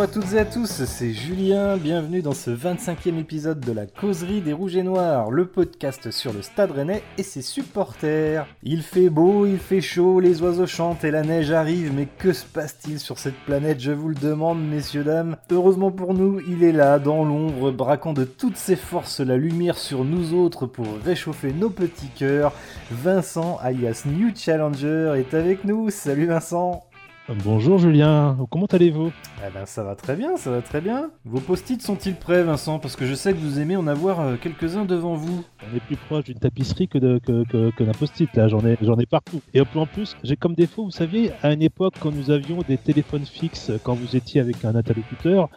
bonjour 0.00 0.18
à 0.18 0.22
toutes 0.22 0.32
et 0.32 0.38
à 0.38 0.44
tous, 0.46 0.84
c'est 0.86 1.12
Julien, 1.12 1.76
bienvenue 1.76 2.22
dans 2.22 2.32
ce 2.32 2.50
25e 2.50 3.18
épisode 3.18 3.60
de 3.60 3.72
la 3.72 3.84
causerie 3.84 4.40
des 4.40 4.54
Rouges 4.54 4.76
et 4.76 4.82
Noirs, 4.82 5.30
le 5.30 5.44
podcast 5.44 6.10
sur 6.10 6.32
le 6.32 6.40
Stade 6.40 6.70
Rennais 6.70 7.02
et 7.18 7.22
ses 7.22 7.42
supporters. 7.42 8.46
Il 8.62 8.82
fait 8.82 9.10
beau, 9.10 9.44
il 9.44 9.58
fait 9.58 9.82
chaud, 9.82 10.20
les 10.20 10.40
oiseaux 10.40 10.66
chantent 10.66 11.04
et 11.04 11.10
la 11.10 11.22
neige 11.22 11.50
arrive, 11.50 11.92
mais 11.94 12.08
que 12.16 12.32
se 12.32 12.46
passe-t-il 12.46 12.98
sur 12.98 13.18
cette 13.18 13.38
planète, 13.44 13.78
je 13.80 13.92
vous 13.92 14.08
le 14.08 14.14
demande 14.14 14.66
messieurs 14.66 15.04
dames 15.04 15.36
Heureusement 15.50 15.90
pour 15.90 16.14
nous, 16.14 16.40
il 16.48 16.64
est 16.64 16.72
là, 16.72 16.98
dans 16.98 17.22
l'ombre, 17.22 17.70
braquant 17.70 18.14
de 18.14 18.24
toutes 18.24 18.56
ses 18.56 18.76
forces 18.76 19.20
la 19.20 19.36
lumière 19.36 19.76
sur 19.76 20.04
nous 20.04 20.32
autres 20.32 20.64
pour 20.64 20.86
réchauffer 21.04 21.52
nos 21.52 21.68
petits 21.68 22.10
cœurs. 22.16 22.54
Vincent, 22.90 23.58
alias 23.60 24.04
New 24.06 24.30
Challenger, 24.34 25.12
est 25.18 25.34
avec 25.34 25.64
nous, 25.64 25.90
salut 25.90 26.26
Vincent 26.26 26.84
Bonjour 27.44 27.78
Julien, 27.78 28.36
comment 28.50 28.66
allez-vous? 28.66 29.12
Eh 29.38 29.52
ben 29.54 29.64
ça 29.64 29.84
va 29.84 29.94
très 29.94 30.16
bien, 30.16 30.36
ça 30.36 30.50
va 30.50 30.62
très 30.62 30.80
bien. 30.80 31.10
Vos 31.24 31.38
post-it 31.38 31.80
sont-ils 31.80 32.16
prêts 32.16 32.42
Vincent? 32.42 32.80
Parce 32.80 32.96
que 32.96 33.06
je 33.06 33.14
sais 33.14 33.32
que 33.32 33.38
vous 33.38 33.60
aimez 33.60 33.76
en 33.76 33.86
avoir 33.86 34.18
euh, 34.18 34.34
quelques-uns 34.34 34.84
devant 34.84 35.14
vous. 35.14 35.44
On 35.60 35.76
est 35.76 35.80
plus 35.80 35.94
proche 35.94 36.24
d'une 36.24 36.40
tapisserie 36.40 36.88
que, 36.88 36.98
de, 36.98 37.20
que, 37.24 37.44
que, 37.70 37.84
d'un 37.84 37.92
post-it 37.92 38.28
là, 38.34 38.48
j'en 38.48 38.66
ai, 38.66 38.76
j'en 38.82 38.98
ai 38.98 39.06
partout. 39.06 39.40
Et 39.54 39.60
en 39.60 39.86
plus, 39.86 40.16
j'ai 40.24 40.34
comme 40.34 40.54
défaut, 40.54 40.86
vous 40.86 40.90
saviez, 40.90 41.30
à 41.44 41.52
une 41.52 41.62
époque 41.62 41.94
quand 42.00 42.10
nous 42.10 42.32
avions 42.32 42.62
des 42.66 42.78
téléphones 42.78 43.24
fixes, 43.24 43.70
quand 43.84 43.94
vous 43.94 44.16
étiez 44.16 44.40
avec 44.40 44.64
un 44.64 44.74
interlocuteur, 44.74 45.50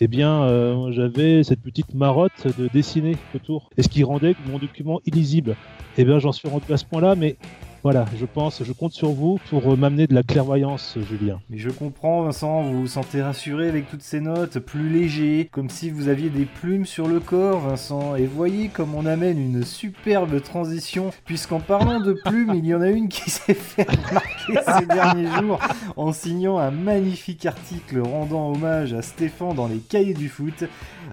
eh 0.00 0.08
bien 0.08 0.44
euh, 0.44 0.90
j'avais 0.92 1.44
cette 1.44 1.60
petite 1.60 1.92
marotte 1.92 2.46
de 2.58 2.68
dessiner 2.68 3.18
autour. 3.34 3.68
Et 3.76 3.82
ce 3.82 3.88
qui 3.90 4.02
rendait 4.02 4.34
mon 4.46 4.58
document 4.58 5.02
illisible. 5.04 5.56
Eh 5.98 6.06
bien 6.06 6.20
j'en 6.20 6.32
suis 6.32 6.48
rendu 6.48 6.72
à 6.72 6.78
ce 6.78 6.86
point-là, 6.86 7.16
mais 7.16 7.36
voilà, 7.84 8.06
je 8.18 8.26
pense, 8.26 8.64
je 8.64 8.72
compte 8.72 8.92
sur 8.92 9.10
vous 9.10 9.38
pour 9.50 9.72
euh, 9.72 9.76
m'amener 9.76 10.08
de 10.08 10.14
la 10.14 10.24
clairvoyance, 10.24 10.98
Julien. 11.08 11.40
Mais 11.48 11.58
je 11.58 11.70
comprends, 11.70 12.22
Vincent, 12.22 12.62
vous 12.62 12.80
vous 12.80 12.86
sentez 12.88 13.22
rassuré 13.22 13.68
avec 13.68 13.88
toutes 13.88 14.02
ces 14.02 14.20
notes, 14.20 14.58
plus 14.58 14.88
léger, 14.88 15.48
comme 15.52 15.70
si 15.70 15.90
vous 15.90 16.08
aviez 16.08 16.28
des 16.28 16.44
plumes 16.44 16.86
sur 16.86 17.06
le 17.06 17.20
corps, 17.20 17.60
Vincent. 17.60 18.16
Et 18.16 18.26
voyez 18.26 18.68
comme 18.68 18.94
on 18.96 19.06
amène 19.06 19.38
une 19.38 19.62
superbe 19.62 20.42
transition, 20.42 21.10
puisqu'en 21.24 21.60
parlant 21.60 22.00
de 22.00 22.14
plumes, 22.14 22.54
il 22.56 22.66
y 22.66 22.74
en 22.74 22.80
a 22.80 22.88
une 22.88 23.08
qui 23.08 23.30
s'est 23.30 23.54
fait 23.54 23.86
remarquer 23.88 24.80
ces 24.80 24.86
derniers 24.86 25.30
jours 25.40 25.60
en 25.96 26.12
signant 26.12 26.58
un 26.58 26.72
magnifique 26.72 27.46
article 27.46 28.00
rendant 28.00 28.50
hommage 28.50 28.92
à 28.92 29.02
Stéphane 29.02 29.54
dans 29.54 29.68
les 29.68 29.78
cahiers 29.78 30.14
du 30.14 30.28
foot. 30.28 30.64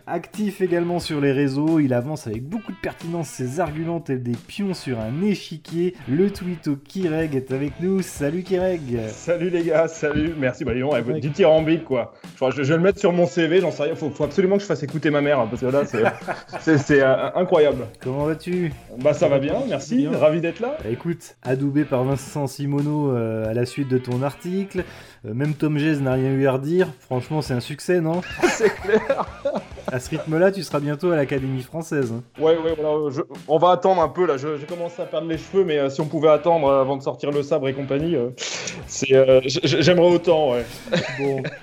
Actif 0.08 0.62
également 0.62 1.00
sur 1.00 1.22
les 1.22 1.32
réseaux, 1.32 1.80
il 1.80 1.94
avance 1.94 2.28
avec 2.28 2.44
beaucoup 2.44 2.72
de 2.72 2.78
pertinence 2.78 3.30
ses 3.30 3.60
arguments 3.60 4.00
tels 4.00 4.24
des 4.24 4.36
pions 4.48 4.74
sur 4.74 5.00
un 5.00 5.22
échiquier. 5.22 5.96
Le 6.08 6.30
tweet 6.32 6.70
Kireg 6.84 7.36
est 7.36 7.52
avec 7.52 7.80
nous. 7.80 8.02
Salut 8.02 8.44
Kireg. 8.44 9.00
Salut 9.10 9.50
les 9.50 9.64
gars, 9.64 9.88
salut. 9.88 10.34
Merci. 10.38 10.64
Bah, 10.64 10.74
disons, 10.74 10.92
du 11.02 11.20
dithyrambique 11.20 11.86
quoi. 11.86 12.14
Je, 12.40 12.64
je, 12.64 12.64
vais 12.64 12.78
le 12.78 12.84
mettre 12.84 13.00
sur 13.00 13.14
mon 13.14 13.26
CV, 13.26 13.62
j'en 13.62 13.72
sais 13.72 13.84
rien. 13.84 13.96
Faut, 13.96 14.10
faut 14.10 14.24
absolument 14.24 14.56
que 14.58 14.62
je 14.62 14.68
fasse 14.68 14.84
écouter 14.84 15.10
ma 15.10 15.22
mère 15.22 15.40
hein, 15.40 15.48
parce 15.50 15.62
que 15.62 15.68
là, 15.68 15.84
c'est 16.80 17.02
euh, 17.02 17.30
incroyable. 17.36 17.86
Comment 18.02 18.26
vas-tu? 18.26 18.72
Bah, 19.00 19.14
ça 19.14 19.28
va 19.28 19.40
bien, 19.40 19.56
merci. 19.68 20.08
Ravi 20.08 20.42
d'être 20.42 20.60
là. 20.60 20.78
Bah, 20.84 20.90
écoute, 20.90 21.36
adoubé 21.44 21.86
par 21.86 22.04
Vincent 22.04 22.48
Simono 22.48 23.12
euh, 23.12 23.50
à 23.50 23.54
la 23.54 23.66
suite 23.66 23.88
de 23.88 23.98
ton 23.98 24.22
article. 24.22 24.84
Euh, 25.28 25.34
même 25.34 25.54
Tom 25.54 25.78
Jez 25.78 25.98
n'a 25.98 26.14
rien 26.14 26.32
eu 26.32 26.48
à 26.48 26.54
redire. 26.54 26.88
Franchement, 27.00 27.42
c'est 27.42 27.54
un 27.54 27.60
succès, 27.60 28.02
non 28.02 28.22
C'est 28.50 28.70
clair. 28.70 29.26
à 29.88 30.00
ce 30.00 30.10
rythme-là, 30.10 30.52
tu 30.52 30.62
seras 30.64 30.80
bientôt 30.80 31.12
à 31.12 31.16
l'Académie 31.16 31.64
française. 31.64 32.14
Hein. 32.16 32.24
Ouais, 32.42 32.58
ouais, 32.58 32.76
voilà. 32.78 33.24
On 33.48 33.58
va 33.58 33.72
attendre 33.72 34.02
un 34.02 34.10
peu 34.10 34.26
là. 34.26 34.36
J'ai 34.38 34.66
commencé 34.66 35.02
à 35.02 35.06
perdre 35.06 35.28
les 35.28 35.38
cheveux, 35.38 35.64
mais 35.64 35.90
si 35.90 36.02
on 36.02 36.06
pouvait 36.06 36.30
attendre 36.30 36.68
euh, 36.68 36.82
avant 36.82 36.98
de 36.98 37.04
sortir 37.04 37.32
le 37.32 37.44
sabre 37.44 37.68
et 37.68 37.74
compagnie. 37.74 38.16
Euh, 38.16 38.30
c'est, 38.88 39.14
euh, 39.14 39.42
j'aimerais 39.46 40.14
autant, 40.14 40.52
ouais. 40.52 40.66
Bon. 41.20 41.42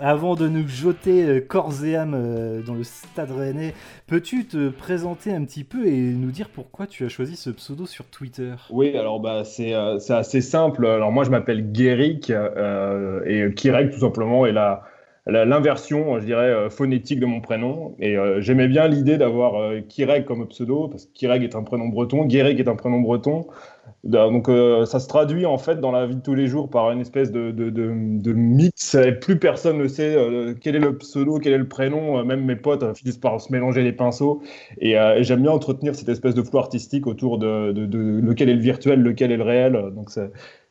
Avant 0.00 0.34
de 0.34 0.48
nous 0.48 0.68
jeter 0.68 1.42
corps 1.46 1.84
et 1.84 1.96
âme 1.96 2.62
dans 2.66 2.74
le 2.74 2.84
stade 2.84 3.30
rennais, 3.30 3.74
peux-tu 4.06 4.44
te 4.44 4.68
présenter 4.68 5.32
un 5.32 5.44
petit 5.44 5.64
peu 5.64 5.86
et 5.86 6.00
nous 6.00 6.30
dire 6.30 6.48
pourquoi 6.48 6.86
tu 6.86 7.04
as 7.04 7.08
choisi 7.08 7.36
ce 7.36 7.50
pseudo 7.50 7.86
sur 7.86 8.04
Twitter? 8.06 8.54
Oui, 8.70 8.96
alors 8.96 9.20
bah, 9.20 9.44
c'est, 9.44 9.72
assez 9.72 10.40
simple. 10.40 10.86
Alors 10.86 11.12
moi 11.12 11.24
je 11.24 11.30
m'appelle 11.30 11.72
Guéric 11.72 12.30
et 12.30 13.54
Kirek 13.54 13.90
tout 13.90 14.00
simplement 14.00 14.46
est 14.46 14.52
la, 14.52 14.82
l'inversion, 15.26 16.20
je 16.20 16.24
dirais, 16.24 16.70
phonétique 16.70 17.20
de 17.20 17.26
mon 17.26 17.40
prénom. 17.40 17.94
Et 17.98 18.16
j'aimais 18.38 18.68
bien 18.68 18.88
l'idée 18.88 19.16
d'avoir 19.16 19.72
Kirek 19.88 20.24
comme 20.24 20.46
pseudo, 20.48 20.88
parce 20.88 21.06
que 21.06 21.12
Kirek 21.12 21.42
est 21.42 21.56
un 21.56 21.62
prénom 21.62 21.88
breton, 21.88 22.26
Guéric 22.26 22.60
est 22.60 22.68
un 22.68 22.76
prénom 22.76 23.00
breton. 23.00 23.46
Donc 24.04 24.48
euh, 24.48 24.86
ça 24.86 25.00
se 25.00 25.08
traduit 25.08 25.46
en 25.46 25.58
fait 25.58 25.80
dans 25.80 25.90
la 25.90 26.06
vie 26.06 26.16
de 26.16 26.20
tous 26.20 26.34
les 26.34 26.46
jours 26.46 26.70
par 26.70 26.90
une 26.92 27.00
espèce 27.00 27.32
de, 27.32 27.50
de, 27.50 27.70
de, 27.70 28.32
mix. 28.32 28.94
Et 28.94 29.12
plus 29.12 29.38
personne 29.38 29.78
ne 29.78 29.88
sait 29.88 30.14
euh, 30.14 30.54
quel 30.60 30.76
est 30.76 30.80
le 30.80 30.96
pseudo, 30.96 31.38
quel 31.38 31.52
est 31.52 31.58
le 31.58 31.68
prénom. 31.68 32.18
Euh, 32.18 32.24
même 32.24 32.44
mes 32.44 32.56
potes 32.56 32.96
finissent 32.96 33.18
par 33.18 33.40
se 33.40 33.50
mélanger 33.50 33.82
les 33.82 33.92
pinceaux. 33.92 34.42
Et, 34.78 34.96
j'aime 35.20 35.42
bien 35.42 35.50
entretenir 35.50 35.94
cette 35.94 36.08
espèce 36.08 36.34
de 36.34 36.42
flou 36.42 36.58
artistique 36.58 37.06
autour 37.06 37.38
de, 37.38 37.72
lequel 38.20 38.48
est 38.48 38.54
le 38.54 38.60
virtuel, 38.60 39.02
lequel 39.02 39.32
est 39.32 39.36
le 39.36 39.42
réel. 39.42 39.72
Donc 39.94 40.10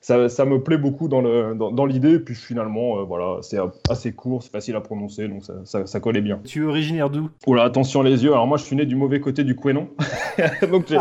ça, 0.05 0.29
ça, 0.29 0.45
me 0.45 0.61
plaît 0.61 0.77
beaucoup 0.77 1.07
dans 1.07 1.21
l'idée. 1.21 1.55
Dans, 1.55 1.71
dans 1.71 1.87
et 1.87 2.19
puis 2.19 2.35
finalement, 2.35 3.03
voilà, 3.05 3.39
c'est 3.41 3.57
assez 3.89 4.13
court, 4.13 4.43
c'est 4.43 4.51
facile 4.51 4.75
à 4.75 4.81
prononcer, 4.81 5.27
donc 5.27 5.43
ça, 5.63 5.87
ça, 5.87 5.99
collait 5.99 6.21
bien. 6.21 6.39
Tu 6.45 6.63
es 6.63 6.65
originaire 6.67 7.09
d'où? 7.09 7.29
Oula, 7.47 7.63
attention 7.63 8.03
les 8.03 8.23
yeux. 8.23 8.31
Alors 8.31 8.45
moi, 8.45 8.57
je 8.57 8.63
suis 8.63 8.75
né 8.75 8.85
du 8.85 8.95
mauvais 8.95 9.19
côté 9.19 9.43
du 9.43 9.55
Quénon. 9.55 9.89
donc 10.71 10.93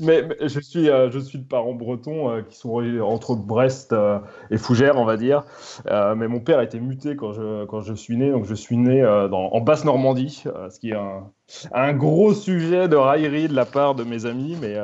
mais, 0.00 0.28
je 0.40 0.60
suis, 0.60 0.86
je 0.86 1.18
suis 1.18 1.38
de 1.38 1.44
parents 1.44 1.74
bretons 1.74 2.30
euh, 2.30 2.42
qui 2.42 2.56
sont 2.56 2.70
entre 3.02 3.34
Brest 3.34 3.92
euh, 3.92 4.18
et 4.50 4.58
Fougères, 4.58 4.96
on 4.96 5.04
va 5.04 5.16
dire. 5.16 5.44
Euh, 5.86 6.14
mais 6.14 6.28
mon 6.28 6.40
père 6.40 6.58
a 6.58 6.64
été 6.64 6.80
muté 6.80 7.16
quand 7.16 7.32
je, 7.32 7.64
quand 7.66 7.80
je 7.80 7.94
suis 7.94 8.16
né, 8.16 8.30
donc 8.30 8.44
je 8.46 8.54
suis 8.54 8.76
né 8.76 9.02
dans, 9.02 9.52
en 9.52 9.60
Basse-Normandie, 9.60 10.44
ce 10.70 10.78
qui 10.78 10.90
est 10.90 10.94
un, 10.94 11.30
un, 11.72 11.92
gros 11.92 12.34
sujet 12.34 12.88
de 12.88 12.96
raillerie 12.96 13.48
de 13.48 13.54
la 13.54 13.64
part 13.64 13.94
de 13.94 14.04
mes 14.04 14.26
amis. 14.26 14.56
Mais 14.60 14.76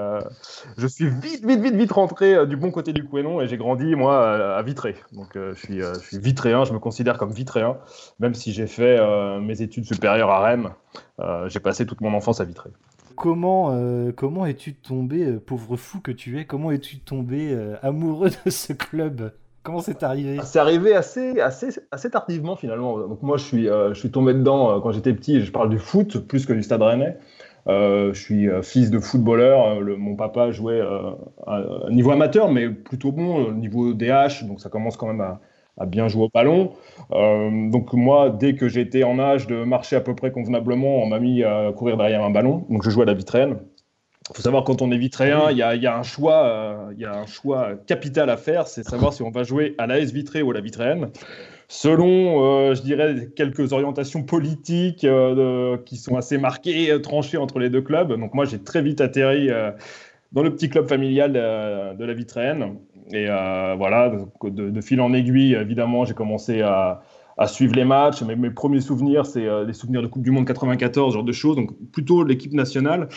je 0.77 0.87
suis 0.87 1.09
vite, 1.09 1.45
vite, 1.45 1.61
vite, 1.61 1.75
vite 1.75 1.93
rentré 1.93 2.47
du 2.47 2.57
bon 2.57 2.71
côté 2.71 2.93
du 2.93 3.05
Couesnon 3.05 3.41
et 3.41 3.49
j'ai 3.49 3.57
grandi, 3.57 3.95
moi, 3.95 4.57
à 4.57 4.63
Vitré. 4.63 4.97
Donc 5.13 5.31
je, 5.35 5.55
suis, 5.55 5.81
je 5.81 6.01
suis 6.01 6.19
vitréen, 6.19 6.65
je 6.65 6.73
me 6.73 6.79
considère 6.79 7.19
comme 7.19 7.33
vitréen, 7.33 7.77
même 8.21 8.35
si 8.35 8.53
j'ai 8.53 8.67
fait 8.67 8.99
mes 9.41 9.63
études 9.63 9.85
supérieures 9.85 10.31
à 10.31 10.41
Rennes. 10.41 10.71
j'ai 11.47 11.61
passé 11.61 11.87
toute 11.87 12.01
mon 12.01 12.15
enfance 12.15 12.41
à 12.41 12.45
Vitré 12.45 12.71
comment, 13.19 13.73
euh, 13.73 14.13
comment 14.13 14.47
es-tu 14.47 14.75
tombé, 14.75 15.25
euh, 15.25 15.41
pauvre 15.41 15.77
fou 15.77 16.01
que 16.01 16.13
tu 16.13 16.39
es, 16.39 16.45
comment 16.47 16.71
es-tu 16.71 16.99
tombé 17.01 17.53
euh, 17.53 17.77
amoureux 17.83 18.31
de 18.45 18.51
ce 18.51 18.73
club? 18.73 19.33
Comment 19.63 19.81
c'est 19.81 20.03
arrivé? 20.03 20.39
C'est 20.45 20.59
arrivé 20.59 20.95
assez, 20.95 21.41
assez, 21.41 21.69
assez 21.91 22.11
tardivement 22.11 22.57
finalement. 22.57 22.99
Donc 23.07 23.23
moi 23.23 23.37
je 23.37 23.45
suis, 23.45 23.65
je 23.67 23.95
suis 23.95 24.11
tombé 24.11 24.33
dedans 24.33 24.81
quand 24.81 24.93
j'étais 24.93 25.13
petit, 25.13 25.43
je 25.43 25.53
parle 25.53 25.69
du 25.69 25.79
foot 25.79 26.27
plus 26.27 26.47
que 26.47 26.53
du 26.53 26.63
stade 26.63 26.81
rennais. 26.81 27.19
je 27.67 28.13
suis 28.15 28.49
fils 28.63 28.91
de 28.91 28.99
footballeur. 28.99 29.81
mon 29.99 30.17
papa 30.17 30.53
jouait 30.53 30.81
à, 31.47 31.91
niveau 31.91 32.13
amateur, 32.13 32.51
mais 32.51 32.71
plutôt 32.71 33.13
bon, 33.13 33.53
niveau 33.53 33.93
DH. 33.93 34.45
Donc 34.47 34.61
ça 34.61 34.71
commence 34.71 34.97
quand 34.97 35.09
même 35.09 35.21
à, 35.21 35.41
à 35.79 35.87
bien 35.87 36.09
jouer 36.09 36.25
au 36.25 36.29
ballon. 36.29 36.73
Euh, 37.13 37.71
donc 37.71 37.93
moi, 37.93 38.31
dès 38.31 38.55
que 38.55 38.69
j'étais 38.69 39.05
en 39.05 39.19
âge 39.19 39.47
de 39.47 39.65
marcher 39.65 39.97
à 39.97 40.01
peu 40.01 40.15
près 40.15 40.31
convenablement, 40.31 41.03
on 41.03 41.07
m'a 41.07 41.21
mis 41.21 41.43
à 41.45 41.73
courir 41.73 41.97
derrière 41.97 42.23
un 42.25 42.31
ballon. 42.31 42.67
Donc 42.69 42.83
je 42.83 42.91
jouais 42.91 43.05
à 43.05 43.07
la 43.07 43.15
vitraine. 43.15 43.59
Il 44.31 44.37
faut 44.37 44.43
savoir 44.43 44.65
quand 44.65 44.83
on 44.83 44.91
est 44.91 44.99
vitréen, 44.99 45.51
il 45.51 45.57
y 45.57 45.63
a, 45.63 45.97
un 45.97 46.03
choix, 46.03 46.45
euh, 46.45 46.93
y 46.97 47.05
a 47.05 47.15
un 47.15 47.27
choix 47.27 47.71
capital 47.87 48.29
à 48.31 48.37
faire, 48.37 48.67
c'est 48.67 48.83
savoir 48.83 49.13
si 49.13 49.23
on 49.23 49.31
va 49.31 49.43
jouer 49.43 49.75
à 49.79 49.87
l'AS 49.87 50.13
Vitré 50.13 50.43
ou 50.43 50.51
à 50.51 50.55
la 50.55 50.61
Vitraine. 50.61 51.09
Selon, 51.69 52.43
euh, 52.43 52.75
je 52.75 52.83
dirais, 52.83 53.29
quelques 53.37 53.73
orientations 53.73 54.23
politiques 54.23 55.07
qui 55.87 55.97
sont 55.97 56.17
assez 56.17 56.39
marquées, 56.39 57.01
tranchées 57.03 57.39
entre 57.39 57.59
les 57.59 57.71
deux 57.71 57.83
clubs. 57.83 58.13
Donc 58.19 58.35
moi, 58.35 58.45
j'ai 58.45 58.59
très 58.59 58.83
vite 58.83 59.01
atterri 59.01 59.51
dans 60.33 60.43
le 60.43 60.55
petit 60.55 60.69
club 60.69 60.89
familial 60.89 61.33
de, 61.33 62.05
la 62.05 62.15
Vitraine. 62.15 62.77
Et 63.11 63.27
euh, 63.29 63.75
voilà, 63.77 64.13
de, 64.43 64.81
fil 64.81 65.01
en 65.01 65.13
aiguille, 65.13 65.55
évidemment, 65.55 66.05
j'ai 66.05 66.15
commencé 66.15 66.61
à, 66.63 67.03
suivre 67.47 67.75
les 67.75 67.85
matchs. 67.85 68.23
Mes, 68.23 68.37
mes 68.37 68.51
premiers 68.51 68.81
souvenirs, 68.81 69.25
c'est 69.25 69.47
euh, 69.47 69.65
des 69.65 69.73
souvenirs 69.73 70.03
de 70.03 70.09
Coupe 70.09 70.23
du 70.23 70.33
Monde 70.33 70.47
94, 70.47 71.13
ce 71.13 71.15
genre 71.15 71.25
de 71.25 71.33
choses, 71.33 71.57
donc 71.57 71.71
plutôt 71.93 72.25
l'équipe 72.25 72.53
nationale. 72.53 73.09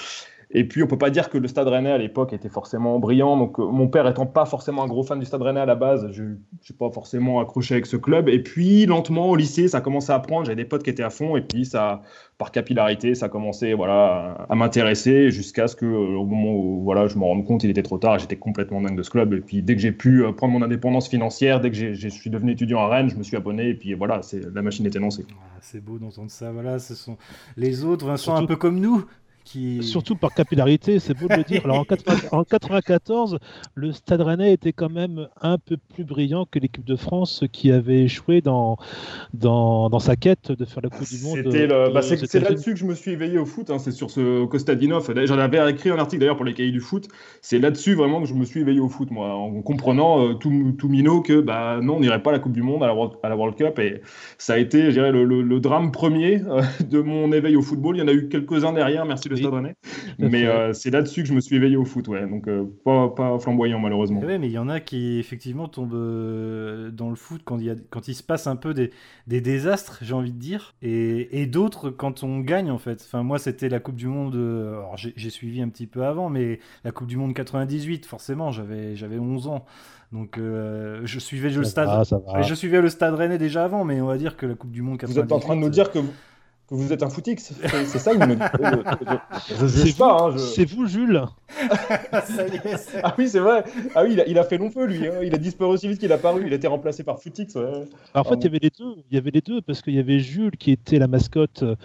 Et 0.53 0.67
puis, 0.67 0.83
on 0.83 0.87
peut 0.87 0.97
pas 0.97 1.09
dire 1.09 1.29
que 1.29 1.37
le 1.37 1.47
Stade 1.47 1.67
Rennais 1.67 1.91
à 1.91 1.97
l'époque 1.97 2.33
était 2.33 2.49
forcément 2.49 2.99
brillant. 2.99 3.37
Donc, 3.37 3.59
euh, 3.59 3.65
mon 3.65 3.87
père 3.87 4.07
étant 4.07 4.25
pas 4.25 4.45
forcément 4.45 4.83
un 4.83 4.87
gros 4.87 5.03
fan 5.03 5.17
du 5.17 5.25
Stade 5.25 5.41
Rennais 5.41 5.61
à 5.61 5.65
la 5.65 5.75
base, 5.75 6.09
je 6.11 6.23
n'ai 6.23 6.77
pas 6.77 6.89
forcément 6.89 7.39
accroché 7.39 7.75
avec 7.75 7.85
ce 7.85 7.95
club. 7.95 8.27
Et 8.27 8.43
puis, 8.43 8.85
lentement, 8.85 9.29
au 9.29 9.35
lycée, 9.35 9.69
ça 9.69 9.77
a 9.77 9.81
commencé 9.81 10.11
à 10.11 10.19
prendre. 10.19 10.45
J'avais 10.45 10.57
des 10.57 10.65
potes 10.65 10.83
qui 10.83 10.89
étaient 10.89 11.03
à 11.03 11.09
fond. 11.09 11.37
Et 11.37 11.41
puis, 11.41 11.63
ça, 11.63 12.01
par 12.37 12.51
capillarité, 12.51 13.15
ça 13.15 13.27
a 13.27 13.29
commencé 13.29 13.73
voilà, 13.73 14.45
à 14.49 14.55
m'intéresser 14.55 15.31
jusqu'à 15.31 15.67
ce 15.67 15.75
que, 15.77 15.85
euh, 15.85 16.17
au 16.17 16.25
moment 16.25 16.53
où 16.53 16.83
voilà, 16.83 17.07
je 17.07 17.17
me 17.17 17.23
rende 17.23 17.45
compte, 17.45 17.63
il 17.63 17.69
était 17.69 17.83
trop 17.83 17.97
tard. 17.97 18.19
J'étais 18.19 18.35
complètement 18.35 18.81
dingue 18.81 18.97
de 18.97 19.03
ce 19.03 19.09
club. 19.09 19.33
Et 19.33 19.39
puis, 19.39 19.61
dès 19.61 19.75
que 19.75 19.81
j'ai 19.81 19.93
pu 19.93 20.23
euh, 20.23 20.33
prendre 20.33 20.51
mon 20.51 20.61
indépendance 20.61 21.07
financière, 21.07 21.61
dès 21.61 21.71
que 21.71 21.77
je 21.77 22.07
suis 22.09 22.29
devenu 22.29 22.51
étudiant 22.51 22.79
à 22.81 22.87
Rennes, 22.87 23.09
je 23.09 23.15
me 23.15 23.23
suis 23.23 23.37
abonné. 23.37 23.69
Et 23.69 23.75
puis, 23.75 23.93
voilà, 23.93 24.19
la 24.53 24.61
machine 24.61 24.85
était 24.85 24.99
lancée. 24.99 25.25
Ah, 25.31 25.59
c'est 25.61 25.83
beau 25.83 25.97
d'entendre 25.97 26.29
ça. 26.29 26.51
Voilà, 26.51 26.77
ce 26.79 26.93
sont 26.93 27.17
les 27.55 27.85
autres, 27.85 28.05
Vincent, 28.05 28.35
un 28.35 28.45
peu 28.45 28.57
comme 28.57 28.79
nous 28.79 29.05
qui... 29.51 29.83
Surtout 29.83 30.15
par 30.15 30.33
capillarité, 30.33 30.99
c'est 30.99 31.13
beau 31.13 31.27
de 31.27 31.35
le 31.35 31.43
dire. 31.43 31.61
Alors 31.65 31.79
en, 31.79 31.83
80 31.83 32.17
en 32.31 32.43
94, 32.43 33.37
le 33.75 33.91
Stade 33.91 34.21
Rennais 34.21 34.53
était 34.53 34.73
quand 34.73 34.89
même 34.91 35.27
un 35.41 35.57
peu 35.57 35.77
plus 35.93 36.03
brillant 36.03 36.45
que 36.49 36.59
l'équipe 36.59 36.85
de 36.85 36.95
France 36.95 37.43
qui 37.51 37.71
avait 37.71 38.03
échoué 38.03 38.41
dans, 38.41 38.77
dans, 39.33 39.89
dans 39.89 39.99
sa 39.99 40.15
quête 40.15 40.51
de 40.51 40.65
faire 40.65 40.81
la 40.83 40.89
Coupe 40.89 41.07
du 41.07 41.21
Monde. 41.23 41.37
C'était 41.43 41.67
le- 41.67 41.89
aux 41.89 41.93
bah, 41.93 42.01
c'est 42.01 42.39
là-dessus 42.39 42.71
que 42.73 42.79
je 42.79 42.85
me 42.85 42.95
suis 42.95 43.11
éveillé 43.11 43.37
au 43.37 43.45
foot. 43.45 43.69
hein, 43.69 43.79
c'est 43.79 43.91
sur 43.91 44.09
ce 44.11 44.45
Kostadinov. 44.45 45.11
J'en 45.25 45.37
avais 45.37 45.69
écrit 45.71 45.89
un 45.89 45.97
article 45.97 46.19
d'ailleurs 46.21 46.35
pour 46.37 46.45
les 46.45 46.53
cahiers 46.53 46.71
du 46.71 46.79
foot. 46.79 47.07
C'est 47.41 47.59
là-dessus 47.59 47.95
vraiment 47.95 48.21
que 48.21 48.27
je 48.27 48.33
me 48.33 48.45
suis 48.45 48.61
éveillé 48.61 48.79
au 48.79 48.89
foot, 48.89 49.11
moi, 49.11 49.33
en 49.33 49.61
comprenant 49.61 50.25
euh, 50.25 50.33
tout, 50.33 50.73
tout 50.77 50.87
minot 50.89 51.21
que 51.21 51.41
bah 51.41 51.79
non, 51.81 51.95
on 51.95 51.99
n'irait 51.99 52.21
pas 52.23 52.29
à 52.31 52.33
la 52.33 52.39
Coupe 52.39 52.53
du 52.53 52.61
Monde, 52.61 52.83
à 52.83 52.87
la, 52.87 52.93
World- 52.95 53.17
à 53.23 53.29
la 53.29 53.35
World 53.35 53.55
Cup. 53.57 53.79
Et 53.79 54.01
ça 54.37 54.53
a 54.53 54.57
été, 54.57 54.85
je 54.85 54.91
dirais, 54.91 55.11
le, 55.11 55.23
le- 55.25 55.41
le 55.41 55.59
drame 55.59 55.91
premier 55.91 56.41
euh, 56.47 56.61
de 56.89 57.01
mon 57.01 57.31
éveil 57.31 57.55
au 57.55 57.61
football. 57.61 57.97
Il 57.97 57.99
y 57.99 58.03
en 58.03 58.07
a 58.07 58.13
eu 58.13 58.27
quelques-uns 58.29 58.73
derrière, 58.73 59.05
merci 59.05 59.29
le 59.29 59.35
Mais 60.19 60.45
euh, 60.45 60.73
c'est 60.73 60.89
là-dessus 60.91 61.23
que 61.23 61.27
je 61.27 61.33
me 61.33 61.39
suis 61.41 61.55
éveillé 61.55 61.77
au 61.77 61.85
foot, 61.85 62.07
ouais. 62.07 62.27
Donc 62.27 62.47
euh, 62.47 62.63
pas, 62.85 63.09
pas 63.09 63.39
flamboyant 63.39 63.79
malheureusement. 63.79 64.19
Ouais, 64.21 64.37
mais 64.37 64.47
il 64.47 64.53
y 64.53 64.57
en 64.57 64.69
a 64.69 64.79
qui 64.79 65.19
effectivement 65.19 65.67
tombent 65.67 65.93
euh, 65.93 66.91
dans 66.91 67.09
le 67.09 67.15
foot 67.15 67.41
quand 67.43 67.57
il, 67.59 67.65
y 67.65 67.69
a, 67.69 67.75
quand 67.89 68.07
il 68.07 68.13
se 68.13 68.23
passe 68.23 68.47
un 68.47 68.55
peu 68.55 68.73
des, 68.73 68.91
des 69.27 69.41
désastres, 69.41 69.99
j'ai 70.01 70.13
envie 70.13 70.33
de 70.33 70.39
dire, 70.39 70.75
et, 70.81 71.41
et 71.41 71.45
d'autres 71.47 71.89
quand 71.89 72.23
on 72.23 72.39
gagne 72.39 72.71
en 72.71 72.77
fait. 72.77 73.01
Enfin, 73.05 73.23
moi, 73.23 73.39
c'était 73.39 73.69
la 73.69 73.79
Coupe 73.79 73.95
du 73.95 74.07
Monde, 74.07 74.35
alors 74.35 74.95
j'ai 74.97 75.29
suivi 75.29 75.61
un 75.61 75.69
petit 75.69 75.87
peu 75.87 76.03
avant, 76.03 76.29
mais 76.29 76.59
la 76.83 76.91
Coupe 76.91 77.07
du 77.07 77.17
Monde 77.17 77.33
98, 77.33 78.05
forcément, 78.05 78.51
j'avais 78.51 78.95
j'avais 78.95 79.19
11 79.19 79.47
ans. 79.47 79.65
Donc 80.11 80.37
euh, 80.37 80.99
je 81.05 81.19
suivais 81.19 81.49
le 81.49 81.63
Ça 81.63 81.69
stade. 81.69 81.87
va, 81.87 82.03
ça 82.03 82.17
va. 82.17 82.41
je 82.41 82.53
suivais 82.53 82.81
le 82.81 82.89
stade 82.89 83.13
rennais 83.13 83.37
déjà 83.37 83.63
avant, 83.63 83.85
mais 83.85 84.01
on 84.01 84.07
va 84.07 84.17
dire 84.17 84.35
que 84.35 84.45
la 84.45 84.55
Coupe 84.55 84.71
du 84.71 84.81
Monde 84.81 84.97
98. 84.97 85.19
Vous 85.21 85.25
êtes 85.25 85.31
en 85.31 85.39
train 85.39 85.55
de 85.55 85.61
nous 85.61 85.69
dire 85.69 85.89
que 85.91 85.99
vous, 85.99 86.11
que 86.79 86.85
vous 86.85 86.93
êtes 86.93 87.03
un 87.03 87.09
footix 87.09 87.53
C'est 87.85 87.99
ça 87.99 88.13
vous 88.13 88.19
me 88.19 88.35
dites 88.35 88.43
Je- 89.59 89.67
juge 89.67 89.97
pas. 89.97 90.17
vous, 90.17 90.23
hein, 90.23 90.31
je- 90.33 90.37
c'est 90.39 90.65
vous, 90.65 90.85
Jules. 90.87 91.21
Ça 92.25 92.47
y 92.47 92.55
est, 92.55 92.77
c'est- 92.77 93.01
Ah 93.03 93.13
oui, 93.17 93.27
c'est 93.29 93.39
vrai. 93.39 93.63
Ah 93.95 94.03
oui, 94.03 94.09
il 94.13 94.21
a, 94.21 94.27
il 94.27 94.39
a 94.39 94.43
fait 94.43 94.57
long 94.57 94.69
feu, 94.71 94.85
lui. 94.85 95.05
hein. 95.07 95.19
Il 95.21 95.33
a 95.35 95.37
disparu 95.37 95.71
aussi 95.73 95.87
vite 95.87 95.99
qu'il 95.99 96.11
a 96.11 96.17
paru. 96.17 96.43
Il 96.47 96.53
a 96.53 96.55
été 96.55 96.67
remplacé 96.67 97.03
par 97.03 97.19
Footix. 97.21 97.53
ouais. 97.55 97.63
Alors, 97.63 97.75
en 97.75 98.23
fait, 98.23 98.29
Pardon. 98.29 98.39
il 98.39 98.43
y 98.43 98.47
avait 98.47 98.59
les 98.61 98.69
deux. 98.69 98.95
Il 99.09 99.15
y 99.15 99.17
avait 99.17 99.31
les 99.31 99.41
deux 99.41 99.61
parce 99.61 99.81
qu'il 99.81 99.93
y 99.95 99.99
avait 99.99 100.19
Jules 100.19 100.55
qui 100.57 100.71
était 100.71 100.97
la 100.99 101.07
mascotte 101.07 101.63
euh, 101.63 101.75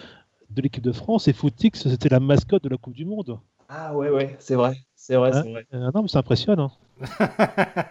de 0.49 0.61
l'équipe 0.61 0.83
de 0.83 0.91
France 0.93 1.27
et 1.27 1.33
Footix 1.33 1.83
c'était 1.83 2.09
la 2.09 2.19
mascotte 2.21 2.63
de 2.63 2.69
la 2.69 2.77
Coupe 2.77 2.93
du 2.93 3.05
Monde. 3.05 3.37
Ah 3.69 3.93
ouais, 3.95 4.09
ouais, 4.09 4.35
c'est 4.39 4.55
vrai. 4.55 4.77
C'est 4.95 5.15
vrai, 5.15 5.31
Hein 5.33 5.41
c'est 5.43 5.51
vrai. 5.51 5.65
Euh, 5.73 5.91
non, 5.93 6.01
mais 6.03 6.07
ça 6.07 6.19
impressionne. 6.19 6.59
hein. 6.59 6.71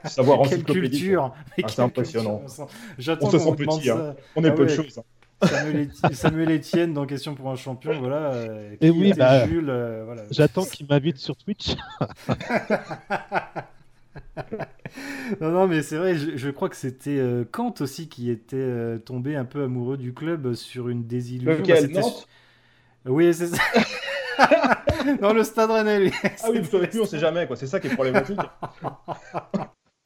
Savoir 0.05 0.49
Quelle 0.49 0.65
culture 0.65 1.33
Ah, 1.63 1.67
c'est 1.69 1.83
impressionnant. 1.83 2.39
culture. 2.39 2.69
On 3.23 3.31
se 3.31 3.39
sent 3.39 3.55
petit, 3.57 3.91
hein. 3.91 4.15
On 4.35 4.43
est 4.45 4.49
Ah 4.49 4.53
peu 4.53 4.65
de 4.65 4.71
choses. 4.71 5.01
Samuel, 5.43 5.89
Eti- 5.89 6.13
Samuel 6.15 6.51
Etienne 6.53 6.93
dans 6.95 7.07
Question 7.07 7.35
pour 7.35 7.51
un 7.51 7.57
champion, 7.57 7.99
voilà. 7.99 8.33
euh, 8.35 8.73
Et 8.81 8.91
qui 8.91 8.99
oui, 8.99 9.09
était 9.09 9.19
bah, 9.19 9.47
Jules, 9.47 9.69
euh, 9.69 10.03
voilà. 10.05 10.23
J'attends 10.31 10.65
qu'il 10.65 10.87
m'invite 10.87 11.19
sur 11.19 11.37
Twitch. 11.37 11.75
Non, 15.41 15.51
non, 15.51 15.67
mais 15.67 15.83
c'est 15.83 15.97
vrai, 15.97 16.15
je, 16.17 16.37
je 16.37 16.51
crois 16.51 16.69
que 16.69 16.77
c'était 16.77 17.19
euh, 17.19 17.45
Kant 17.51 17.75
aussi 17.81 18.09
qui 18.09 18.31
était 18.31 18.57
euh, 18.57 18.99
tombé 18.99 19.35
un 19.37 19.45
peu 19.45 19.65
amoureux 19.65 19.97
du 19.97 20.15
club 20.15 20.55
sur 20.55 20.89
une 20.89 21.05
désillusion. 21.07 21.51
Lequel, 21.51 21.93
Bah, 21.93 22.01
Nantes 22.01 22.29
Oui, 23.07 23.35
c'est 23.35 23.49
ça. 23.49 23.63
non, 25.21 25.33
le 25.33 25.43
Stade 25.43 25.71
Rennais, 25.71 26.01
lui. 26.01 26.13
Ah 26.45 26.49
oui, 26.51 26.61
vous 26.61 26.71
savez 26.71 26.87
plus, 26.87 27.01
on 27.01 27.07
sait 27.07 27.19
jamais. 27.19 27.47
quoi. 27.47 27.57
C'est 27.57 27.67
ça 27.67 27.81
qui 27.81 27.89
est 27.89 27.95
problématique. 27.95 28.39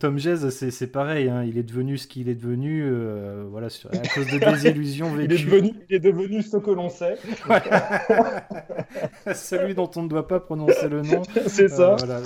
Tom 0.01 0.19
Jez, 0.19 0.51
c'est 0.51 0.87
pareil, 0.87 1.29
hein, 1.29 1.45
il 1.45 1.59
est 1.59 1.63
devenu 1.63 1.99
ce 1.99 2.07
qu'il 2.09 2.29
est 2.31 2.35
devenu, 2.35 2.83
euh, 2.85 3.45
voilà, 3.51 3.69
sur- 3.69 3.91
à 3.93 3.99
cause 3.99 4.27
de 4.29 4.39
désillusions 4.39 5.15
Il 5.15 5.25
est, 5.25 5.27
vécues. 5.29 5.45
devenu, 5.45 5.73
il 5.91 5.97
est 5.97 6.01
devenu 6.01 6.43
ce 6.43 6.57
que 6.57 6.71
l'on 6.71 6.89
sait. 6.89 7.17
Celui 9.35 9.75
dont 9.75 9.91
on 9.97 10.03
ne 10.05 10.09
doit 10.09 10.27
pas 10.27 10.41
prononcer 10.41 10.89
le 10.89 11.03
nom. 11.03 11.23
C'est 11.47 11.69
ça. 11.69 11.93
Euh, 11.93 11.97
voilà. 11.99 12.21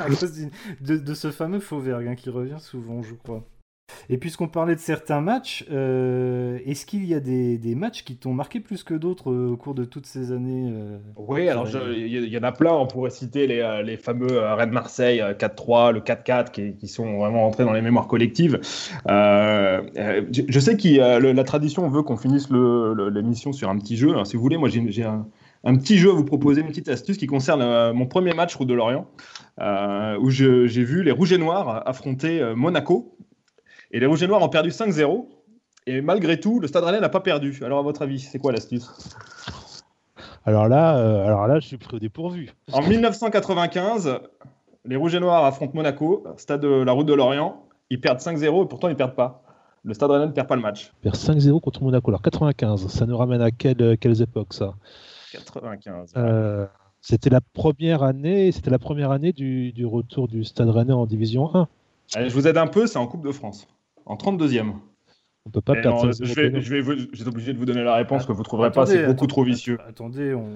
à 0.00 0.06
cause 0.08 0.48
de 0.80 1.14
ce 1.14 1.30
fameux 1.30 1.60
Fauvergue 1.60 2.08
hein, 2.08 2.14
qui 2.14 2.30
revient 2.30 2.58
souvent, 2.58 3.02
je 3.02 3.14
crois. 3.14 3.44
Et 4.08 4.18
puisqu'on 4.18 4.48
parlait 4.48 4.74
de 4.74 4.80
certains 4.80 5.20
matchs, 5.20 5.64
euh, 5.70 6.58
est-ce 6.66 6.86
qu'il 6.86 7.04
y 7.04 7.14
a 7.14 7.20
des, 7.20 7.58
des 7.58 7.74
matchs 7.74 8.04
qui 8.04 8.16
t'ont 8.16 8.32
marqué 8.32 8.60
plus 8.60 8.82
que 8.82 8.94
d'autres 8.94 9.30
euh, 9.30 9.50
au 9.50 9.56
cours 9.56 9.74
de 9.74 9.84
toutes 9.84 10.06
ces 10.06 10.32
années 10.32 10.70
euh, 10.72 10.98
Oui, 11.16 11.48
alors 11.48 11.68
il 11.68 12.06
y, 12.06 12.28
y 12.28 12.38
en 12.38 12.42
a 12.42 12.52
plein. 12.52 12.72
On 12.72 12.86
pourrait 12.86 13.10
citer 13.10 13.46
les, 13.46 13.82
les 13.84 13.96
fameux 13.96 14.38
Rennes-Marseille 14.38 15.20
euh, 15.20 15.34
4-3, 15.34 15.92
le 15.92 16.00
4-4, 16.00 16.50
qui, 16.50 16.74
qui 16.76 16.88
sont 16.88 17.18
vraiment 17.18 17.46
entrés 17.46 17.64
dans 17.64 17.72
les 17.72 17.82
mémoires 17.82 18.06
collectives. 18.06 18.60
Je, 19.06 20.42
je 20.48 20.60
sais 20.60 20.76
que 20.76 21.32
la 21.32 21.44
tradition 21.44 21.88
veut 21.88 22.02
qu'on 22.02 22.16
finisse 22.16 22.48
l'émission 22.50 23.52
sur 23.52 23.68
un 23.68 23.78
petit 23.78 23.96
jeu. 23.96 24.10
Alors, 24.10 24.26
si 24.26 24.36
vous 24.36 24.42
voulez, 24.42 24.56
moi 24.56 24.68
j'ai 24.68 25.04
un, 25.04 25.26
un 25.64 25.76
petit 25.76 25.98
jeu 25.98 26.10
à 26.10 26.14
vous 26.14 26.24
proposer, 26.24 26.60
une 26.60 26.68
petite 26.68 26.88
astuce 26.88 27.16
qui 27.16 27.26
concerne 27.26 27.62
euh, 27.62 27.92
mon 27.92 28.06
premier 28.06 28.34
match 28.34 28.54
Route 28.56 28.68
de 28.68 28.74
Lorient, 28.74 29.06
euh, 29.60 30.18
où 30.18 30.30
j'ai 30.30 30.66
vu 30.66 31.02
les 31.02 31.12
Rouges 31.12 31.32
et 31.32 31.38
Noirs 31.38 31.82
affronter 31.86 32.40
euh, 32.40 32.54
Monaco. 32.54 33.16
Et 33.92 34.00
les 34.00 34.06
Rouges 34.06 34.22
et 34.22 34.26
Noirs 34.26 34.42
ont 34.42 34.48
perdu 34.48 34.70
5-0. 34.70 35.26
Et 35.86 36.00
malgré 36.00 36.38
tout, 36.38 36.60
le 36.60 36.68
Stade 36.68 36.84
Rennais 36.84 37.00
n'a 37.00 37.08
pas 37.08 37.20
perdu. 37.20 37.60
Alors, 37.64 37.80
à 37.80 37.82
votre 37.82 38.02
avis, 38.02 38.20
c'est 38.20 38.38
quoi 38.38 38.52
l'astuce? 38.52 38.88
Alors 40.44 40.68
là, 40.68 40.96
euh, 40.98 41.24
alors 41.26 41.46
là, 41.46 41.60
je 41.60 41.66
suis 41.66 41.76
pris 41.76 41.96
au 41.96 41.98
dépourvu. 41.98 42.50
En 42.72 42.82
1995, 42.82 44.18
les 44.84 44.96
Rouges 44.96 45.14
et 45.14 45.20
Noirs 45.20 45.44
affrontent 45.44 45.72
Monaco, 45.74 46.24
stade 46.36 46.60
de 46.60 46.68
la 46.68 46.92
route 46.92 47.06
de 47.06 47.14
Lorient. 47.14 47.64
Ils 47.90 48.00
perdent 48.00 48.18
5-0 48.20 48.64
et 48.64 48.68
pourtant 48.68 48.88
ils 48.88 48.96
perdent 48.96 49.14
pas. 49.14 49.42
Le 49.84 49.94
stade 49.94 50.10
Rennais 50.10 50.26
ne 50.26 50.32
perd 50.32 50.46
pas 50.48 50.56
le 50.56 50.62
match. 50.62 50.92
Perd 51.02 51.16
5-0 51.16 51.60
contre 51.60 51.82
Monaco. 51.82 52.10
Alors 52.10 52.22
95, 52.22 52.86
ça 52.88 53.04
nous 53.06 53.16
ramène 53.16 53.40
à 53.42 53.50
quelle- 53.50 53.98
quelles 53.98 54.22
époques 54.22 54.54
ça? 54.54 54.74
95. 55.32 56.12
Euh, 56.16 56.66
C'était 57.00 57.30
la 57.30 57.40
première 57.40 58.04
année, 58.04 58.52
c'était 58.52 58.70
la 58.70 58.78
première 58.78 59.10
année 59.10 59.32
du, 59.32 59.72
du 59.72 59.84
retour 59.84 60.28
du 60.28 60.44
Stade 60.44 60.68
Rennais 60.68 60.92
en 60.92 61.04
Division 61.06 61.52
1. 61.52 61.66
Allez, 62.14 62.28
je 62.28 62.34
vous 62.34 62.46
aide 62.46 62.56
un 62.58 62.68
peu, 62.68 62.86
c'est 62.86 62.98
en 62.98 63.08
Coupe 63.08 63.24
de 63.26 63.32
France. 63.32 63.66
En 64.06 64.16
32e. 64.16 64.72
On 65.44 65.50
peut 65.50 65.60
pas 65.60 65.74
Et 65.76 65.80
perdre 65.82 66.04
non, 66.04 66.10
5-0 66.12 66.24
je 66.24 66.34
vais, 66.34 66.60
je 66.60 66.70
vais 66.74 66.80
vous- 66.80 67.28
obligé 67.28 67.52
de 67.52 67.58
vous 67.58 67.64
donner 67.64 67.82
la 67.82 67.94
réponse 67.96 68.26
que 68.26 68.32
vous 68.32 68.42
trouverez 68.44 68.70
pas, 68.70 68.86
c'est 68.86 68.98
beaucoup 69.00 69.10
attendez, 69.12 69.26
trop 69.28 69.42
vicieux. 69.44 69.78
Attendez, 69.88 70.34
on, 70.34 70.46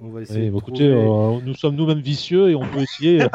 on 0.00 0.08
va 0.08 0.22
essayer. 0.22 0.48
nous. 0.50 0.56
de 0.56 0.62
Écoutez, 0.62 0.90
trouver- 0.90 1.36
euh, 1.38 1.40
nous 1.44 1.54
sommes 1.54 1.74
nous-mêmes 1.76 2.00
vicieux 2.00 2.48
et 2.50 2.54
on 2.54 2.66
peut 2.66 2.80
essayer. 2.80 3.26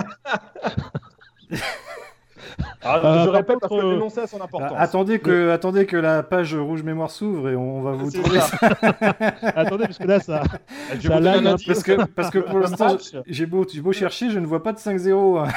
Ah, 2.84 3.02
Euh, 3.04 3.26
je 3.26 3.30
répète 3.30 3.60
contre, 3.60 3.68
parce 3.70 3.82
que 3.82 3.86
euh, 3.88 3.92
l'énoncé 3.94 4.20
a 4.22 4.28
son 4.28 4.42
importance. 4.42 4.72
Ah, 4.76 4.82
attendez, 4.82 5.20
que, 5.20 5.50
attendez 5.52 5.86
que 5.86 5.98
la 5.98 6.24
page 6.24 6.56
rouge 6.56 6.84
mémoire 6.84 7.12
s'ouvre 7.12 7.50
et 7.50 7.56
on 7.56 7.82
va 7.82 7.92
vous 7.92 8.10
trouver 8.10 8.40
ça. 8.40 8.58
Attendez, 9.56 9.84
parce 9.86 9.98
que 9.98 10.08
là, 10.08 10.20
ça. 10.22 10.42
Je 11.00 11.08
ça 11.08 11.18
vous 11.18 11.24
lag. 11.24 11.44
Parce 11.68 11.84
que, 11.84 12.06
parce 12.06 12.30
que 12.30 12.40
pour 12.40 12.60
l'instant, 12.60 12.98
j'ai 13.28 13.46
beau, 13.46 13.66
j'ai 13.72 13.82
beau 13.82 13.92
chercher, 13.92 14.30
je 14.30 14.40
ne 14.40 14.46
vois 14.48 14.64
pas 14.64 14.72
de 14.74 14.78
5-0. 14.80 15.48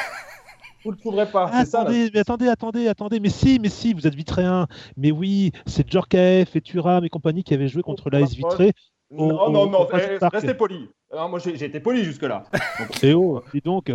Hein. 0.81 0.83
Vous 0.85 0.91
ne 0.91 0.97
le 0.97 1.01
trouverez 1.01 1.27
pas. 1.27 1.51
c'est 1.61 1.67
ça, 1.71 1.81
attendez, 1.83 2.11
mais 2.13 2.21
attendez, 2.21 2.49
attendez, 2.49 2.89
attendez, 2.89 3.21
mais 3.21 3.29
si, 3.31 3.59
mais 3.61 3.69
si, 3.69 3.93
vous 3.95 4.07
êtes 4.07 4.15
vitréen. 4.15 4.67
Mais 4.97 5.11
oui, 5.11 5.53
c'est 5.67 5.89
Djorkaeff 5.91 6.57
et 6.57 6.61
Thuram 6.61 7.05
et 7.05 7.09
compagnie 7.09 7.45
qui 7.45 7.55
avaient 7.55 7.69
joué 7.69 7.83
contre 7.83 8.05
Oh, 8.07 8.11
l'AS. 8.11 8.35
Vitré. 8.35 8.73
Non, 9.13 9.25
au- 9.41 9.51
non, 9.51 9.63
au- 9.63 9.69
non, 9.71 9.89
eh, 9.93 10.19
restez 10.33 10.55
poli. 10.55 10.89
Alors, 11.13 11.29
moi, 11.29 11.41
j'ai 11.41 11.65
été 11.65 11.81
poli 11.81 12.05
jusque-là. 12.05 12.45
Et 13.03 13.13
oh, 13.13 13.43
dis 13.53 13.61
donc. 13.61 13.91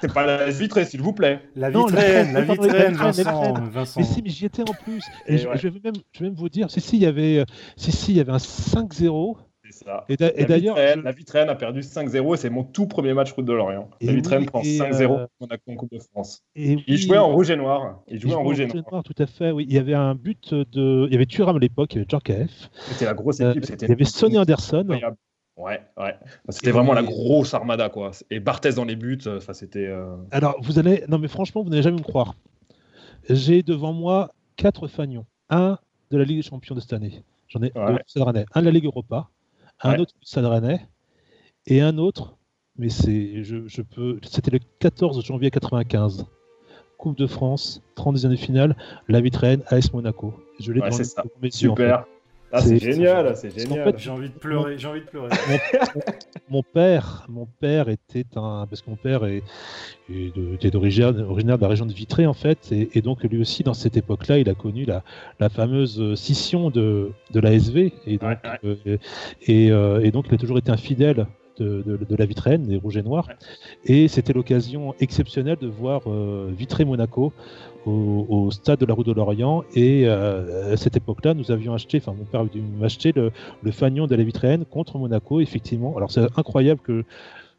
C'est 0.00 0.12
pas 0.12 0.26
la 0.26 0.50
vitrée, 0.50 0.84
s'il 0.84 1.00
vous 1.00 1.12
plaît. 1.12 1.40
La 1.54 1.70
vitraine, 1.70 2.32
la- 2.32 2.40
attendez, 2.40 2.68
la 2.70 2.90
Vincent. 2.90 4.00
Mais 4.00 4.04
si, 4.04 4.22
mais 4.22 4.30
j'y 4.30 4.46
étais 4.46 4.62
en 4.68 4.72
plus. 4.74 5.04
Et, 5.28 5.34
Et 5.34 5.38
je, 5.38 5.46
ouais. 5.46 5.56
je 5.56 5.68
vais 5.68 5.78
même, 5.84 5.94
je 6.10 6.18
vais 6.18 6.24
même 6.26 6.34
vous 6.34 6.48
dire, 6.48 6.68
si, 6.68 6.80
si, 6.80 6.96
il 6.96 7.02
y 7.02 7.06
avait, 7.06 7.38
euh, 7.38 7.44
si, 7.76 7.92
si, 7.92 8.10
il 8.10 8.16
y 8.16 8.20
avait 8.20 8.32
un 8.32 8.38
5-0. 8.38 9.36
Ça. 9.70 10.04
Et 10.08 10.16
d'a- 10.16 10.32
et 10.34 10.40
La 10.42 10.46
d'ailleurs, 10.46 10.76
Vitraine, 10.76 10.98
je- 11.00 11.04
la 11.04 11.12
Vitraine 11.12 11.48
a 11.48 11.54
perdu 11.54 11.82
5-0 11.82 12.34
et 12.34 12.36
c'est 12.36 12.50
mon 12.50 12.64
tout 12.64 12.86
premier 12.86 13.12
match 13.14 13.32
route 13.32 13.44
de 13.44 13.52
Lorient. 13.52 13.90
La 14.00 14.12
Vitraine 14.12 14.40
oui, 14.40 14.46
prend 14.46 14.60
et, 14.62 14.76
5-0 14.78 15.18
euh, 15.18 15.26
Monaco 15.40 15.62
en 15.70 15.74
Coupe 15.76 15.92
de 15.92 15.98
France. 15.98 16.42
et 16.54 16.72
Il 16.72 16.84
oui, 16.88 16.96
jouait 16.96 17.18
en 17.18 17.28
rouge 17.32 17.50
et 17.50 17.56
noir. 17.56 18.00
Il 18.08 18.14
il 18.16 18.20
jouait 18.20 18.34
en 18.34 18.42
rouge 18.42 18.60
et 18.60 18.66
noir. 18.66 19.02
tout 19.02 19.14
à 19.18 19.26
fait. 19.26 19.50
Oui, 19.50 19.66
il 19.68 19.74
y 19.74 19.78
avait 19.78 19.94
un 19.94 20.14
but 20.14 20.54
de, 20.54 21.06
il 21.06 21.12
y 21.12 21.16
avait 21.16 21.26
Thuram 21.26 21.56
à 21.56 21.58
l'époque, 21.58 21.92
il 21.94 21.96
y 21.96 21.98
avait 22.00 22.08
Djorkaeff. 22.08 22.70
C'était 22.88 23.04
la 23.04 23.14
grosse 23.14 23.40
Euh, 23.40 23.52
équipe. 23.52 23.64
il 23.82 23.88
y 23.88 23.92
avait 23.92 24.04
Sonny 24.04 24.38
Anderson. 24.38 24.86
Ouais, 25.58 25.80
ouais. 25.96 26.14
C'était 26.50 26.70
vraiment 26.70 26.92
la 26.92 27.02
grosse 27.02 27.54
armada, 27.54 27.88
quoi. 27.88 28.10
Et 28.30 28.40
Barthez 28.40 28.72
dans 28.74 28.84
les 28.84 28.94
buts, 28.96 29.18
enfin, 29.26 29.54
c'était. 29.54 29.86
euh, 29.86 30.14
Alors, 30.30 30.56
vous 30.62 30.78
allez, 30.78 31.04
non 31.08 31.18
mais 31.18 31.28
franchement, 31.28 31.62
vous 31.62 31.70
n'allez 31.70 31.82
jamais 31.82 31.96
me 31.96 32.02
croire. 32.02 32.34
J'ai 33.30 33.62
devant 33.62 33.92
moi 33.94 34.32
quatre 34.56 34.86
fagnons. 34.86 35.24
Un 35.48 35.78
de 36.10 36.18
la 36.18 36.24
Ligue 36.24 36.38
des 36.38 36.42
Champions 36.42 36.74
de 36.74 36.80
cette 36.80 36.92
année. 36.92 37.22
J'en 37.48 37.60
ai 37.62 37.72
Ouais. 37.74 37.98
deux. 38.16 38.22
Un 38.54 38.60
de 38.60 38.64
la 38.66 38.70
Ligue 38.70 38.84
Europa, 38.84 39.28
un 39.82 39.92
Ouais. 39.92 40.00
autre 40.00 40.14
Stade 40.22 40.44
Rennais, 40.46 40.86
et 41.66 41.80
un 41.80 41.98
autre, 41.98 42.36
mais 42.76 42.88
c'est, 42.88 43.42
je, 43.42 43.66
je 43.66 43.82
peux, 43.82 44.18
c'était 44.24 44.50
le 44.50 44.60
14 44.78 45.24
janvier 45.24 45.50
95. 45.50 46.26
Coupe 46.98 47.18
de 47.18 47.26
France, 47.26 47.82
32e 47.96 48.28
de 48.30 48.36
finale, 48.36 48.76
la 49.08 49.20
Vitraine, 49.20 49.62
AS 49.68 49.92
Monaco. 49.92 50.32
Je 50.58 50.72
l'ai 50.72 50.80
Ouais, 50.80 50.90
ça. 50.90 51.22
devant 51.22 51.34
mes 51.42 51.48
yeux, 51.48 51.70
en 51.70 51.76
fait. 51.76 51.92
Ah, 52.52 52.60
c'est 52.60 52.78
génial, 52.78 53.36
c'est 53.36 53.50
génial. 53.50 53.92
fait, 53.92 53.98
J'ai 53.98 54.10
envie 54.10 54.28
de 54.28 54.34
pleurer, 54.34 54.78
j'ai 54.78 54.86
envie 54.88 55.00
de 55.00 55.06
pleurer. 55.06 55.30
mon 56.48 56.62
père, 56.62 57.26
mon 57.28 57.46
père 57.46 57.88
était 57.88 58.24
un, 58.36 58.66
parce 58.68 58.82
que 58.82 58.90
mon 58.90 58.96
père 58.96 59.24
est, 59.24 59.42
était 60.08 60.70
d'origine, 60.70 61.20
originaire 61.28 61.56
de 61.58 61.62
la 61.62 61.68
région 61.68 61.86
de 61.86 61.92
Vitré 61.92 62.26
en 62.26 62.34
fait, 62.34 62.70
et, 62.72 62.90
et 62.96 63.02
donc 63.02 63.22
lui 63.24 63.40
aussi 63.40 63.62
dans 63.62 63.74
cette 63.74 63.96
époque-là, 63.96 64.38
il 64.38 64.48
a 64.48 64.54
connu 64.54 64.84
la, 64.84 65.02
la 65.40 65.48
fameuse 65.48 66.14
scission 66.14 66.70
de, 66.70 67.10
de 67.32 67.40
l'ASV, 67.40 67.92
et 68.06 68.18
donc, 68.18 68.30
Ouais, 68.30 68.38
euh, 68.64 68.96
et, 69.42 69.70
euh, 69.70 70.00
et 70.02 70.10
donc 70.10 70.26
il 70.28 70.34
a 70.34 70.38
toujours 70.38 70.58
été 70.58 70.70
un 70.70 70.76
de, 71.58 71.82
de, 71.82 72.16
la 72.16 72.26
Vitraine, 72.26 72.62
des 72.64 72.76
Rouges 72.76 72.96
et 72.96 73.02
Noirs. 73.02 73.28
Et 73.84 74.08
c'était 74.08 74.32
l'occasion 74.32 74.94
exceptionnelle 75.00 75.58
de 75.60 75.66
voir 75.66 76.02
euh, 76.06 76.50
Vitré-Monaco 76.56 77.32
au, 77.86 78.50
stade 78.50 78.80
de 78.80 78.86
la 78.86 78.94
Rue 78.94 79.04
de 79.04 79.12
l'Orient. 79.12 79.62
Et 79.74 80.04
euh, 80.06 80.72
à 80.72 80.76
cette 80.76 80.96
époque-là, 80.96 81.34
nous 81.34 81.50
avions 81.50 81.72
acheté, 81.72 81.98
enfin 81.98 82.14
mon 82.18 82.24
père 82.24 82.40
a 82.40 82.44
dû 82.46 82.62
acheter 82.82 83.12
le, 83.12 83.30
le 83.62 83.70
fanion 83.70 84.06
de 84.06 84.14
la 84.16 84.24
Vitraine 84.24 84.64
contre 84.64 84.98
Monaco, 84.98 85.40
effectivement. 85.40 85.96
Alors 85.96 86.10
c'est 86.10 86.26
incroyable 86.36 86.80
que 86.82 87.04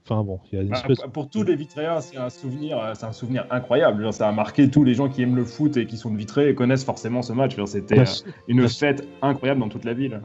Enfin 0.10 0.24
bon, 0.24 0.40
il 0.52 0.56
y 0.56 0.60
a 0.60 0.62
une 0.62 0.70
bah, 0.70 0.78
espèce... 0.78 1.00
Pour 1.12 1.30
tous 1.30 1.44
les 1.44 1.58
vitréens, 1.58 2.00
c'est 2.00 2.16
un 2.16 2.30
souvenir, 2.30 2.80
c'est 2.94 3.06
un 3.06 3.12
souvenir 3.12 3.46
incroyable. 3.50 4.14
ça 4.14 4.30
a 4.30 4.32
marqué 4.32 4.70
tous 4.70 4.86
les 4.86 4.94
gens 4.94 5.10
qui 5.10 5.22
aiment 5.22 5.36
le 5.36 5.44
foot 5.44 5.76
et 5.76 5.86
qui 5.86 5.98
sont 5.98 6.12
de 6.12 6.18
Vitré 6.18 6.48
et 6.48 6.56
connaissent 6.56 6.86
forcément 6.86 7.22
ce 7.22 7.34
match. 7.34 7.58
C'était 7.66 8.06
une 8.48 8.70
fête 8.70 9.06
incroyable 9.22 9.60
dans 9.60 9.68
toute 9.68 9.84
la 9.84 9.94
ville. 9.94 10.22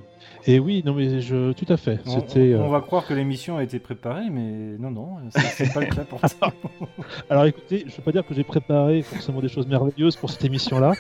Et 0.47 0.59
oui, 0.59 0.83
non 0.85 0.95
mais 0.95 1.21
je, 1.21 1.53
tout 1.53 1.67
à 1.69 1.77
fait. 1.77 2.01
On. 2.07 2.65
On, 2.65 2.69
va 2.69 2.81
croire 2.81 3.07
que 3.07 3.15
l'émission 3.15 3.59
a 3.59 3.63
été 3.63 3.79
préparée, 3.79 4.29
mais 4.31 4.77
non, 4.79 4.91
non, 4.91 5.17
c'est 5.31 5.73
pas 5.73 5.81
le 5.81 5.87
cas 5.87 6.05
pour 6.05 6.21
ça. 6.27 6.53
Alors 7.31 7.45
écoutez, 7.45 7.81
je 7.87 7.93
ne 7.93 7.97
veux 7.97 8.03
pas 8.03 8.13
dire 8.13 8.27
que 8.27 8.35
j'ai 8.35 8.43
préparé 8.45 9.03
forcément 9.03 9.41
des 9.41 9.49
choses 9.49 9.67
merveilleuses 9.67 10.17
pour 10.17 10.31
cette 10.31 10.45
émission-là, 10.45 10.93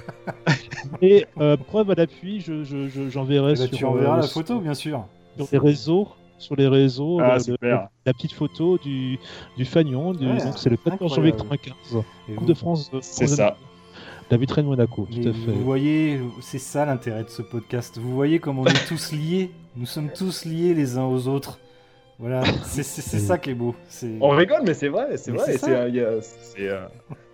et 1.02 1.26
euh, 1.40 1.56
preuve 1.56 1.90
à 1.90 1.94
l'appui, 1.94 2.40
j'enverrai 2.40 3.56
je, 3.56 3.62
je, 3.62 3.64
eh 3.64 3.68
ben, 3.68 3.68
sur. 3.68 3.78
Tu 3.78 3.84
enverras 3.84 4.16
la 4.16 4.22
photo, 4.22 4.60
bien 4.60 4.74
sûr. 4.74 5.06
Sur 5.36 5.48
les 5.50 5.58
réseaux 5.58 6.08
sur 6.38 6.56
les 6.56 6.66
réseaux 6.66 7.20
ah, 7.20 7.38
la 7.62 8.12
petite 8.12 8.32
photo 8.32 8.76
du, 8.78 9.16
du 9.56 9.64
Fagnon. 9.64 10.12
donc 10.12 10.40
c'est 10.56 10.70
le 10.70 10.76
14 10.76 11.14
janvier 11.14 11.32
95. 11.32 12.04
Coupe 12.36 12.46
de 12.46 12.54
France. 12.54 12.90
C'est 13.00 13.28
ça. 13.28 13.56
La 14.32 14.38
vitrine 14.38 14.64
Monaco, 14.64 15.06
tout 15.12 15.28
à 15.28 15.32
fait. 15.34 15.50
Vous 15.50 15.62
voyez, 15.62 16.18
c'est 16.40 16.58
ça 16.58 16.86
l'intérêt 16.86 17.22
de 17.22 17.28
ce 17.28 17.42
podcast. 17.42 17.98
Vous 17.98 18.14
voyez 18.14 18.38
comme 18.38 18.58
on 18.58 18.64
est 18.64 18.88
tous 18.88 19.12
liés. 19.12 19.50
Nous 19.76 19.84
sommes 19.84 20.08
tous 20.08 20.46
liés 20.46 20.72
les 20.72 20.96
uns 20.96 21.04
aux 21.04 21.28
autres. 21.28 21.58
Voilà, 22.18 22.42
c'est 22.64 22.82
ça 22.82 23.36
qui 23.36 23.50
est 23.50 23.54
beau. 23.54 23.74
On 24.22 24.30
rigole, 24.30 24.62
mais 24.64 24.72
c'est 24.72 24.88
vrai, 24.88 25.18
c'est 25.18 25.32
vrai. 25.32 25.58
C'est 25.58 25.68
euh, 25.68 26.86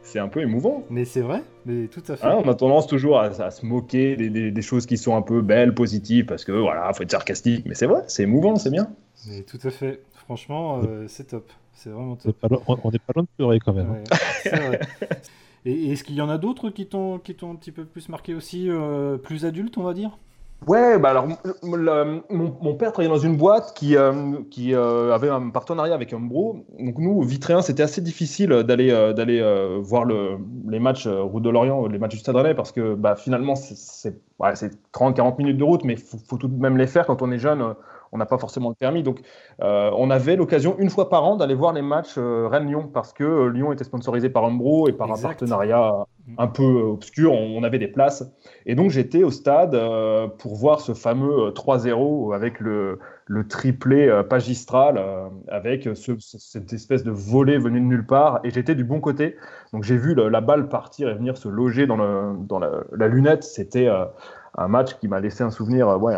c'est 0.03 0.19
un 0.19 0.27
peu 0.27 0.41
émouvant. 0.41 0.83
Mais 0.91 1.05
c'est 1.05 1.21
vrai, 1.21 1.45
mais 1.67 1.87
tout 1.87 2.03
à 2.09 2.17
fait. 2.17 2.27
Hein, 2.27 2.41
on 2.45 2.49
a 2.49 2.55
tendance 2.57 2.89
toujours 2.89 3.21
à, 3.21 3.53
se 3.53 3.65
moquer 3.65 4.17
des, 4.17 4.63
choses 4.63 4.85
qui 4.85 4.99
sont 4.99 5.15
un 5.15 5.23
peu 5.23 5.41
belles, 5.41 5.75
positives, 5.75 6.25
parce 6.25 6.45
que 6.45 6.51
voilà, 6.51 6.93
faut 6.95 7.05
être 7.05 7.13
sarcastique. 7.13 7.65
Mais 7.65 7.77
c'est 7.77 7.87
vrai, 7.87 8.03
c'est 8.09 8.25
émouvant, 8.25 8.57
c'est 8.57 8.73
bien. 8.73 8.91
Mais 9.29 9.43
tout 9.43 9.61
à 9.63 9.71
fait. 9.71 10.01
Franchement, 10.25 10.81
euh, 10.83 11.05
c'est 11.07 11.29
top. 11.29 11.49
C'est 11.75 11.91
vraiment 11.91 12.17
top. 12.17 12.35
On 12.67 12.91
n'est 12.91 12.99
pas, 12.99 13.13
loin 13.15 13.23
de 13.23 13.29
pleurer 13.37 13.61
quand 13.61 13.73
même. 13.73 14.03
Hein. 14.51 14.79
Et 15.65 15.93
est-ce 15.93 16.05
qu'il 16.05 16.15
y 16.15 16.21
en 16.21 16.29
a 16.29 16.39
d'autres 16.39 16.71
qui 16.71 16.87
t'ont 16.87 17.15
un 17.15 17.57
petit 17.57 17.73
peu 17.73 17.85
plus 17.85 18.09
marqué 18.09 18.35
aussi, 18.35 18.69
euh, 18.69 19.17
plus 19.17 19.45
adultes, 19.45 19.79
on 19.79 19.83
va 19.83 19.95
dire? 19.95 20.19
Ouais, 20.67 20.99
bah 20.99 21.11
alors 21.11 21.29
mon, 21.63 22.75
père 22.75 22.91
travaillait 22.91 23.15
dans 23.15 23.21
une 23.21 23.37
boîte 23.37 23.75
qui, 23.77 23.97
euh, 23.97 24.41
qui 24.51 24.75
euh, 24.75 25.15
avait 25.15 25.29
un 25.29 25.51
partenariat 25.51 25.95
avec 25.95 26.13
Umbro. 26.13 26.67
Donc 26.81 26.99
nous, 26.99 27.23
Vitréen, 27.23 27.63
c'était 27.63 27.85
assez 27.85 28.01
difficile 28.01 28.51
d'aller 28.65 28.91
d'aller 29.15 29.41
voir 29.81 30.05
le, 30.05 30.39
les 30.69 30.81
matchs 30.81 31.07
Route 31.07 31.45
de 31.45 31.51
Lorient, 31.51 31.87
les 31.87 31.99
matchs 31.99 32.15
du 32.15 32.19
Stade 32.19 32.35
Rennais, 32.35 32.55
parce 32.55 32.73
que 32.73 32.97
bah, 32.97 33.15
finalement, 33.15 33.55
c'est 33.55 34.21
ouais, 34.41 34.53
30-40 34.93 35.39
minutes 35.39 35.59
de 35.59 35.65
route, 35.65 35.85
mais 35.85 35.93
il 35.93 36.01
faut, 36.01 36.37
tout 36.37 36.49
de 36.49 36.61
même 36.61 36.77
les 36.77 36.89
faire 36.89 37.07
quand 37.07 37.23
on 37.23 37.31
est 37.31 37.39
jeune 37.39 37.63
on 38.13 38.19
n'a 38.19 38.27
pas 38.27 38.39
forcément 38.39 38.69
le 38.69 38.75
permis. 38.75 39.03
Donc, 39.03 39.21
euh, 39.63 39.91
on 39.97 40.11
avait 40.11 40.37
l'occasion 40.37 40.77
une 40.79 40.91
fois 40.91 41.09
par 41.09 41.25
an 41.25 41.37
d'aller 41.37 41.55
voir 41.55 41.73
les 41.73 41.83
matchs 41.83 42.15
euh, 42.17 42.49
Rennes-Lyon 42.49 42.91
parce 42.93 43.13
que 43.13 43.25
euh, 43.25 43.49
Lyon 43.51 43.73
était 43.73 43.85
sponsorisé 43.85 44.29
par 44.31 44.45
Umbro 44.45 44.89
et 44.89 44.93
par 44.93 45.11
un 45.11 45.21
partenariat 45.21 46.07
un 46.37 46.47
peu 46.47 46.65
obscur. 46.65 47.33
On, 47.33 47.63
avait 47.63 47.79
des 47.79 47.89
places. 47.89 48.25
Et 48.67 48.75
donc, 48.75 48.91
j'étais 48.91 49.25
au 49.25 49.31
stade 49.31 49.79
pour 50.39 50.55
voir 50.55 50.81
ce 50.81 50.93
fameux 50.93 51.51
3-0 51.51 52.35
avec 52.35 52.61
le, 52.61 52.99
triplé 53.49 54.23
pagistral, 54.29 55.03
avec 55.49 55.89
cette 55.95 56.73
espèce 56.73 57.03
de 57.03 57.11
volet 57.11 57.59
venu 57.59 57.81
de 57.81 57.87
nulle 57.87 58.07
part. 58.07 58.41
Et 58.45 58.51
j'étais 58.51 58.75
du 58.75 58.85
bon 58.85 59.01
côté. 59.01 59.37
Donc, 59.73 59.85
j'ai 59.85 59.97
vu 59.97 60.15
la 60.15 60.41
balle 60.41 60.69
partir 60.69 61.09
et 61.09 61.15
venir 61.15 61.37
se 61.37 61.49
loger 61.49 61.87
dans, 61.87 61.97
la, 61.97 63.09
lunette. 63.09 63.43
C'était 63.43 63.89
un 63.89 64.69
match 64.69 64.99
qui 64.99 65.09
m'a 65.09 65.21
laissé 65.21 65.43
un 65.43 65.51
souvenir 65.51 65.89
ouais, 66.01 66.15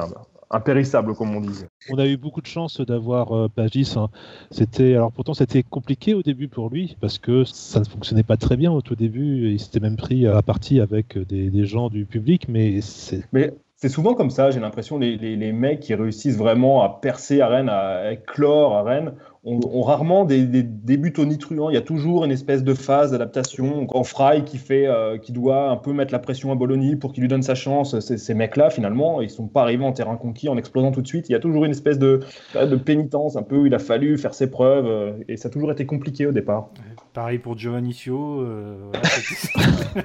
impérissable, 0.50 1.14
comme 1.14 1.34
on 1.34 1.40
dit. 1.40 1.64
On 1.90 1.98
a 1.98 2.06
eu 2.06 2.16
beaucoup 2.16 2.40
de 2.40 2.46
chance 2.46 2.80
d'avoir 2.80 3.32
euh, 3.32 3.48
Pagis. 3.48 3.94
Hein. 3.96 4.08
C'était 4.50 4.94
alors 4.94 5.12
pourtant 5.12 5.34
c'était 5.34 5.62
compliqué 5.62 6.14
au 6.14 6.22
début 6.22 6.48
pour 6.48 6.70
lui 6.70 6.96
parce 7.00 7.18
que 7.18 7.44
ça 7.44 7.80
ne 7.80 7.84
fonctionnait 7.84 8.22
pas 8.22 8.36
très 8.36 8.56
bien 8.56 8.72
au 8.72 8.80
tout 8.80 8.96
début. 8.96 9.50
Il 9.52 9.60
s'était 9.60 9.80
même 9.80 9.96
pris 9.96 10.26
à 10.26 10.42
partie 10.42 10.80
avec 10.80 11.16
des, 11.18 11.66
gens 11.66 11.88
du 11.88 12.04
public, 12.04 12.46
mais 12.48 12.80
c'est. 12.80 13.22
Mais 13.32 13.54
c'est 13.76 13.88
souvent 13.88 14.14
comme 14.14 14.30
ça. 14.30 14.50
J'ai 14.50 14.60
l'impression 14.60 14.98
les, 14.98 15.16
les, 15.16 15.36
les, 15.36 15.52
mecs 15.52 15.80
qui 15.80 15.94
réussissent 15.94 16.36
vraiment 16.36 16.82
à 16.82 17.00
percer 17.00 17.40
à 17.40 17.48
Rennes, 17.48 17.68
à 17.68 18.12
éclore 18.12 18.76
à 18.76 18.82
Rennes, 18.82 19.12
ont, 19.42 19.82
rarement 19.82 20.24
des, 20.26 20.44
des, 20.44 20.62
débuts 20.62 21.12
tonitruants. 21.12 21.70
Il 21.70 21.74
y 21.74 21.78
a 21.78 21.82
toujours 21.82 22.24
une 22.24 22.30
espèce 22.30 22.62
de 22.62 22.74
phase 22.74 23.12
d'adaptation. 23.12 23.86
En 23.88 24.04
Fry 24.04 24.44
qui 24.44 24.58
fait, 24.58 24.86
euh, 24.86 25.16
qui 25.16 25.32
doit 25.32 25.70
un 25.70 25.76
peu 25.76 25.92
mettre 25.92 26.12
la 26.12 26.18
pression 26.18 26.52
à 26.52 26.54
Bologna 26.54 26.96
pour 26.96 27.12
qu'il 27.12 27.22
lui 27.22 27.28
donne 27.28 27.42
sa 27.42 27.54
chance. 27.54 27.98
Ces, 28.00 28.34
mecs-là, 28.34 28.68
finalement, 28.68 29.22
ils 29.22 29.30
sont 29.30 29.46
pas 29.46 29.62
arrivés 29.62 29.84
en 29.84 29.92
terrain 29.92 30.16
conquis 30.16 30.48
en 30.48 30.58
explosant 30.58 30.92
tout 30.92 31.00
de 31.00 31.06
suite. 31.06 31.28
Il 31.30 31.32
y 31.32 31.34
a 31.34 31.40
toujours 31.40 31.64
une 31.64 31.70
espèce 31.70 31.98
de, 31.98 32.20
de 32.54 32.76
pénitence 32.76 33.36
un 33.36 33.42
peu 33.42 33.56
où 33.56 33.66
il 33.66 33.74
a 33.74 33.78
fallu 33.78 34.18
faire 34.18 34.34
ses 34.34 34.50
preuves 34.50 34.86
euh, 34.86 35.12
et 35.28 35.38
ça 35.38 35.48
a 35.48 35.50
toujours 35.50 35.72
été 35.72 35.86
compliqué 35.86 36.26
au 36.26 36.32
départ. 36.32 36.68
Pareil 37.14 37.38
pour 37.38 37.56
Giovannicio. 37.56 38.42
Euh, 38.42 38.92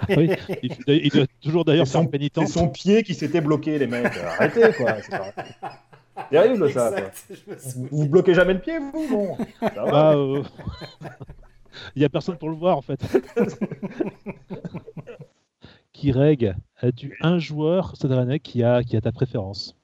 oui, 0.16 0.30
il, 0.88 1.10
doit 1.10 1.26
toujours 1.42 1.66
d'ailleurs 1.66 1.88
faire 1.88 2.10
pénitence. 2.10 2.48
C'est 2.48 2.60
son 2.60 2.70
pied 2.70 3.04
qui 3.04 3.14
s'était 3.14 3.42
bloqué, 3.42 3.80
les 3.80 3.88
mecs. 3.88 4.14
Arrêtez, 4.40 4.72
quoi. 4.78 4.96
Terrible 6.30 6.72
ça. 6.72 6.92
Vous, 7.92 8.08
bloquez 8.08 8.34
jamais 8.34 8.54
le 8.54 8.60
pied, 8.60 8.80
vous 8.80 9.08
bon. 9.10 9.38
Bah, 9.62 10.14
euh, 10.16 10.44
Il 11.96 12.00
n'y 12.00 12.06
a 12.06 12.10
personne 12.10 12.38
pour 12.38 12.50
le 12.50 12.56
voir 12.56 12.78
en 12.78 12.82
fait. 12.82 13.00
Kireg, 15.94 16.56
as-tu 16.82 17.18
un 17.22 17.40
joueur 17.40 17.94
Rennais 18.04 18.40
qui 18.40 18.64
a, 18.64 18.84
qui 18.84 18.98
a 18.98 19.02
ta 19.02 19.12
préférence 19.12 19.76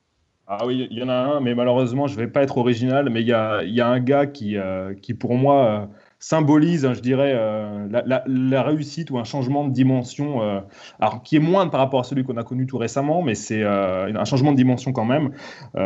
ah 0.53 0.65
oui, 0.65 0.85
il 0.91 0.97
y 0.97 1.01
en 1.01 1.07
a 1.07 1.13
un, 1.13 1.39
mais 1.39 1.55
malheureusement, 1.55 2.07
je 2.07 2.15
ne 2.15 2.25
vais 2.25 2.27
pas 2.27 2.43
être 2.43 2.57
original, 2.57 3.09
mais 3.09 3.21
il 3.21 3.27
y 3.27 3.31
a, 3.31 3.63
y 3.63 3.79
a, 3.79 3.88
un 3.88 4.01
gars 4.01 4.25
qui, 4.25 4.57
euh, 4.57 4.93
qui 4.93 5.13
pour 5.13 5.33
moi, 5.35 5.65
euh, 5.65 5.85
symbolise, 6.22 6.86
hein, 6.86 6.94
je 6.94 7.01
dirais, 7.01 7.34
euh, 7.36 7.88
la, 8.06 8.63
réussite 8.63 9.10
ou 9.10 9.18
un 9.18 9.24
changement 9.24 9.68
de 9.68 9.74
dimension, 9.74 10.44
euh, 10.44 10.60
alors 11.00 11.24
qui 11.24 11.36
est 11.36 11.40
moindre 11.40 11.72
par 11.72 11.80
rapport 11.80 12.00
à 12.00 12.04
celui 12.04 12.24
qu'on 12.24 12.38
a 12.38 12.44
connu 12.44 12.68
tout 12.68 12.78
récemment, 12.78 13.24
mais 13.24 13.34
c'est 13.34 13.63
euh, 13.63 14.13
un 14.13 14.25
changement 14.25 14.51
de 14.51 14.58
dimension 14.58 14.94
quand 14.94 15.04
même. 15.04 15.32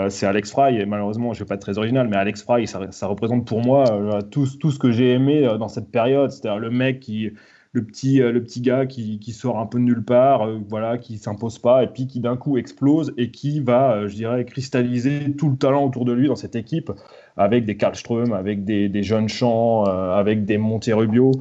c'est 0.10 0.28
Alex 0.28 0.52
Fry, 0.52 0.78
et 0.78 0.86
malheureusement, 0.86 1.34
je 1.34 1.40
ne 1.40 1.46
vais 1.46 1.48
pas 1.48 1.56
être 1.56 1.62
très 1.62 1.78
original, 1.78 2.10
mais 2.10 2.18
Alex 2.18 2.44
Fry, 2.44 2.68
ça, 2.68 3.08
représente 3.08 3.48
pour 3.48 3.62
moi 3.62 3.86
tout, 4.30 4.46
ce 4.46 4.78
que 4.78 4.92
j'ai 4.92 5.14
aimé 5.14 5.48
dans 5.58 5.70
cette 5.70 5.90
période, 5.90 6.32
c'est-à-dire 6.32 6.60
le 6.60 6.70
mec 6.70 7.00
qui 7.00 7.32
le 7.72 7.84
petit, 7.84 8.20
le 8.20 8.42
petit 8.42 8.62
gars 8.62 8.86
qui, 8.86 9.20
qui, 9.20 9.34
sort 9.34 9.60
un 9.60 9.66
peu 9.66 9.78
de 9.80 9.84
nulle 9.84 10.04
part, 10.04 10.50
voilà, 10.70 10.98
qui 10.98 11.18
s'impose 11.18 11.60
pas, 11.60 11.84
et 11.84 11.88
puis 11.88 12.08
qui 12.08 12.22
d'un 12.22 12.38
coup 12.38 12.58
explose 12.58 13.14
et 13.18 13.32
qui 13.32 13.60
va, 13.60 14.08
je 14.08 14.16
dirais, 14.16 14.46
cristalliser 14.46 15.34
tout 15.38 15.50
le 15.50 15.58
talent 15.58 15.86
autour 15.86 16.06
de 16.06 16.14
lui 16.14 16.28
dans 16.28 16.38
cette 16.38 16.56
équipe 16.56 16.92
avec 17.38 17.66
des 17.66 17.76
Karlström, 17.76 18.34
avec 18.34 18.64
des, 18.64 19.04
jeunes 19.04 19.28
champs, 19.28 19.88
euh, 19.88 20.14
avec 20.14 20.46
des 20.46 20.58
Monterubio. 20.58 21.32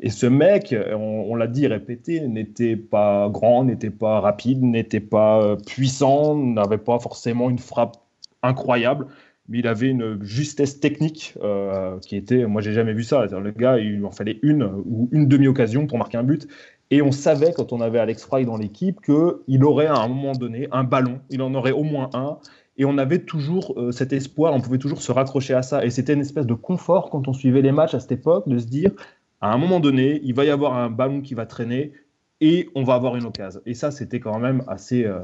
Et 0.00 0.10
ce 0.10 0.26
mec, 0.26 0.74
on, 0.94 1.34
l'a 1.34 1.46
dit, 1.46 1.66
répété, 1.66 2.20
n'était 2.20 2.76
pas 2.76 3.28
grand, 3.30 3.64
n'était 3.64 3.90
pas 3.90 4.20
rapide, 4.20 4.62
n'était 4.62 5.00
pas 5.00 5.42
euh, 5.42 5.56
puissant, 5.56 6.36
n'avait 6.36 6.78
pas 6.78 6.98
forcément 6.98 7.48
une 7.50 7.58
frappe 7.58 7.96
incroyable, 8.42 9.06
mais 9.48 9.60
il 9.60 9.66
avait 9.66 9.88
une 9.88 10.22
justesse 10.22 10.80
technique 10.80 11.34
euh, 11.42 11.98
qui 12.00 12.16
était, 12.16 12.44
moi 12.44 12.60
j'ai 12.60 12.74
jamais 12.74 12.92
vu 12.92 13.02
ça. 13.02 13.24
Le 13.26 13.50
gars, 13.50 13.78
il 13.78 13.96
lui 13.96 14.04
en 14.04 14.10
fallait 14.10 14.38
une 14.42 14.62
ou 14.62 15.08
une 15.12 15.26
demi-occasion 15.26 15.86
pour 15.86 15.98
marquer 15.98 16.18
un 16.18 16.22
but. 16.22 16.46
Et 16.90 17.02
on 17.02 17.12
savait 17.12 17.52
quand 17.52 17.72
on 17.72 17.80
avait 17.80 17.98
Alex 17.98 18.24
Fry 18.24 18.44
dans 18.46 18.56
l'équipe 18.56 19.00
qu'il 19.00 19.64
aurait 19.64 19.86
à 19.86 19.96
un 19.96 20.08
moment 20.08 20.32
donné 20.32 20.68
un 20.72 20.84
ballon, 20.84 21.20
il 21.30 21.42
en 21.42 21.54
aurait 21.54 21.72
au 21.72 21.82
moins 21.82 22.08
un, 22.14 22.38
et 22.78 22.84
on 22.84 22.96
avait 22.96 23.18
toujours 23.18 23.74
euh, 23.76 23.90
cet 23.90 24.12
espoir, 24.12 24.54
on 24.54 24.60
pouvait 24.60 24.78
toujours 24.78 25.02
se 25.02 25.10
raccrocher 25.10 25.52
à 25.52 25.62
ça. 25.62 25.84
Et 25.84 25.90
c'était 25.90 26.14
une 26.14 26.20
espèce 26.20 26.46
de 26.46 26.54
confort 26.54 27.10
quand 27.10 27.26
on 27.26 27.32
suivait 27.32 27.60
les 27.60 27.72
matchs 27.72 27.94
à 27.94 28.00
cette 28.00 28.12
époque, 28.12 28.48
de 28.48 28.58
se 28.58 28.66
dire, 28.66 28.92
à 29.40 29.52
un 29.52 29.58
moment 29.58 29.80
donné, 29.80 30.20
il 30.22 30.34
va 30.34 30.44
y 30.44 30.50
avoir 30.50 30.76
un 30.76 30.88
ballon 30.88 31.20
qui 31.20 31.34
va 31.34 31.44
traîner 31.44 31.92
et 32.40 32.70
on 32.76 32.84
va 32.84 32.94
avoir 32.94 33.16
une 33.16 33.26
occasion. 33.26 33.60
Et 33.66 33.74
ça, 33.74 33.90
c'était 33.90 34.20
quand 34.20 34.38
même 34.38 34.62
assez, 34.68 35.04
euh, 35.04 35.18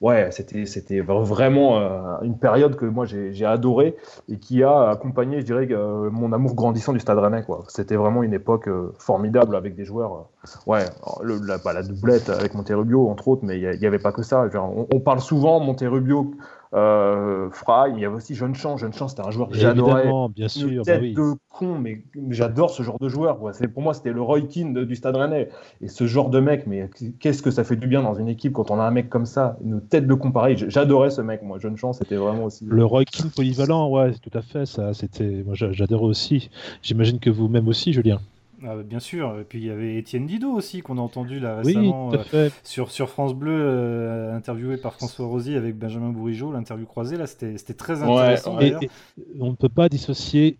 ouais, 0.00 0.30
c'était, 0.32 1.00
vraiment 1.00 1.78
euh, 1.78 2.20
une 2.22 2.38
période 2.38 2.74
que 2.74 2.86
moi 2.86 3.04
j'ai 3.06 3.46
adoré 3.46 3.94
et 4.28 4.38
qui 4.38 4.64
a 4.64 4.90
accompagné, 4.90 5.38
je 5.40 5.46
dirais, 5.46 5.68
mon 6.10 6.32
amour 6.32 6.56
grandissant 6.56 6.92
du 6.92 6.98
Stade 6.98 7.18
Rennais. 7.18 7.44
C'était 7.68 7.94
vraiment 7.94 8.24
une 8.24 8.34
époque 8.34 8.68
formidable 8.98 9.54
avec 9.54 9.76
des 9.76 9.84
joueurs. 9.84 10.28
ouais, 10.66 10.84
bah, 11.64 11.72
la, 11.72 11.84
doublette 11.84 12.30
avec 12.30 12.54
Monterubio 12.54 13.08
entre 13.08 13.28
autres, 13.28 13.44
mais 13.44 13.60
il 13.60 13.78
n'y 13.78 13.86
avait 13.86 14.00
pas 14.00 14.10
que 14.10 14.24
ça. 14.24 14.48
on, 14.92 14.98
parle 14.98 15.20
souvent 15.20 15.60
Monterubio 15.60 16.34
euh, 16.74 17.48
Fry, 17.50 17.92
il 17.94 18.00
y 18.00 18.04
avait 18.04 18.16
aussi 18.16 18.34
Jeune 18.34 18.54
Champ. 18.54 18.76
Jeune 18.76 18.92
Champ, 18.92 19.08
c'était 19.08 19.26
un 19.26 19.30
joueur 19.30 19.48
que 19.48 19.56
j'adorais. 19.56 20.08
bien 20.34 20.48
sûr. 20.48 20.68
Une 20.68 20.78
bah 20.78 20.98
tête 20.98 21.14
de 21.14 21.34
con, 21.48 21.78
mais 21.78 22.02
j'adore 22.30 22.70
ce 22.70 22.82
genre 22.82 22.98
de 22.98 23.08
joueur. 23.08 23.38
Pour 23.38 23.82
moi, 23.82 23.94
c'était 23.94 24.12
le 24.12 24.20
Roy 24.20 24.42
Keane 24.42 24.84
du 24.84 24.96
Stade 24.96 25.16
Rennais. 25.16 25.48
Et 25.80 25.88
ce 25.88 26.06
genre 26.06 26.30
de 26.30 26.40
mec, 26.40 26.66
mais 26.66 26.90
qu'est-ce 27.20 27.42
que 27.42 27.50
ça 27.50 27.64
fait 27.64 27.76
du 27.76 27.86
bien 27.86 28.02
dans 28.02 28.14
une 28.14 28.28
équipe 28.28 28.52
quand 28.52 28.70
on 28.70 28.80
a 28.80 28.84
un 28.84 28.90
mec 28.90 29.08
comme 29.08 29.26
ça, 29.26 29.56
une 29.64 29.80
tête 29.80 30.06
de 30.06 30.14
con 30.14 30.32
pareil. 30.32 30.56
J'adorais 30.68 31.10
ce 31.10 31.20
mec, 31.20 31.42
moi. 31.42 31.58
Jeune 31.58 31.76
Champ, 31.76 31.92
c'était 31.92 32.16
vraiment 32.16 32.44
aussi. 32.44 32.66
Le 32.68 32.84
Roy 32.84 33.04
Keane 33.04 33.30
polyvalent, 33.30 33.90
ouais, 33.90 34.12
tout 34.14 34.36
à 34.36 34.42
fait. 34.42 34.66
Ça, 34.66 34.94
c'était. 34.94 35.42
Moi, 35.44 35.54
j'adorais 35.54 36.04
aussi. 36.04 36.50
J'imagine 36.82 37.18
que 37.18 37.30
vous-même 37.30 37.68
aussi, 37.68 37.92
Julien. 37.92 38.18
Ah, 38.62 38.76
bah, 38.76 38.82
bien 38.82 39.00
sûr. 39.00 39.38
Et 39.40 39.44
puis 39.44 39.58
il 39.58 39.66
y 39.66 39.70
avait 39.70 39.96
Étienne 39.96 40.26
Didot 40.26 40.52
aussi 40.52 40.80
qu'on 40.80 40.98
a 40.98 41.00
entendu 41.00 41.40
là 41.40 41.56
récemment 41.56 42.12
euh, 42.34 42.48
sur, 42.64 42.90
sur 42.90 43.08
France 43.10 43.34
Bleu, 43.34 43.52
euh, 43.52 44.34
interviewé 44.34 44.76
par 44.76 44.94
François 44.94 45.26
Rosy 45.26 45.54
avec 45.56 45.76
Benjamin 45.76 46.10
Bourigeau, 46.10 46.52
l'interview 46.52 46.86
croisée 46.86 47.16
là, 47.16 47.26
c'était 47.26 47.56
très 47.74 48.02
intéressant. 48.02 48.58
on 49.38 49.50
ne 49.50 49.56
peut 49.56 49.68
pas 49.68 49.88
dissocier 49.88 50.58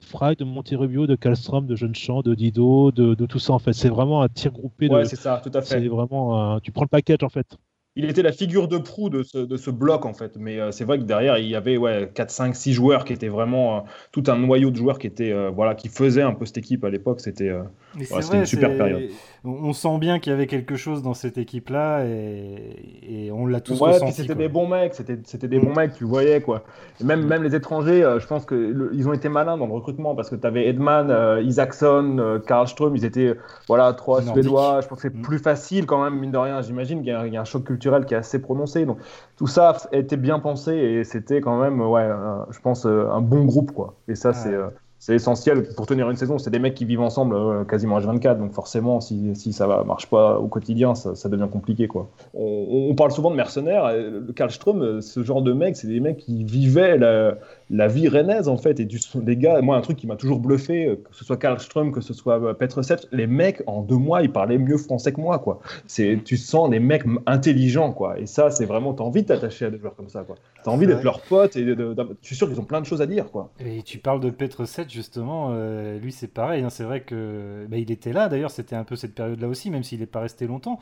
Fry 0.00 0.36
de 0.36 0.44
Monterrubio, 0.44 1.06
de 1.06 1.14
Kallstrom, 1.14 1.66
de 1.66 1.76
Jeune-Champ, 1.76 2.20
de 2.22 2.34
Dido, 2.34 2.92
de, 2.92 3.14
de, 3.14 3.26
tout 3.26 3.38
ça 3.38 3.54
en 3.54 3.58
fait. 3.58 3.72
C'est 3.72 3.88
vraiment 3.88 4.22
un 4.22 4.28
tir 4.28 4.52
groupé. 4.52 4.88
Ouais, 4.88 5.06
c'est 5.06 5.16
ça, 5.16 5.40
tout 5.42 5.50
à 5.54 5.62
fait. 5.62 5.80
C'est 5.80 5.88
vraiment, 5.88 6.60
tu 6.60 6.72
prends 6.72 6.84
le 6.84 6.88
package 6.88 7.22
en 7.22 7.30
fait 7.30 7.56
il 7.96 8.10
était 8.10 8.22
la 8.22 8.32
figure 8.32 8.66
de 8.66 8.78
proue 8.78 9.08
de 9.08 9.22
ce, 9.22 9.38
de 9.38 9.56
ce 9.56 9.70
bloc 9.70 10.04
en 10.04 10.14
fait. 10.14 10.36
Mais 10.36 10.58
euh, 10.58 10.72
c'est 10.72 10.84
vrai 10.84 10.98
que 10.98 11.04
derrière 11.04 11.38
il 11.38 11.46
y 11.46 11.54
avait 11.54 11.76
ouais, 11.76 12.10
4, 12.12 12.30
5, 12.30 12.56
6 12.56 12.72
joueurs 12.72 13.04
qui 13.04 13.12
étaient 13.12 13.28
vraiment 13.28 13.76
euh, 13.76 13.80
tout 14.10 14.24
un 14.26 14.36
noyau 14.36 14.70
de 14.70 14.76
joueurs 14.76 14.98
qui 14.98 15.06
étaient 15.06 15.32
euh, 15.32 15.50
voilà 15.50 15.74
qui 15.74 15.88
faisaient 15.88 16.22
un 16.22 16.34
peu 16.34 16.44
cette 16.44 16.58
équipe 16.58 16.84
à 16.84 16.90
l'époque. 16.90 17.20
C'était 17.20 17.52
une 17.96 18.46
super 18.46 18.76
période. 18.76 19.10
On 19.44 19.72
sent 19.74 19.98
bien 19.98 20.18
qu'il 20.18 20.32
y 20.32 20.34
avait 20.34 20.46
quelque 20.46 20.74
chose 20.74 21.02
dans 21.02 21.14
cette 21.14 21.38
équipe 21.38 21.68
là 21.68 22.04
et, 22.04 23.30
on 23.30 23.46
l'a 23.46 23.60
tous 23.60 23.80
ouais, 23.80 23.92
ressenti. 23.92 24.12
C'était 24.12 24.34
des 24.34 24.48
bons 24.48 24.66
mecs, 24.66 24.94
c'était 24.94 25.48
des 25.48 25.58
bons 25.58 25.74
mecs, 25.74 25.94
tu 25.94 26.04
voyais 26.04 26.40
quoi. 26.40 26.64
Et 27.00 27.04
même 27.04 27.24
même 27.26 27.42
les 27.42 27.54
étrangers, 27.54 28.02
je 28.18 28.26
pense 28.26 28.44
que 28.44 28.90
ils 28.92 29.08
ont 29.08 29.12
été 29.12 29.28
malins 29.28 29.56
dans 29.56 29.66
le 29.66 29.72
recrutement 29.72 30.14
parce 30.14 30.30
que 30.30 30.36
tu 30.36 30.46
avais 30.46 30.66
Edman, 30.66 31.40
Isaacson, 31.44 32.40
Karlström, 32.46 32.96
ils 32.96 33.04
étaient 33.04 33.34
voilà 33.68 33.92
trois 33.92 34.22
Suédois. 34.22 34.80
Je 34.80 34.88
pense 34.88 35.02
que 35.02 35.08
c'est 35.08 35.16
mm. 35.16 35.22
plus 35.22 35.38
facile 35.38 35.86
quand 35.86 36.02
même 36.02 36.18
mine 36.18 36.32
de 36.32 36.38
rien. 36.38 36.60
J'imagine 36.62 37.02
qu'il 37.02 37.08
y, 37.08 37.32
y, 37.32 37.36
a 37.36 37.40
un 37.40 37.44
choc 37.44 37.64
culturel 37.64 37.83
qui 38.06 38.14
est 38.14 38.18
assez 38.18 38.40
prononcé. 38.40 38.86
Donc 38.86 38.98
tout 39.36 39.46
ça 39.46 39.76
a 39.92 39.96
été 39.96 40.16
bien 40.16 40.38
pensé 40.38 40.72
et 40.74 41.04
c'était 41.04 41.40
quand 41.40 41.60
même, 41.60 41.80
ouais, 41.80 42.08
je 42.50 42.60
pense, 42.60 42.86
euh, 42.86 43.08
un 43.10 43.20
bon 43.20 43.44
groupe. 43.44 43.72
quoi. 43.72 43.94
Et 44.08 44.14
ça, 44.14 44.32
c'est 44.32 44.52
euh, 44.52 44.68
c'est 44.98 45.14
essentiel 45.14 45.68
pour 45.76 45.86
tenir 45.86 46.08
une 46.08 46.16
saison. 46.16 46.38
C'est 46.38 46.50
des 46.50 46.58
mecs 46.58 46.74
qui 46.74 46.86
vivent 46.86 47.02
ensemble 47.02 47.36
euh, 47.36 47.64
quasiment 47.64 48.00
H24, 48.00 48.38
donc 48.38 48.52
forcément, 48.52 49.02
si, 49.02 49.36
si 49.36 49.52
ça 49.52 49.66
ne 49.66 49.84
marche 49.84 50.06
pas 50.06 50.38
au 50.38 50.48
quotidien, 50.48 50.94
ça, 50.94 51.14
ça 51.14 51.28
devient 51.28 51.48
compliqué. 51.52 51.88
Quoi. 51.88 52.08
On, 52.32 52.88
on, 52.90 52.94
parle 52.94 53.10
souvent 53.10 53.30
de 53.30 53.36
mercenaires. 53.36 53.92
Le 53.92 54.32
Karlström, 54.32 55.02
ce 55.02 55.22
genre 55.22 55.42
de 55.42 55.52
mecs, 55.52 55.76
c'est 55.76 55.88
des 55.88 56.00
mecs 56.00 56.16
qui 56.16 56.44
vivaient 56.44 56.96
la, 56.96 57.34
la 57.70 57.88
vie 57.88 58.08
rennaise 58.08 58.48
en 58.48 58.56
fait 58.56 58.80
et 58.80 58.84
du 58.84 58.98
les 59.24 59.36
gars 59.36 59.60
moi 59.62 59.76
un 59.76 59.80
truc 59.80 59.96
qui 59.96 60.06
m'a 60.06 60.16
toujours 60.16 60.38
bluffé 60.38 60.86
euh, 60.86 60.96
que 60.96 61.16
ce 61.16 61.24
soit 61.24 61.36
Karlström 61.36 61.92
que 61.92 62.00
ce 62.00 62.12
soit 62.12 62.42
euh, 62.42 62.52
Petr 62.52 62.80
les 63.12 63.26
mecs 63.26 63.62
en 63.66 63.82
deux 63.82 63.96
mois 63.96 64.22
ils 64.22 64.30
parlaient 64.30 64.58
mieux 64.58 64.76
français 64.76 65.12
que 65.12 65.20
moi 65.20 65.38
quoi. 65.38 65.60
C'est 65.86 66.18
tu 66.24 66.36
sens 66.36 66.70
des 66.70 66.80
mecs 66.80 67.04
intelligents 67.26 67.92
quoi. 67.92 68.18
Et 68.18 68.26
ça 68.26 68.50
c'est 68.50 68.66
vraiment 68.66 68.92
t'as 68.92 69.04
envie 69.04 69.22
de 69.22 69.28
t'attacher 69.28 69.66
à 69.66 69.70
des 69.70 69.78
joueurs 69.78 69.94
comme 69.94 70.08
ça 70.08 70.24
quoi. 70.24 70.36
T'as 70.62 70.70
envie 70.70 70.86
d'être 70.86 71.02
leur 71.02 71.20
pote 71.20 71.56
et 71.56 71.64
de, 71.64 71.94
je 72.20 72.26
suis 72.26 72.36
sûr 72.36 72.48
qu'ils 72.48 72.60
ont 72.60 72.64
plein 72.64 72.80
de 72.80 72.86
choses 72.86 73.00
à 73.00 73.06
dire 73.06 73.30
quoi. 73.30 73.50
Et 73.60 73.82
tu 73.82 73.98
parles 73.98 74.20
de 74.20 74.30
Petr 74.30 74.64
justement 74.88 75.50
euh, 75.52 75.98
lui 75.98 76.12
c'est 76.12 76.28
pareil 76.28 76.62
hein, 76.62 76.70
c'est 76.70 76.84
vrai 76.84 77.00
que 77.00 77.66
bah, 77.68 77.78
il 77.78 77.90
était 77.90 78.12
là 78.12 78.28
d'ailleurs 78.28 78.50
c'était 78.50 78.76
un 78.76 78.84
peu 78.84 78.96
cette 78.96 79.14
période 79.14 79.40
là 79.40 79.48
aussi 79.48 79.70
même 79.70 79.82
s'il 79.82 80.00
n'est 80.00 80.06
pas 80.06 80.20
resté 80.20 80.46
longtemps. 80.46 80.78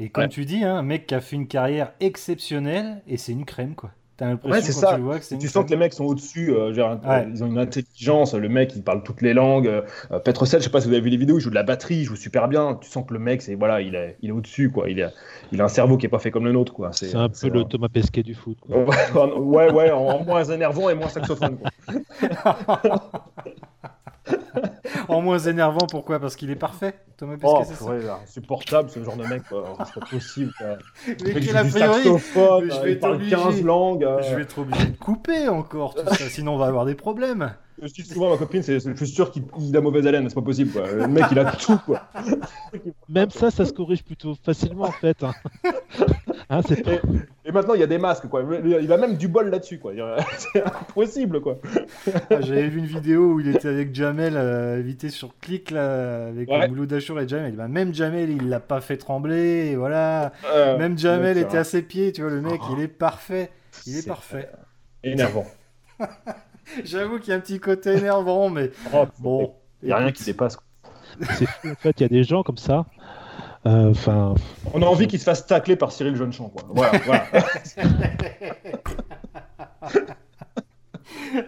Et 0.00 0.08
comme 0.08 0.28
tu 0.28 0.44
dis 0.44 0.64
hein, 0.64 0.76
un 0.76 0.82
mec 0.82 1.06
qui 1.06 1.14
a 1.14 1.20
fait 1.20 1.36
une 1.36 1.46
carrière 1.46 1.92
exceptionnelle 2.00 3.02
et 3.06 3.18
c'est 3.18 3.32
une 3.32 3.44
crème 3.44 3.74
quoi 3.74 3.90
ouais, 4.20 4.60
c'est 4.60 4.72
ça. 4.72 4.98
Tu, 5.38 5.48
sens 5.48 5.64
que 5.64 5.70
les 5.70 5.76
mecs 5.76 5.92
sont 5.92 6.04
au-dessus, 6.04 6.52
euh, 6.54 6.72
ils 7.32 7.42
ont 7.42 7.46
une 7.46 7.58
intelligence. 7.58 8.34
Le 8.34 8.48
mec, 8.48 8.74
il 8.76 8.82
parle 8.82 9.02
toutes 9.02 9.22
les 9.22 9.34
langues. 9.34 9.66
Euh, 9.66 10.18
Petr 10.24 10.44
je 10.44 10.58
sais 10.58 10.70
pas 10.70 10.80
si 10.80 10.88
vous 10.88 10.94
avez 10.94 11.02
vu 11.02 11.10
les 11.10 11.16
vidéos, 11.16 11.38
il 11.38 11.40
joue 11.40 11.50
de 11.50 11.54
la 11.54 11.62
batterie, 11.62 11.96
il 11.96 12.04
joue 12.04 12.16
super 12.16 12.48
bien. 12.48 12.78
Tu 12.80 12.88
sens 12.88 13.06
que 13.06 13.14
le 13.14 13.20
mec, 13.20 13.42
c'est 13.42 13.54
voilà, 13.54 13.80
il 13.80 13.94
est, 13.94 14.16
il 14.22 14.30
est 14.30 14.32
au-dessus, 14.32 14.70
quoi. 14.70 14.88
Il, 14.88 15.12
il 15.52 15.60
a 15.60 15.64
un 15.64 15.68
cerveau 15.68 15.96
qui 15.96 16.06
est 16.06 16.10
pas 16.10 16.18
fait 16.18 16.30
comme 16.30 16.44
le 16.44 16.52
nôtre, 16.52 16.72
quoi. 16.72 16.90
C'est 16.92 17.14
un 17.14 17.28
peu 17.28 17.48
le 17.48 17.64
Thomas 17.64 17.88
Pesquet 17.88 18.22
du 18.22 18.34
foot. 18.34 18.58
ouais, 18.68 19.72
ouais, 19.72 19.90
en, 19.90 20.24
moins 20.24 20.44
énervant 20.44 20.88
et 20.90 20.94
moins 20.94 21.08
saxophone. 21.08 21.58
en 25.08 25.20
moins 25.20 25.38
énervant, 25.38 25.86
pourquoi? 25.90 26.20
Parce 26.20 26.36
qu'il 26.36 26.50
est 26.50 26.56
parfait, 26.56 26.94
Thomas 27.16 27.36
Pesquet, 27.36 27.48
oh, 27.48 27.62
c'est 27.66 27.74
ça? 27.74 28.20
insupportable 28.22 28.90
ce 28.90 29.02
genre 29.02 29.16
de 29.16 29.24
mec, 29.24 29.42
c'est 29.48 30.00
pas 30.00 30.06
possible. 30.06 30.52
Quoi. 30.56 30.78
Mais 31.06 31.40
quel 31.40 31.56
a 31.56 31.64
priori 31.64 32.02
je 32.04 32.82
vais 32.82 33.30
15 33.30 33.62
langues. 33.62 34.04
Euh. 34.04 34.22
Je 34.22 34.34
vais 34.36 34.42
être 34.42 34.58
obligé 34.58 34.86
de 34.86 34.96
couper 34.96 35.48
encore 35.48 35.94
tout 35.94 36.06
ça, 36.06 36.28
sinon 36.28 36.54
on 36.54 36.58
va 36.58 36.66
avoir 36.66 36.84
des 36.84 36.94
problèmes. 36.94 37.54
Je 37.82 37.92
dis 37.92 38.02
souvent 38.02 38.28
à 38.28 38.30
ma 38.30 38.36
copine, 38.36 38.62
je 38.62 38.78
suis 38.78 39.06
sûr 39.08 39.32
qu'il 39.32 39.76
a 39.76 39.80
mauvaise 39.80 40.06
haleine, 40.06 40.28
c'est 40.28 40.34
pas 40.36 40.40
possible. 40.40 40.70
Quoi. 40.70 40.88
Le 40.92 41.08
mec, 41.08 41.24
il 41.32 41.38
a 41.40 41.50
tout. 41.60 41.78
Quoi. 41.84 42.02
Même 43.08 43.30
ça, 43.30 43.50
ça 43.50 43.64
se 43.64 43.72
corrige 43.72 44.04
plutôt 44.04 44.36
facilement 44.40 44.84
en 44.84 44.92
fait. 44.92 45.22
Hein. 45.22 45.32
Hein, 46.50 46.60
et, 47.46 47.52
maintenant, 47.52 47.72
il 47.72 47.80
y 47.80 47.82
a 47.82 47.86
des 47.86 47.96
masques. 47.96 48.28
Quoi. 48.28 48.44
Il 48.62 48.92
a 48.92 48.96
même 48.98 49.16
du 49.16 49.26
bol 49.26 49.48
là-dessus. 49.48 49.78
Quoi. 49.78 49.94
C'est 50.36 50.62
impossible. 50.62 51.40
Quoi. 51.40 51.58
Ah, 52.28 52.42
j'avais 52.42 52.68
vu 52.68 52.80
une 52.80 52.86
vidéo 52.86 53.32
où 53.32 53.40
il 53.40 53.56
était 53.56 53.68
avec 53.68 53.94
Jamel, 53.94 54.36
euh, 54.36 54.78
invité 54.78 55.08
sur 55.08 55.34
Click, 55.40 55.70
là, 55.70 56.26
avec 56.26 56.50
ouais. 56.50 56.68
Mouloud 56.68 56.92
et 56.92 57.00
Jamel. 57.00 57.56
Bah, 57.56 57.68
même 57.68 57.94
Jamel, 57.94 58.28
il 58.28 58.50
l'a 58.50 58.60
pas 58.60 58.82
fait 58.82 58.98
trembler. 58.98 59.70
Et 59.70 59.76
voilà. 59.76 60.32
Euh, 60.52 60.76
même 60.76 60.98
Jamel 60.98 61.38
était 61.38 61.56
à 61.56 61.64
ses 61.64 61.80
pieds. 61.80 62.12
Tu 62.12 62.20
vois, 62.20 62.30
le 62.30 62.42
mec, 62.42 62.60
il 62.76 62.82
est 62.82 62.88
parfait. 62.88 63.50
Il 63.86 63.96
est, 63.96 64.06
parfait. 64.06 64.50
Énervant. 65.02 65.46
J'avoue 66.84 67.18
qu'il 67.18 67.30
y 67.30 67.32
a 67.32 67.36
un 67.36 67.40
petit 67.40 67.60
côté 67.60 67.96
énervant, 67.96 68.48
mais 68.48 68.70
oh, 68.94 69.06
bon. 69.18 69.54
Il 69.82 69.86
n'y 69.86 69.92
a 69.92 69.96
rien 69.96 70.12
qui 70.12 70.24
dépasse. 70.24 70.56
C'est 71.34 71.46
en 71.70 71.74
fait, 71.74 72.00
il 72.00 72.02
y 72.02 72.06
a 72.06 72.08
des 72.08 72.24
gens 72.24 72.42
comme 72.42 72.56
ça. 72.56 72.86
Euh, 73.66 73.90
enfin. 73.90 74.34
On 74.72 74.80
a 74.82 74.86
envie 74.86 75.06
qu'il 75.06 75.18
se 75.18 75.24
fasse 75.24 75.46
tacler 75.46 75.76
par 75.76 75.92
Cyril 75.92 76.16
Jeunechamp, 76.16 76.48
quoi. 76.48 76.62
Voilà, 76.70 76.98
voilà. 77.04 77.26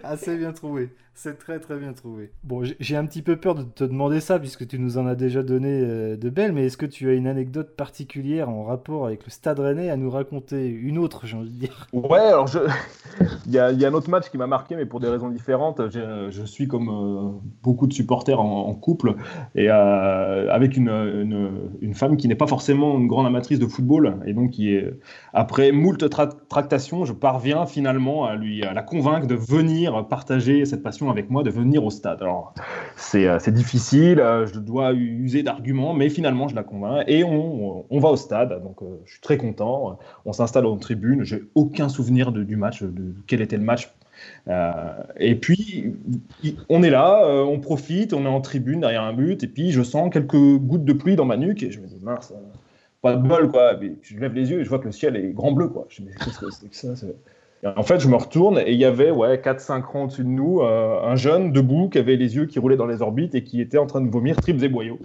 Assez 0.03 0.37
bien 0.37 0.53
trouvé. 0.53 0.91
C'est 1.17 1.39
très 1.39 1.61
très 1.61 1.77
bien 1.77 1.93
trouvé. 1.93 2.33
Bon, 2.43 2.65
j'ai 2.81 2.97
un 2.97 3.07
petit 3.07 3.23
peu 3.23 3.37
peur 3.37 3.55
de 3.55 3.63
te 3.63 3.85
demander 3.85 4.19
ça 4.19 4.41
puisque 4.41 4.67
tu 4.67 4.81
nous 4.81 4.99
en 4.99 5.07
as 5.07 5.15
déjà 5.15 5.45
donné 5.45 5.69
euh, 5.71 6.17
de 6.17 6.29
belles, 6.29 6.53
mais 6.53 6.67
est-ce 6.67 6.77
que 6.77 6.87
tu 6.87 7.09
as 7.09 7.13
une 7.13 7.29
anecdote 7.29 7.77
particulière 7.77 8.49
en 8.49 8.65
rapport 8.65 9.07
avec 9.07 9.25
le 9.25 9.31
Stade 9.31 9.61
Rennais 9.61 9.91
à 9.91 9.97
nous 9.97 10.11
raconter 10.11 10.67
Une 10.67 10.99
autre, 10.99 11.25
j'ai 11.25 11.37
envie 11.37 11.51
de 11.51 11.59
dire? 11.59 11.87
Ouais, 11.93 12.19
alors 12.19 12.49
je... 12.49 12.59
il, 13.47 13.53
y 13.53 13.61
a, 13.61 13.71
il 13.71 13.81
y 13.81 13.85
a 13.85 13.89
un 13.89 13.95
autre 13.95 14.11
match 14.11 14.29
qui 14.29 14.39
m'a 14.39 14.49
marqué, 14.49 14.75
mais 14.75 14.87
pour 14.87 14.99
des 14.99 15.09
raisons 15.09 15.29
différentes. 15.29 15.81
Je 15.89 16.45
suis 16.45 16.67
comme 16.67 16.89
euh, 16.89 17.31
beaucoup 17.63 17.87
de 17.87 17.93
supporters 17.93 18.41
en, 18.41 18.75
couple 18.75 19.15
et 19.55 19.71
euh, 19.71 20.53
avec 20.53 20.77
une, 20.77 20.89
une, 20.89 21.71
une, 21.81 21.95
femme 21.95 22.17
qui 22.17 22.27
n'est 22.27 22.35
pas 22.35 22.49
forcément 22.49 22.99
une 22.99 23.07
grande 23.07 23.27
amatrice 23.27 23.61
de 23.61 23.67
football 23.67 24.17
et 24.27 24.33
donc 24.33 24.51
qui 24.51 24.75
est, 24.75 24.93
après 25.33 25.71
moult 25.71 26.05
tractations, 26.49 27.05
je 27.05 27.13
parviens 27.13 27.67
finalement 27.67 28.25
à, 28.25 28.35
lui, 28.35 28.65
à 28.65 28.75
la 28.75 28.83
convaincre 28.83 29.29
de 29.29 29.37
venir 29.37 30.09
partager 30.09 30.65
cette 30.65 30.83
passion 30.83 31.04
avec 31.11 31.31
moi 31.31 31.43
de 31.43 31.51
venir 31.51 31.85
au 31.85 31.91
stade. 31.91 32.21
Alors, 32.23 32.55
c'est 32.97 33.27
euh, 33.27 33.39
difficile, 33.49 34.21
euh, 34.21 34.47
je 34.47 34.59
dois 34.59 34.93
user 34.93 35.43
d'arguments, 35.43 35.95
mais 35.95 36.09
finalement, 36.09 36.49
je 36.49 36.55
la 36.55 36.63
convainc 36.63 37.05
et 37.07 37.25
on, 37.25 37.85
on 37.89 37.99
va 37.99 38.09
au 38.11 38.17
stade. 38.17 38.63
Donc, 38.63 38.83
euh, 38.83 39.01
je 39.05 39.13
suis 39.13 39.21
très 39.21 39.37
content. 39.37 39.99
On 40.25 40.33
s'installe 40.33 40.67
en 40.67 40.77
tribune. 40.77 41.25
J'ai 41.25 41.43
aucun 41.55 41.89
souvenir 41.89 42.33
du 42.33 42.57
match, 42.57 42.83
de 42.83 43.15
quel 43.27 43.41
était 43.41 43.57
le 43.57 43.65
match. 43.65 43.91
et 45.19 45.35
puis, 45.35 45.95
on 46.69 46.83
est 46.83 46.91
là, 46.91 47.27
on 47.27 47.59
profite, 47.61 48.13
on 48.13 48.25
est 48.25 48.29
en 48.29 48.41
tribune 48.41 48.81
derrière 48.81 49.03
un 49.03 49.13
but, 49.13 49.43
et 49.43 49.49
puis 49.49 49.71
je 49.71 49.83
sens 49.83 50.11
quelques 50.13 50.57
gouttes 50.59 50.85
de 50.85 50.93
pluie 50.93 51.17
dans 51.17 51.25
ma 51.25 51.37
nuque, 51.37 51.63
et 51.63 51.71
je 51.71 51.81
me 51.81 51.87
dis, 51.87 51.99
mince, 52.03 52.33
pas 53.03 53.17
de 53.17 53.27
bol, 53.27 53.51
quoi. 53.51 53.79
je 54.03 54.17
lève 54.19 54.33
les 54.33 54.51
yeux 54.51 54.61
et 54.61 54.65
je 54.65 54.69
vois 54.69 54.79
que 54.79 54.87
le 54.87 54.93
ciel 54.93 55.17
est 55.17 55.33
grand 55.33 55.53
bleu, 55.53 55.69
quoi. 55.69 55.87
Je 55.91 56.03
me 56.03 56.09
dis, 56.09 56.15
qu'est-ce 56.25 56.39
que 56.39 56.51
c'est 56.51 56.69
que 56.69 56.77
ça 56.77 57.07
en 57.65 57.83
fait, 57.83 57.99
je 58.01 58.09
me 58.09 58.17
retourne 58.17 58.59
et 58.59 58.73
il 58.73 58.79
y 58.79 58.85
avait 58.85 59.11
ouais, 59.11 59.37
4-5 59.37 59.83
rangs 59.83 60.05
au-dessus 60.05 60.25
de 60.25 60.29
nous, 60.29 60.61
euh, 60.61 61.01
un 61.03 61.17
jeune 61.17 61.51
debout 61.51 61.89
qui 61.89 61.99
avait 61.99 62.17
les 62.17 62.37
yeux 62.37 62.47
qui 62.47 62.59
roulaient 62.59 62.77
dans 62.77 62.87
les 62.87 63.01
orbites 63.01 63.35
et 63.35 63.43
qui 63.43 63.61
était 63.61 63.79
en 63.79 63.87
train 63.87 64.03
de 64.03 64.11
vomir 64.11 64.37
tripes 64.37 64.63
et 64.63 64.69
boyaux. 64.69 64.99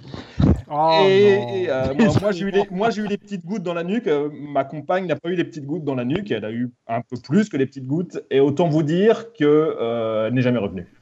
Oh, 0.70 1.00
et, 1.08 1.68
euh, 1.70 1.94
moi, 2.22 2.32
j'ai 2.32 2.46
eu, 2.46 2.52
les, 2.52 2.64
moi, 2.70 2.90
eu 2.96 3.08
les 3.08 3.18
petites 3.18 3.46
gouttes 3.46 3.64
dans 3.64 3.74
la 3.74 3.84
nuque. 3.84 4.08
Euh, 4.08 4.30
ma 4.34 4.66
compagne 4.66 5.08
n'a 5.08 5.16
pas 5.16 5.30
eu 5.30 5.36
les 5.36 5.46
petites 5.46 5.66
gouttes 5.66 5.86
dans 5.86 5.96
la 5.96 6.06
nuque. 6.06 6.32
Elle 6.32 6.46
a 6.46 6.52
eu 6.52 6.72
un 6.88 7.02
peu 7.02 7.18
plus 7.18 7.50
que 7.50 7.58
les 7.58 7.66
petites 7.66 7.88
gouttes. 7.88 8.22
Et 8.30 8.40
autant 8.40 8.68
vous 8.68 8.84
dire 8.84 9.32
qu'elle 9.34 10.34
n'est 10.34 10.42
jamais 10.42 10.60
revenue. 10.60 10.88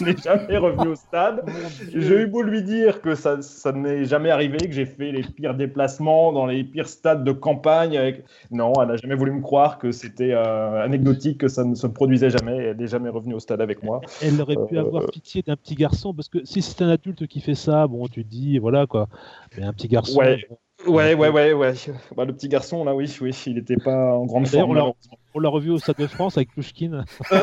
elle 0.00 0.06
n'est 0.06 0.16
jamais 0.16 0.56
revenue 0.56 0.88
au 0.88 0.94
stade. 0.94 1.44
J'ai 1.92 2.22
eu 2.22 2.26
beau 2.26 2.42
lui 2.42 2.62
dire 2.62 3.02
que 3.02 3.14
ça, 3.14 3.42
ça 3.42 3.72
n'est 3.72 4.04
jamais 4.04 4.30
arrivé, 4.30 4.58
que 4.58 4.72
j'ai 4.72 4.86
fait 4.86 5.12
les 5.12 5.22
pires 5.22 5.54
déplacements 5.54 6.32
dans 6.32 6.46
les 6.46 6.64
pires 6.64 6.88
stades 6.88 7.24
de 7.24 7.32
campagne. 7.32 7.98
Avec... 7.98 8.24
Non, 8.50 8.72
elle 8.80 8.88
n'a 8.88 8.96
jamais 8.96 9.16
voulu 9.16 9.32
me 9.32 9.42
croire 9.42 9.78
que 9.78 9.90
c'était 9.92 10.32
euh, 10.52 10.84
anecdotique 10.84 11.38
que 11.38 11.48
ça 11.48 11.64
ne 11.64 11.74
se 11.74 11.86
produisait 11.86 12.30
jamais. 12.30 12.56
Elle 12.56 12.76
n'est 12.76 12.86
jamais 12.86 13.08
revenue 13.08 13.34
au 13.34 13.40
stade 13.40 13.60
avec 13.60 13.82
moi. 13.82 14.00
Elle 14.22 14.40
aurait 14.40 14.56
pu 14.68 14.76
euh, 14.76 14.80
avoir 14.80 15.06
pitié 15.06 15.42
d'un 15.42 15.56
petit 15.56 15.74
garçon 15.74 16.14
parce 16.14 16.28
que 16.28 16.44
si 16.44 16.62
c'est 16.62 16.82
un 16.82 16.88
adulte 16.88 17.26
qui 17.26 17.40
fait 17.40 17.54
ça, 17.54 17.86
bon, 17.86 18.06
tu 18.08 18.24
te 18.24 18.30
dis 18.30 18.58
voilà 18.58 18.86
quoi. 18.86 19.08
Mais 19.56 19.64
un 19.64 19.72
petit 19.72 19.88
garçon. 19.88 20.18
Ouais. 20.18 20.46
Ouais, 20.86 21.14
ouais, 21.14 21.28
ouais, 21.28 21.52
ouais. 21.52 21.74
Bah, 22.16 22.24
le 22.24 22.32
petit 22.32 22.48
garçon, 22.48 22.84
là, 22.84 22.94
oui, 22.94 23.14
oui, 23.20 23.30
il 23.46 23.54
n'était 23.54 23.76
pas 23.76 24.14
en 24.14 24.24
grande 24.24 24.48
forme. 24.48 24.94
On 25.34 25.40
l'a 25.40 25.48
revu 25.48 25.70
au 25.70 25.78
Stade 25.78 25.96
de 25.96 26.06
France 26.06 26.36
avec 26.36 26.52
Pushkin. 26.52 27.04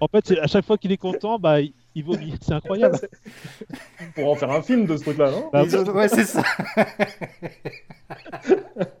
en 0.00 0.08
fait, 0.08 0.32
à 0.40 0.46
chaque 0.46 0.64
fois 0.64 0.78
qu'il 0.78 0.92
est 0.92 0.96
content, 0.96 1.38
bah, 1.38 1.60
il 1.60 2.04
vomit. 2.04 2.34
C'est 2.40 2.54
incroyable. 2.54 2.98
Pour 4.14 4.30
en 4.30 4.34
faire 4.34 4.50
un 4.50 4.62
film 4.62 4.86
de 4.86 4.96
ce 4.96 5.02
truc-là, 5.02 5.30
non? 5.30 5.50
Bah, 5.52 5.64
Ouais, 5.92 6.08
c'est 6.08 6.24
ça. 6.24 6.42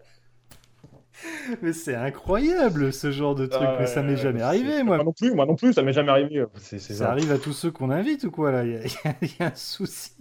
Mais 1.62 1.72
c'est 1.72 1.94
incroyable 1.94 2.92
ce 2.92 3.10
genre 3.10 3.34
de 3.34 3.46
truc, 3.46 3.68
mais 3.78 3.86
ça 3.86 4.02
m'est 4.02 4.16
jamais 4.16 4.42
arrivé, 4.42 4.82
moi. 4.82 4.96
Moi 4.96 5.04
non 5.04 5.12
plus, 5.12 5.34
moi 5.34 5.46
non 5.46 5.56
plus, 5.56 5.72
ça 5.72 5.82
m'est 5.82 5.92
jamais 5.92 6.10
arrivé. 6.10 6.44
ça, 6.58 7.10
arrive 7.10 7.32
à 7.32 7.38
tous 7.38 7.52
ceux 7.52 7.70
qu'on 7.70 7.90
invite 7.90 8.24
ou 8.24 8.30
quoi 8.30 8.52
là? 8.52 8.64
Il 8.64 8.72
y, 8.72 9.42
a 9.42 9.46
un 9.46 9.54
souci. 9.54 10.12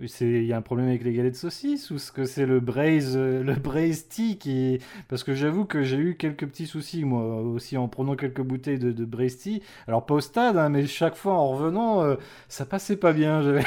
Il 0.00 0.44
y 0.44 0.52
a 0.52 0.56
un 0.56 0.62
problème 0.62 0.86
avec 0.86 1.02
les 1.02 1.12
galets 1.12 1.32
de 1.32 1.36
saucisse 1.36 1.90
ou 1.90 1.98
ce 1.98 2.12
que 2.12 2.24
c'est 2.24 2.46
le 2.46 2.60
braise, 2.60 3.14
euh, 3.16 3.42
le 3.42 3.54
braise 3.54 4.06
tea 4.06 4.38
qui 4.38 4.78
Parce 5.08 5.24
que 5.24 5.34
j'avoue 5.34 5.64
que 5.64 5.82
j'ai 5.82 5.96
eu 5.96 6.16
quelques 6.16 6.46
petits 6.46 6.66
soucis 6.66 7.04
moi 7.04 7.40
aussi 7.40 7.76
en 7.76 7.88
prenant 7.88 8.14
quelques 8.14 8.42
bouteilles 8.42 8.78
de, 8.78 8.92
de 8.92 9.04
braise 9.04 9.38
tea. 9.38 9.60
Alors 9.88 10.06
pas 10.06 10.14
au 10.14 10.20
stade, 10.20 10.56
hein, 10.56 10.68
mais 10.68 10.86
chaque 10.86 11.16
fois 11.16 11.32
en 11.32 11.48
revenant, 11.48 12.04
euh, 12.04 12.14
ça 12.48 12.64
passait 12.64 12.96
pas 12.96 13.12
bien. 13.12 13.42
ouais, 13.52 13.62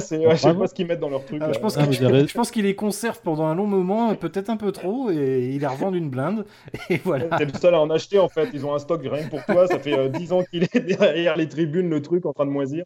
c'est, 0.00 0.26
ouais, 0.26 0.34
je 0.34 0.40
sais 0.40 0.54
pas 0.54 0.66
ce 0.66 0.72
qu'ils 0.72 0.86
mettent 0.86 1.00
dans 1.00 1.10
leur 1.10 1.26
truc. 1.26 1.42
Ah, 1.44 1.52
je, 1.52 1.58
pense 1.58 1.76
ah, 1.76 1.84
je, 1.90 2.32
pense 2.32 2.50
qu'il 2.50 2.64
les 2.64 2.74
conserve 2.74 3.20
pendant 3.22 3.44
un 3.44 3.54
long 3.54 3.66
moment, 3.66 4.14
peut-être 4.14 4.48
un 4.48 4.56
peu 4.56 4.72
trop, 4.72 5.10
et 5.10 5.50
il 5.52 5.60
les 5.60 5.66
revend 5.66 5.90
d'une 5.90 6.08
blinde. 6.08 6.46
Et 6.88 6.96
voilà. 7.04 7.36
T'es 7.36 7.44
le 7.44 7.52
seul 7.52 7.74
à 7.74 7.80
en 7.80 7.90
acheter 7.90 8.18
en 8.18 8.30
fait. 8.30 8.48
Ils 8.54 8.64
ont 8.64 8.74
un 8.74 8.78
stock 8.78 9.02
rien 9.02 9.24
que 9.24 9.30
pour 9.30 9.44
toi. 9.44 9.66
Ça 9.66 9.78
fait 9.78 10.08
10 10.08 10.32
euh, 10.32 10.34
ans 10.34 10.42
qu'il 10.50 10.62
est 10.62 10.78
derrière 10.78 11.36
les 11.36 11.48
tribunes, 11.48 11.90
le 11.90 12.00
truc 12.00 12.24
en 12.24 12.32
train 12.32 12.46
de 12.46 12.50
moisir. 12.50 12.84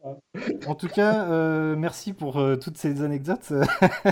En 0.66 0.74
tout 0.74 0.88
cas, 0.88 1.26
merci 1.76 2.12
pour 2.12 2.40
toutes 2.64 2.78
ces 2.78 3.02
anecdotes 3.02 3.52
euh, 3.52 3.64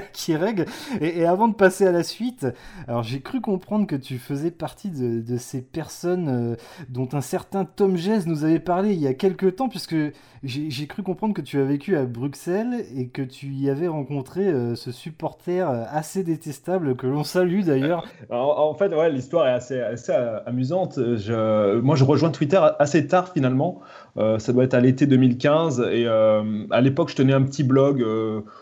qui 0.12 0.36
règlent. 0.36 0.66
Et, 1.00 1.24
avant 1.24 1.48
de 1.48 1.54
passer 1.54 1.86
à 1.86 1.92
la 1.92 2.02
suite, 2.02 2.46
alors 2.86 3.02
j'ai 3.02 3.20
cru 3.20 3.40
comprendre 3.40 3.86
que 3.86 3.96
tu 3.96 4.18
faisais 4.18 4.50
partie 4.50 4.90
de, 4.90 5.36
ces 5.38 5.62
personnes 5.62 6.28
euh, 6.28 6.56
dont 6.90 7.08
un 7.12 7.22
certain 7.22 7.64
Tom 7.64 7.96
Jez 7.96 8.26
nous 8.26 8.44
avait 8.44 8.60
parlé 8.60 8.92
il 8.92 9.00
y 9.00 9.06
a 9.06 9.14
quelques 9.14 9.56
temps, 9.56 9.68
puisque 9.68 9.96
j'ai 10.44 10.86
cru 10.88 11.02
comprendre 11.02 11.34
que 11.34 11.40
tu 11.40 11.58
as 11.58 11.64
vécu 11.64 11.96
à 11.96 12.04
Bruxelles 12.04 12.84
et 12.96 13.08
que 13.08 13.22
tu 13.22 13.46
y 13.46 13.70
avais 13.70 13.88
rencontré 13.88 14.48
euh, 14.48 14.74
ce 14.74 14.90
supporter 14.92 15.66
assez 15.90 16.24
détestable 16.24 16.96
que 16.96 17.06
l'on 17.06 17.24
salue 17.24 17.62
d'ailleurs. 17.62 18.04
En, 18.30 18.74
fait, 18.74 18.94
ouais, 18.94 19.10
l'histoire 19.10 19.46
est 19.46 19.52
assez, 19.52 20.12
amusante. 20.46 20.98
Moi, 20.98 21.96
je 21.96 22.04
rejoins 22.04 22.30
Twitter 22.30 22.60
assez 22.78 23.06
tard 23.06 23.32
finalement. 23.32 23.80
Ça 24.16 24.52
doit 24.52 24.64
être 24.64 24.74
à 24.74 24.80
l'été 24.80 25.06
2015. 25.06 25.88
Et 25.92 26.06
à 26.06 26.80
l'époque, 26.80 27.10
je 27.10 27.16
tenais 27.16 27.34
un 27.34 27.42
petit 27.42 27.62
blog 27.62 28.02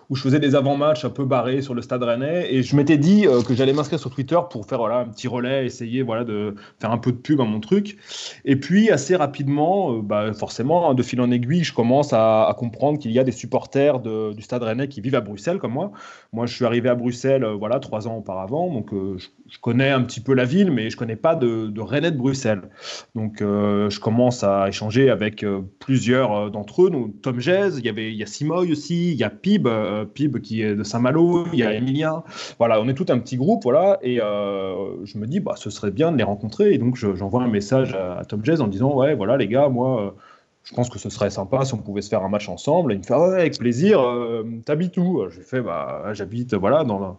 où 0.08 0.16
je 0.16 0.22
faisais 0.22 0.38
des 0.40 0.54
avant-matchs 0.54 1.04
un 1.04 1.10
peu 1.10 1.24
barrés 1.24 1.62
sur 1.62 1.74
le 1.74 1.82
Stade 1.82 2.02
Rennais. 2.02 2.52
Et 2.52 2.62
je 2.62 2.76
m'étais 2.76 2.98
dit 2.98 3.26
que 3.46 3.54
j'allais 3.54 3.72
m'inscrire 3.72 3.98
sur 3.98 4.10
Twitter 4.10 4.38
pour 4.50 4.66
faire 4.66 4.78
voilà, 4.78 4.98
un 4.98 5.08
petit 5.08 5.28
relais, 5.28 5.66
essayer 5.66 6.02
voilà, 6.02 6.24
de 6.24 6.54
faire 6.78 6.90
un 6.90 6.98
peu 6.98 7.12
de 7.12 7.16
pub 7.16 7.40
à 7.40 7.44
mon 7.44 7.60
truc. 7.60 7.98
Et 8.44 8.56
puis, 8.56 8.90
assez 8.90 9.16
rapidement, 9.16 9.98
bah, 9.98 10.32
forcément, 10.32 10.90
hein, 10.90 10.94
de 10.94 11.02
fil 11.02 11.20
en 11.20 11.30
aiguille, 11.30 11.64
je 11.64 11.74
commence 11.74 12.12
à, 12.12 12.54
comprendre 12.58 12.98
qu'il 12.98 13.12
y 13.12 13.18
a 13.18 13.24
des 13.24 13.32
supporters 13.32 14.00
du 14.00 14.42
Stade 14.42 14.62
Rennais 14.62 14.88
qui 14.88 15.00
vivent 15.00 15.14
à 15.14 15.20
Bruxelles, 15.20 15.58
comme 15.58 15.72
moi. 15.72 15.92
Moi, 16.32 16.46
je 16.46 16.54
suis 16.54 16.64
arrivé 16.64 16.88
à 16.88 16.94
Bruxelles 16.94 17.46
voilà, 17.58 17.78
trois 17.78 18.08
ans 18.08 18.16
auparavant. 18.16 18.72
Donc, 18.72 18.90
je, 18.92 19.28
connais 19.58 19.90
un 19.90 20.02
petit 20.02 20.20
peu 20.20 20.34
la 20.34 20.44
ville, 20.44 20.70
mais 20.70 20.90
je 20.90 20.96
connais 20.96 21.16
pas 21.16 21.34
de, 21.34 21.66
de 21.66 22.00
de 22.00 22.16
Bruxelles. 22.16 22.62
Donc, 23.14 23.38
je 23.40 24.00
commence 24.00 24.44
à 24.44 24.68
échanger 24.68 25.10
avec 25.10 25.44
plusieurs 25.78 26.30
euh, 26.32 26.50
d'entre 26.50 26.84
eux. 26.84 26.90
Donc, 26.90 27.20
Tom 27.22 27.40
Jez, 27.40 27.78
il 27.78 27.84
y 27.84 27.88
avait 27.88 28.10
il 28.10 28.16
y 28.16 28.22
a 28.22 28.26
Simoy 28.26 28.70
aussi, 28.70 29.12
il 29.12 29.18
y 29.18 29.24
a 29.24 29.30
Pib, 29.30 29.66
euh, 29.66 30.04
Pib 30.04 30.38
qui 30.38 30.62
est 30.62 30.74
de 30.74 30.82
Saint-Malo, 30.82 31.46
il 31.52 31.58
y 31.58 31.62
a 31.62 31.74
Emilien. 31.74 32.22
Voilà, 32.58 32.80
on 32.80 32.88
est 32.88 32.94
tout 32.94 33.06
un 33.08 33.18
petit 33.18 33.36
groupe, 33.36 33.62
voilà. 33.62 33.98
Et 34.02 34.20
euh, 34.20 35.04
je 35.04 35.18
me 35.18 35.26
dis, 35.26 35.40
bah, 35.40 35.54
ce 35.56 35.70
serait 35.70 35.90
bien 35.90 36.12
de 36.12 36.16
les 36.16 36.24
rencontrer. 36.24 36.74
Et 36.74 36.78
donc, 36.78 36.96
j'envoie 36.96 37.42
un 37.42 37.48
message 37.48 37.94
à, 37.94 38.24
Tom 38.24 38.44
Jez 38.44 38.60
en 38.60 38.68
disant, 38.68 38.94
ouais, 38.94 39.14
voilà, 39.14 39.36
les 39.36 39.48
gars, 39.48 39.68
moi 39.68 40.14
je 40.62 40.74
pense 40.74 40.90
que 40.90 40.98
ce 40.98 41.08
serait 41.08 41.30
sympa 41.30 41.64
si 41.64 41.72
on 41.72 41.78
pouvait 41.78 42.02
se 42.02 42.10
faire 42.10 42.22
un 42.22 42.28
match 42.28 42.48
ensemble. 42.48 42.92
Et 42.92 42.96
il 42.96 42.98
me 42.98 43.04
fait 43.04 43.14
ouais, 43.14 43.40
avec 43.40 43.58
plaisir. 43.58 44.00
T'habites 44.66 44.96
où? 44.98 45.24
Je 45.30 45.38
lui 45.38 45.44
fais 45.44 45.62
bah 45.62 46.12
j'habite 46.12 46.54
voilà 46.54 46.84
dans 46.84 47.00
dans 47.00 47.18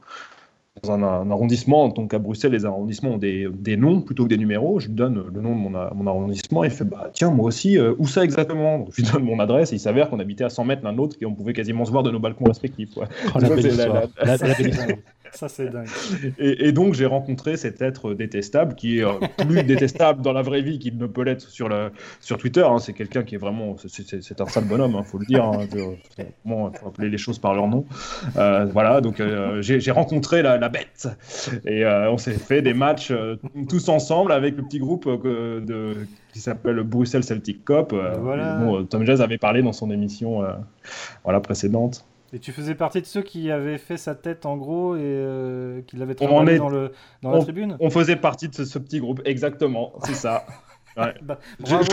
un, 0.89 1.31
arrondissement, 1.31 1.89
donc 1.89 2.13
à 2.13 2.19
Bruxelles, 2.19 2.53
les 2.53 2.65
arrondissements 2.65 3.11
ont 3.11 3.17
des, 3.17 3.47
des, 3.53 3.77
noms 3.77 4.01
plutôt 4.01 4.23
que 4.23 4.29
des 4.29 4.37
numéros. 4.37 4.79
Je 4.79 4.87
lui 4.87 4.95
donne 4.95 5.23
le 5.33 5.41
nom 5.41 5.55
de 5.55 5.59
mon, 5.59 5.69
mon 5.69 6.07
arrondissement 6.07 6.63
et 6.63 6.67
il 6.67 6.73
fait 6.73 6.85
bah, 6.85 7.11
Tiens, 7.13 7.31
moi 7.31 7.45
aussi, 7.45 7.77
euh, 7.77 7.93
où 7.99 8.07
ça 8.07 8.23
exactement? 8.23 8.85
Je 8.91 9.01
lui 9.01 9.11
donne 9.11 9.23
mon 9.23 9.39
adresse 9.39 9.71
et 9.73 9.75
il 9.75 9.79
s'avère 9.79 10.09
qu'on 10.09 10.19
habitait 10.19 10.43
à 10.43 10.49
100 10.49 10.65
mètres 10.65 10.83
l'un 10.83 10.93
de 10.93 10.97
l'autre 10.97 11.17
et 11.21 11.25
on 11.25 11.35
pouvait 11.35 11.53
quasiment 11.53 11.85
se 11.85 11.91
voir 11.91 12.03
de 12.03 12.11
nos 12.11 12.19
balcons 12.19 12.45
respectifs. 12.45 12.95
Ouais. 12.97 13.05
Oh, 13.35 13.39
la, 13.39 14.37
Ça, 15.33 15.47
c'est 15.47 15.69
dingue. 15.69 15.87
Et, 16.37 16.71
donc, 16.71 16.93
j'ai 16.93 17.05
rencontré 17.05 17.55
cet 17.55 17.81
être 17.81 18.13
détestable 18.13 18.75
qui 18.75 18.99
est 18.99 19.03
euh, 19.03 19.13
plus 19.37 19.63
détestable 19.63 20.21
dans 20.21 20.33
la 20.33 20.41
vraie 20.41 20.61
vie 20.61 20.77
qu'il 20.77 20.97
ne 20.97 21.07
peut 21.07 21.23
l'être 21.23 21.49
sur, 21.49 21.69
le, 21.69 21.91
sur 22.19 22.37
Twitter. 22.37 22.63
Hein. 22.63 22.79
C'est 22.79 22.93
quelqu'un 22.93 23.23
qui 23.23 23.35
est 23.35 23.37
vraiment. 23.37 23.75
C'est 23.77 24.41
un 24.41 24.45
sale 24.47 24.65
bonhomme, 24.65 24.91
il 24.91 24.97
hein, 24.97 25.03
faut 25.03 25.17
le 25.17 25.25
dire. 25.25 25.45
Hein. 25.45 25.67
il 25.73 26.31
faut 26.45 26.87
appeler 26.87 27.09
les 27.09 27.17
choses 27.17 27.39
par 27.39 27.53
leur 27.53 27.67
nom. 27.67 27.85
Euh, 28.37 28.65
voilà, 28.65 29.01
donc 29.01 29.19
euh, 29.19 29.61
j'ai 29.61 29.91
rencontré 29.91 30.41
la, 30.41 30.69
bête. 30.69 31.07
Et 31.65 31.85
on 31.85 32.17
s'est 32.17 32.33
fait 32.33 32.61
des 32.61 32.73
matchs 32.73 33.13
tous 33.69 33.89
ensemble 33.89 34.31
avec 34.31 34.57
le 34.57 34.63
petit 34.63 34.79
groupe 34.79 35.07
de, 35.07 35.95
qui 36.33 36.39
s'appelle 36.39 36.83
Bruxelles 36.83 37.23
Celtic 37.23 37.63
Cop. 37.63 37.93
Voilà. 38.21 38.59
Tom 38.89 39.05
Jazz 39.05 39.21
avait 39.21 39.37
parlé 39.37 39.61
dans 39.61 39.73
son 39.73 39.91
émission 39.91 40.43
voilà, 41.23 41.39
précédente. 41.39 42.05
Et 42.33 42.39
tu 42.39 42.51
faisais 42.51 42.75
partie 42.75 43.01
de 43.01 43.05
ceux 43.05 43.21
qui 43.21 43.51
avaient 43.51 43.77
fait 43.77 43.97
sa 43.97 44.15
tête 44.15 44.45
en 44.45 44.55
gros 44.55 44.95
et 44.95 45.01
euh, 45.01 45.81
qui 45.81 45.97
l'avaient 45.97 46.15
travaillé 46.15 46.57
dans, 46.57 46.69
le, 46.69 46.91
dans 47.21 47.31
la 47.31 47.39
tribune 47.39 47.75
On 47.79 47.89
faisait 47.89 48.15
partie 48.15 48.47
de 48.47 48.53
ce, 48.53 48.79
petit 48.79 48.99
groupe, 48.99 49.21
exactement, 49.25 49.93
c'est 50.05 50.13
ça. 50.13 50.45
Bah, 51.23 51.39
je, 51.65 51.89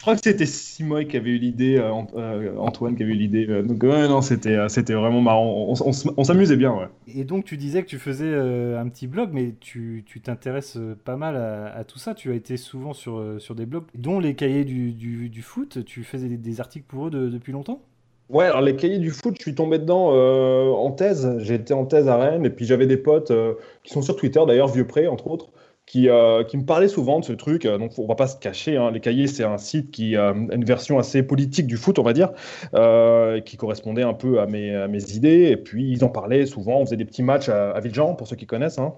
crois 0.00 0.14
que 0.14 0.20
c'était 0.22 0.46
Simoy 0.46 1.06
qui 1.06 1.18
avait 1.18 1.28
eu 1.28 1.36
l'idée, 1.36 1.76
euh, 1.76 1.92
euh, 2.16 2.56
Antoine 2.56 2.96
qui 2.96 3.02
avait 3.02 3.12
eu 3.12 3.16
l'idée. 3.16 3.46
donc 3.62 3.82
ouais, 3.82 4.08
non, 4.08 4.22
c'était 4.22 4.56
c'était 4.70 4.94
vraiment 4.94 5.20
marrant. 5.20 5.74
On, 6.16 6.24
s'amusait 6.24 6.56
bien, 6.56 6.72
ouais. 6.72 6.86
Et 7.14 7.24
donc 7.24 7.44
tu 7.44 7.58
disais 7.58 7.82
que 7.82 7.88
tu 7.88 7.98
faisais 7.98 8.34
un 8.34 8.88
petit 8.88 9.08
blog, 9.08 9.28
mais 9.34 9.56
tu 9.60 10.06
t'intéresses 10.24 10.78
pas 11.04 11.16
mal 11.16 11.36
à, 11.36 11.84
tout 11.84 11.98
ça. 11.98 12.14
Tu 12.14 12.30
as 12.30 12.34
été 12.34 12.56
souvent 12.56 12.94
sur, 12.94 13.22
sur 13.38 13.54
des 13.54 13.66
blogs, 13.66 13.84
dont 13.94 14.18
les 14.18 14.34
cahiers 14.34 14.64
du, 14.64 14.94
du, 14.94 15.42
foot. 15.42 15.84
Tu 15.84 16.02
faisais 16.02 16.28
des, 16.28 16.60
articles 16.62 16.86
pour 16.88 17.08
eux 17.08 17.10
depuis 17.10 17.52
longtemps? 17.52 17.82
Ouais, 18.30 18.44
alors 18.44 18.60
les 18.60 18.76
cahiers 18.76 18.98
du 18.98 19.10
foot, 19.10 19.34
je 19.36 19.42
suis 19.42 19.54
tombé 19.56 19.78
dedans 19.78 20.10
euh, 20.12 20.70
en 20.70 20.92
thèse. 20.92 21.26
Été 21.50 21.74
en 21.74 21.84
thèse 21.84 22.06
à 22.08 22.16
Rennes 22.16 22.46
et 22.46 22.50
puis 22.50 22.64
j'avais 22.64 22.86
des 22.86 22.96
potes 22.96 23.32
euh, 23.32 23.54
qui 23.82 23.92
sont 23.92 24.02
sur 24.02 24.14
Twitter, 24.14 24.40
d'ailleurs, 24.46 24.68
Vieux 24.68 24.86
Pré, 24.86 25.08
entre 25.08 25.26
autres, 25.26 25.48
qui, 25.90 26.08
euh, 26.08 26.44
qui 26.44 26.56
me 26.56 26.64
parlait 26.64 26.86
souvent 26.86 27.18
de 27.18 27.24
ce 27.24 27.32
truc. 27.32 27.66
Euh, 27.66 27.76
donc, 27.76 27.98
on 27.98 28.06
va 28.06 28.14
pas 28.14 28.28
se 28.28 28.36
cacher. 28.36 28.76
Hein. 28.76 28.92
Les 28.92 29.00
Cahiers, 29.00 29.26
c'est 29.26 29.42
un 29.42 29.58
site 29.58 29.90
qui 29.90 30.14
a 30.14 30.32
une 30.52 30.64
version 30.64 31.00
assez 31.00 31.24
politique 31.24 31.66
du 31.66 31.76
foot, 31.76 31.98
on 31.98 32.04
va 32.04 32.12
dire, 32.12 32.30
euh, 32.74 33.40
qui 33.40 33.56
correspondait 33.56 34.04
un 34.04 34.14
peu 34.14 34.38
à 34.38 34.46
mes, 34.46 34.70
idées. 35.16 35.48
Et 35.50 35.56
puis, 35.56 35.90
ils 35.90 36.04
en 36.04 36.08
parlaient 36.08 36.46
souvent. 36.46 36.78
On 36.78 36.84
faisait 36.84 36.96
des 36.96 37.04
petits 37.04 37.24
matchs 37.24 37.48
à, 37.48 37.70
à 37.70 37.80
Villejean, 37.80 38.14
pour 38.14 38.28
ceux 38.28 38.36
qui 38.36 38.46
connaissent. 38.46 38.78
Hein. 38.78 38.92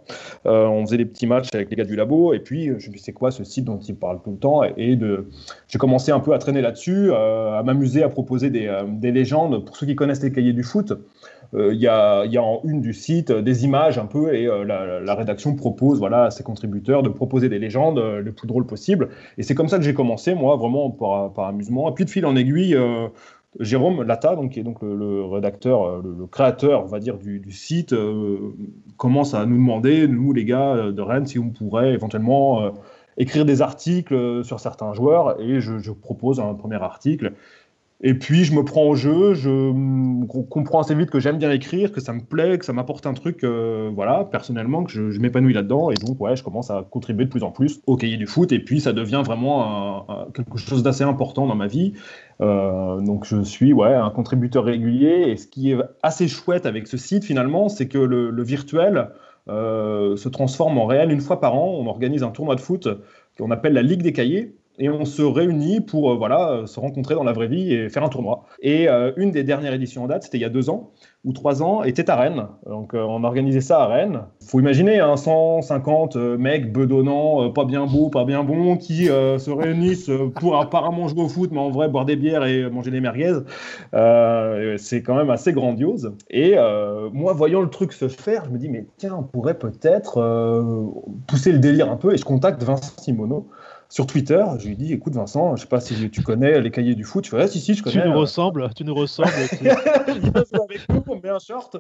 on 0.45 0.85
faisait 0.85 0.99
des 0.99 1.07
petits 1.07 1.27
matchs 1.27 1.49
avec 1.55 1.71
les 1.71 1.77
gars 1.77 1.85
du 1.85 1.97
labo. 1.97 2.35
Et 2.35 2.41
puis, 2.41 2.79
je 2.79 2.91
me 2.91 2.97
c'est 2.99 3.13
quoi 3.13 3.31
ce 3.31 3.43
site 3.43 3.65
dont 3.65 3.79
ils 3.79 3.97
parlent 3.97 4.21
tout 4.23 4.33
le 4.33 4.37
temps 4.37 4.63
Et 4.77 4.97
de, 4.97 5.29
j'ai 5.69 5.79
commencé 5.79 6.13
un 6.13 6.21
peu 6.21 6.35
à 6.35 6.39
traîner 6.39 6.61
là-dessus, 6.61 7.11
à 7.15 7.63
m'amuser 7.65 8.03
à 8.03 8.11
proposer 8.11 8.51
des 8.51 9.13
légendes. 9.13 9.65
Pour 9.65 9.79
ceux 9.79 9.87
qui 9.87 9.97
connaissent 9.97 10.23
les 10.23 10.31
Cahiers 10.31 10.53
du 10.53 10.63
foot, 10.63 10.93
euh, 11.55 11.75
il 11.75 11.81
y, 11.81 11.87
a, 11.87 12.25
en 12.43 12.61
une 12.65 12.81
du 12.81 12.95
site 12.95 13.31
euh, 13.31 13.43
des 13.43 13.65
images 13.65 13.99
un 13.99 14.07
peu 14.07 14.35
et 14.35 14.47
euh, 14.47 14.65
la, 14.65 15.15
rédaction 15.15 15.55
propose 15.55 15.99
voilà, 15.99 16.25
à 16.25 16.31
ses 16.31 16.43
contributeurs 16.43 17.03
de 17.03 17.11
proposer 17.11 17.51
des 17.51 17.59
légendes 17.59 17.99
le 17.99 18.33
plus 18.33 18.49
drôle 18.49 18.67
possible. 18.67 19.11
Et 19.37 19.43
c'est 19.43 19.55
comme 19.55 19.69
ça 19.69 19.79
que 19.79 19.85
j'ai 19.85 19.95
commencé, 19.95 20.35
moi, 20.35 20.57
vraiment 20.57 20.91
par, 20.91 21.47
amusement. 21.47 21.91
Et 21.91 21.95
puis 21.95 22.05
de 22.05 22.11
fil 22.11 22.25
en 22.25 22.37
aiguille, 22.37 22.77
Jérôme 23.61 24.03
Lata, 24.03 24.35
donc, 24.35 24.53
qui 24.53 24.61
est 24.61 24.63
donc 24.63 24.81
le, 24.81 25.25
rédacteur, 25.25 26.01
le, 26.03 26.27
créateur, 26.27 26.85
on 26.85 26.89
va 26.89 26.99
dire, 27.01 27.19
du, 27.19 27.53
site, 27.53 27.95
commence 28.97 29.35
à 29.35 29.45
nous 29.45 29.57
demander, 29.57 30.09
nous 30.09 30.33
les 30.33 30.45
gars 30.45 30.91
de 30.91 31.03
Rennes, 31.03 31.27
si 31.27 31.39
on 31.39 31.51
pourrait 31.51 31.93
éventuellement 31.93 32.73
écrire 33.19 33.45
des 33.45 33.61
articles 33.61 34.43
sur 34.45 34.59
certains 34.59 34.95
joueurs. 34.95 35.41
Et 35.41 35.61
je 35.61 35.91
propose 35.91 36.41
un 36.41 36.55
premier 36.55 36.83
article. 36.83 37.35
Et 38.05 38.15
puis 38.15 38.43
je 38.43 38.53
me 38.53 38.65
prends 38.65 38.83
au 38.83 38.97
jeu, 38.97 39.35
je 39.35 39.73
comprends 40.27 40.81
assez 40.81 40.95
vite 40.95 41.09
que 41.09 41.21
j'aime 41.21 41.39
bien 41.39 41.53
écrire, 41.53 41.93
que 41.93 42.01
ça 42.01 42.13
me 42.13 42.21
plaît, 42.21 42.59
que 42.59 42.65
ça 42.65 42.73
m'apporte 42.73 43.07
un 43.07 43.15
truc, 43.15 43.45
euh, 43.45 43.91
voilà, 43.95 44.25
personnellement, 44.25 44.83
que 44.83 44.91
je, 44.91 45.21
m'épanouis 45.21 45.53
là-dedans. 45.53 45.93
Et 45.93 45.95
donc, 45.95 46.21
ouais, 46.21 46.35
je 46.35 46.43
commence 46.43 46.69
à 46.71 46.85
contribuer 46.91 47.27
de 47.27 47.31
plus 47.31 47.45
en 47.45 47.53
plus 47.53 47.81
au 47.87 47.97
cahier 47.97 48.17
du 48.17 48.27
foot. 48.27 48.51
Et 48.51 48.59
puis 48.59 48.81
ça 48.81 48.93
devient 48.93 49.23
vraiment 49.25 50.07
quelque 50.35 50.59
chose 50.59 50.83
d'assez 50.83 51.05
important 51.05 51.47
dans 51.47 51.55
ma 51.55 51.69
vie. 51.69 51.93
Euh, 52.41 53.01
donc 53.01 53.25
je 53.25 53.43
suis 53.43 53.73
ouais, 53.73 53.95
un 53.95 54.11
contributeur 54.11 54.65
régulier. 54.65 55.29
Et 55.29 55.37
ce 55.37 55.47
qui 55.47 55.71
est 55.71 55.79
assez 56.03 56.27
chouette 56.27 56.67
avec 56.67 56.89
ce 56.89 56.97
site, 56.97 57.25
finalement, 57.25 57.69
c'est 57.69 57.87
que 57.87 57.99
le, 57.99 58.43
virtuel 58.43 59.11
euh, 59.49 60.17
se 60.17 60.29
transforme 60.29 60.77
en 60.79 60.87
réel 60.87 61.13
une 61.13 61.21
fois 61.21 61.41
par 61.41 61.55
an. 61.55 61.77
On 61.79 61.87
organise 61.87 62.25
un 62.25 62.31
tournoi 62.31 62.57
de 62.57 62.61
foot 62.61 62.89
qu'on 63.39 63.53
appelle 63.53 63.75
la 63.75 63.83
Ligue 63.83 64.03
des 64.03 64.13
cahiers 64.13 64.57
et 64.79 64.89
on 64.89 65.05
se 65.05 65.23
réunit 65.23 65.81
pour 65.81 66.17
voilà 66.17 66.63
se 66.67 66.81
rencontrer 66.81 67.15
dans 67.15 67.25
la 67.25 67.33
vraie 67.33 67.49
vie 67.49 67.75
et 67.75 67.89
faire 67.89 68.05
un 68.05 68.09
tournoi. 68.09 68.45
Et 68.61 68.89
une 69.17 69.31
des 69.31 69.45
dernières 69.45 69.75
éditions 69.75 70.05
en 70.05 70.07
date, 70.07 70.25
c'était 70.25 70.39
il 70.39 70.43
y 70.43 70.47
a 70.47 70.51
deux 70.51 70.71
ans 70.71 70.93
ou 71.25 71.33
trois 71.33 71.63
ans, 71.63 71.85
était 71.85 72.11
à 72.11 72.17
Rennes. 72.17 72.47
Donc 72.67 72.95
euh, 72.95 72.99
on 73.01 73.23
organisait 73.23 73.61
ça 73.61 73.83
à 73.83 73.87
Rennes. 73.87 74.23
Faut 74.45 74.59
imaginer 74.59 74.99
hein, 74.99 75.17
150 75.17 76.17
euh, 76.17 76.37
mecs 76.37 76.73
bedonnants, 76.73 77.45
euh, 77.45 77.49
pas 77.51 77.65
bien 77.65 77.87
beaux, 77.87 78.09
pas 78.09 78.25
bien 78.25 78.43
bons, 78.43 78.77
qui 78.77 79.07
se 79.07 79.51
réunissent 79.51 80.11
pour 80.41 80.59
apparemment 80.59 81.07
jouer 81.07 81.23
au 81.23 81.29
foot, 81.29 81.51
mais 81.53 81.61
en 81.61 81.71
vrai 81.71 81.89
boire 81.89 82.05
des 82.05 82.17
bières 82.17 82.45
et 82.45 82.69
manger 82.69 82.91
des 82.91 83.01
merguez. 83.01 83.39
c'est 84.79 85.03
quand 85.03 85.15
même 85.15 85.31
assez 85.31 85.53
grandiose. 85.53 86.13
Et 86.31 86.57
moi, 87.13 87.33
voyant 87.33 87.61
le 87.61 87.71
truc 87.71 87.93
se 87.93 88.09
faire, 88.09 88.45
je 88.47 88.51
me 88.51 88.59
dis 88.59 88.69
mais 88.69 88.87
tiens, 88.97 89.17
on 89.19 89.23
pourrait 89.23 89.59
peut-être 89.59 90.15
pousser 91.27 91.53
le 91.53 91.59
délire 91.59 91.91
un 91.91 91.97
peu. 91.97 92.15
Et 92.15 92.17
je 92.17 92.25
contacte 92.25 92.63
Vincent 92.63 93.01
Simoneau 93.01 93.49
sur 93.93 94.07
Twitter. 94.07 94.43
Je 94.59 94.69
lui 94.69 94.77
dis 94.77 94.91
écoute 94.95 95.15
Vincent, 95.15 95.55
je 95.55 95.63
sais 95.63 95.69
pas 95.69 95.83
si 95.83 96.09
tu 96.09 96.23
connais 96.23 96.63
les 96.63 96.71
cahiers 96.71 96.95
du 96.95 97.05
foot. 97.05 97.25
Tu 97.25 97.31
fais 97.31 97.43
ah, 97.43 97.47
si 97.47 97.61
si 97.61 97.75
je 97.75 97.83
connais. 97.83 98.01
Tu 98.01 98.09
nous 98.09 98.19
ressembles, 98.19 98.71
tu 98.75 98.85
nous 98.85 98.95
ressembles. 98.95 99.29
avec 99.29 100.89
nous, 100.89 101.05
on 101.07 101.21
met 101.21 101.29
un 101.29 101.39
short. 101.39 101.77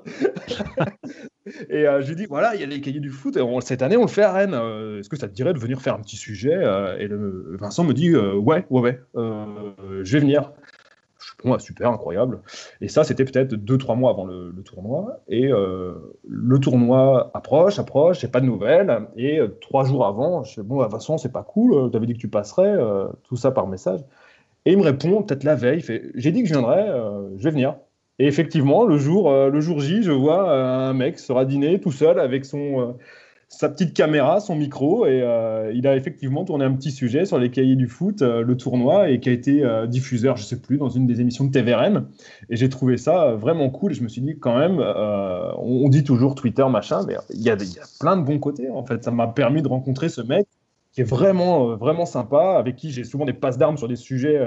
et 1.70 1.88
euh, 1.88 2.02
je 2.02 2.08
lui 2.10 2.16
dis 2.16 2.26
voilà, 2.26 2.54
il 2.54 2.60
y 2.60 2.64
a 2.64 2.66
les 2.66 2.82
cahiers 2.82 3.00
du 3.00 3.08
foot. 3.08 3.38
Et 3.38 3.42
cette 3.62 3.80
année, 3.80 3.96
on 3.96 4.02
le 4.02 4.08
fait 4.08 4.24
à 4.24 4.32
Rennes. 4.32 4.52
Euh, 4.52 5.00
est-ce 5.00 5.08
que 5.08 5.16
ça 5.16 5.26
te 5.26 5.32
dirait 5.32 5.54
de 5.54 5.58
venir 5.58 5.80
faire 5.80 5.94
un 5.94 6.02
petit 6.02 6.16
sujet 6.16 6.54
euh, 6.54 6.98
Et 6.98 7.08
le, 7.08 7.56
Vincent 7.58 7.82
me 7.82 7.94
dit 7.94 8.14
ouais, 8.14 8.66
ouais, 8.68 8.82
ouais, 8.82 9.00
je 9.14 10.12
vais 10.12 10.20
venir 10.20 10.52
super, 11.58 11.90
incroyable. 11.90 12.40
Et 12.80 12.88
ça, 12.88 13.04
c'était 13.04 13.24
peut-être 13.24 13.54
deux, 13.54 13.78
trois 13.78 13.94
mois 13.94 14.10
avant 14.10 14.24
le, 14.24 14.52
tournoi. 14.64 15.20
Et 15.28 15.52
euh, 15.52 15.94
le 16.28 16.58
tournoi 16.58 17.30
approche, 17.34 17.78
approche, 17.78 18.20
j'ai 18.20 18.28
pas 18.28 18.40
de 18.40 18.46
nouvelles. 18.46 19.08
Et 19.16 19.38
euh, 19.38 19.48
trois 19.60 19.84
jours 19.84 20.06
avant, 20.06 20.44
je 20.44 20.60
dis, 20.60 20.66
bon, 20.66 20.82
toute 20.82 20.90
façon, 20.90 21.18
c'est 21.18 21.32
pas 21.32 21.42
cool, 21.42 21.74
euh, 21.74 21.88
tu 21.90 21.96
avais 21.96 22.06
dit 22.06 22.14
que 22.14 22.18
tu 22.18 22.28
passerais, 22.28 22.76
tout 23.24 23.36
ça 23.36 23.50
par 23.50 23.66
message. 23.66 24.00
Et 24.64 24.72
il 24.72 24.78
me 24.78 24.84
répond, 24.84 25.22
peut-être 25.22 25.44
la 25.44 25.56
veille, 25.56 25.84
j'ai 26.14 26.32
dit 26.32 26.42
que 26.42 26.48
je 26.48 26.54
viendrais, 26.54 26.86
je 27.36 27.42
vais 27.42 27.50
venir. 27.50 27.76
Et 28.18 28.26
effectivement, 28.26 28.84
le 28.84 28.96
jour, 28.96 29.32
le 29.32 29.60
jour 29.60 29.80
J, 29.80 30.02
je 30.02 30.12
vois 30.12 30.52
un 30.52 30.92
mec 30.92 31.18
sera 31.18 31.44
dîner 31.44 31.80
tout 31.80 31.90
seul 31.90 32.20
avec 32.20 32.44
son 32.44 32.94
sa 33.52 33.68
petite 33.68 33.92
caméra, 33.92 34.40
son 34.40 34.56
micro, 34.56 35.04
et 35.04 35.20
euh, 35.22 35.70
il 35.74 35.86
a 35.86 35.94
effectivement 35.94 36.44
tourné 36.44 36.64
un 36.64 36.72
petit 36.72 36.90
sujet 36.90 37.26
sur 37.26 37.38
les 37.38 37.50
cahiers 37.50 37.76
du 37.76 37.86
foot, 37.86 38.22
euh, 38.22 38.42
le 38.42 38.56
tournoi, 38.56 39.10
et 39.10 39.20
qui 39.20 39.28
a 39.28 39.32
été 39.32 39.62
euh, 39.62 39.86
diffuseur, 39.86 40.38
je 40.38 40.44
sais 40.44 40.60
plus, 40.60 40.78
dans 40.78 40.88
une 40.88 41.06
des 41.06 41.20
émissions 41.20 41.44
de 41.44 41.52
TVRN. 41.52 42.06
Et 42.48 42.56
j'ai 42.56 42.70
trouvé 42.70 42.96
ça 42.96 43.34
vraiment 43.34 43.68
cool. 43.68 43.92
Et 43.92 43.94
je 43.94 44.02
me 44.02 44.08
suis 44.08 44.22
dit, 44.22 44.38
quand 44.40 44.58
même, 44.58 44.80
on, 45.58 45.88
dit 45.90 46.02
toujours 46.02 46.34
Twitter, 46.34 46.64
machin, 46.70 47.02
mais 47.06 47.16
il 47.30 47.42
y 47.42 47.50
a 47.50 47.56
plein 48.00 48.16
de 48.16 48.22
bons 48.22 48.38
côtés, 48.38 48.70
en 48.70 48.84
fait. 48.84 49.04
Ça 49.04 49.10
m'a 49.10 49.28
permis 49.28 49.60
de 49.60 49.68
rencontrer 49.68 50.08
ce 50.08 50.22
mec 50.22 50.46
qui 50.92 51.02
est 51.02 51.04
vraiment, 51.04 51.76
vraiment 51.76 52.06
sympa, 52.06 52.56
avec 52.58 52.76
qui 52.76 52.90
j'ai 52.90 53.04
souvent 53.04 53.26
des 53.26 53.32
passes 53.32 53.58
d'armes 53.58 53.76
sur 53.76 53.88
des 53.88 53.96
sujets 53.96 54.40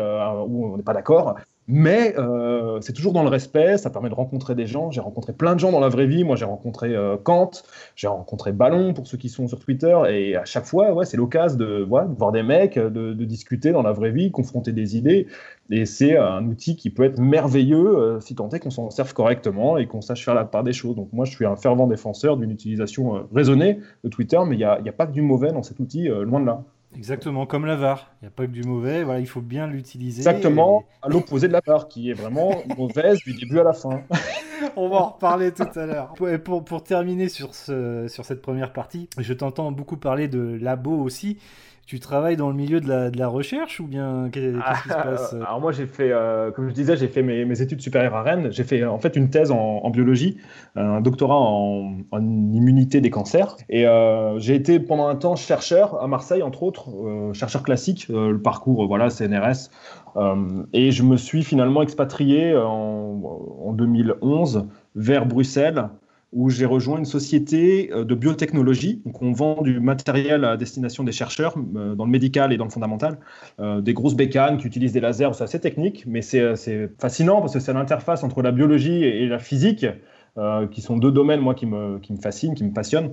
où 0.47 0.65
on 0.65 0.77
n'est 0.77 0.83
pas 0.83 0.93
d'accord. 0.93 1.35
Mais 1.67 2.13
euh, 2.19 2.79
c'est 2.81 2.93
toujours 2.93 3.11
dans 3.11 3.23
le 3.23 3.29
respect, 3.29 3.77
ça 3.79 3.89
permet 3.89 4.09
de 4.09 4.13
rencontrer 4.13 4.53
des 4.53 4.67
gens. 4.67 4.91
J'ai 4.91 5.01
rencontré 5.01 5.33
plein 5.33 5.55
de 5.55 5.59
gens 5.59 5.71
dans 5.71 5.79
la 5.79 5.89
vraie 5.89 6.05
vie. 6.05 6.23
Moi, 6.23 6.35
j'ai 6.35 6.45
rencontré 6.45 6.95
euh, 6.95 7.17
Kant, 7.17 7.49
j'ai 7.95 8.07
rencontré 8.07 8.51
Ballon 8.51 8.93
pour 8.93 9.07
ceux 9.07 9.17
qui 9.17 9.29
sont 9.29 9.47
sur 9.47 9.59
Twitter. 9.59 9.97
Et 10.09 10.35
à 10.35 10.45
chaque 10.45 10.65
fois, 10.65 10.93
ouais, 10.93 11.05
c'est 11.05 11.17
l'occasion 11.17 11.57
de, 11.57 11.81
voir 11.81 12.31
des 12.31 12.43
mecs, 12.43 12.77
de, 12.77 13.13
discuter 13.25 13.71
dans 13.71 13.81
la 13.81 13.93
vraie 13.93 14.11
vie, 14.11 14.29
confronter 14.29 14.73
des 14.73 14.95
idées. 14.95 15.25
Et 15.71 15.87
c'est 15.87 16.17
un 16.17 16.45
outil 16.45 16.75
qui 16.75 16.91
peut 16.91 17.03
être 17.03 17.19
merveilleux 17.19 17.97
euh, 17.97 18.19
si 18.19 18.35
tant 18.35 18.49
est 18.49 18.59
qu'on 18.59 18.69
s'en 18.69 18.91
serve 18.91 19.13
correctement 19.13 19.77
et 19.77 19.87
qu'on 19.87 20.01
sache 20.01 20.23
faire 20.23 20.35
la 20.35 20.45
part 20.45 20.63
des 20.63 20.73
choses. 20.73 20.95
Donc 20.95 21.11
moi, 21.13 21.25
je 21.25 21.31
suis 21.31 21.45
un 21.47 21.55
fervent 21.55 21.87
défenseur 21.87 22.37
d'une 22.37 22.51
utilisation 22.51 23.27
raisonnée 23.33 23.79
de 24.03 24.09
Twitter, 24.09 24.39
mais 24.45 24.53
il 24.53 24.59
n'y 24.59 24.63
a, 24.63 24.73
a, 24.73 24.91
pas 24.91 25.07
que 25.07 25.13
du 25.13 25.23
mauvais 25.23 25.51
dans 25.51 25.63
cet 25.63 25.79
outil, 25.79 26.09
loin 26.09 26.39
de 26.39 26.45
là. 26.45 26.63
Exactement, 26.97 27.45
comme 27.45 27.65
la 27.65 27.75
VAR. 27.75 28.11
Il 28.21 28.25
n'y 28.25 28.27
a 28.27 28.31
pas 28.31 28.45
que 28.45 28.51
du 28.51 28.63
mauvais, 28.63 29.03
voilà, 29.03 29.19
il 29.19 29.27
faut 29.27 29.41
bien 29.41 29.67
l'utiliser. 29.67 30.19
Exactement, 30.19 30.85
à 31.01 31.09
l'opposé 31.09 31.47
de 31.47 31.53
la 31.53 31.61
VAR, 31.65 31.87
qui 31.87 32.09
est 32.09 32.13
vraiment 32.13 32.63
mauvaise 32.77 33.19
du 33.19 33.33
début 33.33 33.59
à 33.59 33.63
la 33.63 33.73
fin. 33.73 34.01
On 34.75 34.89
va 34.89 34.95
en 34.97 35.09
reparler 35.09 35.51
tout 35.51 35.67
à 35.75 35.85
l'heure. 35.85 36.13
Pour, 36.43 36.63
pour, 36.63 36.83
terminer 36.83 37.29
sur, 37.29 37.53
ce, 37.53 38.07
sur 38.07 38.25
cette 38.25 38.41
première 38.41 38.73
partie, 38.73 39.09
je 39.17 39.33
t'entends 39.33 39.71
beaucoup 39.71 39.97
parler 39.97 40.27
de 40.27 40.57
labo 40.61 40.91
aussi 41.01 41.37
tu 41.85 41.99
travailles 41.99 42.35
dans 42.35 42.49
le 42.49 42.55
milieu 42.55 42.81
de 42.81 42.87
la, 42.87 43.11
de 43.11 43.19
la 43.19 43.27
recherche 43.27 43.79
ou 43.79 43.85
bien 43.85 44.29
qu'est-ce 44.31 44.55
qui 44.55 44.89
se 44.89 44.93
ah, 44.93 45.03
passe 45.03 45.33
euh 45.33 45.41
Alors 45.45 45.61
moi 45.61 45.71
j'ai 45.71 45.85
fait, 45.85 46.11
euh, 46.11 46.49
comme 46.51 46.67
je 46.67 46.73
disais, 46.73 46.97
j'ai 46.97 47.07
fait 47.07 47.21
mes, 47.21 47.45
mes, 47.45 47.61
études 47.61 47.81
supérieures 47.81 48.15
à 48.15 48.23
Rennes. 48.23 48.47
J'ai 48.51 48.63
fait 48.63 48.83
en 48.85 48.97
fait 48.97 49.15
une 49.15 49.29
thèse 49.29 49.51
en, 49.51 49.89
biologie, 49.91 50.37
un 50.75 50.99
doctorat 51.01 51.37
en, 51.37 51.97
immunité 52.11 53.01
des 53.01 53.11
cancers. 53.11 53.55
Et 53.69 53.87
euh, 53.87 54.39
j'ai 54.39 54.55
été 54.55 54.79
pendant 54.79 55.07
un 55.07 55.15
temps 55.15 55.35
chercheur 55.35 56.01
à 56.01 56.07
Marseille 56.07 56.41
entre 56.41 56.63
autres, 56.63 56.89
chercheur 57.33 57.61
classique, 57.61 58.07
le 58.09 58.41
parcours 58.41 58.87
voilà 58.87 59.09
CNRS. 59.09 59.69
et 60.73 60.91
je 60.91 61.03
me 61.03 61.17
suis 61.17 61.43
finalement 61.43 61.83
expatrié 61.83 62.55
en, 62.57 63.21
en 63.63 63.73
2011 63.73 64.67
vers 64.95 65.25
Bruxelles 65.25 65.89
où 66.35 66.49
j'ai 66.49 66.65
rejoint 66.65 66.99
une 66.99 67.05
société 67.05 67.89
euh, 67.93 68.03
de 68.03 68.13
biotechnologie. 68.13 69.01
Donc, 69.05 69.21
on 69.21 69.31
vend 69.31 69.61
du 69.61 69.79
matériel 69.79 70.43
à 70.43 70.57
destination 70.57 71.03
des 71.05 71.13
chercheurs 71.13 71.55
euh, 71.75 71.95
dans 71.95 72.03
le 72.03 72.11
médical 72.11 72.51
et 72.51 72.57
dans 72.57 72.65
le 72.65 72.69
fondamental. 72.69 73.17
Euh, 73.59 73.79
des 73.79 73.93
grosses 73.93 74.15
bécanes 74.15 74.57
qui 74.57 74.67
utilisent 74.67 74.91
des 74.91 74.99
lasers, 74.99 75.33
c'est 75.33 75.45
assez 75.45 75.61
technique, 75.61 76.03
mais 76.05 76.21
c'est 76.21 76.91
fascinant 76.99 77.39
parce 77.39 77.53
que 77.53 77.59
c'est 77.59 77.73
l'interface 77.73 78.23
entre 78.23 78.41
la 78.41 78.51
biologie 78.51 79.03
et 79.03 79.27
la 79.27 79.39
physique. 79.39 79.87
qui 80.71 80.81
sont 80.81 80.97
deux 80.97 81.13
domaines 81.13 81.39
moi 81.39 81.55
qui 81.55 81.65
me, 81.65 81.97
qui 81.99 82.11
me 82.11 82.17
fascinent, 82.17 82.55
qui 82.55 82.65
me 82.65 82.73
passionnent. 82.73 83.11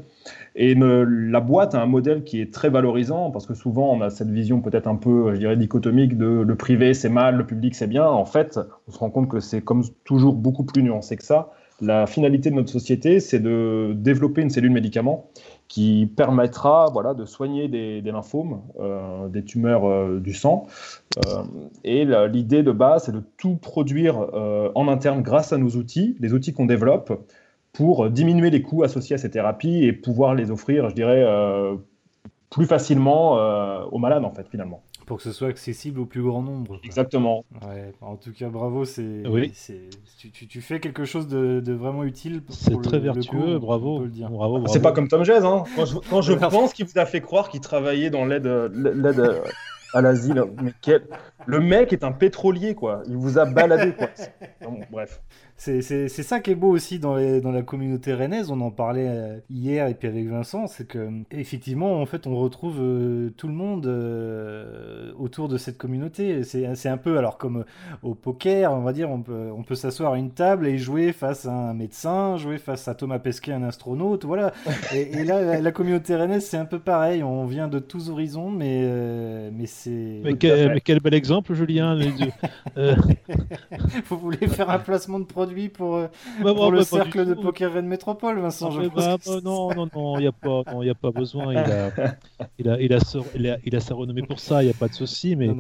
Et 0.57 0.75
la 0.75 1.41
boîte 1.41 1.77
a 1.77 1.81
un 1.81 1.87
modèle 1.87 2.25
qui 2.25 2.41
est 2.41 2.53
très 2.53 2.69
valorisant 2.69 3.31
parce 3.31 3.47
que 3.47 3.55
souvent 3.55 3.93
on 3.93 4.01
a 4.01 4.11
cette 4.11 4.31
vision 4.31 4.61
peut-être 4.61 4.89
un 4.89 4.97
peu, 4.97 5.33
je 5.35 5.39
dirais, 5.39 5.57
dichotomique 5.57 6.19
de 6.19 6.27
le 6.27 6.55
privé 6.57 6.95
c'est 6.95 7.09
mal, 7.09 7.37
le 7.37 7.47
public 7.47 7.77
c'est 7.77 7.87
bien. 7.87 8.07
En 8.07 8.25
fait, 8.25 8.59
on 8.89 8.91
se 8.91 8.99
rend 8.99 9.11
compte 9.11 9.29
que 9.29 9.39
c'est 9.39 9.63
comme 9.63 9.85
toujours 10.03 10.35
beaucoup 10.35 10.65
plus 10.65 10.83
nuancé 10.83 11.17
que 11.17 11.23
ça. 11.23 11.53
La 11.83 12.07
finalité 12.07 12.49
de 12.49 12.55
notre 12.55 12.71
société, 12.71 13.19
c'est 13.19 13.41
de 13.41 13.93
développer 13.97 14.41
une 14.41 14.51
cellule 14.51 14.71
médicament 14.71 15.27
qui 15.67 16.09
permettra 16.17 16.89
voilà, 16.93 17.13
de 17.13 17.25
soigner 17.25 17.67
des, 17.67 18.01
lymphomes, 18.03 18.61
euh, 18.79 19.27
des 19.27 19.43
tumeurs 19.43 19.85
euh, 19.85 20.21
du 20.21 20.33
sang. 20.33 20.69
Euh, 21.27 21.43
et 21.83 22.05
l'idée 22.31 22.63
de 22.63 22.71
base, 22.71 23.07
c'est 23.07 23.13
de 23.13 23.25
tout 23.37 23.57
produire 23.57 24.17
en 24.77 24.87
interne 24.87 25.23
grâce 25.23 25.53
à 25.53 25.59
nos 25.59 25.71
outils, 25.71 26.17
les 26.21 26.33
outils 26.33 26.53
qu'on 26.53 26.67
développe, 26.67 27.21
pour 27.73 28.09
diminuer 28.11 28.51
les 28.51 28.63
coûts 28.63 28.85
associés 28.85 29.17
à 29.17 29.19
ces 29.19 29.31
thérapies 29.31 29.85
et 29.85 29.93
pouvoir 29.93 30.37
les 30.37 30.53
offrir, 30.53 30.89
je 30.89 30.95
dirais, 30.95 31.27
plus 32.51 32.67
facilement 32.67 33.33
aux 33.87 33.99
malades, 33.99 34.25
en 34.25 34.31
fait, 34.31 34.47
finalement 34.49 34.83
pour 35.13 35.19
que 35.19 35.25
ce 35.25 35.33
soit 35.33 35.49
accessible 35.49 36.01
au 36.01 36.07
plus 36.07 36.23
grand 36.23 36.41
nombre. 36.41 36.81
Exactement. 36.83 37.45
Ouais, 37.61 37.93
en 38.01 38.17
tout 38.17 38.33
cas, 38.33 38.49
bravo. 38.49 38.87
C'est, 38.87 39.27
oui. 39.27 39.53
Tu, 40.17 40.47
tu, 40.49 40.61
fais 40.63 40.81
quelque 40.81 41.05
chose 41.05 41.29
de, 41.29 41.61
de 41.61 41.75
vraiment 41.75 42.03
utile. 42.03 42.41
C'est 42.49 42.81
très 42.81 42.99
vertueux, 42.99 43.59
bravo. 43.59 44.05
le 44.05 44.09
dire. 44.09 44.31
bravo, 44.31 44.67
C'est 44.69 44.81
pas 44.81 44.93
comme 44.93 45.09
Tom 45.09 45.23
Jazz. 45.23 45.45
Hein. 45.45 45.65
Quand 45.77 45.85
je, 45.85 45.99
quand 46.09 46.23
je 46.23 46.33
pense 46.51 46.73
qu'il 46.73 46.87
vous 46.87 46.99
a 46.99 47.05
fait 47.05 47.21
croire 47.21 47.51
qu'il 47.51 47.61
travaillait 47.61 48.09
dans 48.09 48.25
l'aide, 48.25 48.47
l'aide 48.73 49.43
à 49.93 50.01
l'asile, 50.01 50.45
mais 50.63 50.73
quel... 50.81 51.07
le 51.45 51.61
mec 51.61 51.93
est 51.93 52.05
un 52.05 52.13
pétrolier, 52.13 52.75
quoi. 52.75 53.03
Il 53.07 53.19
vous 53.19 53.39
a 53.39 53.45
baladé, 53.45 53.93
quoi. 53.93 54.09
bref. 54.91 55.21
C'est 55.63 56.09
ça 56.09 56.41
qui 56.41 56.51
est 56.51 56.57
beau 56.57 56.71
aussi 56.71 56.99
dans, 56.99 57.15
les, 57.15 57.41
dans 57.41 57.53
la 57.53 57.63
communauté 57.63 58.15
rennaise. 58.15 58.51
On 58.51 58.61
en 58.63 58.73
parlait 58.73 59.07
euh, 59.07 59.39
hier 59.49 59.87
et 59.87 59.95
puis 59.95 60.09
avec 60.09 60.27
Vincent, 60.27 60.67
c'est 60.67 60.89
que 60.89 61.09
effectivement, 61.31 62.01
en 62.01 62.07
fait, 62.07 62.27
on 62.27 62.35
retrouve 62.37 62.79
euh, 62.81 63.31
tout 63.37 63.47
le 63.47 63.55
monde 63.55 63.87
euh, 63.87 65.13
autour 65.17 65.49
de 65.49 65.57
cette 65.59 65.79
communauté. 65.79 66.43
C'est 66.43 66.89
un 66.89 66.97
peu, 66.97 67.17
alors 67.17 67.39
comme 67.39 67.65
au 68.03 68.17
poker, 68.17 68.73
on 68.73 68.81
va 68.81 68.93
dire, 68.93 69.09
on 69.09 69.23
peut, 69.23 69.51
on 69.57 69.63
peut 69.63 69.77
s'asseoir 69.77 70.15
à 70.15 70.19
une 70.19 70.33
table 70.33 70.67
et 70.67 70.79
jouer 70.79 71.13
face 71.13 71.47
à 71.47 71.53
un 71.53 71.75
médecin, 71.75 72.37
jouer 72.39 72.59
face 72.59 72.89
à 72.89 72.97
Thomas 72.97 73.21
Pesquet, 73.21 73.53
un 73.53 73.63
astronaute, 73.63 74.25
voilà. 74.25 74.53
Et, 74.93 75.23
là, 75.23 75.61
la, 75.61 75.73
communauté 75.73 76.17
rennaise, 76.17 76.45
c'est 76.45 76.57
un 76.57 76.65
peu 76.65 76.81
pareil. 76.81 77.23
On 77.23 77.47
vient 77.47 77.69
de 77.69 77.79
tous 77.79 78.11
horizons, 78.11 78.51
mais, 78.51 79.51
mais 79.53 79.67
c'est. 79.67 80.21
Mais, 80.25 80.35
quel 80.35 81.01
bel 81.01 81.15
exemple, 81.15 81.55
Julien. 81.55 81.97
Vous 84.09 84.19
voulez 84.19 84.49
faire 84.49 84.69
un 84.71 84.79
placement 84.79 85.21
de 85.21 85.25
produit 85.25 85.52
pour, 85.69 85.97
euh, 85.97 86.09
bah, 86.43 86.55
pour 86.55 86.71
le 86.71 86.83
cercle 86.83 87.27
de 87.27 87.35
poker 87.35 87.73
Rennes 87.73 87.87
Métropole, 87.87 88.41
Vincent. 88.41 88.71
Je 88.71 88.89
bah, 88.89 89.17
bah, 89.25 89.33
non, 89.43 89.75
non, 89.75 89.89
non, 89.95 90.19
il 90.19 90.23
n'y 90.23 90.27
a, 90.27 90.33
pas, 90.33 90.61
a 90.61 90.95
pas 90.95 91.11
besoin. 91.11 91.53
Il 91.53 91.59
a, 91.59 91.91
il, 92.59 92.69
a, 92.69 92.81
il, 92.81 92.93
a, 92.93 93.59
il, 93.65 93.77
a, 93.77 93.81
sa 93.81 93.95
renommée 93.95 94.23
pour 94.23 94.41
ça, 94.41 94.63
il 94.63 94.67
n'y 94.67 94.73
a 94.73 94.75
pas 94.75 94.89
de 94.89 94.95
souci. 94.95 95.37
Mais 95.37 95.51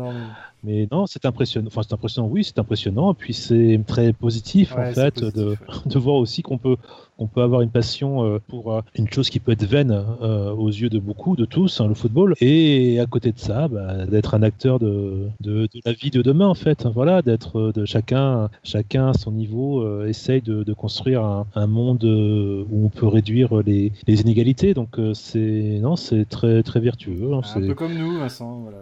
Mais 0.62 0.88
non, 0.90 1.06
c'est 1.06 1.24
impressionnant. 1.24 1.68
Enfin, 1.68 1.82
c'est 1.82 1.94
impressionnant, 1.94 2.28
oui, 2.28 2.44
c'est 2.44 2.58
impressionnant. 2.58 3.14
Puis 3.14 3.34
c'est 3.34 3.80
très 3.86 4.12
positif, 4.12 4.74
Ouais, 4.74 4.90
en 4.90 4.92
fait, 4.92 5.14
positif, 5.14 5.34
de, 5.34 5.48
ouais. 5.50 5.56
de 5.86 5.98
voir 5.98 6.16
aussi 6.16 6.42
qu'on 6.42 6.58
peut, 6.58 6.76
on 7.18 7.26
peut 7.26 7.42
avoir 7.42 7.60
une 7.60 7.70
passion 7.70 8.24
euh, 8.24 8.38
pour 8.48 8.72
euh, 8.74 8.80
une 8.96 9.08
chose 9.08 9.30
qui 9.30 9.38
peut 9.38 9.52
être 9.52 9.64
vaine 9.64 9.92
euh, 10.22 10.50
aux 10.52 10.68
yeux 10.68 10.88
de 10.88 10.98
beaucoup, 10.98 11.36
de 11.36 11.44
tous, 11.44 11.80
hein, 11.80 11.86
le 11.86 11.94
football. 11.94 12.34
Et 12.40 12.98
à 13.00 13.06
côté 13.06 13.30
de 13.32 13.38
ça, 13.38 13.68
bah, 13.68 14.06
d'être 14.06 14.34
un 14.34 14.42
acteur 14.42 14.78
de, 14.78 15.28
de, 15.40 15.62
de 15.72 15.80
la 15.84 15.92
vie 15.92 16.10
de 16.10 16.22
demain, 16.22 16.48
en 16.48 16.54
fait. 16.54 16.86
Voilà, 16.86 17.22
d'être 17.22 17.72
de 17.72 17.84
chacun, 17.84 18.48
chacun 18.64 19.08
à 19.08 19.12
son 19.14 19.30
niveau, 19.32 19.82
euh, 19.82 20.06
essaye 20.08 20.40
de, 20.42 20.64
de 20.64 20.72
construire 20.72 21.22
un, 21.24 21.46
un 21.54 21.66
monde 21.66 22.02
où 22.04 22.84
on 22.86 22.88
peut 22.88 23.06
réduire 23.06 23.54
les, 23.62 23.92
les 24.06 24.20
inégalités. 24.20 24.74
Donc 24.74 24.98
c'est 25.14 25.78
non, 25.80 25.96
c'est 25.96 26.24
très 26.28 26.62
très 26.62 26.80
vertueux. 26.80 27.32
hein, 27.34 27.40
Un 27.54 27.60
peu 27.60 27.74
comme 27.74 27.94
nous, 27.96 28.18
Vincent. 28.18 28.60
Voilà, 28.62 28.78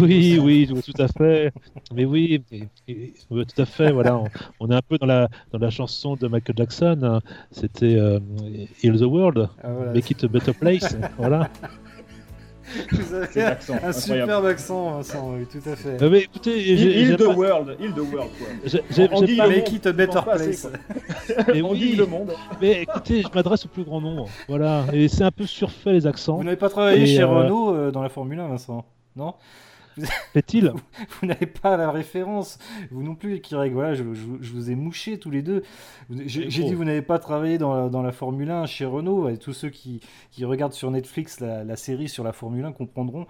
oui, 0.00 0.38
oui, 0.42 0.68
tout 0.84 1.02
à 1.02 1.08
fait. 1.08 1.52
Mais 1.94 2.04
oui, 2.04 2.42
et- 2.52 2.64
et- 2.88 3.14
oui, 3.30 3.44
tout 3.46 3.60
à 3.60 3.64
fait. 3.66 3.92
Voilà, 3.92 4.18
on, 4.18 4.24
on 4.60 4.70
est 4.70 4.74
un 4.74 4.82
peu 4.82 4.98
dans 4.98 5.06
la 5.06 5.28
dans 5.52 5.58
la 5.58 5.70
chanson 5.70 6.16
de 6.16 6.26
Michael 6.28 6.56
Jackson. 6.56 6.98
hein. 7.02 7.20
C'était 7.52 7.96
euh, 7.96 8.18
Heal 8.82 8.98
the 8.98 9.02
World, 9.04 9.48
Ah, 9.62 9.68
voilà. 9.72 9.92
Make 9.92 10.10
it 10.10 10.24
a 10.24 10.28
better 10.28 10.52
place. 10.52 10.96
voilà. 11.18 11.48
Vous 12.90 13.14
avez 13.14 13.42
un 13.44 13.50
incroyable. 13.52 13.94
superbe 13.94 14.46
accent, 14.46 14.90
Vincent, 14.96 15.30
oui, 15.38 15.46
tout 15.46 15.70
à 15.70 15.76
fait. 15.76 16.02
Euh, 16.02 16.10
mais 16.10 16.18
écoutez, 16.22 16.60
j'ai- 16.60 16.74
Heal 17.00 17.06
j'ai 17.10 17.16
the 17.16 17.26
pas- 17.28 17.32
world, 17.34 17.76
heal 17.80 17.92
the 17.92 17.98
world, 17.98 18.30
quoi. 18.36 18.48
j'ai- 18.90 19.08
En 19.12 19.20
j'ai 19.20 19.26
guillemets, 19.26 19.36
pas- 19.36 19.46
le 19.48 19.54
Make 19.56 19.72
it 19.72 19.86
a 19.86 19.92
better 19.92 20.18
assez, 20.30 20.44
place. 20.46 20.68
mais 21.54 21.62
On 21.62 21.70
oui, 21.70 21.78
guille 21.78 21.96
le 21.96 22.06
monde. 22.06 22.32
mais 22.60 22.82
écoutez, 22.82 23.22
je 23.22 23.28
m'adresse 23.32 23.64
au 23.66 23.68
plus 23.68 23.84
grand 23.84 24.00
nombre. 24.00 24.28
Voilà, 24.48 24.84
et 24.92 25.06
c'est 25.06 25.22
un 25.22 25.30
peu 25.30 25.46
surfait 25.46 25.92
les 25.92 26.06
accents. 26.08 26.36
Vous 26.38 26.44
n'avez 26.44 26.56
pas 26.56 26.68
travaillé 26.68 27.02
Et, 27.04 27.06
chez 27.06 27.22
euh, 27.22 27.26
Renault 27.28 27.72
euh, 27.74 27.90
dans 27.92 28.02
la 28.02 28.08
Formule 28.08 28.40
1, 28.40 28.48
Vincent 28.48 28.84
Non? 29.14 29.34
Fait-il 30.32 30.72
Vous 31.20 31.26
n'avez 31.26 31.46
pas 31.46 31.76
la 31.76 31.90
référence. 31.90 32.58
Vous 32.90 33.02
non 33.02 33.14
plus, 33.14 33.40
Kirek. 33.40 33.72
Voilà, 33.72 33.94
je, 33.94 34.02
je- 34.14 34.26
je 34.40 34.52
vous 34.52 34.70
ai 34.70 34.74
mouché 34.74 35.18
tous 35.18 35.30
les 35.30 35.42
deux. 35.42 35.62
J'ai 36.26 36.46
dit 36.46 36.74
vous 36.74 36.84
n'avez 36.84 37.02
pas 37.02 37.18
travaillé 37.18 37.58
dans 37.58 37.74
la, 37.74 37.88
dans 37.88 38.02
la 38.02 38.12
Formule 38.12 38.50
1 38.50 38.66
chez 38.66 38.84
Renault. 38.84 39.28
Et 39.28 39.38
tous 39.38 39.52
ceux 39.52 39.70
qui, 39.70 40.00
qui 40.30 40.44
regardent 40.44 40.72
sur 40.74 40.90
Netflix 40.90 41.40
la, 41.40 41.64
la 41.64 41.76
série 41.76 42.08
sur 42.08 42.24
la 42.24 42.32
Formule 42.32 42.64
1 42.64 42.72
comprendront, 42.72 43.26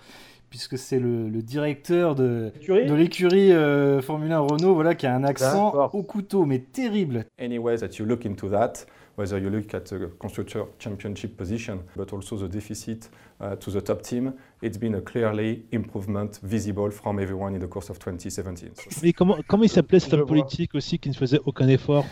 puisque 0.50 0.76
c'est 0.78 0.98
le, 0.98 1.28
le 1.28 1.42
directeur 1.42 2.14
de, 2.14 2.52
Curie 2.60 2.86
de 2.86 2.94
l'écurie 2.94 3.52
euh, 3.52 4.00
Formule 4.02 4.32
1 4.32 4.38
Renault 4.40 4.74
voilà, 4.74 4.94
qui 4.94 5.06
a 5.06 5.14
un 5.14 5.24
accent 5.24 5.72
au 5.92 6.02
couteau, 6.02 6.44
mais 6.46 6.58
terrible. 6.58 7.26
any 7.38 7.58
way 7.58 7.76
that 7.76 7.98
you 7.98 8.04
look 8.04 8.24
into 8.26 8.48
that, 8.48 8.72
whether 9.16 9.38
you 9.38 9.48
look 9.50 9.72
at 9.74 9.84
the 9.86 10.08
constructor 10.18 10.64
championship 10.78 11.36
position, 11.36 11.78
but 11.96 12.12
also 12.12 12.36
the 12.36 12.48
deficit 12.48 13.10
uh, 13.40 13.56
to 13.56 13.70
the 13.70 13.80
top 13.80 14.02
team, 14.02 14.34
it's 14.62 14.78
been 14.78 14.94
a 14.94 15.00
clearly 15.00 15.64
improvement 15.72 16.38
visible 16.42 16.90
from 16.90 17.18
everyone 17.18 17.54
in 17.54 17.60
the 17.60 17.66
course 17.68 17.90
of 17.90 17.98
2017. 17.98 18.70
So- 18.74 19.00
Mais 19.02 19.12
comment 19.12 19.38
comment 19.48 19.64
il 19.64 19.70
s'appelait 19.70 20.00
cet 20.00 20.12
homme 20.14 20.26
politique 20.26 20.74
aussi 20.74 20.98
qui 20.98 21.08
ne 21.08 21.14
faisait 21.14 21.40
aucun 21.46 21.68
effort? 21.68 22.04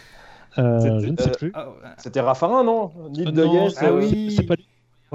Euh, 0.57 0.81
C'était- 0.81 1.01
Je 1.01 1.09
ne 1.11 1.17
sais 1.17 1.29
euh, 1.29 1.33
plus. 1.38 1.53
Ah, 1.55 1.69
C'était 1.99 2.21
Raffarin, 2.21 2.62
non? 2.64 2.90
Nid 3.11 3.27
Euh, 3.29 3.33
de 3.33 3.45
Yes. 3.45 3.75
Ah 3.79 3.87
euh, 3.87 3.99
oui. 4.01 4.35
c'est- 4.37 4.45
pas 4.47 4.55
lui. 4.55 4.67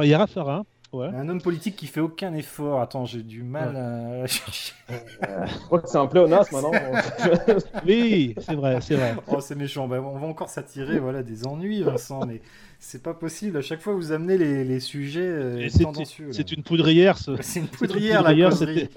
Il 0.01 0.07
y 0.09 0.13
a 0.13 0.17
Raffarin. 0.19 0.65
Ouais. 0.91 1.05
un 1.07 1.29
homme 1.29 1.41
politique 1.41 1.75
qui 1.75 1.85
fait 1.85 1.99
aucun 1.99 2.33
effort. 2.33 2.81
Attends, 2.81 3.05
j'ai 3.05 3.21
du 3.21 3.43
mal 3.43 3.75
à 3.75 4.25
chercher. 4.27 4.73
Je 4.89 5.59
crois 5.65 5.81
que 5.81 5.87
c'est 5.87 5.97
un 5.97 6.07
pléonasme 6.07 6.55
maintenant. 6.55 6.71
Oui, 7.85 8.33
c'est 8.39 8.55
vrai, 8.55 8.81
c'est 8.81 8.95
vrai. 8.95 9.15
Oh, 9.27 9.39
c'est 9.39 9.55
méchant. 9.55 9.87
Bah, 9.87 10.01
on 10.01 10.17
va 10.17 10.27
encore 10.27 10.49
s'attirer 10.49 10.99
voilà, 10.99 11.21
des 11.21 11.45
ennuis, 11.45 11.83
Vincent, 11.83 12.25
mais 12.25 12.41
c'est 12.79 13.03
pas 13.03 13.13
possible. 13.13 13.57
À 13.57 13.61
chaque 13.61 13.81
fois, 13.81 13.93
vous 13.93 14.11
amenez 14.11 14.37
les, 14.37 14.63
les 14.63 14.79
sujets 14.79 15.21
euh, 15.21 15.67
tendancieux. 15.81 16.29
C'est 16.31 16.51
une 16.51 16.63
poudrière, 16.63 17.17
ce. 17.17 17.35
C'est 17.41 17.41
une 17.41 17.43
c'est 17.43 17.59
une 17.59 17.67
poudrière, 17.67 18.23
la 18.23 18.49
poudrière. 18.49 18.87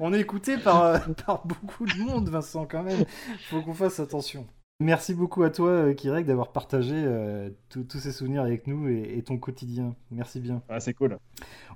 On 0.00 0.12
est 0.12 0.20
écouté 0.20 0.58
par, 0.58 0.84
euh, 0.84 0.98
par 1.26 1.46
beaucoup 1.46 1.86
de 1.86 1.96
monde, 1.96 2.28
Vincent, 2.28 2.66
quand 2.66 2.82
même. 2.82 3.04
faut 3.48 3.62
qu'on 3.62 3.74
fasse 3.74 4.00
attention. 4.00 4.46
Merci 4.82 5.14
beaucoup 5.14 5.44
à 5.44 5.50
toi, 5.50 5.68
euh, 5.68 5.94
Kirek, 5.94 6.26
d'avoir 6.26 6.48
partagé 6.50 6.94
euh, 6.96 7.50
tous 7.70 8.00
ces 8.00 8.10
souvenirs 8.10 8.42
avec 8.42 8.66
nous 8.66 8.88
et, 8.88 9.14
et 9.16 9.22
ton 9.22 9.38
quotidien. 9.38 9.94
Merci 10.10 10.40
bien. 10.40 10.60
Ah, 10.68 10.80
c'est 10.80 10.92
cool. 10.92 11.18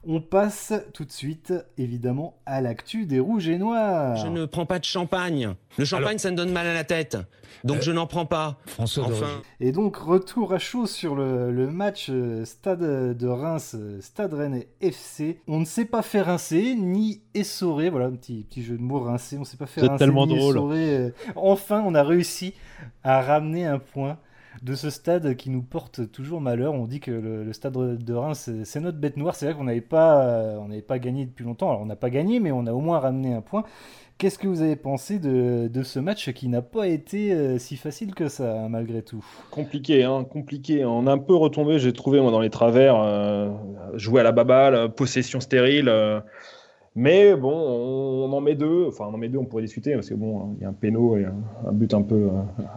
On 0.05 0.21
passe 0.21 0.73
tout 0.93 1.05
de 1.05 1.13
suite, 1.13 1.55
évidemment, 1.79 2.37
à 2.47 2.61
l'actu 2.61 3.07
des 3.07 3.21
rouges 3.21 3.49
et 3.49 3.59
noirs. 3.59 4.17
Je 4.17 4.27
ne 4.27 4.45
prends 4.45 4.67
pas 4.67 4.81
de 4.81 4.85
champagne. 4.85 5.55
Le 5.79 5.85
champagne, 5.85 6.19
ça 6.19 6.31
me 6.33 6.37
donne 6.37 6.53
mal 6.53 6.67
à 6.67 6.75
la 6.75 6.85
tête. 6.85 7.17
Donc 7.65 7.81
je 7.81 7.91
n'en 7.91 8.07
prends 8.07 8.27
pas. 8.27 8.59
François 8.67 9.05
Enfin. 9.05 9.43
Et 9.61 9.73
donc, 9.73 9.97
retour 9.97 10.53
à 10.53 10.59
chaud 10.59 10.87
sur 10.87 11.15
le, 11.15 11.51
le 11.53 11.69
match 11.69 12.09
euh, 12.11 12.45
Stade 12.45 13.17
de 13.17 13.27
Reims, 13.29 13.77
Stade 14.01 14.35
Rennais 14.35 14.69
FC. 14.81 15.41
On 15.47 15.61
ne 15.61 15.65
sait 15.65 15.85
pas 15.85 16.03
faire 16.03 16.27
rincer, 16.27 16.75
ni 16.75 17.23
essorer. 17.35 17.89
Voilà, 17.89 18.07
un 18.07 18.13
petit, 18.13 18.45
petit 18.49 18.63
jeu 18.63 18.77
de 18.77 18.83
mots 18.83 19.01
rincer. 19.01 19.37
On 19.37 19.41
ne 19.41 19.45
sait 19.45 19.57
pas 19.57 19.65
êtes 19.65 19.85
rincer, 19.85 19.99
tellement 19.99 20.27
ni 20.27 20.37
drôle. 20.37 20.57
essorer. 20.57 21.13
Enfin, 21.35 21.83
on 21.87 21.95
a 21.95 22.03
réussi 22.03 22.55
à 23.05 23.21
ramener 23.23 23.67
un 23.67 23.79
point 23.79 24.19
de 24.63 24.75
ce 24.75 24.91
stade 24.91 25.35
qui 25.37 25.51
nous 25.51 25.63
porte 25.63 26.11
toujours 26.13 26.41
malheur. 26.41 26.73
On 26.75 26.87
dit 26.87 27.01
que 27.01 27.11
le, 27.11 27.53
stade 27.53 27.75
de 27.75 28.15
Reims, 28.15 28.51
c'est- 28.65 28.81
notre 28.81 28.99
bête 28.99 29.17
noire. 29.17 29.35
C'est 29.35 29.47
vrai 29.47 29.55
qu'on 29.55 29.65
n'avait 29.65 29.81
pas, 29.81 30.23
euh, 30.25 30.81
pas 30.87 30.99
gagné 30.99 31.27
depuis 31.27 31.45
longtemps. 31.45 31.69
Alors, 31.71 31.83
on 31.83 31.87
n'a 31.87 31.97
pas 31.97 32.11
gagné, 32.11 32.41
mais 32.41 32.53
on 32.53 32.67
a 32.67 32.73
au 32.73 32.81
moins 32.81 32.99
ramené 32.99 33.35
un 33.35 33.43
point. 33.43 33.65
Qu'est-ce 34.19 34.39
que 34.39 34.49
vous 34.49 34.63
avez 34.63 34.77
pensé 34.77 35.19
de, 35.19 35.69
de 35.69 35.83
ce 35.83 35.99
match 35.99 36.33
qui 36.33 36.49
n'a 36.49 36.63
pas 36.63 36.87
été 36.89 37.33
euh, 37.33 37.59
si 37.59 37.77
facile 37.77 38.15
que 38.15 38.29
ça, 38.29 38.63
hein, 38.63 38.69
malgré 38.71 39.03
tout? 39.03 39.25
Compliqué, 39.51 40.05
hein, 40.05 40.25
compliqué. 40.25 40.85
On 40.85 41.07
a 41.07 41.13
un 41.13 41.19
peu 41.19 41.35
retombé, 41.35 41.79
j'ai 41.79 41.93
trouvé 41.93 42.21
moi 42.21 42.31
dans 42.31 42.41
les 42.41 42.51
travers, 42.51 42.97
euh, 43.01 43.51
jouer 43.95 44.21
à 44.21 44.25
la 44.25 44.33
baballe, 44.33 44.93
possession 44.95 45.41
stérile. 45.41 45.89
Mais 46.97 47.37
bon, 47.37 47.53
on, 47.53 48.33
en 48.33 48.41
met 48.41 48.55
deux. 48.55 48.87
Enfin, 48.89 49.05
on 49.11 49.15
en 49.15 49.19
met 49.19 49.29
deux, 49.29 49.39
on 49.39 49.45
pourrait 49.45 49.63
discuter 49.63 49.93
parce 49.95 50.09
que 50.09 50.15
bon, 50.15 50.41
hein, 50.41 50.55
il 50.57 50.63
y 50.63 50.65
a 50.65 50.71
un 50.71 50.73
péno 50.73 51.17
et 51.19 51.27
un, 51.27 51.73
but 51.73 51.93
un 51.93 52.01
peu 52.01 52.15
euh, 52.15 52.31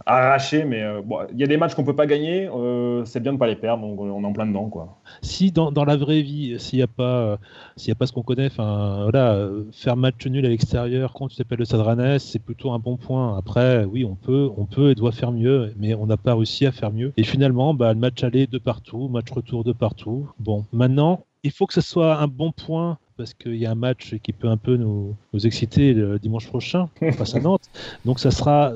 arraché. 0.04 0.64
Mais 0.64 0.82
euh, 0.82 1.00
bon, 1.02 1.20
il 1.32 1.40
y 1.40 1.42
a 1.42 1.46
des 1.46 1.56
matchs 1.56 1.74
qu'on 1.74 1.84
peut 1.84 1.96
pas 1.96 2.06
gagner. 2.06 2.46
euh, 2.46 3.02
c'est 3.06 3.20
bien 3.20 3.32
de 3.32 3.38
pas 3.38 3.46
les 3.46 3.56
perdre. 3.56 3.82
Donc 3.86 3.98
on 3.98 4.22
est 4.22 4.26
en 4.26 4.32
plein 4.32 4.46
dedans, 4.46 4.68
quoi. 4.68 5.00
Si 5.22 5.52
dans, 5.52 5.72
dans 5.72 5.86
la 5.86 5.96
vraie 5.96 6.20
vie, 6.20 6.56
s'il 6.58 6.78
n'y 6.78 6.82
a 6.82 6.86
pas, 6.86 7.32
a 7.34 7.94
pas 7.94 8.06
ce 8.06 8.12
qu'on 8.12 8.22
connaît, 8.22 8.50
voilà, 8.56 9.48
faire 9.72 9.96
match 9.96 10.26
nul 10.26 10.44
à 10.44 10.50
l'extérieur 10.50 11.14
quand 11.14 11.28
tu 11.28 11.42
le 11.50 11.64
Stade 11.64 11.80
Rennais, 11.80 12.18
c'est 12.18 12.38
plutôt 12.38 12.72
un 12.72 12.78
bon 12.78 12.98
point. 12.98 13.38
Après, 13.38 13.84
oui, 13.84 14.04
on 14.04 14.16
peut, 14.16 14.50
on 14.56 14.66
peut 14.66 14.90
et 14.90 14.94
doit 14.94 15.12
faire 15.12 15.32
mieux, 15.32 15.72
mais 15.78 15.94
on 15.94 16.06
n'a 16.06 16.18
pas 16.18 16.34
réussi 16.34 16.66
à 16.66 16.72
faire 16.72 16.92
mieux. 16.92 17.12
Et 17.16 17.24
finalement, 17.24 17.72
bah, 17.72 17.92
le 17.94 17.98
match 17.98 18.22
aller 18.22 18.46
de 18.46 18.58
partout, 18.58 19.08
match 19.08 19.30
retour 19.30 19.64
de 19.64 19.72
partout. 19.72 20.28
Bon, 20.38 20.64
maintenant, 20.72 21.24
il 21.42 21.50
faut 21.50 21.66
que 21.66 21.74
ce 21.74 21.80
soit 21.80 22.18
un 22.18 22.26
bon 22.26 22.52
point 22.52 22.98
parce 23.20 23.34
qu'il 23.34 23.56
y 23.56 23.66
a 23.66 23.70
un 23.70 23.74
match 23.74 24.14
qui 24.22 24.32
peut 24.32 24.48
un 24.48 24.56
peu 24.56 24.76
nous, 24.76 25.14
nous 25.34 25.46
exciter 25.46 25.92
le 25.92 26.18
dimanche 26.18 26.46
prochain 26.46 26.88
face 27.18 27.34
à 27.34 27.40
Nantes. 27.40 27.68
Donc 28.06 28.18
ça 28.18 28.30
sera 28.30 28.72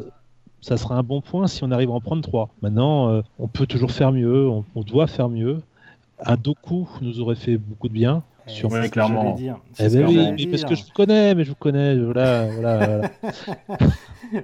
ça 0.61 0.77
sera 0.77 0.97
un 0.97 1.03
bon 1.03 1.23
point 1.23 1.47
si 1.47 1.65
on 1.65 1.71
arrive 1.71 1.89
à 1.89 1.95
en 1.95 2.01
prendre 2.03 2.21
trois. 2.21 2.51
Maintenant, 2.61 3.09
euh, 3.09 3.23
on 3.39 3.49
peut 3.49 3.67
toujours 3.67 3.91
faire 3.91 4.13
mieux, 4.13 4.47
on, 4.47 4.63
on 4.75 4.83
doit 4.83 5.07
faire 5.07 5.31
mieux. 5.31 5.63
Un 6.19 6.37
Doku 6.37 6.87
nous 7.01 7.21
aurait 7.21 7.37
fait 7.37 7.57
beaucoup 7.57 7.89
de 7.89 7.95
bien. 7.95 8.23
Eh, 8.47 8.51
Sur- 8.51 8.71
Ouais, 8.71 8.89
clairement. 8.89 9.33
dire. 9.35 9.59
Eh 9.79 9.89
ben 9.89 10.07
oui, 10.07 10.47
parce 10.49 10.65
que 10.65 10.75
je 10.75 10.85
vous 10.85 10.93
connais, 10.95 11.35
mais 11.35 11.45
je 11.45 11.51
vous 11.51 11.57
connais, 11.57 11.97
voilà, 11.99 12.47
voilà, 12.47 12.77
voilà. 12.87 13.11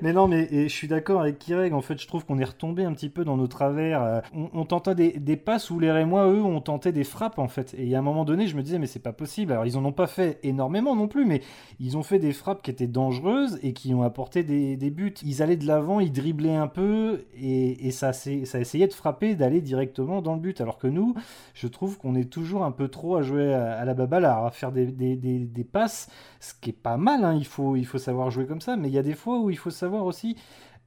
Mais 0.03 0.13
non, 0.13 0.29
mais 0.29 0.47
et 0.53 0.69
je 0.69 0.75
suis 0.75 0.87
d'accord 0.87 1.21
avec 1.23 1.39
Kireg. 1.39 1.73
En 1.73 1.81
fait, 1.81 2.01
je 2.01 2.07
trouve 2.07 2.25
qu'on 2.25 2.39
est 2.39 2.45
retombé 2.45 2.85
un 2.85 2.93
petit 2.93 3.09
peu 3.09 3.25
dans 3.25 3.37
nos 3.37 3.49
travers. 3.49 4.03
Euh, 4.03 4.21
On, 4.37 4.49
on 4.53 4.65
tentait 4.65 4.95
des, 4.95 5.13
des 5.19 5.37
passes 5.37 5.71
où 5.71 5.81
les 5.81 5.91
Rémois, 5.91 6.29
eux, 6.31 6.43
ont 6.43 6.61
tenté 6.61 6.93
des 6.93 7.03
frappes, 7.03 7.39
en 7.39 7.49
fait. 7.49 7.75
Et 7.77 7.97
à 7.97 7.99
un 7.99 8.03
moment 8.03 8.25
donné, 8.25 8.47
je 8.47 8.57
me 8.57 8.63
disais, 8.63 8.79
mais 8.79 8.87
c'est 8.87 9.03
pas 9.03 9.13
possible. 9.15 9.51
Alors, 9.53 9.67
ils 9.67 9.77
en 9.77 9.85
ont 9.85 9.91
pas 9.93 10.07
fait 10.07 10.39
énormément 10.45 10.95
non 10.95 11.09
plus, 11.09 11.25
mais 11.25 11.41
ils 11.81 11.97
ont 11.97 12.03
fait 12.05 12.19
des 12.21 12.33
frappes 12.33 12.63
qui 12.63 12.71
étaient 12.71 12.87
dangereuses 12.87 13.59
et 13.63 13.73
qui 13.73 13.93
ont 13.95 14.03
apporté 14.03 14.45
des, 14.45 14.77
des 14.77 14.91
buts. 14.91 15.15
Ils 15.25 15.43
allaient 15.43 15.57
de 15.57 15.67
l'avant, 15.67 15.99
ils 15.99 16.13
dribblaient 16.13 16.55
un 16.55 16.69
peu 16.69 17.25
et, 17.41 17.89
et 17.89 17.91
ça, 17.91 18.13
ça 18.13 18.61
essayait 18.61 18.87
de 18.87 18.93
frapper, 18.93 19.35
d'aller 19.35 19.61
directement 19.61 20.23
dans 20.23 20.35
le 20.35 20.41
but. 20.41 20.61
Alors 20.61 20.79
que 20.79 20.87
nous, 20.89 21.15
je 21.55 21.67
trouve 21.67 21.97
qu'on 21.99 22.15
est 22.15 22.31
toujours 22.31 22.65
un 22.65 22.71
peu 22.73 22.87
trop 22.89 23.17
à 23.17 23.23
jouer 23.23 23.53
à, 23.55 23.73
à 23.73 23.85
la 23.87 23.89
à 23.90 24.50
faire 24.53 24.72
des, 24.72 24.87
des- 24.87 25.16
des- 25.16 25.38
des 25.46 25.64
passes, 25.64 26.09
ce 26.40 26.53
qui 26.61 26.70
est 26.70 26.72
pas 26.72 26.96
mal, 26.96 27.24
hein, 27.24 27.35
il, 27.35 27.46
faut, 27.46 27.76
il 27.76 27.85
faut 27.87 27.98
savoir 27.98 28.31
jouer 28.31 28.46
comme 28.46 28.61
ça, 28.61 28.76
mais 28.76 28.88
il 28.88 28.94
y 28.94 28.98
a 28.98 29.03
des 29.03 29.14
fois 29.14 29.38
où 29.40 29.50
il 29.50 29.59
faut 29.59 29.70
savoir 29.70 30.05
aussi 30.05 30.37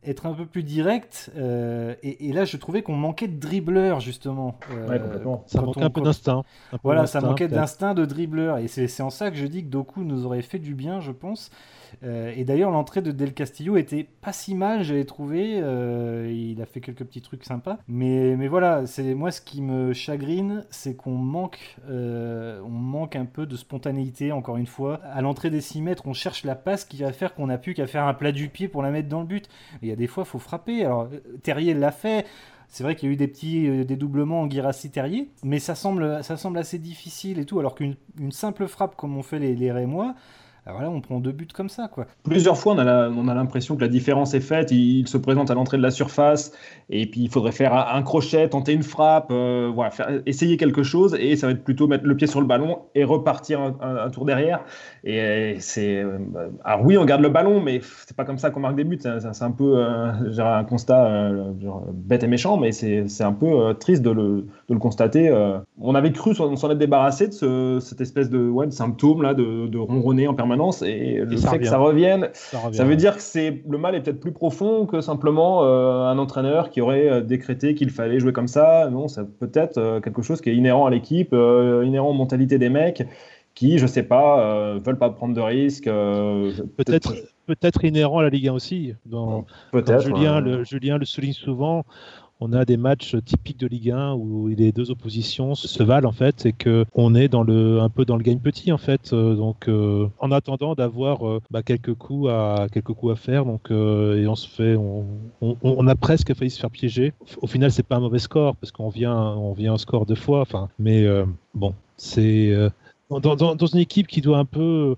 être 0.05 0.25
un 0.25 0.33
peu 0.33 0.45
plus 0.45 0.63
direct, 0.63 1.31
euh, 1.37 1.95
et, 2.03 2.27
et 2.29 2.33
là 2.33 2.43
je 2.43 2.57
trouvais 2.57 2.81
qu'on 2.83 2.95
manquait 2.95 3.27
de 3.29 3.39
dribbleurs 3.39 4.01
justement. 4.01 4.57
euh, 4.71 4.89
Ouais, 4.89 4.99
complètement. 4.99 5.43
Ça 5.47 5.61
manquait 5.61 5.83
on- 5.83 5.85
un 5.85 5.89
peu 5.89 6.01
d'instinct. 6.01 6.43
Voilà, 6.83 7.07
ça 7.07 7.21
manquait 7.21 7.47
d'instinct 7.47 7.93
de 7.93 8.05
dribbleur, 8.05 8.57
et 8.57 8.67
c'est 8.67 8.87
c'est 8.89 9.03
en 9.03 9.09
ça 9.09 9.31
que 9.31 9.37
je 9.37 9.45
dis 9.47 9.63
que 9.63 9.69
Doku 9.69 10.03
nous 10.03 10.25
aurait 10.25 10.41
fait 10.41 10.59
du 10.59 10.75
bien, 10.75 10.99
je 10.99 11.11
pense. 11.11 11.51
Euh, 12.03 12.33
et 12.35 12.43
d'ailleurs, 12.43 12.71
l'entrée 12.71 13.01
de 13.01 13.11
Del 13.11 13.33
Castillo 13.33 13.77
était 13.77 14.03
pas 14.03 14.33
si 14.33 14.55
mal, 14.55 14.83
j'avais 14.83 15.05
trouvé. 15.05 15.59
euh, 15.61 16.31
il 16.33 16.61
a 16.61 16.65
fait 16.65 16.81
quelques 16.81 17.03
petits 17.03 17.21
trucs 17.21 17.43
sympas. 17.43 17.77
Mais, 17.87 18.35
mais 18.37 18.47
voilà, 18.47 18.85
c'est 18.85 19.13
moi 19.13 19.31
ce 19.31 19.41
qui 19.41 19.61
me 19.61 19.93
chagrine, 19.93 20.63
c'est 20.69 20.95
qu'on 20.95 21.15
manque, 21.15 21.77
euh, 21.89 22.61
on 22.65 22.69
manque 22.69 23.15
un 23.15 23.25
peu 23.25 23.45
de 23.45 23.55
spontanéité, 23.55 24.31
encore 24.31 24.57
une 24.57 24.67
fois. 24.67 24.99
À 25.03 25.21
l'entrée 25.21 25.49
des 25.49 25.61
6 25.61 25.81
mètres, 25.81 26.03
on 26.05 26.13
cherche 26.13 26.43
la 26.43 26.55
passe 26.55 26.85
qui 26.85 26.97
va 26.97 27.13
faire 27.13 27.33
qu'on 27.33 27.47
n'a 27.47 27.57
plus 27.57 27.73
qu'à 27.73 27.87
faire 27.87 28.05
un 28.05 28.13
plat 28.13 28.31
du 28.31 28.49
pied 28.49 28.67
pour 28.67 28.81
la 28.83 28.91
mettre 28.91 29.09
dans 29.09 29.21
le 29.21 29.27
but. 29.27 29.47
Il 29.81 29.89
y 29.89 29.91
a 29.91 29.95
des 29.95 30.07
fois, 30.07 30.23
il 30.25 30.29
faut 30.29 30.39
frapper. 30.39 30.85
Alors, 30.85 31.07
Terrier 31.43 31.73
l'a 31.73 31.91
fait. 31.91 32.25
C'est 32.69 32.83
vrai 32.83 32.95
qu'il 32.95 33.07
y 33.07 33.11
a 33.11 33.13
eu 33.13 33.17
des 33.17 33.27
petits 33.27 33.85
dédoublements 33.85 34.41
en 34.41 34.47
Guirassi-Terrier, 34.47 35.29
mais 35.43 35.59
ça 35.59 35.75
semble, 35.75 36.23
ça 36.23 36.37
semble 36.37 36.57
assez 36.57 36.79
difficile 36.79 37.37
et 37.37 37.45
tout, 37.45 37.59
alors 37.59 37.75
qu'une 37.75 37.95
une 38.19 38.31
simple 38.31 38.67
frappe 38.67 38.95
comme 38.95 39.15
on 39.15 39.21
fait 39.21 39.37
les, 39.37 39.55
les 39.55 39.71
Rémois, 39.71 40.15
Alors 40.65 40.81
là, 40.81 40.89
on 40.89 41.01
prend 41.01 41.19
deux 41.19 41.33
buts 41.33 41.47
comme 41.53 41.67
ça, 41.67 41.89
quoi. 41.89 42.07
Plusieurs 42.23 42.57
fois, 42.57 42.73
on 42.73 43.27
a 43.27 43.33
l'impression 43.33 43.75
que 43.75 43.81
la 43.81 43.89
différence 43.89 44.33
est 44.33 44.39
faite. 44.39 44.71
Il, 44.71 45.05
se 45.07 45.17
présente 45.17 45.51
à 45.51 45.55
l'entrée 45.55 45.75
de 45.75 45.81
la 45.81 45.91
surface, 45.91 46.53
et 46.89 47.05
puis 47.05 47.21
il 47.21 47.29
faudrait 47.29 47.51
faire 47.51 47.73
un, 47.73 48.01
crochet, 48.01 48.47
tenter 48.47 48.71
une 48.71 48.83
frappe, 48.83 49.27
euh, 49.31 49.69
voilà, 49.73 49.91
essayer 50.25 50.55
quelque 50.55 50.81
chose, 50.81 51.17
et 51.19 51.35
ça 51.35 51.47
va 51.47 51.53
être 51.53 51.65
plutôt 51.65 51.87
mettre 51.87 52.05
le 52.05 52.15
pied 52.15 52.27
sur 52.27 52.39
le 52.39 52.47
ballon 52.47 52.83
et 52.95 53.03
repartir 53.03 53.59
un, 53.81 54.09
tour 54.09 54.25
derrière. 54.25 54.63
Et 55.03 55.57
c'est. 55.59 55.97
Euh, 55.97 56.17
alors 56.63 56.85
oui, 56.85 56.97
on 56.97 57.03
garde 57.03 57.21
le 57.21 57.29
ballon, 57.29 57.61
mais 57.61 57.81
c'est 58.07 58.15
pas 58.15 58.23
comme 58.23 58.37
ça 58.37 58.49
qu'on 58.49 58.61
marque 58.61 58.77
des 58.77 58.85
buts. 58.85 58.99
C'est 59.01 59.43
un 59.43 59.51
peu 59.51 59.77
euh, 59.77 60.39
un 60.39 60.63
constat 60.63 61.29
bête 61.91 62.23
et 62.23 62.27
méchant, 62.27 62.55
mais 62.55 62.71
c'est 62.71 63.23
un 63.23 63.33
peu 63.33 63.73
triste 63.77 64.01
de 64.01 64.11
le, 64.11 64.47
de 64.69 64.73
le 64.73 64.79
constater. 64.79 65.31
On 65.81 65.95
avait 65.95 66.11
cru 66.11 66.35
s'en 66.35 66.53
être 66.53 66.77
débarrassé 66.77 67.27
de 67.27 67.33
ce, 67.33 67.79
cette 67.81 68.01
espèce 68.01 68.29
de, 68.29 68.49
ouais, 68.49 68.65
de 68.65 68.71
symptôme 68.71 69.21
là, 69.21 69.33
de, 69.33 69.67
de 69.67 69.77
ronronner 69.77 70.27
en 70.27 70.33
permanence 70.33 70.81
et 70.81 71.17
le 71.17 71.37
fait 71.37 71.59
que 71.59 71.65
ça 71.65 71.77
revienne, 71.77 72.29
ça, 72.33 72.83
veut 72.83 72.95
dire 72.95 73.15
que 73.15 73.21
c'est 73.21 73.61
le 73.67 73.77
mal 73.77 73.95
est 73.95 74.01
peut-être 74.01 74.19
plus 74.19 74.31
profond 74.31 74.85
que 74.85 75.01
simplement 75.01 75.63
euh, 75.63 76.05
un 76.05 76.17
entraîneur 76.17 76.69
qui 76.69 76.81
aurait 76.81 77.09
euh, 77.09 77.21
décrété 77.21 77.75
qu'il 77.75 77.89
fallait 77.89 78.19
jouer 78.19 78.33
comme 78.33 78.47
ça. 78.47 78.89
Non, 78.89 79.07
ça 79.07 79.23
peut 79.23 79.51
être 79.53 79.77
euh, 79.77 79.99
quelque 79.99 80.21
chose 80.21 80.41
qui 80.41 80.49
est 80.49 80.55
inhérent 80.55 80.85
à 80.85 80.89
l'équipe, 80.89 81.33
inhérent 81.33 82.09
aux 82.09 82.13
mentalités 82.13 82.57
des 82.57 82.69
mecs 82.69 83.03
qui, 83.55 83.77
je 83.77 83.85
sais 83.85 84.01
pas, 84.01 84.79
veulent 84.79 84.97
pas 84.97 85.11
prendre 85.11 85.35
de 85.35 85.41
risques. 85.41 85.85
peut-être 85.85 87.13
peut-être 87.45 87.83
inhérent 87.85 88.19
à 88.19 88.23
la 88.23 88.29
Ligue 88.29 88.47
1 88.47 88.53
aussi. 88.53 88.93
Peut-être. 89.71 90.01
Julien, 90.01 90.39
le, 90.39 90.63
Julien 90.63 90.97
le 90.97 91.05
souligne 91.05 91.33
souvent 91.33 91.83
on 92.43 92.51
a 92.51 92.65
des 92.65 92.75
matchs 92.75 93.15
typiques 93.23 93.59
de 93.59 93.67
Ligue 93.67 93.91
1 93.91 94.15
où 94.15 94.49
les 94.49 94.73
deux 94.73 94.91
oppositions 94.91 95.55
se 95.55 95.81
valent 95.81 96.09
en 96.09 96.11
fait 96.11 96.45
et 96.45 96.51
que 96.51 96.85
on 96.93 97.15
est 97.15 97.33
un 97.33 97.89
peu 97.89 98.03
dans 98.03 98.17
le 98.17 98.23
gagne 98.23 98.39
petit 98.39 98.71
en 98.73 98.77
fait. 98.77 99.13
Euh, 99.13 99.35
donc 99.35 99.69
euh, 99.69 100.07
en 100.19 100.29
attendant 100.31 100.75
d'avoir 100.75 101.25
euh, 101.25 101.39
bah, 101.51 101.63
quelques 101.63 101.93
coups 101.93 102.29
à 102.29 102.65
à 102.65 103.15
faire 103.15 103.45
donc 103.45 103.71
et 103.71 104.27
on 104.27 104.35
se 104.35 104.47
fait 104.47 104.75
on, 104.75 105.87
a 105.87 105.95
presque 105.95 106.33
failli 106.33 106.51
se 106.51 106.59
faire 106.59 106.69
piéger. 106.69 107.13
Au 107.41 107.47
final 107.47 107.71
c'est 107.71 107.83
pas 107.83 107.95
un 107.95 108.01
mauvais 108.01 108.19
score 108.19 108.55
parce 108.57 108.71
qu'on 108.71 108.89
vient 108.89 109.15
on 109.15 109.53
vient 109.53 109.73
au 109.73 109.77
score 109.77 110.05
deux 110.05 110.15
fois. 110.15 110.41
Enfin 110.41 110.69
mais 110.79 111.05
bon 111.53 111.73
c'est 111.95 112.53
dans, 113.09 113.35
dans, 113.35 113.65
une 113.67 113.79
équipe 113.79 114.07
qui 114.07 114.21
doit 114.21 114.37
un 114.37 114.45
peu 114.45 114.95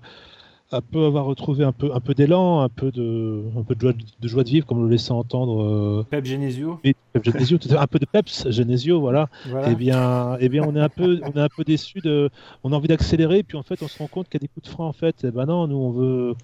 un 0.72 0.80
peu 0.80 1.04
avoir 1.04 1.24
retrouvé 1.24 1.64
un 1.64 1.72
peu, 1.72 1.94
un 1.94 2.00
peu 2.00 2.14
d'élan, 2.14 2.60
un 2.60 2.68
peu 2.68 2.90
de, 2.90 3.44
un 3.56 3.62
peu 3.62 3.74
de 3.74 3.80
joie 3.80 3.92
de, 3.92 4.28
joie 4.28 4.44
de 4.44 4.48
vivre, 4.48 4.66
comme 4.66 4.82
le 4.82 4.90
laissait 4.90 5.12
entendre. 5.12 5.62
Euh... 5.62 6.06
Pep 6.08 6.24
Genesio. 6.24 6.80
Pep 6.82 7.24
Genesio, 7.24 7.58
un 7.78 7.86
peu 7.86 7.98
de 7.98 8.06
Peps 8.06 8.50
Genesio, 8.50 9.00
voilà. 9.00 9.28
Et 9.46 9.50
eh 9.70 9.74
bien, 9.74 10.34
et 10.34 10.46
eh 10.46 10.48
bien, 10.48 10.64
on 10.66 10.74
est 10.74 10.80
un 10.80 10.88
peu, 10.88 11.20
on 11.22 11.38
est 11.38 11.42
un 11.42 11.48
peu 11.54 11.64
déçu 11.64 12.00
de, 12.00 12.30
on 12.64 12.72
a 12.72 12.76
envie 12.76 12.88
d'accélérer, 12.88 13.42
puis 13.42 13.56
en 13.56 13.62
fait, 13.62 13.80
on 13.82 13.88
se 13.88 13.98
rend 13.98 14.08
compte 14.08 14.28
qu'il 14.28 14.40
y 14.40 14.44
a 14.44 14.46
des 14.46 14.48
coups 14.48 14.66
de 14.66 14.72
frein 14.72 14.86
en 14.86 14.92
fait. 14.92 15.24
Et 15.24 15.28
eh 15.28 15.30
ben 15.30 15.46
non, 15.46 15.66
nous 15.66 15.76
on 15.76 15.90
veut. 15.90 16.34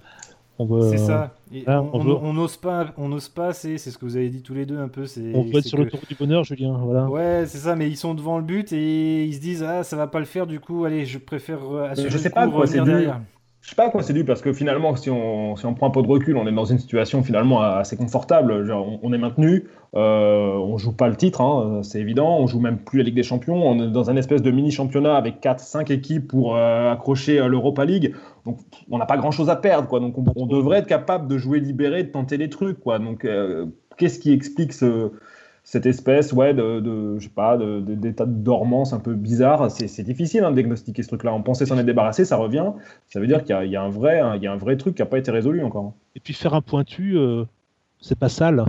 C'est 0.90 0.98
ça. 0.98 1.34
on 1.66 2.32
n'ose 2.32 2.56
pas, 2.56 2.92
on 2.96 3.08
n'ose 3.08 3.28
pas. 3.28 3.52
C'est, 3.52 3.78
c'est 3.78 3.90
ce 3.90 3.98
que 3.98 4.04
vous 4.04 4.16
avez 4.16 4.28
dit 4.28 4.42
tous 4.42 4.54
les 4.54 4.66
deux 4.66 4.78
un 4.78 4.88
peu. 4.88 5.06
C'est, 5.06 5.34
on 5.34 5.42
veut 5.42 5.58
être 5.58 5.64
sur 5.64 5.78
le 5.78 5.88
tour 5.88 6.00
du 6.08 6.14
bonheur, 6.14 6.44
Julien. 6.44 6.78
Voilà. 6.78 7.08
Ouais, 7.08 7.44
c'est 7.46 7.58
ça. 7.58 7.74
Mais 7.74 7.88
ils 7.88 7.96
sont 7.96 8.14
devant 8.14 8.38
le 8.38 8.44
but 8.44 8.72
et 8.72 9.24
ils 9.24 9.34
se 9.34 9.40
disent 9.40 9.62
ah 9.62 9.82
ça 9.82 9.96
va 9.96 10.06
pas 10.06 10.20
le 10.20 10.24
faire. 10.24 10.46
Du 10.46 10.60
coup, 10.60 10.84
allez, 10.84 11.04
je 11.04 11.18
préfère 11.18 11.58
assurer 11.90 12.10
je 12.10 12.18
sais 12.18 12.28
le 12.28 12.34
pas 12.34 12.48
quoi, 12.48 12.66
c'est 12.66 12.80
derrière. 12.80 13.20
Je 13.62 13.70
sais 13.70 13.76
pas 13.76 13.90
quoi 13.90 14.02
c'est 14.02 14.12
dû 14.12 14.24
parce 14.24 14.42
que 14.42 14.52
finalement, 14.52 14.96
si 14.96 15.08
on, 15.08 15.54
si 15.54 15.64
on 15.66 15.74
prend 15.74 15.86
un 15.86 15.90
peu 15.90 16.02
de 16.02 16.08
recul, 16.08 16.36
on 16.36 16.48
est 16.48 16.52
dans 16.52 16.64
une 16.64 16.80
situation 16.80 17.22
finalement 17.22 17.62
assez 17.62 17.96
confortable. 17.96 18.52
on, 18.72 19.12
est 19.12 19.18
maintenu, 19.18 19.68
euh, 19.94 20.54
on 20.54 20.78
joue 20.78 20.92
pas 20.92 21.08
le 21.08 21.14
titre, 21.14 21.40
hein, 21.42 21.80
c'est 21.84 22.00
évident. 22.00 22.38
On 22.40 22.48
joue 22.48 22.58
même 22.58 22.78
plus 22.78 22.98
la 22.98 23.04
Ligue 23.04 23.14
des 23.14 23.22
Champions. 23.22 23.54
On 23.54 23.80
est 23.84 23.92
dans 23.92 24.10
un 24.10 24.16
espèce 24.16 24.42
de 24.42 24.50
mini 24.50 24.72
championnat 24.72 25.14
avec 25.14 25.40
4-5 25.40 25.92
équipes 25.92 26.26
pour 26.26 26.56
euh, 26.56 26.90
accrocher 26.90 27.38
euh, 27.38 27.46
l'Europa 27.46 27.84
League. 27.84 28.16
Donc 28.46 28.58
on 28.90 28.98
n'a 28.98 29.06
pas 29.06 29.16
grand 29.16 29.30
chose 29.30 29.48
à 29.48 29.54
perdre, 29.54 29.86
quoi. 29.86 30.00
Donc 30.00 30.16
on, 30.34 30.46
devrait 30.46 30.78
être 30.78 30.88
capable 30.88 31.28
de 31.28 31.38
jouer 31.38 31.60
libéré, 31.60 32.02
de 32.02 32.10
tenter 32.10 32.38
des 32.38 32.48
trucs, 32.48 32.80
quoi. 32.80 32.98
Donc 32.98 33.24
euh, 33.24 33.66
qu'est-ce 33.96 34.18
qui 34.18 34.32
explique 34.32 34.72
ce 34.72 35.12
cette 35.64 35.86
espèce 35.86 36.32
ouais, 36.32 36.54
de, 36.54 36.80
de 36.80 37.18
je 37.18 37.24
sais 37.24 37.34
pas, 37.34 37.56
d'état 37.56 38.26
de, 38.26 38.32
dormance 38.32 38.92
un 38.92 38.98
peu 38.98 39.14
bizarre. 39.14 39.70
C'est 39.70 40.02
difficile 40.02 40.44
hein, 40.44 40.50
de 40.50 40.56
diagnostiquer 40.56 41.02
ce 41.02 41.08
truc-là. 41.08 41.32
On 41.32 41.42
pensait 41.42 41.66
s'en 41.66 41.78
être 41.78 41.86
débarrassé, 41.86 42.24
ça 42.24 42.36
revient. 42.36 42.66
Ça 43.08 43.20
veut 43.20 43.26
dire 43.26 43.44
qu'il 43.44 43.70
y, 43.70 43.76
a 43.76 43.82
un 43.82 43.90
vrai, 43.90 44.20
il 44.36 44.42
y 44.42 44.46
a 44.46 44.52
un 44.52 44.56
vrai 44.56 44.76
truc 44.76 44.96
qui 44.96 45.02
n'a 45.02 45.06
pas 45.06 45.18
été 45.18 45.30
résolu 45.30 45.62
encore. 45.62 45.94
Et 46.16 46.20
puis 46.20 46.34
faire 46.34 46.54
un 46.54 46.62
pointu, 46.62 47.16
euh, 47.16 47.44
c'est 48.00 48.18
pas 48.18 48.28
sale. 48.28 48.64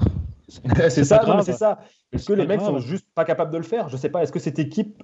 c'est 0.89 1.03
ça, 1.03 1.41
c'est 1.43 1.53
ça. 1.53 1.79
Est-ce 2.11 2.27
que 2.27 2.33
les 2.33 2.45
mecs 2.45 2.61
sont 2.61 2.77
juste 2.77 3.07
pas 3.15 3.25
capables 3.25 3.51
de 3.51 3.57
le 3.57 3.63
faire? 3.63 3.89
Je 3.89 3.97
sais 3.97 4.09
pas. 4.09 4.21
Est-ce 4.21 4.31
que 4.31 4.39
cette 4.39 4.59
équipe, 4.59 5.01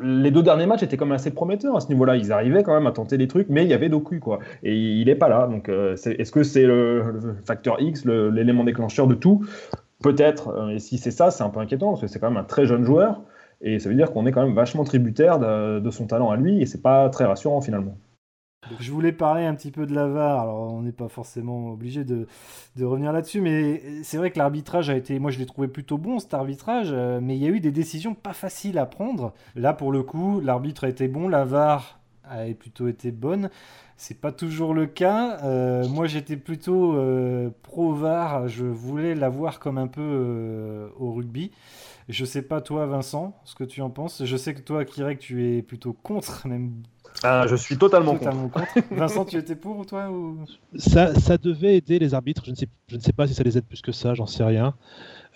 les 0.00 0.30
deux 0.30 0.42
derniers 0.42 0.64
matchs 0.64 0.84
étaient 0.84 0.96
quand 0.96 1.04
même 1.04 1.16
assez 1.16 1.30
prometteurs 1.30 1.76
à 1.76 1.80
ce 1.80 1.88
niveau-là. 1.88 2.16
Ils 2.16 2.32
arrivaient 2.32 2.62
quand 2.62 2.72
même 2.72 2.86
à 2.86 2.92
tenter 2.92 3.18
des 3.18 3.28
trucs, 3.28 3.50
mais 3.50 3.64
il 3.64 3.68
y 3.68 3.74
avait 3.74 3.90
Doku 3.90 4.20
quoi. 4.20 4.38
Et 4.62 4.74
il 4.74 5.08
est 5.10 5.16
pas 5.16 5.28
là. 5.28 5.48
Donc, 5.48 5.68
euh, 5.68 5.96
est-ce 5.96 6.32
que 6.32 6.42
c'est 6.42 6.64
le, 6.64 7.02
le, 7.12 7.36
facteur 7.44 7.78
X, 7.78 8.06
l'élément 8.06 8.64
déclencheur 8.64 9.06
de 9.06 9.14
tout? 9.14 9.44
Peut-être, 10.06 10.50
euh, 10.50 10.68
et 10.68 10.78
si 10.78 10.98
c'est 10.98 11.10
ça, 11.10 11.32
c'est 11.32 11.42
un 11.42 11.50
peu 11.50 11.58
inquiétant, 11.58 11.88
parce 11.88 12.02
que 12.02 12.06
c'est 12.06 12.20
quand 12.20 12.30
même 12.30 12.36
un 12.36 12.44
très 12.44 12.64
jeune 12.64 12.84
joueur, 12.84 13.22
et 13.60 13.80
ça 13.80 13.88
veut 13.88 13.96
dire 13.96 14.12
qu'on 14.12 14.24
est 14.24 14.30
quand 14.30 14.44
même 14.44 14.54
vachement 14.54 14.84
tributaire 14.84 15.40
de, 15.40 15.90
son 15.90 16.06
talent 16.06 16.30
à 16.30 16.36
lui, 16.36 16.62
et 16.62 16.66
c'est 16.66 16.80
pas 16.80 17.08
très 17.10 17.24
rassurant 17.24 17.60
finalement. 17.60 17.96
Je 18.78 18.92
voulais 18.92 19.10
parler 19.10 19.44
un 19.44 19.54
petit 19.56 19.72
peu 19.72 19.84
de 19.84 19.92
l'avare, 19.92 20.42
alors 20.42 20.72
on 20.72 20.82
n'est 20.82 20.92
pas 20.92 21.08
forcément 21.08 21.72
obligé 21.72 22.04
de, 22.04 22.28
revenir 22.80 23.12
là-dessus, 23.12 23.40
mais 23.40 23.82
c'est 24.04 24.16
vrai 24.16 24.30
que 24.30 24.38
l'arbitrage 24.38 24.90
a 24.90 24.96
été, 24.96 25.18
moi 25.18 25.32
je 25.32 25.40
l'ai 25.40 25.46
trouvé 25.46 25.66
plutôt 25.66 25.98
bon 25.98 26.20
cet 26.20 26.34
arbitrage, 26.34 26.90
euh, 26.92 27.18
mais 27.20 27.36
il 27.36 27.42
y 27.42 27.46
a 27.46 27.50
eu 27.50 27.58
des 27.58 27.72
décisions 27.72 28.14
pas 28.14 28.32
faciles 28.32 28.78
à 28.78 28.86
prendre. 28.86 29.34
Là 29.56 29.72
pour 29.72 29.90
le 29.90 30.04
coup, 30.04 30.40
l'arbitre 30.40 30.84
a 30.84 30.88
été 30.88 31.08
bon, 31.08 31.26
l'avare 31.26 31.98
a 32.22 32.44
plutôt 32.58 32.86
été 32.86 33.10
bonne. 33.10 33.50
C'est 33.98 34.20
pas 34.20 34.30
toujours 34.30 34.74
le 34.74 34.86
cas. 34.86 35.38
Euh, 35.42 35.88
moi, 35.88 36.06
j'étais 36.06 36.36
plutôt 36.36 36.94
euh, 36.96 37.48
pro 37.62 37.94
VAR. 37.94 38.46
Je 38.46 38.64
voulais 38.64 39.14
l'avoir 39.14 39.58
comme 39.58 39.78
un 39.78 39.86
peu 39.86 40.02
euh, 40.02 40.88
au 40.98 41.12
rugby. 41.12 41.50
Je 42.10 42.24
sais 42.26 42.42
pas 42.42 42.60
toi, 42.60 42.86
Vincent, 42.86 43.40
ce 43.44 43.54
que 43.54 43.64
tu 43.64 43.80
en 43.80 43.88
penses. 43.88 44.22
Je 44.24 44.36
sais 44.36 44.54
que 44.54 44.60
toi, 44.60 44.84
Kirek, 44.84 45.18
tu 45.18 45.56
es 45.56 45.62
plutôt 45.62 45.94
contre, 45.94 46.46
même. 46.46 46.82
Ah, 47.22 47.46
je 47.48 47.56
suis 47.56 47.78
totalement, 47.78 48.16
contre. 48.16 48.60
Vincent, 48.90 49.24
tu 49.24 49.38
étais 49.38 49.56
pour 49.56 49.86
toi 49.86 50.10
ou... 50.10 50.44
ça, 50.76 51.14
ça 51.14 51.38
devait 51.38 51.76
aider 51.76 51.98
les 51.98 52.12
arbitres. 52.12 52.42
Je 52.44 52.50
ne 52.50 52.56
sais, 52.56 52.68
je 52.88 52.96
ne 52.96 53.00
sais 53.00 53.14
pas 53.14 53.26
si 53.26 53.32
ça 53.32 53.42
les 53.42 53.56
aide 53.56 53.64
plus 53.64 53.80
que 53.80 53.92
ça. 53.92 54.12
J'en 54.12 54.26
sais 54.26 54.44
rien. 54.44 54.74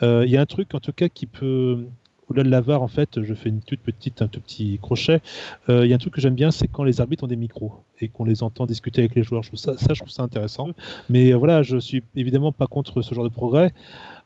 Il 0.02 0.28
y 0.28 0.36
a 0.36 0.40
un 0.40 0.46
truc, 0.46 0.74
en 0.74 0.80
tout 0.80 0.92
cas, 0.92 1.08
qui 1.08 1.26
peut 1.26 1.86
au-delà 2.30 2.44
de 2.44 2.50
la 2.50 2.60
VAR, 2.60 2.82
en 2.82 2.88
fait, 2.88 3.22
je 3.22 3.34
fais 3.34 3.48
une 3.48 3.60
toute 3.60 3.80
petite, 3.80 4.22
un 4.22 4.28
tout 4.28 4.40
petit 4.40 4.78
crochet. 4.80 5.20
Euh, 5.68 5.84
il 5.84 5.90
y 5.90 5.92
a 5.92 5.96
un 5.96 5.98
truc 5.98 6.14
que 6.14 6.20
j'aime 6.20 6.34
bien, 6.34 6.50
c'est 6.50 6.68
quand 6.68 6.84
les 6.84 7.00
arbitres 7.00 7.24
ont 7.24 7.28
des 7.28 7.36
micros 7.36 7.72
et 8.00 8.08
qu'on 8.08 8.24
les 8.24 8.42
entend 8.42 8.66
discuter 8.66 9.00
avec 9.02 9.14
les 9.14 9.22
joueurs. 9.22 9.42
Je 9.42 9.56
ça, 9.56 9.74
je 9.76 9.94
trouve 9.94 10.10
ça 10.10 10.22
intéressant. 10.22 10.68
Mais 11.08 11.32
euh, 11.32 11.36
voilà, 11.36 11.62
je 11.62 11.76
suis 11.76 12.02
évidemment 12.14 12.52
pas 12.52 12.68
contre 12.68 13.02
ce 13.02 13.14
genre 13.14 13.24
de 13.24 13.30
progrès. 13.30 13.72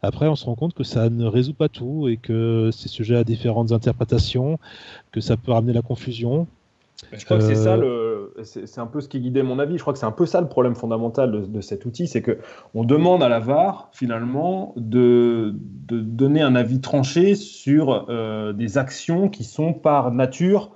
Après, 0.03 0.29
on 0.29 0.37
se 0.37 0.45
rend 0.45 0.55
compte 0.55 0.75
que 0.75 0.85
ça 0.85 1.09
ne 1.09 1.25
résout 1.25 1.55
pas 1.55 1.71
tout 1.71 2.09
et 2.09 2.19
que 2.19 2.71
c'est 2.73 2.89
sujet 2.89 3.17
à 3.17 3.25
différentes 3.25 3.73
interprétations, 3.73 4.59
que 5.13 5.21
ça 5.21 5.39
peut 5.39 5.53
ramener 5.53 5.73
la 5.73 5.83
confusion. 5.83 6.47
Je 7.13 7.25
crois 7.25 7.39
que 7.39 7.45
c'est 7.45 7.55
ça, 7.55 7.77
euh, 7.77 8.29
c'est 8.43 8.79
un 8.79 8.87
peu 8.87 9.01
ce 9.01 9.09
qui 9.09 9.21
guidait 9.21 9.43
mon 9.43 9.59
avis. 9.59 9.77
Je 9.77 9.83
crois 9.83 9.93
que 9.93 9.99
c'est 9.99 10.07
un 10.07 10.13
peu 10.13 10.27
ça 10.27 10.41
le 10.41 10.49
problème 10.49 10.75
fondamental 10.75 11.51
de, 11.51 11.61
cet 11.61 11.85
outil, 11.87 12.07
c'est 12.07 12.23
que 12.23 12.39
on 12.75 12.85
demande 12.85 13.23
à 13.23 13.29
la 13.29 13.41
VAR 13.41 13.89
finalement 13.93 14.73
de, 14.77 15.55
donner 15.55 16.43
un 16.43 16.55
avis 16.55 16.81
tranché 16.81 17.35
sur 17.35 18.07
euh, 18.09 18.53
des 18.53 18.79
actions 18.79 19.29
qui 19.29 19.45
sont 19.45 19.73
par 19.73 20.13
nature 20.13 20.71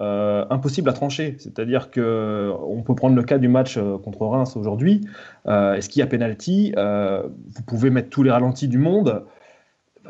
euh, 0.00 0.44
impossibles 0.50 0.88
à 0.88 0.92
trancher. 0.92 1.36
C'est-à-dire 1.38 1.90
que 1.90 2.52
on 2.66 2.82
peut 2.82 2.94
prendre 2.94 3.16
le 3.16 3.22
cas 3.22 3.38
du 3.38 3.48
match 3.48 3.78
contre 4.04 4.26
Reims 4.26 4.56
aujourd'hui. 4.56 5.06
Est-ce 5.46 5.88
qu'il 5.88 6.00
y 6.00 6.02
a 6.02 6.06
penalty? 6.06 6.74
Vous 6.76 7.62
pouvez 7.66 7.90
mettre 7.90 8.10
tous 8.10 8.22
les 8.22 8.30
ralentis 8.30 8.68
du 8.68 8.78
monde 8.78 9.24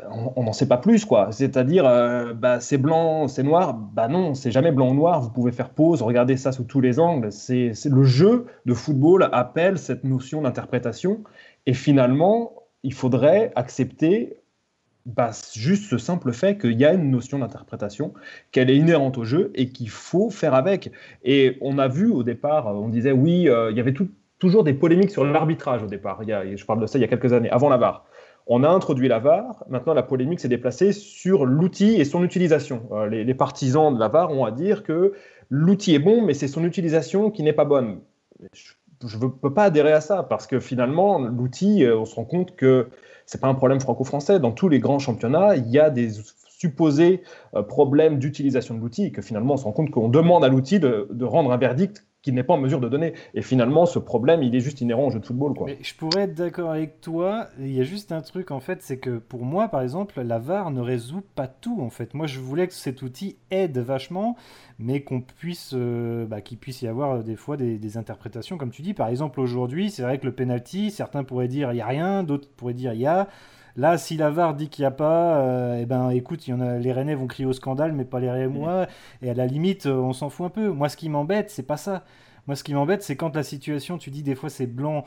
on 0.09 0.43
n'en 0.43 0.53
sait 0.53 0.67
pas 0.67 0.77
plus, 0.77 1.05
quoi. 1.05 1.31
C'est-à-dire, 1.31 1.85
euh, 1.85 2.33
bah, 2.33 2.59
c'est 2.59 2.77
blanc, 2.77 3.27
c'est 3.27 3.43
noir. 3.43 3.73
Bah 3.73 4.07
non, 4.07 4.33
c'est 4.33 4.51
jamais 4.51 4.71
blanc 4.71 4.91
ou 4.91 4.93
noir. 4.93 5.21
Vous 5.21 5.29
pouvez 5.29 5.51
faire 5.51 5.69
pause, 5.69 6.01
regarder 6.01 6.37
ça 6.37 6.51
sous 6.51 6.63
tous 6.63 6.81
les 6.81 6.99
angles. 6.99 7.31
C'est 7.31 7.73
le 7.85 8.03
jeu 8.03 8.45
de 8.65 8.73
football 8.73 9.29
appelle 9.31 9.77
cette 9.77 10.03
notion 10.03 10.41
d'interprétation. 10.41 11.23
Et 11.65 11.73
finalement, 11.73 12.53
il 12.83 12.93
faudrait 12.93 13.51
accepter 13.55 14.37
bah, 15.05 15.31
juste 15.53 15.89
ce 15.89 15.97
simple 15.97 16.31
fait 16.31 16.57
qu'il 16.57 16.79
y 16.79 16.85
a 16.85 16.93
une 16.93 17.11
notion 17.11 17.39
d'interprétation, 17.39 18.13
qu'elle 18.51 18.69
est 18.69 18.77
inhérente 18.77 19.17
au 19.17 19.25
jeu 19.25 19.51
et 19.55 19.69
qu'il 19.69 19.89
faut 19.89 20.29
faire 20.29 20.53
avec. 20.53 20.91
Et 21.23 21.57
on 21.61 21.77
a 21.77 21.87
vu 21.87 22.09
au 22.09 22.23
départ, 22.23 22.67
on 22.67 22.87
disait 22.89 23.11
oui, 23.11 23.49
euh, 23.49 23.71
il 23.71 23.77
y 23.77 23.79
avait 23.81 23.93
toujours 24.39 24.63
des 24.63 24.73
polémiques 24.73 25.11
sur 25.11 25.25
l'arbitrage 25.25 25.83
au 25.83 25.87
départ. 25.87 26.21
Il 26.23 26.57
je 26.57 26.65
parle 26.65 26.79
de 26.79 26.87
ça 26.87 26.97
il 26.97 27.01
y 27.01 27.05
a 27.05 27.07
quelques 27.07 27.33
années, 27.33 27.49
avant 27.49 27.69
la 27.69 27.77
VAR. 27.77 28.05
On 28.47 28.63
a 28.63 28.69
introduit 28.69 29.07
la 29.07 29.19
VAR. 29.19 29.63
Maintenant, 29.69 29.93
la 29.93 30.03
polémique 30.03 30.39
s'est 30.39 30.49
déplacée 30.49 30.91
sur 30.91 31.45
l'outil 31.45 31.95
et 31.95 32.05
son 32.05 32.23
utilisation. 32.23 32.83
Euh, 32.91 33.07
les, 33.07 33.33
partisans 33.33 33.93
de 33.93 33.99
la 33.99 34.09
VAR 34.09 34.31
ont 34.31 34.45
à 34.45 34.51
dire 34.51 34.83
que 34.83 35.13
l'outil 35.49 35.95
est 35.95 35.99
bon, 35.99 36.21
mais 36.21 36.33
c'est 36.33 36.47
son 36.47 36.63
utilisation 36.63 37.31
qui 37.31 37.43
n'est 37.43 37.53
pas 37.53 37.65
bonne. 37.65 37.99
Je 39.05 39.17
ne 39.17 39.27
peux 39.27 39.53
pas 39.53 39.65
adhérer 39.65 39.93
à 39.93 40.01
ça 40.01 40.23
parce 40.23 40.47
que 40.47 40.59
finalement, 40.59 41.19
l'outil, 41.19 41.83
euh, 41.83 41.97
on 41.97 42.05
se 42.05 42.15
rend 42.15 42.25
compte 42.25 42.55
que 42.55 42.89
ce 43.25 43.37
n'est 43.37 43.41
pas 43.41 43.47
un 43.47 43.55
problème 43.55 43.79
franco-français. 43.79 44.39
Dans 44.39 44.51
tous 44.51 44.69
les 44.69 44.79
grands 44.79 44.99
championnats, 44.99 45.55
il 45.55 45.69
y 45.69 45.79
a 45.79 45.89
des 45.89 46.09
supposés 46.63 47.23
euh, 47.55 47.63
problèmes 47.63 48.19
d'utilisation 48.19 48.75
de 48.75 48.79
l'outil 48.79 49.05
et 49.05 49.11
que 49.11 49.21
finalement, 49.21 49.55
on 49.55 49.57
se 49.57 49.65
rend 49.65 49.73
compte 49.73 49.91
qu'on 49.91 50.09
demande 50.09 50.45
à 50.45 50.47
l'outil 50.47 50.79
de, 50.79 51.07
rendre 51.23 51.51
un 51.51 51.57
verdict 51.57 52.05
qu'il 52.23 52.33
n'est 52.33 52.43
pas 52.43 52.53
en 52.53 52.57
mesure 52.57 52.79
de 52.79 52.87
donner. 52.87 53.13
Et 53.35 53.41
finalement, 53.41 53.85
ce 53.85 53.99
problème, 53.99 54.41
il 54.41 54.55
est 54.55 54.61
juste 54.61 54.79
inhérent 54.81 55.07
au 55.07 55.11
jeu 55.11 55.19
de 55.19 55.25
football. 55.25 55.53
Quoi. 55.53 55.67
Je 55.79 55.93
pourrais 55.93 56.21
être 56.21 56.33
d'accord 56.33 56.71
avec 56.71 57.01
toi. 57.01 57.47
Il 57.59 57.71
y 57.71 57.81
a 57.81 57.83
juste 57.83 58.13
un 58.13 58.21
truc, 58.21 58.49
en 58.49 58.61
fait, 58.61 58.81
c'est 58.81 58.97
que 58.97 59.17
pour 59.17 59.43
moi, 59.43 59.67
par 59.67 59.81
exemple, 59.81 60.21
la 60.21 60.39
VAR 60.39 60.71
ne 60.71 60.79
résout 60.79 61.23
pas 61.35 61.47
tout. 61.47 61.81
En 61.81 61.89
fait, 61.89 62.13
moi, 62.13 62.25
je 62.25 62.39
voulais 62.39 62.67
que 62.67 62.73
cet 62.73 63.01
outil 63.01 63.35
aide 63.51 63.77
vachement, 63.77 64.37
mais 64.79 65.01
qu'on 65.01 65.19
puisse, 65.19 65.73
euh, 65.75 66.25
bah, 66.25 66.39
qu'il 66.39 66.57
puisse 66.57 66.81
y 66.81 66.87
avoir 66.87 67.11
euh, 67.11 67.23
des 67.23 67.35
fois 67.35 67.57
des, 67.57 67.97
interprétations, 67.97 68.57
comme 68.57 68.71
tu 68.71 68.81
dis. 68.81 68.93
Par 68.93 69.09
exemple, 69.09 69.41
aujourd'hui, 69.41 69.91
c'est 69.91 70.01
vrai 70.01 70.17
que 70.17 70.25
le 70.25 70.33
penalty, 70.33 70.91
certains 70.91 71.25
pourraient 71.25 71.49
dire 71.49 71.73
il 71.73 71.77
y 71.77 71.81
a 71.81 71.87
rien, 71.87 72.23
d'autres 72.23 72.47
pourraient 72.55 72.73
dire 72.73 72.93
il 72.93 73.01
y 73.01 73.05
a. 73.05 73.27
Là, 73.75 73.97
si 73.97 74.17
la 74.17 74.29
VAR 74.29 74.53
dit 74.53 74.69
qu'il 74.69 74.83
n'y 74.83 74.87
a 74.87 74.91
pas, 74.91 75.37
euh, 75.37 75.79
eh 75.81 75.85
ben, 75.85 76.09
écoute, 76.11 76.47
y 76.47 76.51
a, 76.51 76.77
les 76.77 76.91
Rennais 76.91 77.15
vont 77.15 77.27
crier 77.27 77.47
au 77.47 77.53
scandale, 77.53 77.91
mais 77.93 78.05
pas 78.05 78.19
les 78.19 78.29
Rémois. 78.29 78.87
Et 79.21 79.29
à 79.29 79.33
la 79.33 79.47
limite, 79.47 79.87
euh, 79.87 79.95
on 79.95 80.13
s'en 80.13 80.29
fout 80.29 80.45
un 80.45 80.49
peu. 80.49 80.69
Moi, 80.69 80.89
ce 80.89 80.97
qui 80.97 81.09
m'embête, 81.09 81.49
c'est 81.49 81.63
pas 81.63 81.77
ça. 81.77 82.03
Moi, 82.47 82.55
ce 82.55 82.63
qui 82.63 82.73
m'embête, 82.73 83.03
c'est 83.03 83.15
quand 83.15 83.35
la 83.35 83.43
situation, 83.43 83.97
tu 83.97 84.11
dis 84.11 84.21
des 84.21 84.35
fois 84.35 84.49
c'est 84.49 84.67
blanc 84.67 85.05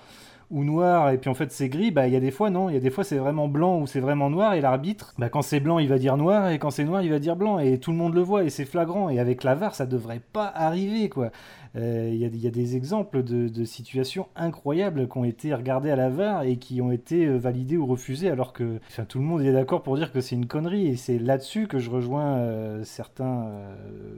ou 0.50 0.64
noir 0.64 1.10
et 1.10 1.18
puis 1.18 1.28
en 1.28 1.34
fait 1.34 1.50
c'est 1.50 1.68
gris, 1.68 1.90
bah 1.90 2.06
il 2.06 2.12
y 2.12 2.16
a 2.16 2.20
des 2.20 2.30
fois 2.30 2.50
non, 2.50 2.68
il 2.70 2.74
y 2.74 2.76
a 2.76 2.80
des 2.80 2.90
fois 2.90 3.02
c'est 3.02 3.16
vraiment 3.16 3.48
blanc 3.48 3.80
ou 3.80 3.86
c'est 3.86 4.00
vraiment 4.00 4.30
noir 4.30 4.54
et 4.54 4.60
l'arbitre, 4.60 5.12
bah 5.18 5.28
quand 5.28 5.42
c'est 5.42 5.60
blanc 5.60 5.78
il 5.80 5.88
va 5.88 5.98
dire 5.98 6.16
noir 6.16 6.50
et 6.50 6.58
quand 6.58 6.70
c'est 6.70 6.84
noir 6.84 7.02
il 7.02 7.10
va 7.10 7.18
dire 7.18 7.34
blanc 7.34 7.58
et 7.58 7.78
tout 7.78 7.90
le 7.90 7.96
monde 7.96 8.14
le 8.14 8.20
voit 8.20 8.44
et 8.44 8.50
c'est 8.50 8.64
flagrant 8.64 9.08
et 9.08 9.18
avec 9.18 9.42
la 9.42 9.54
VAR 9.56 9.74
ça 9.74 9.86
devrait 9.86 10.20
pas 10.32 10.46
arriver 10.54 11.08
quoi. 11.08 11.30
Euh, 11.76 12.10
il 12.12 12.18
y, 12.18 12.46
a 12.46 12.50
des 12.50 12.76
exemples 12.76 13.22
de, 13.22 13.64
situations 13.64 14.28
incroyables 14.36 15.08
qui 15.08 15.18
ont 15.18 15.24
été 15.24 15.52
regardées 15.54 15.90
à 15.90 15.96
la 15.96 16.08
VAR 16.08 16.44
et 16.44 16.56
qui 16.56 16.80
ont 16.80 16.90
été 16.90 17.26
euh, 17.26 17.36
validées 17.36 17.76
ou 17.76 17.84
refusées 17.86 18.30
alors 18.30 18.52
que 18.52 18.78
tout 19.08 19.18
le 19.18 19.24
monde 19.24 19.42
est 19.42 19.52
d'accord 19.52 19.82
pour 19.82 19.96
dire 19.96 20.12
que 20.12 20.20
c'est 20.20 20.36
une 20.36 20.46
connerie. 20.46 20.86
Et 20.86 20.96
c'est 20.96 21.18
là-dessus 21.18 21.66
que 21.66 21.78
je 21.78 21.90
rejoins 21.90 22.36
euh, 22.36 22.84
certains, 22.84 23.50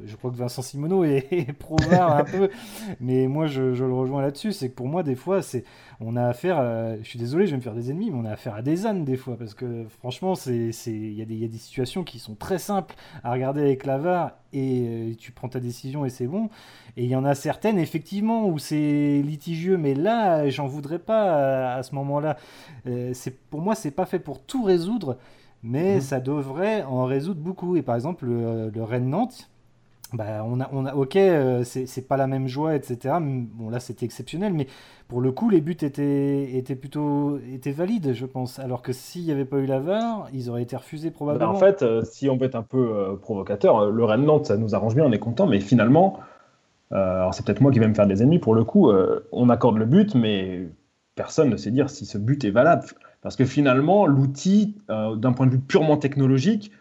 je 0.05 0.15
crois 0.17 0.31
que 0.31 0.37
Vincent 0.37 0.63
Simoneau 0.63 1.05
est, 1.05 1.53
pro 1.59 1.77
un 1.91 2.25
peu, 2.25 2.51
mais 3.01 3.27
moi 3.27 3.47
je, 3.47 3.63
le 3.63 3.95
rejoins 3.95 4.23
là-dessus, 4.23 4.53
c'est 4.53 4.69
que 4.69 4.75
pour 4.75 4.89
moi 4.89 5.03
des 5.03 5.15
fois 5.15 5.43
c'est 5.43 5.65
on 6.01 6.17
a 6.17 6.25
affaire, 6.27 6.63
je 7.03 7.09
suis 7.09 7.19
désolé, 7.19 7.47
je 7.47 7.53
vais 7.53 7.57
me 7.57 7.63
faire 7.63 7.75
des 7.75 7.91
ennemis, 7.91 8.11
mais 8.11 8.19
on 8.19 8.25
a 8.25 8.33
affaire 8.33 8.55
à 8.55 8.63
des 8.63 8.87
ânes 8.87 9.05
des 9.05 9.17
fois, 9.17 9.37
parce 9.37 9.55
que 9.55 9.85
franchement, 9.99 10.35
il 10.47 11.13
y, 11.13 11.23
a 11.23 11.25
des 11.25 11.59
situations 11.59 12.05
qui 12.05 12.21
sont 12.21 12.37
très 12.37 12.59
simples 12.59 12.95
à 13.25 13.33
regarder 13.33 13.63
avec 13.63 13.85
la 13.85 13.99
VAR 13.99 14.33
et 14.53 14.87
euh, 14.87 15.15
tu 15.19 15.33
prends 15.33 15.49
ta 15.49 15.61
décision 15.61 16.05
et 16.05 16.11
c'est 16.11 16.27
bon. 16.27 16.49
Et 16.97 17.05
il 17.05 17.11
y 17.11 17.17
en 17.17 17.25
a 17.25 17.35
certaines, 17.35 17.79
effectivement, 17.79 18.49
où 18.49 18.59
c'est 18.59 19.23
litigieux, 19.23 19.77
mais 19.77 19.95
là, 19.95 20.49
j'en 20.49 20.67
voudrais 20.67 20.99
pas 20.99 21.75
à, 21.75 21.83
ce 21.83 21.95
moment-là. 21.95 22.37
Euh, 22.87 23.13
pour 23.51 23.61
moi, 23.61 23.75
c'est 23.75 23.91
pas 23.91 24.07
fait 24.07 24.19
pour 24.19 24.43
tout 24.43 24.63
résoudre, 24.63 25.19
mais 25.63 25.97
mhm. 25.97 26.01
ça 26.01 26.21
devrait 26.21 26.83
en 26.85 27.05
résoudre 27.05 27.41
beaucoup. 27.41 27.77
Et 27.77 27.83
par 27.83 27.95
exemple, 27.95 28.27
le, 28.27 28.71
le 28.71 28.83
Rennes-Nantes, 28.83 29.51
bah, 30.15 30.43
on 30.45 30.61
a, 30.61 30.69
on 30.73 30.87
a, 30.87 30.95
ok, 30.95 31.17
euh, 31.17 31.65
c'est 31.65 32.09
pas 32.09 32.17
la 32.17 32.27
même 32.27 32.49
joie, 32.49 32.75
etc. 32.75 33.17
Bon, 33.21 33.69
là, 33.69 33.79
c'était 33.79 34.07
exceptionnel, 34.07 34.55
mais 34.55 34.67
pour 35.07 35.21
le 35.21 35.33
coup, 35.33 35.51
les 35.51 35.61
buts 35.61 35.77
étaient, 35.83 36.57
étaient 36.57 36.77
plutôt 36.77 37.39
étaient 37.53 37.73
valides, 37.73 38.15
je 38.15 38.25
pense. 38.25 38.59
Alors 38.59 38.81
que 38.81 38.93
s'il 38.93 39.25
n'y 39.25 39.33
avait 39.33 39.45
pas 39.45 39.59
eu 39.59 39.67
la 39.67 39.81
VAR, 39.81 40.29
ils 40.33 40.49
auraient 40.49 40.63
été 40.63 40.77
refusés 40.77 41.11
probablement. 41.11 41.53
Bah, 41.53 41.57
en 41.57 41.61
fait, 41.61 41.83
euh, 41.83 42.03
si 42.05 42.31
on 42.31 42.39
veut 42.39 42.47
être 42.47 42.55
un 42.55 42.63
peu 42.63 42.79
euh, 42.79 43.17
provocateur, 43.17 43.91
le 43.91 44.05
Rennes-Nantes, 44.05 44.47
ça 44.47 44.57
nous 44.57 44.75
arrange 44.75 44.95
bien, 44.95 45.05
on 45.05 45.13
est 45.13 45.19
content, 45.19 45.47
mais 45.47 45.61
finalement, 45.61 46.21
alors 46.91 47.35
c'est 47.35 47.45
peut-être 47.45 47.61
moi 47.61 47.71
qui 47.71 47.79
vais 47.79 47.89
me 47.89 47.93
faire 47.93 48.07
des 48.07 48.23
ennemis 48.23 48.39
pour 48.39 48.55
le 48.55 48.65
coup, 48.65 48.91
on 49.31 49.51
accorde 49.51 49.77
le 49.77 49.85
but, 49.85 50.15
mais 50.15 50.69
personne 51.17 51.51
ne 51.51 51.57
sait 51.59 51.71
dire 51.71 51.91
si 51.91 52.07
ce 52.07 52.17
but 52.17 52.43
est 52.45 52.51
valable. 52.51 52.87
Parce 53.21 53.37
que 53.37 53.45
finalement, 53.45 54.07
l'outil, 54.07 54.75
d'un 54.89 55.33
point 55.35 55.45
de 55.45 55.51
vue 55.51 55.61
purement 55.61 55.99
technologique, 55.99 56.73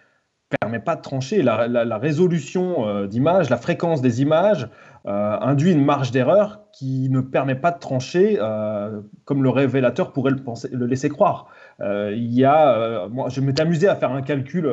permet 0.49 0.79
pas 0.79 0.95
de 0.95 1.01
trancher. 1.01 1.41
La, 1.41 1.97
résolution 1.97 2.87
euh, 2.87 3.07
d'images, 3.07 3.49
la 3.49 3.57
fréquence 3.57 4.01
des 4.01 4.21
images 4.21 4.69
euh, 5.05 5.37
induit 5.41 5.71
une 5.71 5.83
marge 5.83 6.11
d'erreur 6.11 6.61
qui 6.71 7.09
ne 7.09 7.21
permet 7.21 7.55
pas 7.55 7.71
de 7.71 7.79
trancher 7.79 8.37
euh, 8.39 9.01
comme 9.25 9.43
le 9.43 9.49
révélateur 9.49 10.13
pourrait 10.13 10.31
le, 10.31 10.37
penser, 10.37 10.69
le 10.71 10.85
laisser 10.85 11.09
croire. 11.09 11.47
il 11.79 12.33
y 12.33 12.45
a, 12.45 13.07
moi, 13.07 13.29
je 13.29 13.41
m'étais 13.41 13.61
amusé 13.61 13.87
à 13.87 13.95
faire 13.95 14.11
un 14.11 14.21
calcul, 14.21 14.71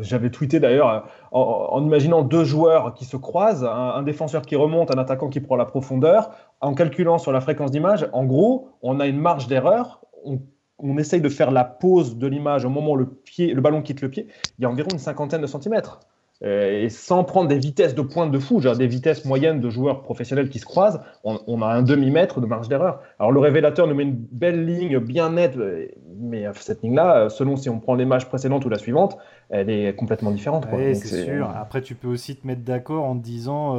j'avais 0.00 0.30
tweeté 0.30 0.58
d'ailleurs, 0.58 1.06
en, 1.32 1.82
imaginant 1.82 2.22
deux 2.22 2.44
joueurs 2.44 2.94
qui 2.94 3.04
se 3.04 3.16
croisent, 3.16 3.64
un, 3.64 4.02
défenseur 4.02 4.42
qui 4.42 4.56
remonte, 4.56 4.94
un 4.94 4.98
attaquant 4.98 5.28
qui 5.28 5.40
prend 5.40 5.56
la 5.56 5.66
profondeur, 5.66 6.30
en 6.60 6.74
calculant 6.74 7.18
sur 7.18 7.32
la 7.32 7.40
fréquence 7.40 7.70
d'image, 7.70 8.08
en 8.12 8.24
gros, 8.24 8.70
on 8.82 9.00
a 9.00 9.06
une 9.06 9.18
marge 9.18 9.48
d'erreur, 9.48 10.00
on 10.24 10.40
essaye 10.98 11.20
de 11.20 11.28
faire 11.28 11.50
la 11.50 11.64
pause 11.64 12.18
de 12.18 12.26
l'image 12.26 12.64
au 12.64 12.70
moment 12.70 12.92
où 12.92 12.96
le, 12.96 13.06
pied, 13.06 13.54
le 13.54 13.60
ballon 13.60 13.82
quitte 13.82 14.00
le 14.00 14.10
pied, 14.10 14.26
il 14.58 14.62
y 14.62 14.64
a 14.64 14.70
environ 14.70 14.88
une 14.92 14.98
cinquantaine 14.98 15.40
de 15.40 15.46
centimètres. 15.46 16.00
Euh, 16.42 16.82
et 16.82 16.88
sans 16.88 17.22
prendre 17.22 17.48
des 17.48 17.58
vitesses 17.58 17.94
de 17.94 18.02
pointe 18.02 18.30
de 18.30 18.38
fou, 18.38 18.60
genre 18.60 18.76
des 18.76 18.88
vitesses 18.88 19.24
moyennes 19.24 19.60
de 19.60 19.70
joueurs 19.70 20.02
professionnels 20.02 20.50
qui 20.50 20.58
se 20.58 20.66
croisent, 20.66 21.00
on, 21.22 21.62
a 21.62 21.66
un 21.66 21.82
demi-mètre 21.82 22.40
de 22.40 22.46
marge 22.46 22.68
d'erreur. 22.68 23.00
Alors 23.20 23.30
le 23.30 23.38
révélateur 23.38 23.86
nous 23.86 23.94
met 23.94 24.02
une 24.02 24.16
belle 24.32 24.66
ligne 24.66 24.98
bien 24.98 25.30
nette, 25.30 25.56
euh, 25.56 25.86
mais 26.18 26.44
cette 26.54 26.82
ligne-là, 26.82 27.16
euh, 27.16 27.28
selon 27.28 27.56
si 27.56 27.70
on 27.70 27.78
prend 27.78 27.94
l'image 27.94 28.28
précédente 28.28 28.64
ou 28.64 28.68
la 28.68 28.78
suivante, 28.78 29.16
elle 29.48 29.70
est 29.70 29.94
complètement 29.94 30.32
différente. 30.32 30.66
Oui, 30.72 30.96
c'est 30.96 31.24
sûr. 31.24 31.48
Après, 31.54 31.80
tu 31.80 31.94
peux 31.94 32.08
aussi 32.08 32.36
te 32.36 32.46
mettre 32.46 32.62
d'accord 32.62 33.04
en 33.04 33.16
te 33.16 33.22
disant, 33.22 33.78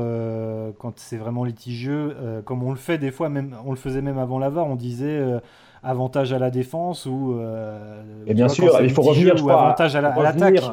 quand 0.77 0.97
c'est 0.97 1.17
vraiment 1.17 1.43
litigieux, 1.43 2.15
comme 2.45 2.63
on 2.63 2.69
le 2.69 2.77
fait 2.77 2.97
des 2.97 3.11
fois, 3.11 3.29
même, 3.29 3.55
on 3.65 3.71
le 3.71 3.75
faisait 3.75 4.01
même 4.01 4.19
avant 4.19 4.39
la 4.39 4.49
VAR, 4.49 4.67
on 4.67 4.75
disait 4.75 5.19
avantage 5.85 6.33
à 6.33 6.39
la 6.39 6.49
défense 6.49 7.05
ou. 7.05 7.37
Euh, 7.39 8.01
et 8.27 8.33
bien 8.33 8.49
sûr, 8.49 8.81
il 8.81 8.89
faut 8.89 9.03
revenir, 9.03 9.43
ou 9.43 9.49
avantage 9.49 9.95
à 9.95 10.01
l'attaque. 10.01 10.63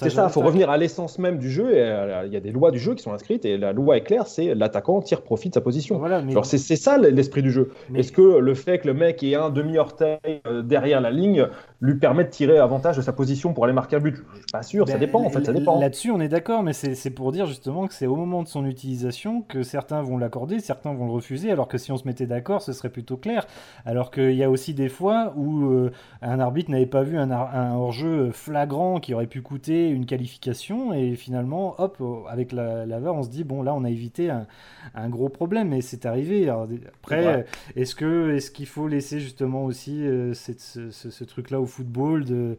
C'est 0.00 0.10
ça, 0.10 0.26
il 0.28 0.32
faut 0.32 0.40
revenir 0.40 0.70
à 0.70 0.76
l'essence 0.76 1.18
même 1.18 1.38
du 1.38 1.50
jeu. 1.50 1.66
Euh, 1.72 2.22
il 2.26 2.32
y 2.32 2.36
a 2.36 2.40
des 2.40 2.52
lois 2.52 2.70
du 2.70 2.78
jeu 2.78 2.94
qui 2.94 3.02
sont 3.02 3.12
inscrites 3.12 3.44
et 3.44 3.58
la 3.58 3.72
loi 3.72 3.96
est 3.96 4.02
claire, 4.02 4.28
c'est 4.28 4.54
l'attaquant 4.54 5.00
tire 5.02 5.22
profit 5.22 5.48
de 5.48 5.54
sa 5.54 5.60
position. 5.60 5.98
Voilà, 5.98 6.18
Alors 6.18 6.46
c'est 6.46 6.58
ça 6.58 6.96
l'esprit 6.96 7.42
du 7.42 7.50
jeu. 7.50 7.72
Est-ce 7.94 8.12
que 8.12 8.38
le 8.38 8.54
fait 8.54 8.78
que 8.78 8.86
le 8.86 8.94
mec 8.94 9.22
ait 9.24 9.34
un 9.34 9.50
demi-orteil 9.50 10.18
euh, 10.46 10.62
derrière 10.62 11.00
la 11.00 11.10
ligne 11.10 11.48
lui 11.84 11.96
permet 11.96 12.24
de 12.24 12.30
tirer 12.30 12.58
avantage 12.58 12.96
de 12.96 13.02
sa 13.02 13.12
position 13.12 13.52
pour 13.52 13.64
aller 13.64 13.74
marquer 13.74 13.96
un 13.96 14.00
but 14.00 14.16
Je 14.16 14.38
suis 14.38 14.46
pas 14.50 14.62
sûr, 14.62 14.86
ça 14.88 14.94
ben, 14.94 15.00
dépend 15.00 15.22
en 15.22 15.28
fait, 15.28 15.44
ça 15.44 15.52
dépend. 15.52 15.78
Là-dessus, 15.78 16.10
on 16.10 16.20
est 16.20 16.28
d'accord, 16.28 16.62
mais 16.62 16.72
c'est 16.72 17.10
pour 17.10 17.30
dire 17.30 17.46
justement 17.46 17.86
que 17.86 17.92
c'est 17.92 18.06
au 18.06 18.16
moment 18.16 18.42
de 18.42 18.48
son 18.48 18.64
utilisation 18.64 19.42
que 19.42 19.62
certains 19.62 20.02
vont 20.02 20.16
l'accorder, 20.16 20.60
certains 20.60 20.94
vont 20.94 21.04
le 21.04 21.12
refuser, 21.12 21.50
alors 21.50 21.68
que 21.68 21.76
si 21.76 21.92
on 21.92 21.98
se 21.98 22.06
mettait 22.06 22.26
d'accord, 22.26 22.62
ce 22.62 22.72
serait 22.72 22.88
plutôt 22.88 23.18
clair. 23.18 23.46
Alors 23.84 24.10
qu'il 24.10 24.34
y 24.34 24.42
a 24.42 24.48
aussi 24.50 24.72
des 24.72 24.88
fois 24.88 25.34
où 25.36 25.66
euh, 25.66 25.92
un 26.22 26.40
arbitre 26.40 26.70
n'avait 26.70 26.86
pas 26.86 27.02
vu 27.02 27.18
un, 27.18 27.30
un 27.30 27.74
hors-jeu 27.74 28.30
flagrant 28.32 28.98
qui 28.98 29.12
aurait 29.12 29.26
pu 29.26 29.42
coûter 29.42 29.90
une 29.90 30.06
qualification 30.06 30.94
et 30.94 31.14
finalement, 31.16 31.74
hop, 31.78 32.02
avec 32.30 32.52
la, 32.52 32.86
la 32.86 32.98
VAR, 32.98 33.14
on 33.14 33.22
se 33.22 33.28
dit 33.28 33.44
bon 33.44 33.62
là 33.62 33.74
on 33.74 33.84
a 33.84 33.90
évité 33.90 34.30
un, 34.30 35.08
gros 35.08 35.28
problème 35.28 35.72
et 35.72 35.82
c'est 35.82 36.06
arrivé. 36.06 36.48
après, 36.48 37.46
est-ce 37.76 37.94
que 37.94 38.34
est-ce 38.34 38.50
qu'il 38.50 38.66
faut 38.66 38.88
laisser 38.88 39.20
justement 39.20 39.64
aussi 39.64 40.06
euh, 40.06 40.32
ce, 40.34 41.24
truc-là 41.24 41.60
au 41.60 41.66
football 41.74 42.20
de, 42.24 42.56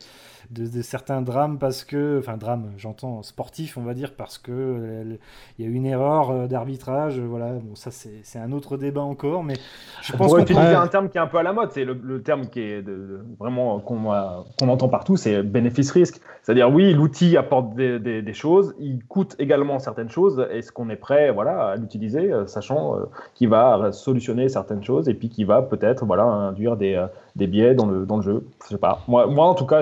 de, 0.51 0.81
certains 0.81 1.21
drames 1.21 1.57
parce 1.57 1.83
que, 1.83 2.19
enfin 2.19 2.37
drame, 2.37 2.71
j'entends 2.77 3.23
sportif, 3.23 3.77
on 3.77 3.83
va 3.83 3.93
dire 3.93 4.13
parce 4.15 4.37
que 4.37 4.51
euh, 4.51 5.15
il 5.57 5.65
y 5.65 5.67
a 5.67 5.71
une 5.71 5.85
erreur 5.85 6.29
euh, 6.29 6.47
d'arbitrage. 6.47 7.19
Voilà, 7.19 7.53
bon 7.53 7.75
ça 7.75 7.91
c'est 7.91 8.39
un 8.39 8.51
autre 8.51 8.77
débat 8.77 9.01
encore, 9.01 9.43
mais 9.43 9.55
je 10.01 10.13
pense 10.13 10.31
qu'on 10.31 10.39
utiliser 10.39 10.75
un 10.75 10.87
terme 10.87 11.09
qui 11.09 11.17
est 11.17 11.21
un 11.21 11.27
peu 11.27 11.37
à 11.37 11.43
la 11.43 11.53
mode. 11.53 11.71
C'est 11.71 11.85
le, 11.85 12.21
terme 12.21 12.47
qui 12.47 12.61
est 12.61 12.81
de, 12.81 13.23
vraiment 13.39 13.79
qu'on 13.79 14.69
entend 14.69 14.89
partout, 14.89 15.17
c'est 15.17 15.43
bénéfice-risque. 15.43 16.21
C'est-à-dire 16.45 16.71
oui, 16.71 16.93
l'outil 16.93 17.37
apporte 17.37 17.73
des, 17.73 18.33
choses, 18.33 18.75
il 18.79 19.03
coûte 19.05 19.35
également 19.39 19.79
certaines 19.79 20.09
choses. 20.09 20.45
Est-ce 20.51 20.71
qu'on 20.71 20.89
est 20.89 20.95
prêt 20.95 21.31
voilà, 21.31 21.69
à 21.69 21.75
l'utiliser, 21.75 22.31
euh, 22.31 22.45
sachant 22.45 22.95
euh, 22.95 23.05
qu'il 23.33 23.49
va 23.49 23.91
solutionner 23.91 24.47
certaines 24.47 24.83
choses 24.83 25.09
et 25.09 25.15
puis 25.15 25.29
qu'il 25.29 25.47
va 25.47 25.63
peut-être 25.63 26.05
voilà, 26.05 26.23
induire 26.23 26.77
des, 26.77 26.93
euh, 26.93 27.07
des 27.35 27.47
biais 27.47 27.73
dans 27.73 27.87
le, 27.87 28.05
dans 28.05 28.17
le 28.17 28.21
jeu? 28.21 28.45
Je 28.63 28.69
sais 28.69 28.77
pas. 28.77 28.99
Moi, 29.07 29.25
moi, 29.25 29.47
en 29.47 29.55
tout 29.55 29.65
cas, 29.65 29.81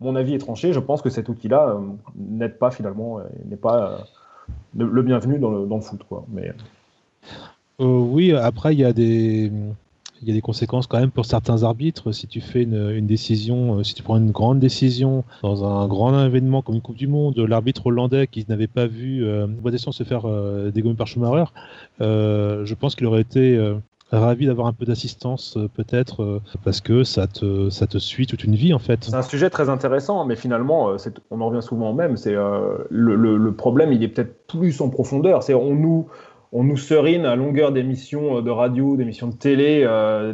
mon 0.00 0.16
avis 0.16 0.34
est 0.34 0.38
tranché. 0.38 0.72
Je 0.72 0.80
pense 0.80 1.02
que 1.02 1.10
cet 1.10 1.28
outil-là 1.28 1.78
n'aide 2.16 2.58
pas 2.58 2.70
finalement, 2.70 3.20
n'est 3.46 3.56
pas 3.56 4.06
le, 4.76 5.02
bienvenu 5.02 5.38
dans 5.38 5.50
le, 5.50 5.66
dans 5.66 5.76
le 5.76 5.82
foot. 5.82 6.00
Mais... 6.28 6.52
oui, 7.78 8.32
après, 8.32 8.74
il 8.74 8.80
y 8.80 8.84
a 8.84 8.92
des 8.92 9.50
y 10.28 10.30
a 10.30 10.34
des 10.34 10.40
conséquences 10.40 10.86
quand 10.86 10.98
même 10.98 11.10
pour 11.10 11.24
certains 11.24 11.62
arbitres. 11.62 12.12
Si 12.12 12.26
tu 12.26 12.40
fais 12.40 12.62
une, 12.62 13.06
décision, 13.06 13.78
euh, 13.78 13.82
si 13.82 13.94
tu 13.94 14.02
prends 14.02 14.16
une 14.16 14.30
grande 14.30 14.58
décision 14.58 15.24
dans 15.42 15.64
un 15.64 15.86
grand 15.86 16.24
événement 16.24 16.62
comme 16.62 16.76
une 16.76 16.80
Coupe 16.80 16.96
du 16.96 17.06
Monde, 17.06 17.38
l'arbitre 17.38 17.86
hollandais 17.86 18.26
qui 18.26 18.44
n'avait 18.48 18.66
pas 18.66 18.86
vu 18.86 19.24
euh, 19.24 19.46
se 19.76 20.04
faire 20.04 20.22
euh, 20.26 20.70
dégommer 20.70 20.94
par 20.94 21.06
Schumacher, 21.06 21.50
euh, 22.00 22.64
je 22.64 22.74
pense 22.74 22.94
qu'il 22.96 23.06
aurait 23.06 23.20
été 23.20 23.58
ravi 24.12 24.46
d'avoir 24.46 24.66
un 24.66 24.72
peu 24.72 24.84
d'assistance 24.84 25.58
peut-être 25.74 26.40
parce 26.64 26.80
que 26.80 27.04
ça 27.04 27.26
te, 27.26 27.70
ça 27.70 27.86
te 27.86 27.98
suit 27.98 28.26
toute 28.26 28.44
une 28.44 28.54
vie 28.54 28.72
en 28.72 28.78
fait. 28.78 29.04
C'est 29.04 29.14
un 29.14 29.22
sujet 29.22 29.50
très 29.50 29.68
intéressant, 29.68 30.24
mais 30.24 30.36
finalement, 30.36 30.96
on 31.30 31.40
en 31.40 31.48
revient 31.48 31.62
souvent 31.62 31.90
au 31.90 31.94
même. 31.94 32.16
C'est 32.16 32.34
le, 32.34 33.50
problème, 33.50 33.92
il 33.92 34.02
est 34.02 34.08
peut-être 34.08 34.46
plus 34.46 34.80
en 34.80 34.88
profondeur. 34.88 35.42
C'est 35.42 35.54
on 35.54 35.74
nous 35.74 36.08
on 36.56 36.62
nous 36.62 36.76
serine 36.76 37.26
à 37.26 37.34
longueur 37.34 37.72
d'émissions 37.72 38.40
de 38.40 38.50
radio, 38.50 38.96
d'émissions 38.96 39.26
de 39.26 39.34
télé, 39.34 39.84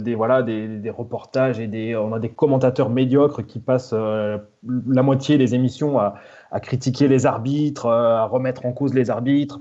des 0.03 0.14
voilà, 0.14 0.43
des, 0.43 0.91
reportages 0.91 1.59
et 1.59 1.66
des, 1.66 1.97
on 1.97 2.12
a 2.12 2.18
des 2.18 2.29
commentateurs 2.29 2.91
médiocres 2.91 3.47
qui 3.47 3.59
passent 3.59 3.95
la 3.95 5.03
moitié 5.03 5.39
des 5.39 5.55
émissions 5.55 5.99
à, 5.99 6.16
à 6.51 6.61
critiquer 6.61 7.09
les 7.09 7.27
arbitres, 7.27 7.87
à 7.87 8.27
remettre 8.27 8.66
en 8.66 8.73
cause 8.73 8.95
les 8.95 9.11
arbitres 9.11 9.59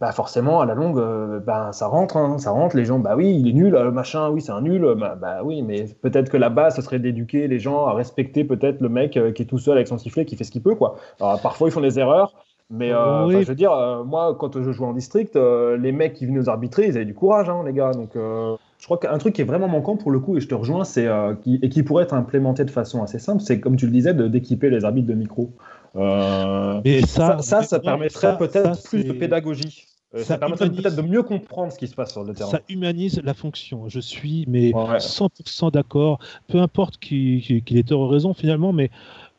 bah 0.00 0.12
forcément 0.12 0.60
à 0.60 0.66
la 0.66 0.74
longue 0.74 0.98
euh, 0.98 1.40
bah, 1.40 1.70
ça 1.72 1.86
rentre 1.86 2.16
hein, 2.16 2.38
ça 2.38 2.50
rentre. 2.50 2.76
Les 2.76 2.84
gens 2.84 2.98
bah 2.98 3.14
oui 3.16 3.36
il 3.40 3.48
est 3.48 3.52
nul 3.52 3.74
euh, 3.74 3.90
machin 3.90 4.30
oui 4.30 4.40
c'est 4.40 4.52
un 4.52 4.60
nul 4.60 4.94
bah, 4.96 5.16
bah, 5.20 5.40
oui 5.42 5.62
mais 5.62 5.86
peut-être 6.02 6.30
que 6.30 6.36
là-bas 6.36 6.70
ce 6.70 6.82
serait 6.82 6.98
d'éduquer 6.98 7.48
les 7.48 7.58
gens 7.58 7.86
à 7.86 7.94
respecter 7.94 8.44
peut-être 8.44 8.80
le 8.80 8.88
mec 8.88 9.16
euh, 9.16 9.32
qui 9.32 9.42
est 9.42 9.46
tout 9.46 9.58
seul 9.58 9.76
avec 9.76 9.88
son 9.88 9.98
sifflet 9.98 10.24
qui 10.24 10.36
fait 10.36 10.44
ce 10.44 10.50
qu'il 10.50 10.62
peut 10.62 10.74
quoi. 10.74 10.96
Alors 11.20 11.40
parfois 11.40 11.68
ils 11.68 11.72
font 11.72 11.80
des 11.80 11.98
erreurs 11.98 12.34
mais 12.70 12.90
je 12.90 13.48
veux 13.48 13.54
dire 13.54 13.72
moi 14.04 14.36
quand 14.38 14.60
je 14.62 14.70
jouais 14.70 14.86
en 14.86 14.92
district 14.92 15.36
les 15.36 15.92
mecs 15.92 16.14
qui 16.14 16.26
venaient 16.26 16.38
nous 16.38 16.50
arbitrer 16.50 16.86
ils 16.86 16.96
avaient 16.96 17.06
du 17.06 17.14
courage 17.14 17.48
hein, 17.48 17.62
les 17.64 17.72
gars. 17.72 17.92
Donc 17.92 18.10
je 18.14 18.84
crois 18.84 18.98
qu'un 18.98 19.18
truc 19.18 19.34
qui 19.34 19.40
est 19.40 19.46
vraiment 19.46 19.68
manquant 19.68 19.96
pour 19.96 20.10
le 20.10 20.20
coup 20.20 20.36
et 20.36 20.40
je 20.40 20.48
te 20.48 20.54
rejoins 20.54 20.84
c'est 20.84 21.08
qui, 21.42 21.58
et 21.62 21.70
qui 21.70 21.82
pourrait 21.82 22.04
être 22.04 22.14
implémenté 22.14 22.64
de 22.64 22.70
façon 22.70 23.02
assez 23.02 23.18
simple 23.18 23.40
c'est 23.40 23.58
comme 23.58 23.76
tu 23.76 23.86
le 23.86 23.92
disais 23.92 24.12
d'équiper 24.12 24.68
les 24.68 24.84
arbitres 24.84 25.08
de 25.08 25.14
micro. 25.14 25.50
Mais 25.94 27.00
ça, 27.06 27.38
ça, 27.40 27.62
ça, 27.62 27.80
permettrait 27.80 28.36
peut-être 28.36 28.82
plus 28.84 29.04
de 29.04 29.12
pédagogie. 29.12 29.87
Euh, 30.14 30.24
ça, 30.24 30.38
permet 30.38 30.56
peut-être 30.56 30.96
de 30.96 31.02
mieux 31.02 31.22
comprendre 31.22 31.70
ce 31.70 31.78
qui 31.78 31.86
se 31.86 31.94
passe 31.94 32.12
sur 32.12 32.24
le 32.24 32.32
terrain. 32.32 32.50
Ça 32.50 32.62
humanise 32.70 33.20
la 33.22 33.34
fonction. 33.34 33.88
Je 33.88 34.00
suis 34.00 34.46
mais 34.48 34.70
100% 34.70 35.70
d'accord. 35.70 36.18
Peu 36.46 36.60
importe 36.60 36.98
qu'il 36.98 37.62
ait 37.76 37.82
tort 37.82 38.00
ou 38.00 38.08
raison 38.08 38.32
finalement, 38.32 38.72
mais 38.72 38.90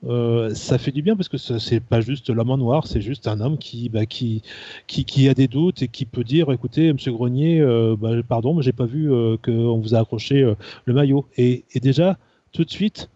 euh, 0.05 0.53
ça 0.53 0.78
fait 0.78 0.91
du 0.91 1.01
bien 1.01 1.15
parce 1.15 1.28
que 1.28 1.38
c'est 1.38 1.80
pas 1.80 2.01
juste 2.01 2.30
l'homme 2.30 2.51
en 2.51 2.57
noir, 2.57 2.86
c'est 2.86 3.01
juste 3.01 3.28
un 3.28 3.41
homme 3.41 3.57
qui, 3.57 3.89
bah, 3.89 4.05
qui, 4.05 4.43
qui, 4.86 5.05
qui, 5.05 5.28
a 5.28 5.34
des 5.34 5.47
doutes 5.47 5.82
et 5.82 5.88
qui 5.88 6.05
peut 6.05 6.24
dire 6.24 6.51
écoutez, 6.51 6.93
Monsieur 6.93 7.13
Grenier, 7.13 7.59
euh, 7.59 7.95
bah, 7.99 8.11
pardon, 8.28 8.53
mais 8.53 8.61
j'ai 8.61 8.72
pas 8.72 8.86
vu 8.86 9.09
qu'on 9.43 9.80
vous 9.80 9.95
a 9.95 9.99
accroché 9.99 10.53
le 10.86 10.93
maillot. 10.93 11.26
Et, 11.36 11.65
et, 11.74 11.80
déjà, 11.80 12.17
tout 12.51 12.63
de 12.63 12.70
suite, 12.70 13.09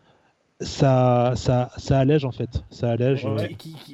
ça, 0.64 1.34
ça, 1.36 1.72
ça 1.78 2.00
allège 2.00 2.26
en 2.26 2.32
fait. 2.32 2.64
Ça 2.70 2.92
allège. 2.92 3.26
Euh, 3.26 3.38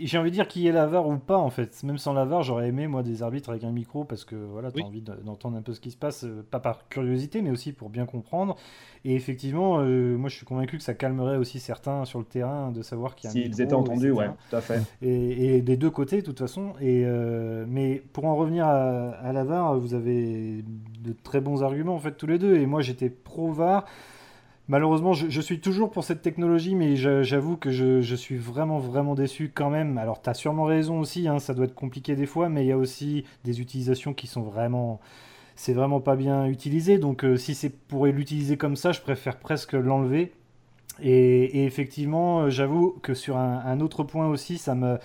j'ai 0.01 0.17
envie 0.17 0.29
de 0.29 0.35
dire 0.35 0.47
qui 0.47 0.67
est 0.67 0.71
l'avare 0.71 1.07
ou 1.07 1.17
pas 1.17 1.37
en 1.37 1.49
fait. 1.49 1.81
Même 1.83 1.97
sans 1.97 2.13
l'avare, 2.13 2.43
j'aurais 2.43 2.69
aimé 2.69 2.87
moi 2.87 3.03
des 3.03 3.23
arbitres 3.23 3.49
avec 3.49 3.63
un 3.63 3.71
micro 3.71 4.03
parce 4.03 4.25
que 4.25 4.35
voilà, 4.35 4.71
tu 4.71 4.81
as 4.81 4.85
envie 4.85 5.01
d'entendre 5.01 5.57
un 5.57 5.61
peu 5.61 5.73
ce 5.73 5.79
qui 5.79 5.91
se 5.91 5.97
passe, 5.97 6.23
euh, 6.23 6.45
pas 6.49 6.59
par 6.59 6.87
curiosité, 6.87 7.41
mais 7.41 7.51
aussi 7.51 7.73
pour 7.73 7.89
bien 7.89 8.05
comprendre. 8.05 8.55
Et 9.05 9.15
effectivement, 9.15 9.79
euh, 9.79 10.17
moi 10.17 10.29
je 10.29 10.35
suis 10.35 10.45
convaincu 10.45 10.77
que 10.77 10.83
ça 10.83 10.93
calmerait 10.93 11.37
aussi 11.37 11.59
certains 11.59 12.05
sur 12.05 12.19
le 12.19 12.25
terrain 12.25 12.71
de 12.71 12.81
savoir 12.81 13.15
qu'il 13.15 13.25
y 13.25 13.27
a 13.27 13.31
un 13.31 13.33
S'ils 13.43 13.61
étaient 13.61 13.73
entendus, 13.73 14.11
ouais, 14.11 14.29
tout 14.49 14.55
à 14.55 14.61
fait. 14.61 14.81
Et, 15.01 15.61
des 15.61 15.77
deux 15.77 15.89
côtés, 15.89 16.17
de 16.17 16.25
toute 16.25 16.39
façon. 16.39 16.73
Et, 16.81 17.05
mais 17.67 18.01
pour 18.13 18.25
en 18.25 18.35
revenir 18.35 18.65
à, 18.65 19.11
à 19.11 19.31
l'avare, 19.33 19.77
vous 19.77 19.93
avez 19.93 20.63
de 20.99 21.13
très 21.23 21.41
bons 21.41 21.63
arguments 21.63 21.95
en 21.95 21.99
fait 21.99 22.13
tous 22.13 22.27
les 22.27 22.37
deux. 22.37 22.57
Et 22.57 22.65
moi 22.65 22.81
j'étais 22.81 23.09
pro-VAR. 23.09 23.85
Malheureusement, 24.69 25.13
je, 25.13 25.41
suis 25.41 25.59
toujours 25.59 25.89
pour 25.89 26.03
cette 26.03 26.21
technologie, 26.21 26.75
mais 26.75 26.95
j'avoue 26.95 27.57
que 27.57 27.71
je, 27.71 28.15
suis 28.15 28.37
vraiment, 28.37 28.77
vraiment 28.77 29.15
déçu 29.15 29.51
quand 29.53 29.71
même. 29.71 29.97
Alors, 29.97 30.21
tu 30.21 30.29
as 30.29 30.35
sûrement 30.35 30.65
raison 30.65 30.99
aussi, 30.99 31.27
hein, 31.27 31.39
ça 31.39 31.55
doit 31.55 31.65
être 31.65 31.73
compliqué 31.73 32.15
des 32.15 32.27
fois, 32.27 32.49
mais 32.49 32.65
il 32.65 32.67
y 32.67 32.71
a 32.71 32.77
aussi 32.77 33.25
des 33.43 33.61
utilisations 33.61 34.13
qui 34.13 34.27
sont 34.27 34.43
vraiment. 34.43 34.99
C'est 35.55 35.73
vraiment 35.73 35.99
pas 35.99 36.15
bien 36.15 36.45
utilisé. 36.45 36.99
Donc, 36.99 37.25
euh, 37.25 37.35
si 37.35 37.55
c'est 37.55 37.71
pour 37.71 38.05
l'utiliser 38.05 38.57
comme 38.57 38.75
ça, 38.75 38.91
je 38.91 39.01
préfère 39.01 39.39
presque 39.39 39.73
l'enlever. 39.73 40.33
Et, 41.01 41.65
effectivement, 41.65 42.41
euh, 42.41 42.49
j'avoue 42.51 42.91
que 43.01 43.15
sur 43.15 43.37
un, 43.37 43.79
autre 43.79 44.03
point 44.03 44.27
aussi, 44.27 44.59
ça 44.59 44.75
me 44.75 44.99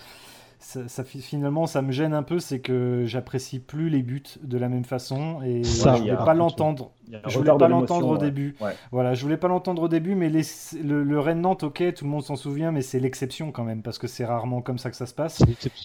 ça, 0.65 1.05
finalement, 1.05 1.67
ça 1.67 1.83
me 1.83 1.93
gêne 1.93 2.15
un 2.15 2.23
peu, 2.23 2.39
c'est 2.39 2.61
que 2.61 3.05
j'apprécie 3.07 3.59
plus 3.59 3.91
les 3.91 4.03
buts 4.03 4.23
de 4.43 4.57
la 4.57 4.69
même 4.69 4.85
façon 4.85 5.43
et 5.45 5.63
ça, 5.63 5.95
je 5.95 6.03
voulais 6.03 6.17
pas 6.17 6.35
l'entendre. 6.35 6.93
Je 7.27 7.39
voulais 7.39 7.57
pas 7.59 7.69
l'entendre 7.69 8.09
au 8.09 8.19
début. 8.19 8.57
Voilà, 8.91 9.15
je 9.15 9.23
voulais 9.23 9.37
pas 9.37 9.49
l'entendre 9.49 9.83
au 9.83 9.89
début, 9.89 10.15
mais 10.15 10.31
le, 10.31 11.03
le 11.03 11.21
Rennes 11.21 11.43
Nantes, 11.43 11.65
ok, 11.65 11.95
tout 11.95 12.05
le 12.05 12.11
monde 12.11 12.23
s'en 12.23 12.37
souvient, 12.37 12.73
mais 12.73 12.81
c'est 12.81 12.99
l'exception 12.99 13.53
quand 13.53 13.65
même 13.65 13.83
parce 13.83 13.99
que 13.99 14.07
c'est 14.07 14.25
rarement 14.25 14.63
comme 14.63 14.79
ça 14.79 14.91
que 14.91 14.97
ça 14.97 15.07
se 15.07 15.15
passe. 15.15 15.43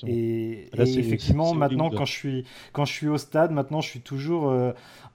Et, 0.07 0.69
effectivement, 0.77 1.53
maintenant, 1.53 1.89
quand 1.89 2.05
je 2.05 2.13
suis 2.13 2.45
quand 2.71 2.85
je 2.85 2.93
suis 2.93 3.07
au 3.07 3.17
stade, 3.17 3.51
maintenant, 3.51 3.81
je 3.81 3.89
suis 3.89 4.01
toujours 4.01 4.49
euh, 4.49 4.71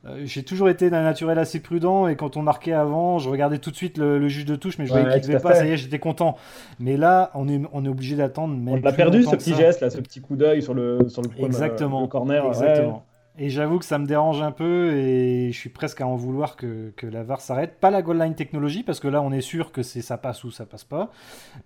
euh, 0.06 0.20
j'ai 0.24 0.42
toujours 0.42 0.68
été 0.68 0.90
d'un 0.90 1.02
naturel 1.02 1.38
assez 1.38 1.60
prudent 1.60 2.08
et 2.08 2.16
quand 2.16 2.36
on 2.36 2.42
marquait 2.42 2.74
avant, 2.74 3.18
je 3.18 3.30
regardais 3.30 3.56
tout 3.56 3.70
de 3.70 3.76
suite 3.76 3.96
le, 3.96 4.28
juge 4.28 4.44
de 4.44 4.54
touche, 4.54 4.76
mais 4.78 4.84
je 4.84 4.90
voyais 4.90 5.06
qu'il 5.06 5.22
ne 5.22 5.26
devait 5.26 5.38
pas, 5.38 5.54
ça 5.54 5.64
y 5.64 5.70
est, 5.70 5.76
j'étais 5.78 5.98
content. 5.98 6.36
Mais 6.78 6.98
là, 6.98 7.30
on 7.34 7.48
est, 7.48 7.62
on 7.72 7.84
est 7.86 7.88
obligé 7.88 8.14
d'attendre. 8.14 8.54
On 8.66 8.76
l'a 8.76 8.92
perdu 8.92 9.22
ce 9.22 9.34
petit 9.34 9.53
geste, 9.55 9.80
là, 9.80 9.90
ce 9.90 9.98
petit 9.98 10.20
coup 10.20 10.36
d'œil 10.36 10.62
sur 10.62 10.74
le, 10.74 11.09
sur 11.09 11.22
le, 11.22 11.28
exactement, 11.44 12.07
corner. 12.09 12.46
Exactement. 12.46 13.05
Et 13.36 13.50
j'avoue 13.50 13.80
que 13.80 13.84
ça 13.84 13.98
me 13.98 14.07
dérange 14.07 14.40
un 14.42 14.52
peu 14.52 14.92
et 14.92 15.50
je 15.50 15.59
suis 15.59 15.68
presque 15.68 16.00
à 16.00 16.07
en 16.07 16.14
vouloir 16.14 16.55
que, 16.55 16.92
que 16.96 17.05
la 17.09 17.24
VAR 17.24 17.40
s'arrête. 17.40 17.80
Pas 17.80 17.90
la 17.90 18.00
goal 18.00 18.20
line 18.20 18.36
technologie 18.36 18.84
parce 18.84 19.00
que 19.00 19.09
là 19.09 19.20
on 19.22 19.32
est 19.32 19.40
sûr 19.40 19.72
que 19.72 19.82
c'est 19.82 20.02
ça 20.02 20.18
passe 20.18 20.44
ou 20.44 20.52
ça 20.52 20.66
passe 20.66 20.84
pas. 20.84 21.11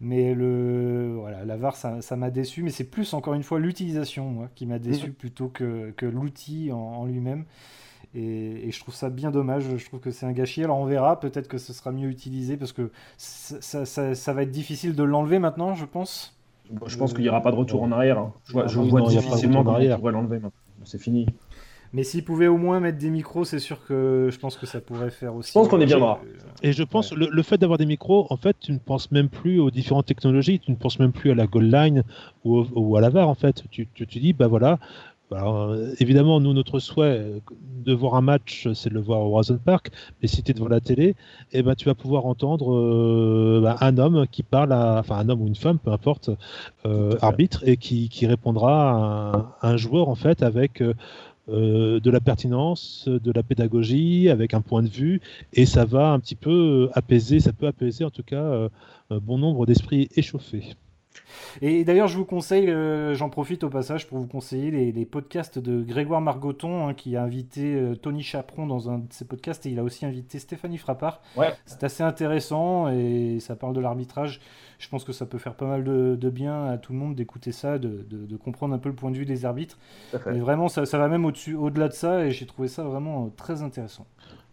Mais 0.01 0.33
le 0.33 1.15
voilà, 1.21 1.45
la 1.45 1.57
VAR 1.59 1.77
ça 1.77 2.17
m'a 2.17 2.31
déçu. 2.31 2.63
Mais 2.63 2.71
c'est 2.71 2.85
plus 2.85 3.13
encore 3.13 3.35
une 3.35 3.43
fois 3.43 3.61
l'utilisation 3.61 4.25
moi 4.31 4.49
qui 4.55 4.65
m'a 4.65 4.79
déçu 4.79 5.09
mhm. 5.09 5.13
plutôt 5.13 5.49
que, 5.49 5.91
que 5.91 6.07
l'outil 6.07 6.73
en 6.73 7.05
lui-même. 7.05 7.45
Et, 8.15 8.71
je 8.71 8.81
trouve 8.81 8.95
ça 8.95 9.11
bien 9.11 9.31
dommage. 9.31 9.65
Je 9.77 9.85
trouve 9.85 10.01
que 10.01 10.11
c'est 10.11 10.27
un 10.27 10.33
gâchis. 10.33 10.65
Alors 10.65 10.79
on 10.79 10.87
verra. 10.87 11.21
Peut-être 11.21 11.49
que 11.49 11.59
ce 11.59 11.73
sera 11.73 11.93
mieux 11.93 12.09
utilisé 12.09 12.57
parce 12.57 12.73
que 12.73 12.91
ça, 13.17 14.33
va 14.33 14.43
être 14.43 14.51
difficile 14.51 14.95
de 14.95 15.03
l'enlever 15.03 15.39
maintenant, 15.39 15.75
je 15.75 15.85
pense. 15.85 16.38
Je 16.87 16.97
pense 16.97 17.13
qu'il 17.13 17.23
n'y 17.23 17.29
aura 17.29 17.43
pas 17.43 17.51
de 17.51 17.57
retour 17.57 17.83
en 17.83 17.93
arrière. 17.93 18.19
Hein. 18.19 18.33
Je 18.45 18.53
vois, 18.53 18.67
je 18.67 18.79
vois 18.79 19.03
difficilement 19.03 19.65
pourrait 19.65 20.13
l'enlever 20.13 20.41
C'est 20.85 21.01
fini. 21.01 21.27
Mais 21.95 22.03
s'ils 22.03 22.23
pouvaient 22.23 22.49
au 22.49 22.59
moins 22.59 22.81
mettre 22.81 22.99
des 22.99 23.09
micros, 23.09 23.45
c'est 23.45 23.59
sûr 23.59 23.83
que 23.87 24.29
je 24.31 24.39
pense 24.39 24.57
que 24.57 24.67
ça 24.67 24.81
pourrait 24.81 25.11
faire 25.11 25.35
aussi. 25.35 25.49
Je 25.51 25.55
pense 25.55 25.69
qu'on 25.69 25.81
est 25.81 25.87
bien 25.87 25.99
droit. 25.99 26.21
Et 26.63 26.73
je 26.73 26.83
pense 26.83 27.15
le, 27.15 27.29
le 27.31 27.43
fait 27.43 27.57
d'avoir 27.57 27.79
des 27.79 27.87
micros, 27.87 28.27
en 28.29 28.37
fait, 28.37 28.57
tu 28.61 28.73
ne 28.73 28.79
penses 28.79 29.11
même 29.11 29.31
plus 29.31 29.59
aux 29.59 29.71
différentes 29.71 30.05
technologies, 30.05 30.61
tu 30.61 30.71
ne 30.71 30.77
penses 30.77 30.99
même 30.99 31.13
plus 31.13 31.31
à 31.31 31.35
la 31.35 31.47
goal 31.47 31.71
line 31.71 32.03
ou, 32.45 32.97
à 32.97 33.01
la 33.01 33.09
VAR, 33.09 33.29
en 33.29 33.35
fait. 33.35 33.65
Tu, 33.71 33.89
tu, 33.95 34.07
tu 34.07 34.19
dis, 34.19 34.35
bah 34.35 34.49
voilà, 34.49 34.79
alors, 35.31 35.71
euh, 35.71 35.93
évidemment, 36.01 36.41
nous, 36.41 36.55
notre 36.55 36.79
souhait 36.79 37.19
euh, 37.19 37.41
de 37.85 37.93
voir 37.93 38.15
un 38.15 38.23
match, 38.23 38.69
c'est 38.75 38.89
de 38.89 38.95
le 38.95 39.01
voir 39.01 39.21
au 39.21 39.35
Horizon 39.35 39.59
Park. 39.63 39.91
Mais 40.23 40.29
si 40.29 40.43
tu 40.43 40.51
es 40.51 40.55
devant 40.55 40.69
la 40.69 40.81
télé, 40.81 41.17
eh 41.53 41.63
ben, 41.63 41.75
tu 41.75 41.85
vas 41.85 41.95
pouvoir 41.95 42.27
entendre 42.27 42.75
euh, 42.75 43.61
bah, 43.63 43.77
un 43.81 43.99
homme 43.99 44.27
qui 44.31 44.43
parle 44.43 44.73
à, 44.73 44.99
enfin, 45.01 45.17
un 45.19 45.29
homme 45.29 45.43
ou 45.43 45.47
une 45.47 45.57
femme, 45.57 45.79
peu 45.79 45.93
importe, 45.93 46.31
arbitre, 47.21 47.63
et 47.67 47.77
qui, 47.77 48.09
qui 48.09 48.27
répondra 48.27 49.53
à 49.61 49.69
un, 49.69 49.77
joueur, 49.77 50.09
en 50.09 50.15
fait, 50.15 50.43
avec 50.43 50.83
de 51.49 52.11
la 52.11 52.21
pertinence, 52.21 53.09
de 53.09 53.33
la 53.33 53.43
pédagogie, 53.43 54.31
avec 54.31 54.55
un 54.55 54.61
point 54.63 54.83
de 54.83 54.89
vue. 54.89 55.21
Et 55.53 55.67
ça 55.67 55.85
va 55.85 56.11
un 56.13 56.21
petit 56.21 56.35
peu 56.35 56.89
apaiser, 56.95 57.41
ça 57.41 57.53
peut 57.53 57.67
apaiser, 57.67 58.05
en 58.05 58.11
tout 58.11 58.23
cas, 58.23 58.69
bon 59.11 59.39
nombre 59.39 59.67
d'esprits 59.67 60.09
échauffés. 60.17 60.75
Et 61.63 61.85
d'ailleurs, 61.85 62.09
je 62.09 62.17
vous 62.17 62.25
conseille, 62.25 62.71
euh, 62.71 63.15
j'en 63.15 63.31
profite 63.31 63.65
au 63.65 63.71
passage 63.71 64.07
pour 64.07 64.19
vous 64.19 64.27
conseiller 64.27 64.93
les, 64.93 65.07
podcasts 65.07 65.59
de 65.59 65.83
Grégoire 65.83 66.21
Margoton, 66.21 66.89
hein, 66.89 66.95
qui 66.95 67.17
a 67.17 67.23
invité 67.23 67.75
euh, 67.75 67.95
Tony 67.95 68.23
Chaperon 68.23 68.67
dans 68.67 68.91
un 68.91 68.99
de 68.99 69.13
ses 69.13 69.25
podcasts, 69.25 69.65
et 69.67 69.71
il 69.71 69.79
a 69.79 69.83
aussi 69.83 70.05
invité 70.05 70.39
Stéphanie 70.39 70.79
Frappard. 70.79 71.21
Ouais. 71.37 71.55
C'est 71.67 71.85
assez 71.85 72.03
intéressant 72.03 72.89
et 72.89 73.39
ça 73.41 73.57
parle 73.57 73.75
de 73.75 73.81
l'arbitrage. 73.81 74.41
Je 74.79 74.89
pense 74.89 75.03
que 75.03 75.13
ça 75.13 75.27
peut 75.27 75.39
faire 75.39 75.55
pas 75.55 75.67
mal 75.67 75.83
de, 75.83 76.31
bien 76.31 76.67
à 76.67 76.79
tout 76.79 76.93
le 76.93 76.99
monde 76.99 77.17
d'écouter 77.17 77.51
ça, 77.51 77.79
de, 77.79 78.37
comprendre 78.37 78.75
un 78.75 78.79
peu 78.79 78.89
le 78.89 78.95
point 78.95 79.11
de 79.11 79.17
vue 79.17 79.27
des 79.27 79.45
arbitres. 79.45 79.79
Mais 80.27 80.39
vraiment, 80.39 80.69
ça, 80.69 80.87
ça 80.87 80.99
va 80.99 81.09
même 81.09 81.25
au-dessus, 81.25 81.55
au-delà 81.55 81.89
de 81.89 81.95
ça, 81.95 82.25
et 82.25 82.31
j'ai 82.31 82.47
trouvé 82.47 82.69
ça 82.69 82.85
vraiment 82.85 83.27
euh, 83.27 83.29
très 83.37 83.63
intéressant. 83.63 84.07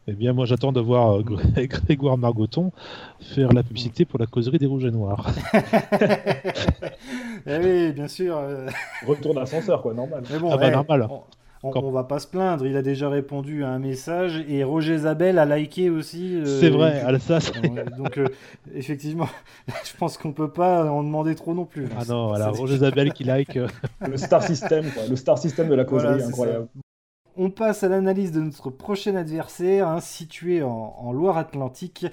Eh 0.08 0.14
bien, 0.14 0.34
moi, 0.34 0.46
j'attends 0.46 0.72
de 0.72 0.80
voir 0.80 1.20
euh, 1.20 1.24
Grégoire 1.66 2.18
Margoton 2.18 2.72
faire 3.20 3.52
la 3.54 3.64
publicité 3.64 4.06
pour 4.06 4.20
la 4.20 4.28
causerie 4.28 4.60
des 4.60 4.68
Rouges 4.68 4.86
et 4.86 4.92
Noirs. 4.92 5.32
eh 7.48 7.58
oui, 7.58 7.92
bien 7.92 8.08
sûr. 8.08 8.38
Euh. 8.38 8.68
Retour 9.08 9.34
d'ascenseur, 9.34 9.82
quoi, 9.82 9.96
normal. 9.96 10.24
Mais 10.32 10.38
bon, 10.38 10.52
ah 10.52 10.58
bah, 10.58 10.70
normal. 10.70 11.08
On, 11.64 11.90
va 11.90 12.04
pas 12.04 12.20
se 12.20 12.28
plaindre, 12.28 12.68
il 12.68 12.78
a 12.78 12.84
déjà 12.84 13.10
répondu 13.10 13.64
à 13.64 13.70
un 13.70 13.80
message 13.80 14.46
et 14.48 14.64
Roger 14.64 15.00
Zabel 15.00 15.40
a 15.40 15.46
liké 15.48 15.90
aussi. 15.90 16.36
Euh, 16.36 16.60
c'est 16.60 16.70
vrai, 16.70 17.02
à 17.02 17.18
ça. 17.18 17.40
Donc, 17.98 18.20
effectivement, 18.76 19.28
je 19.84 19.98
pense 19.98 20.20
qu'on 20.20 20.32
peut 20.32 20.52
pas 20.52 20.86
en 20.86 21.02
demander 21.02 21.34
trop 21.34 21.56
non 21.56 21.66
plus. 21.66 21.88
Ah 21.98 22.04
non, 22.08 22.28
voilà, 22.28 22.50
Roger 22.50 22.78
Zabel 22.78 23.14
qui 23.14 23.24
like. 23.24 23.58
Le 24.08 24.18
star 24.18 24.44
system, 24.44 24.86
quoi. 24.92 25.08
Le 25.10 25.16
star 25.16 25.40
system 25.40 25.68
de 25.68 25.74
la 25.74 25.86
causerie, 25.86 26.22
incroyable 26.22 26.68
on 27.38 27.50
passe 27.50 27.84
à 27.84 27.90
l'analyse 27.90 28.32
de 28.32 28.42
notre 28.42 28.70
prochain 28.70 29.16
adversaire, 29.16 29.88
hein, 29.88 30.00
situé 30.00 30.64
en, 30.64 31.12
Loire-Atlantique, 31.12 32.06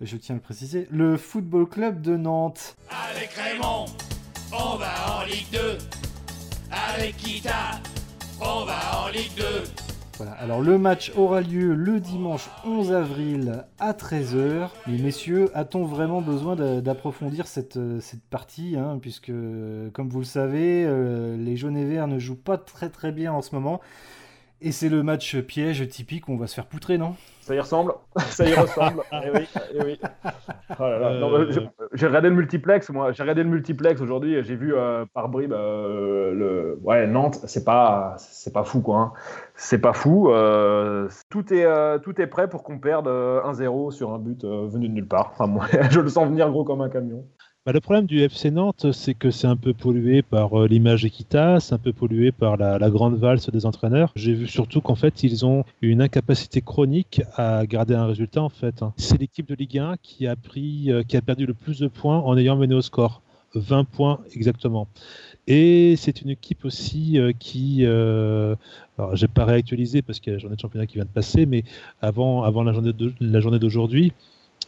je 0.00 0.16
tiens 0.16 0.34
à 0.34 0.38
le 0.38 0.42
préciser, 0.42 0.86
le 0.90 1.16
Football 1.16 1.68
Club 1.68 2.00
de 2.00 2.16
Nantes. 2.16 2.76
Avec 3.10 3.30
Raymond, 3.30 3.86
on 4.52 4.76
va 4.76 5.20
en 5.20 5.24
Ligue 5.24 5.50
2. 5.52 5.78
Avec 6.70 7.16
Kita, 7.16 7.80
on 8.40 8.64
va 8.64 9.04
en 9.04 9.08
Ligue 9.08 9.34
2. 9.36 9.44
Voilà, 10.18 10.32
alors 10.32 10.60
le 10.60 10.78
match 10.78 11.12
aura 11.16 11.40
lieu 11.40 11.74
le 11.74 11.98
dimanche 11.98 12.48
11 12.64 12.92
avril 12.92 13.64
à 13.78 13.92
13h. 13.92 14.68
Mais 14.86 14.98
messieurs, 14.98 15.50
a-t-on 15.54 15.84
vraiment 15.84 16.20
besoin 16.20 16.54
d'approfondir 16.54 17.46
cette, 17.46 17.78
cette, 18.00 18.22
partie 18.24 18.76
hein, 18.76 18.98
Puisque, 19.00 19.32
comme 19.92 20.08
vous 20.10 20.20
le 20.20 20.24
savez, 20.24 20.84
euh, 20.86 21.36
les 21.36 21.56
jaunes 21.56 21.76
et 21.76 21.86
verts 21.86 22.08
ne 22.08 22.18
jouent 22.18 22.36
pas 22.36 22.58
très 22.58 22.90
très 22.90 23.10
bien 23.10 23.32
en 23.32 23.42
ce 23.42 23.54
moment. 23.54 23.80
Et 24.64 24.70
c'est 24.72 24.88
le 24.88 25.02
match 25.02 25.36
piège 25.40 25.88
typique 25.88 26.28
où 26.28 26.32
on 26.32 26.36
va 26.36 26.46
se 26.46 26.54
faire 26.54 26.66
poutrer, 26.66 26.96
non? 26.96 27.14
Ça 27.40 27.54
y 27.56 27.58
ressemble, 27.60 27.94
ça 28.18 28.48
y 28.48 28.54
ressemble. 28.54 29.02
eh 29.12 29.30
oui, 29.34 29.48
eh 29.74 29.82
oui. 29.84 30.00
Oh 30.78 30.82
là 30.84 30.98
là. 31.00 31.18
Non, 31.18 31.32
Euh, 31.34 31.50
j'ai- 31.94 32.06
regardé 32.06 32.28
le 32.28 32.36
multiplex, 32.36 32.88
moi. 32.90 33.10
J'ai 33.10 33.22
regardé 33.24 33.42
le 33.42 33.48
multiplex 33.50 34.00
aujourd'hui. 34.00 34.34
et 34.34 34.44
J'ai 34.44 34.54
vu 34.54 34.74
euh, 34.76 35.04
par 35.12 35.28
bribes 35.28 35.52
euh, 35.52 36.32
le. 36.32 36.78
Ouais, 36.84 37.08
Nantes. 37.08 37.40
C'est 37.46 37.64
pas, 37.64 38.14
c'est 38.18 38.52
pas 38.52 38.62
fou, 38.62 38.80
quoi. 38.80 38.98
hein. 38.98 39.12
C'est 39.56 39.80
pas 39.80 39.92
fou. 39.92 40.30
euh, 40.30 41.08
tout 41.28 41.52
est, 41.52 41.64
euh, 41.64 41.98
tout 41.98 42.20
est 42.20 42.28
prêt 42.28 42.48
pour 42.48 42.62
qu'on 42.62 42.78
perde 42.78 43.08
euh, 43.08 43.42
1-0 43.42 43.90
sur 43.90 44.12
un 44.12 44.18
but 44.18 44.44
euh, 44.44 44.68
venu 44.68 44.88
de 44.88 44.94
nulle 44.94 45.08
part. 45.08 45.30
Enfin, 45.32 45.48
moi, 45.48 45.66
je 45.90 45.98
le 45.98 46.08
sens 46.08 46.28
venir 46.28 46.48
gros 46.50 46.62
comme 46.64 46.80
un 46.82 46.88
camion. 46.88 47.24
Bah, 47.64 47.70
le 47.70 47.78
problème 47.80 48.06
du 48.06 48.20
FC 48.20 48.50
Nantes, 48.50 48.90
c'est 48.90 49.14
que 49.14 49.30
c'est 49.30 49.46
un 49.46 49.54
peu 49.54 49.72
pollué 49.72 50.22
par 50.22 50.60
euh, 50.60 50.66
l'image 50.66 51.04
Equita, 51.04 51.60
c'est 51.60 51.72
un 51.72 51.78
peu 51.78 51.92
pollué 51.92 52.32
par 52.32 52.56
la, 52.56 52.90
grande 52.90 53.14
valse 53.14 53.50
des 53.50 53.66
entraîneurs. 53.66 54.10
J'ai 54.16 54.34
vu 54.34 54.48
surtout 54.48 54.80
qu'en 54.80 54.96
fait, 54.96 55.22
ils 55.22 55.46
ont 55.46 55.62
une 55.80 56.02
incapacité 56.02 56.60
chronique 56.60 57.22
à 57.36 57.64
garder 57.66 57.94
un 57.94 58.06
résultat. 58.06 58.42
En 58.42 58.48
fait, 58.48 58.82
hein. 58.82 58.92
c'est 58.96 59.16
l'équipe 59.16 59.46
de 59.46 59.54
Ligue 59.54 59.78
1 59.78 59.94
qui 60.02 60.26
a 60.26 60.34
pris, 60.34 60.90
euh, 60.90 61.04
qui 61.04 61.16
a 61.16 61.22
perdu 61.22 61.46
le 61.46 61.54
plus 61.54 61.78
de 61.78 61.86
points 61.86 62.18
en 62.18 62.36
ayant 62.36 62.56
mené 62.56 62.74
au 62.74 62.82
score, 62.82 63.22
20 63.54 63.84
points 63.84 64.18
exactement. 64.34 64.88
Et 65.46 65.94
c'est 65.96 66.20
une 66.20 66.30
équipe 66.30 66.64
aussi 66.64 67.16
euh, 67.20 67.32
qui, 67.38 67.84
euh, 67.84 68.56
alors 68.98 69.14
j'ai 69.14 69.28
pas 69.28 69.44
réactualisé 69.44 70.02
parce 70.02 70.18
qu'il 70.18 70.32
y 70.32 70.34
a 70.34 70.36
la 70.36 70.40
journée 70.40 70.56
de 70.56 70.60
championnat 70.60 70.86
qui 70.86 70.94
vient 70.94 71.04
de 71.04 71.10
passer, 71.10 71.46
mais 71.46 71.62
avant, 72.00 72.42
avant 72.42 72.64
la 72.64 72.72
journée 72.72 72.92
la 73.20 73.38
journée 73.38 73.60
d'aujourd'hui, 73.60 74.12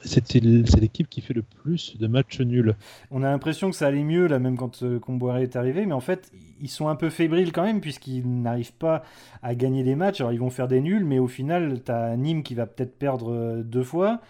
c'est 0.04 0.40
l'équipe 0.80 1.08
qui 1.08 1.20
fait 1.20 1.34
le 1.34 1.42
plus 1.42 1.96
de 1.98 2.06
matchs 2.06 2.40
nuls. 2.40 2.74
On 3.10 3.22
a 3.22 3.30
l'impression 3.30 3.70
que 3.70 3.76
ça 3.76 3.86
allait 3.86 4.04
mieux 4.04 4.26
là 4.26 4.38
même 4.38 4.56
quand 4.56 4.82
euh, 4.82 4.98
Comboiré 4.98 5.42
est 5.42 5.56
arrivé, 5.56 5.86
mais 5.86 5.92
en 5.92 6.00
fait 6.00 6.30
ils 6.60 6.68
sont 6.68 6.88
un 6.88 6.96
peu 6.96 7.10
fébriles 7.10 7.52
quand 7.52 7.64
même 7.64 7.80
puisqu'ils 7.80 8.26
n'arrivent 8.42 8.74
pas 8.74 9.02
à 9.42 9.54
gagner 9.54 9.82
des 9.82 9.94
matchs. 9.94 10.20
Alors 10.20 10.32
ils 10.32 10.40
vont 10.40 10.50
faire 10.50 10.68
des 10.68 10.80
nuls, 10.80 11.04
mais 11.04 11.18
au 11.18 11.28
final 11.28 11.80
t'as 11.84 12.16
Nîmes 12.16 12.42
qui 12.42 12.54
va 12.54 12.66
peut-être 12.66 12.98
perdre 12.98 13.32
euh, 13.32 13.62
deux 13.62 13.84
fois 13.84 14.20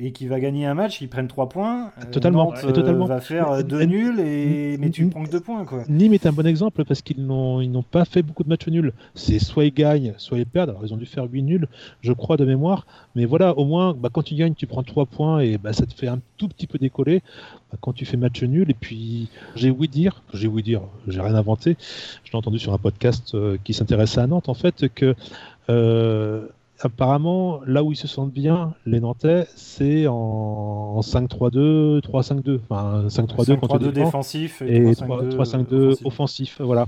et 0.00 0.12
qui 0.12 0.28
va 0.28 0.38
gagner 0.38 0.66
un 0.66 0.74
match, 0.74 1.00
ils 1.00 1.08
prennent 1.08 1.26
trois 1.26 1.48
points. 1.48 1.90
Euh, 1.98 2.10
Totalement, 2.12 2.44
Nantes, 2.52 2.62
ouais, 2.62 2.72
totalement. 2.72 3.06
va 3.06 3.20
faire 3.20 3.50
euh, 3.50 3.62
deux 3.64 3.78
Mais- 3.78 3.86
nuls 3.86 4.20
et 4.20 4.76
mais 4.78 4.90
tu 4.90 5.06
prends 5.08 5.24
que 5.24 5.30
deux 5.30 5.40
points 5.40 5.64
quoi. 5.64 5.82
Nîmes 5.88 6.14
est 6.14 6.26
un 6.26 6.32
bon 6.32 6.46
exemple 6.46 6.84
parce 6.84 7.02
qu'ils 7.02 7.26
n'ont 7.26 7.60
ils 7.60 7.68
n'ont 7.68 7.82
pas 7.82 8.04
fait 8.04 8.22
beaucoup 8.22 8.44
de 8.44 8.48
matchs 8.48 8.68
nuls. 8.68 8.92
C'est 9.16 9.40
soit 9.40 9.64
ils 9.64 9.74
gagnent, 9.74 10.14
soit 10.16 10.38
ils 10.38 10.46
perdent. 10.46 10.70
Alors 10.70 10.86
ils 10.86 10.94
ont 10.94 10.96
dû 10.96 11.06
faire 11.06 11.24
8 11.24 11.42
nuls, 11.42 11.66
je 12.02 12.12
crois, 12.12 12.36
de 12.36 12.44
mémoire. 12.44 12.86
Mais 13.16 13.24
voilà, 13.24 13.58
au 13.58 13.64
moins, 13.64 13.94
bah, 13.94 14.10
quand 14.12 14.22
tu 14.22 14.36
gagnes, 14.36 14.54
tu 14.54 14.68
prends 14.68 14.84
3 14.84 15.06
points 15.06 15.40
et 15.40 15.58
bah, 15.58 15.72
ça 15.72 15.86
te 15.86 15.92
fait 15.94 16.06
un 16.06 16.20
tout 16.36 16.46
petit 16.46 16.68
peu 16.68 16.78
décoller. 16.78 17.22
Bah, 17.72 17.78
quand 17.80 17.92
tu 17.92 18.04
fais 18.04 18.16
match 18.16 18.40
nul, 18.44 18.70
et 18.70 18.74
puis 18.74 19.28
j'ai 19.56 19.70
ouï 19.70 19.88
dire, 19.88 20.22
j'ai 20.32 20.46
ouï 20.46 20.62
dire, 20.62 20.82
j'ai 21.08 21.20
rien 21.20 21.34
inventé. 21.34 21.76
Je 22.22 22.30
l'ai 22.30 22.36
entendu 22.38 22.60
sur 22.60 22.72
un 22.74 22.78
podcast 22.78 23.34
euh, 23.34 23.56
qui 23.64 23.74
s'intéressait 23.74 24.20
à 24.20 24.26
Nantes, 24.28 24.48
en 24.48 24.54
fait, 24.54 24.86
que 24.94 25.16
euh, 25.68 26.46
apparemment, 26.80 27.60
là 27.66 27.82
où 27.82 27.92
ils 27.92 27.96
se 27.96 28.06
sentent 28.06 28.32
bien, 28.32 28.74
les 28.86 29.00
Nantais, 29.00 29.46
c'est 29.56 30.06
en, 30.06 30.14
en 30.14 31.00
5-3-2, 31.00 32.00
3-5-2. 32.00 32.60
Enfin, 32.68 33.06
5-3-2 33.08 33.58
quand 33.58 33.66
3-2 33.66 33.78
tu 33.78 33.92
défends 33.92 34.04
défensif 34.06 34.62
et 34.62 34.92
3-5-2 34.92 35.36
3-5-2 35.36 36.06
offensif. 36.06 36.60
Voilà. 36.60 36.86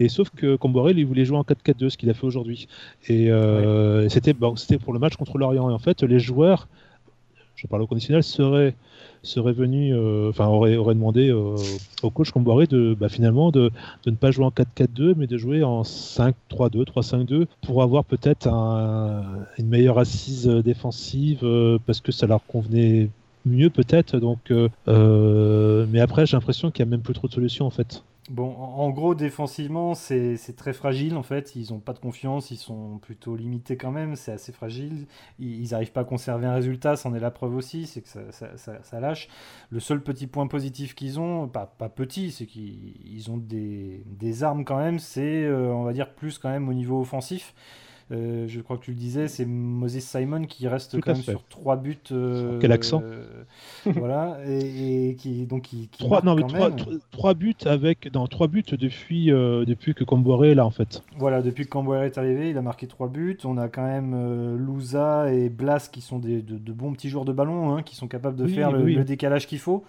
Et 0.00 0.08
sauf 0.08 0.30
que 0.30 0.56
Comboré, 0.56 0.92
il 0.96 1.06
voulait 1.06 1.24
jouer 1.24 1.38
en 1.38 1.42
4-4-2, 1.42 1.90
ce 1.90 1.96
qu'il 1.96 2.10
a 2.10 2.14
fait 2.14 2.26
aujourd'hui. 2.26 2.68
Et 3.08 3.30
euh, 3.30 4.08
c'était 4.08 4.32
bon, 4.32 4.56
c'était 4.56 4.78
pour 4.78 4.92
le 4.92 4.98
match 4.98 5.16
contre 5.16 5.38
l'Orient. 5.38 5.70
Et 5.70 5.72
en 5.72 5.78
fait, 5.78 6.02
les 6.02 6.18
joueurs, 6.18 6.68
je 7.56 7.66
parle 7.66 7.82
au 7.82 7.86
conditionnel, 7.86 8.22
seraient, 8.22 8.74
seraient 9.22 9.52
venus, 9.52 9.94
euh, 9.96 10.30
enfin, 10.30 10.46
auraient, 10.46 10.76
auraient 10.76 10.94
demandé 10.94 11.28
euh, 11.30 11.56
au 12.02 12.10
coach 12.10 12.30
Comboré 12.30 12.66
de 12.66 12.96
bah, 12.98 13.08
finalement 13.08 13.50
de, 13.50 13.70
de 14.04 14.10
ne 14.10 14.16
pas 14.16 14.30
jouer 14.30 14.44
en 14.44 14.50
4-4-2, 14.50 15.14
mais 15.16 15.26
de 15.26 15.36
jouer 15.38 15.62
en 15.62 15.82
5-3-2, 15.82 16.84
3-5-2, 16.84 17.46
pour 17.66 17.82
avoir 17.82 18.04
peut-être 18.04 18.46
un- 18.48 19.24
une 19.58 19.68
meilleure 19.68 19.98
assise 19.98 20.46
défensive, 20.48 21.40
euh, 21.44 21.78
parce 21.86 22.00
que 22.00 22.10
ça 22.12 22.26
leur 22.26 22.44
convenait 22.46 23.08
mieux 23.46 23.70
peut-être. 23.70 24.18
Donc, 24.18 24.52
mais 25.88 26.00
après, 26.00 26.26
j'ai 26.26 26.36
l'impression 26.36 26.70
qu'il 26.70 26.84
n'y 26.84 26.90
a 26.90 26.92
même 26.92 27.00
plus 27.02 27.14
trop 27.14 27.28
de 27.28 27.32
solutions 27.32 27.66
en 27.66 27.70
fait. 27.70 28.02
Bon, 28.30 28.54
en 28.54 28.88
gros, 28.90 29.16
défensivement, 29.16 29.94
c'est 29.94 30.38
très 30.56 30.72
fragile 30.72 31.16
en 31.16 31.24
fait. 31.24 31.56
Ils 31.56 31.72
n'ont 31.72 31.80
pas 31.80 31.92
de 31.92 31.98
confiance, 31.98 32.52
ils 32.52 32.56
sont 32.56 32.98
plutôt 32.98 33.34
limités 33.34 33.76
quand 33.76 33.90
même. 33.90 34.14
C'est 34.14 34.30
assez 34.30 34.52
fragile. 34.52 35.06
Ils 35.40 35.70
n'arrivent 35.72 35.90
pas 35.90 36.02
à 36.02 36.04
conserver 36.04 36.46
un 36.46 36.54
résultat, 36.54 36.94
c'en 36.96 37.14
est 37.14 37.20
la 37.20 37.32
preuve 37.32 37.56
aussi, 37.56 37.84
c'est 37.86 38.00
que 38.00 38.08
ça, 38.08 38.20
ça- 38.56 39.00
lâche. 39.00 39.28
Le 39.70 39.80
seul 39.80 40.00
petit 40.02 40.28
point 40.28 40.46
positif 40.46 40.94
qu'ils 40.94 41.18
ont, 41.18 41.48
pas, 41.48 41.66
petit, 41.66 42.30
c'est 42.30 42.46
qu'ils 42.46 42.94
ils 43.04 43.28
ont 43.30 43.38
des, 43.38 44.04
des 44.06 44.44
armes 44.44 44.64
quand 44.64 44.78
même. 44.78 45.00
C'est, 45.00 45.42
euh, 45.44 45.72
on 45.74 45.82
va 45.82 45.92
dire, 45.92 46.14
plus 46.14 46.38
quand 46.38 46.48
même 46.50 46.68
au 46.68 46.74
niveau 46.74 47.00
offensif. 47.00 47.54
Euh, 48.10 48.46
je 48.48 48.60
crois 48.60 48.76
que 48.76 48.82
tu 48.84 48.90
le 48.90 48.96
disais, 48.96 49.28
c'est 49.28 49.46
Moses 49.46 49.98
Simon 50.00 50.44
qui 50.44 50.66
reste 50.68 50.92
Tout 50.92 51.00
quand 51.00 51.12
même 51.12 51.22
fait. 51.22 51.30
sur 51.30 51.44
trois 51.46 51.76
buts. 51.76 51.96
euh, 52.10 52.58
Quel 52.60 52.72
accent 52.72 53.02
euh, 53.04 53.24
Voilà, 53.86 54.38
et, 54.46 55.10
et 55.10 55.14
qui 55.14 55.46
donc 55.46 55.62
qui, 55.62 55.88
qui 55.88 55.98
Trois, 56.04 56.20
non, 56.22 56.34
mais 56.34 56.42
trois, 56.42 56.70
trois- 56.70 56.92
trois 57.10 57.34
buts 57.34 57.54
avec, 57.64 58.12
non, 58.14 58.26
trois 58.26 58.48
buts 58.48 58.64
depuis, 58.72 59.26
depuis 59.26 59.94
que 59.94 60.04
Comboiré 60.04 60.50
est 60.50 60.54
là 60.54 60.66
en 60.66 60.70
fait. 60.70 61.02
Voilà, 61.16 61.40
depuis 61.42 61.64
que 61.64 61.70
Camboire 61.70 62.02
est 62.02 62.18
arrivé, 62.18 62.50
il 62.50 62.58
a 62.58 62.62
marqué 62.62 62.86
3 62.86 63.08
buts. 63.08 63.38
On 63.44 63.56
a 63.58 63.68
quand 63.68 63.86
même 63.86 64.56
Louza 64.56 65.32
et 65.32 65.48
Blas 65.48 65.88
qui 65.90 66.00
sont 66.00 66.18
des, 66.18 66.42
de, 66.42 66.58
de 66.58 66.72
bons 66.72 66.92
petits 66.92 67.08
joueurs 67.08 67.24
de 67.24 67.32
ballon, 67.32 67.74
hein, 67.76 67.82
qui 67.82 67.96
sont 67.96 68.08
capables 68.08 68.36
de 68.36 68.44
Oui, 68.44 68.54
faire 68.54 68.72
le, 68.72 68.82
oui. 68.82 68.94
le 68.94 69.04
décalage 69.04 69.46
qu'il 69.46 69.58
faut. 69.58 69.84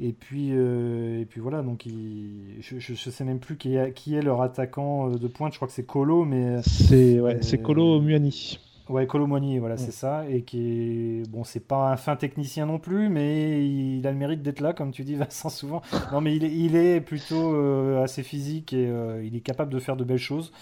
Et 0.00 0.12
puis, 0.12 0.48
euh, 0.52 1.20
et 1.20 1.26
puis 1.26 1.40
voilà, 1.40 1.62
donc 1.62 1.86
il- 1.86 2.56
je, 2.60 2.78
je, 2.78 2.94
je 2.94 3.10
sais 3.10 3.24
même 3.24 3.38
plus 3.38 3.56
qui 3.56 3.76
est, 3.76 3.92
qui 3.92 4.14
est 4.16 4.22
leur 4.22 4.42
attaquant 4.42 5.10
euh, 5.10 5.16
de 5.18 5.28
pointe. 5.28 5.52
Je 5.52 5.58
crois 5.58 5.68
que 5.68 5.74
c'est 5.74 5.86
Colo, 5.86 6.24
mais 6.24 6.60
C'est 6.62 7.20
ouais, 7.20 7.38
Euh, 7.42 7.56
Colo 7.58 8.00
Muani. 8.00 8.58
ouais, 8.88 9.06
Colo 9.06 9.26
Moigny, 9.28 9.58
voilà, 9.58 9.76
Mm. 9.76 9.78
c'est 9.78 9.92
ça. 9.92 10.28
Et 10.28 10.42
qui 10.42 11.20
est 11.22 11.30
bon, 11.30 11.44
c'est 11.44 11.60
pas 11.66 11.92
un 11.92 11.96
fin 11.96 12.16
technicien 12.16 12.66
non 12.66 12.78
plus, 12.78 13.08
mais 13.10 13.64
il 13.64 14.04
a 14.06 14.10
le 14.10 14.16
mérite 14.16 14.42
d'être 14.42 14.60
là, 14.60 14.72
comme 14.72 14.90
tu 14.90 15.04
dis, 15.04 15.14
Vincent 15.30 15.50
souvent. 15.50 15.82
Non, 16.10 16.20
mais 16.20 16.34
il 16.34 16.44
est, 16.44 16.52
il 16.52 16.74
est 16.74 17.00
plutôt 17.00 17.54
euh, 17.54 18.02
assez 18.02 18.22
physique 18.24 18.72
et 18.72 18.90
il 19.22 19.36
est 19.36 19.40
capable 19.40 19.72
de 19.72 19.78
faire 19.78 19.96
de 19.96 20.04
belles 20.04 20.18
choses. 20.18 20.52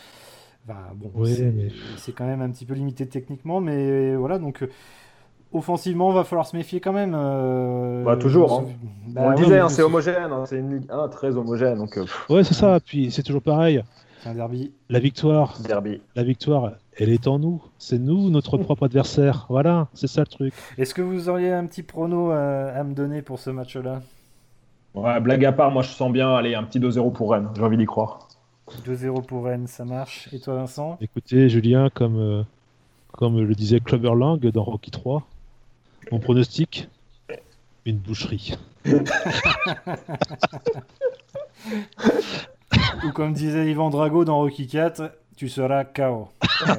Bon, 0.94 1.10
Ouais, 1.14 1.30
c'est 1.34 1.50
mais- 1.52 2.12
quand 2.14 2.26
même 2.26 2.42
un 2.42 2.50
petit 2.50 2.64
peu 2.66 2.74
limité 2.74 3.06
techniquement, 3.06 3.60
mais 3.60 4.14
voilà, 4.14 4.38
donc 4.38 4.62
offensivement, 5.53 6.11
va 6.12 6.24
falloir 6.24 6.46
se 6.46 6.57
méfier 6.57 6.80
quand 6.80 6.92
même. 6.92 7.14
euh, 7.16 8.05
Bah, 8.05 8.16
toujours, 8.16 8.61
hein. 8.61 8.64
Bah, 9.09 9.22
On 9.24 9.30
le 9.30 9.36
disait, 9.36 9.59
hein, 9.61 9.68
c'est 9.68 9.82
homogène. 9.82 10.30
hein, 10.32 10.44
c'est 10.46 10.59
une 10.59 10.74
Ligue 10.78 10.90
1 10.90 11.09
très 11.09 11.36
homogène. 11.36 11.78
Donc, 11.78 11.96
euh, 11.98 12.05
Ouais, 12.28 12.44
c'est 12.44 12.55
ça. 12.55 12.78
Puis 12.84 13.11
c'est 13.11 13.22
toujours 13.22 13.42
pareil. 13.42 13.82
C'est 14.22 14.28
un 14.28 14.34
derby. 14.34 14.70
La 14.90 14.98
victoire, 15.01 15.57
derby. 15.66 16.03
la 16.14 16.22
victoire, 16.22 16.72
elle 16.98 17.09
est 17.09 17.26
en 17.26 17.38
nous. 17.38 17.62
C'est 17.78 17.98
nous, 17.98 18.28
notre 18.30 18.59
propre 18.59 18.84
adversaire. 18.84 19.46
Voilà, 19.48 19.88
c'est 19.94 20.07
ça 20.09 20.20
le 20.20 20.26
truc. 20.26 20.53
Est-ce 20.76 20.92
que 20.94 21.01
vous 21.03 21.28
auriez 21.30 21.53
un 21.53 21.64
petit 21.66 21.82
prono 21.82 22.30
à, 22.30 22.68
à 22.68 22.84
me 22.84 22.92
donner 22.94 23.22
pour 23.22 23.38
ce 23.38 23.48
match-là? 23.51 24.03
Ouais, 24.94 25.20
blague 25.20 25.44
à 25.44 25.53
part, 25.53 25.70
moi 25.70 25.82
je 25.82 25.90
sens 25.90 26.11
bien, 26.12 26.34
allez, 26.34 26.55
un 26.57 26.64
petit 26.64 26.80
2-0 26.80 27.12
pour 27.12 27.30
Rennes. 27.30 27.48
J'ai 27.57 27.62
envie 27.62 27.76
d'y 27.76 27.86
croire. 27.86 28.28
2-0 28.86 29.22
pour 29.24 29.44
Rennes, 29.44 29.66
ça 29.68 29.84
marche. 29.84 30.28
Et 30.32 30.38
toi, 30.40 30.55
Vincent? 30.55 30.98
Écoutez, 31.01 31.48
Julien, 31.48 31.88
comme, 31.94 32.18
euh, 32.18 32.42
comme 33.12 33.40
le 33.40 33.55
disait 33.55 33.80
Clubber 33.80 34.14
Lang 34.16 34.40
dans 34.51 34.64
Rocky 34.64 34.90
3, 34.90 35.22
mon 36.11 36.18
pronostic, 36.18 36.88
une 37.84 37.98
boucherie. 37.98 38.56
Ou 43.04 43.12
comme 43.12 43.32
disait 43.32 43.70
Yvan 43.70 43.90
Drago 43.90 44.24
dans 44.24 44.38
Rocky 44.38 44.66
4, 44.66 45.12
tu 45.36 45.48
seras 45.48 45.84
KO. 45.84 46.28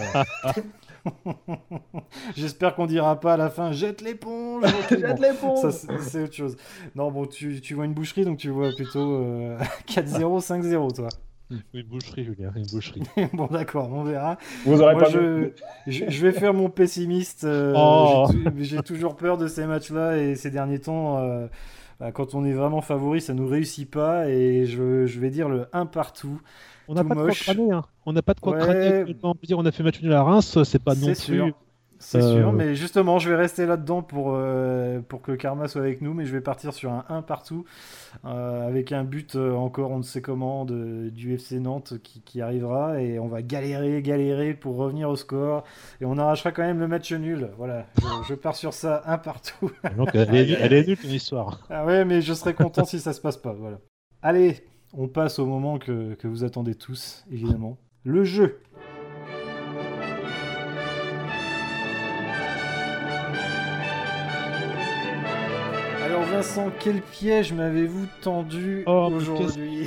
J'espère 2.36 2.76
qu'on 2.76 2.86
dira 2.86 3.20
pas 3.20 3.34
à 3.34 3.38
la 3.38 3.50
fin 3.50 3.72
jette 3.72 4.02
l'éponge. 4.02 4.64
Ok, 4.92 5.00
bon. 5.42 5.56
Ça, 5.56 5.72
c'est 5.72 5.88
c'est 6.00 6.24
autre 6.24 6.34
chose. 6.34 6.58
Non, 6.96 7.12
bon, 7.12 7.26
tu, 7.26 7.62
tu 7.62 7.74
vois 7.74 7.86
une 7.86 7.94
boucherie, 7.94 8.26
donc 8.26 8.38
tu 8.38 8.50
vois 8.50 8.70
plutôt 8.76 9.16
euh, 9.16 9.58
4-0, 9.88 10.46
5-0, 10.46 10.96
toi. 10.96 11.08
Une 11.74 11.84
boucherie, 11.84 12.24
Julien, 12.24 12.52
une 12.56 12.66
boucherie. 12.68 13.02
bon, 13.34 13.48
d'accord, 13.48 13.90
on 13.92 14.04
verra. 14.04 14.38
Vous 14.66 14.82
aurez 14.82 14.94
Moi, 14.94 15.04
pas 15.04 15.10
je, 15.10 15.50
je, 15.88 16.06
je 16.10 16.22
vais 16.26 16.32
faire 16.32 16.54
mon 16.54 16.70
pessimiste. 16.70 17.44
euh, 17.44 17.74
Oh. 17.76 18.28
j'ai 18.30 18.44
tou- 18.44 18.52
J'ai 18.60 18.82
toujours 18.84 19.16
peur 19.16 19.38
de 19.38 19.48
ces 19.48 19.66
matchs-là 19.66 20.18
et 20.18 20.36
ces 20.36 20.50
derniers 20.52 20.80
temps, 20.80 21.18
euh, 21.20 21.48
bah, 22.00 22.12
quand 22.12 22.34
on 22.36 22.46
est 22.46 22.54
vraiment 22.54 22.82
favori, 22.82 23.22
ça 23.22 23.34
nous 23.34 23.48
réussit 23.48 23.90
pas. 23.90 24.30
Et 24.30 24.66
je, 24.66 25.06
je 25.06 25.20
vais 25.20 25.30
dire 25.30 25.50
le 25.50 25.68
1 25.74 25.86
partout. 25.86 26.42
On 26.88 26.94
n'a 26.96 27.04
pas 27.04 27.16
de 27.16 27.20
quoi 27.22 27.32
crâner. 27.32 27.72
Hein. 27.72 27.84
On 28.06 28.14
n'a 28.14 28.22
pas 28.22 28.34
de 28.34 28.40
quoi 28.40 28.58
crâner. 28.58 29.06
On 29.24 29.34
peut 29.36 29.48
dire, 29.48 29.58
on 29.60 29.66
a 29.66 29.72
fait 29.72 29.84
match 29.84 30.02
nul 30.02 30.12
à 30.14 30.24
Reims, 30.24 30.58
c'est 30.64 30.84
pas 30.84 30.96
non 30.96 31.06
plus. 31.08 31.16
sûr. 31.16 31.52
C'est 32.04 32.18
Euh, 32.22 32.42
sûr, 32.42 32.52
mais 32.52 32.74
justement, 32.74 33.20
je 33.20 33.30
vais 33.30 33.36
rester 33.36 33.68
là-dedans 33.68 34.02
pour, 34.02 34.34
euh, 34.34 35.02
pour 35.08 35.22
que 35.22 35.30
le 35.32 35.38
karma 35.38 35.68
soit 35.68 35.82
avec 35.82 36.02
nous, 36.02 36.16
mais 36.16 36.26
je 36.26 36.32
vais 36.34 36.42
partir 36.42 36.74
sur 36.74 36.92
un 36.92 37.06
1 37.10 37.22
partout, 37.22 37.64
euh, 38.26 38.68
avec 38.68 38.92
un 38.92 39.04
but 39.04 39.36
encore 39.36 39.92
on 39.92 40.00
ne 40.00 40.04
sait 40.04 40.22
comment 40.22 40.66
de- 40.66 41.10
du 41.10 41.36
FC 41.36 41.60
Nantes 41.60 41.94
qui, 42.04 42.22
qui 42.22 42.42
arrivera, 42.42 43.00
et 43.02 43.20
on 43.20 43.28
va 43.28 43.44
galérer, 43.44 44.02
galérer 44.02 44.56
pour 44.56 44.78
revenir 44.78 45.10
au 45.10 45.16
score, 45.16 45.64
et 46.02 46.06
on 46.06 46.18
arrachera 46.18 46.52
quand 46.52 46.64
même 46.64 46.80
le 46.80 46.88
match 46.88 47.12
nul. 47.14 47.50
Voilà, 47.58 47.86
je, 48.00 48.30
je 48.30 48.34
pars 48.34 48.56
sur 48.56 48.74
ça, 48.74 49.04
un 49.06 49.20
partout. 49.20 49.70
Donc, 49.98 50.10
elle, 50.16 50.34
est, 50.36 50.50
elle 50.60 50.74
est 50.74 50.88
nulle 50.88 50.98
ton 50.98 51.08
histoire. 51.08 51.60
Ah 51.70 51.86
ouais, 51.86 52.04
mais 52.04 52.22
je 52.22 52.34
serais 52.34 52.56
content 52.56 52.84
si 52.84 53.00
ça 53.00 53.14
se 53.14 53.22
passe 53.22 53.38
pas, 53.38 53.54
voilà. 53.54 53.78
Allez, 54.24 54.64
on 54.94 55.08
passe 55.08 55.38
au 55.38 55.46
moment 55.46 55.78
que, 55.78 56.16
que 56.16 56.28
vous 56.28 56.44
attendez 56.44 56.74
tous, 56.74 57.24
évidemment. 57.32 57.78
Le 58.04 58.24
jeu. 58.24 58.60
Vincent, 66.32 66.72
quel 66.80 67.02
piège 67.02 67.52
m'avez-vous 67.54 68.06
tendu 68.22 68.84
Oh, 68.88 69.10
aujourd'hui 69.14 69.86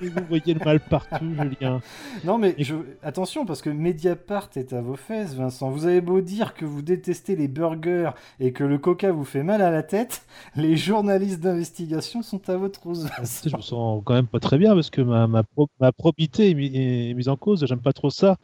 Et 0.00 0.08
vous 0.08 0.22
voyez 0.28 0.54
le 0.54 0.64
mal 0.64 0.80
partout, 0.80 1.34
Julien. 1.38 1.80
Non 2.24 2.38
mais 2.38 2.54
je... 2.58 2.74
attention 3.02 3.44
parce 3.44 3.60
que 3.60 3.68
Mediapart 3.68 4.48
est 4.56 4.72
à 4.72 4.80
vos 4.80 4.96
fesses, 4.96 5.34
Vincent. 5.34 5.70
Vous 5.70 5.84
avez 5.84 6.00
beau 6.00 6.22
dire 6.22 6.54
que 6.54 6.64
vous 6.64 6.80
détestez 6.80 7.36
les 7.36 7.46
burgers 7.46 8.10
et 8.40 8.52
que 8.52 8.64
le 8.64 8.78
coca 8.78 9.12
vous 9.12 9.24
fait 9.24 9.42
mal 9.42 9.60
à 9.60 9.70
la 9.70 9.82
tête, 9.82 10.22
les 10.56 10.76
journalistes 10.76 11.40
d'investigation 11.40 12.22
sont 12.22 12.48
à 12.48 12.56
votre 12.56 12.82
rose. 12.84 13.08
Je 13.44 13.54
me 13.54 13.60
sens 13.60 14.02
quand 14.04 14.14
même 14.14 14.26
pas 14.26 14.40
très 14.40 14.56
bien 14.56 14.74
parce 14.74 14.88
que 14.90 15.02
ma, 15.02 15.26
ma, 15.26 15.42
pro- 15.42 15.68
ma 15.78 15.92
probité 15.92 16.50
est, 16.50 16.54
mi- 16.54 16.72
est 16.74 17.12
mise 17.14 17.28
en 17.28 17.36
cause. 17.36 17.66
J'aime 17.66 17.80
pas 17.82 17.92
trop 17.92 18.08
ça. 18.10 18.36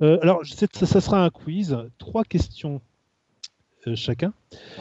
Euh, 0.00 0.18
alors, 0.22 0.40
ça, 0.46 0.66
ça 0.72 1.00
sera 1.02 1.22
un 1.22 1.30
quiz. 1.30 1.76
Trois 1.98 2.24
questions 2.24 2.80
chacun. 3.94 4.32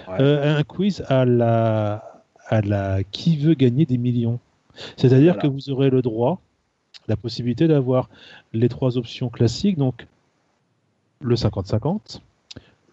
Ouais. 0.08 0.22
Euh, 0.22 0.58
un 0.58 0.64
quiz 0.64 1.04
à 1.08 1.26
la, 1.26 2.24
à 2.48 2.62
la 2.62 3.04
qui 3.04 3.38
veut 3.38 3.54
gagner 3.54 3.86
des 3.86 3.98
millions. 3.98 4.40
C'est-à-dire 4.98 5.34
Voilà. 5.34 5.42
que 5.42 5.48
vous 5.48 5.70
aurez 5.70 5.90
le 5.90 6.02
droit, 6.02 6.40
la 7.08 7.16
possibilité 7.18 7.68
d'avoir 7.68 8.10
les 8.54 8.70
trois 8.70 8.98
options 8.98 9.30
classiques, 9.30 9.78
donc 9.78 10.08
le 11.20 11.36
50-50, 11.36 12.22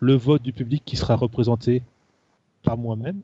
le 0.01 0.15
vote 0.15 0.43
du 0.43 0.53
public 0.53 0.83
qui 0.85 0.97
sera 0.97 1.15
représenté 1.17 1.83
par 2.63 2.77
moi-même, 2.77 3.21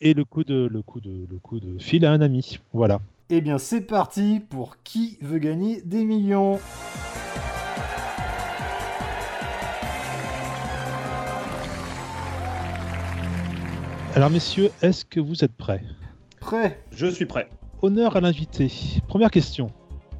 et 0.00 0.12
le 0.12 0.24
coup 0.24 0.44
de, 0.44 0.68
le 0.70 0.82
coup 0.82 1.00
de, 1.00 1.26
le 1.30 1.38
coup 1.38 1.58
de 1.60 1.78
fil 1.78 2.04
à 2.04 2.12
un 2.12 2.20
ami. 2.20 2.58
Voilà. 2.72 3.00
Eh 3.30 3.40
bien 3.40 3.58
c'est 3.58 3.80
parti 3.80 4.40
pour 4.40 4.76
qui 4.84 5.18
veut 5.22 5.38
gagner 5.38 5.80
des 5.82 6.04
millions. 6.04 6.58
Alors 14.16 14.30
messieurs, 14.30 14.70
est-ce 14.80 15.04
que 15.04 15.20
vous 15.20 15.44
êtes 15.44 15.52
prêts? 15.52 15.82
Prêt 16.40 16.82
Je 16.90 17.06
suis 17.06 17.26
prêt. 17.26 17.50
Honneur 17.82 18.16
à 18.16 18.22
l'invité. 18.22 18.72
Première 19.08 19.30
question. 19.30 19.66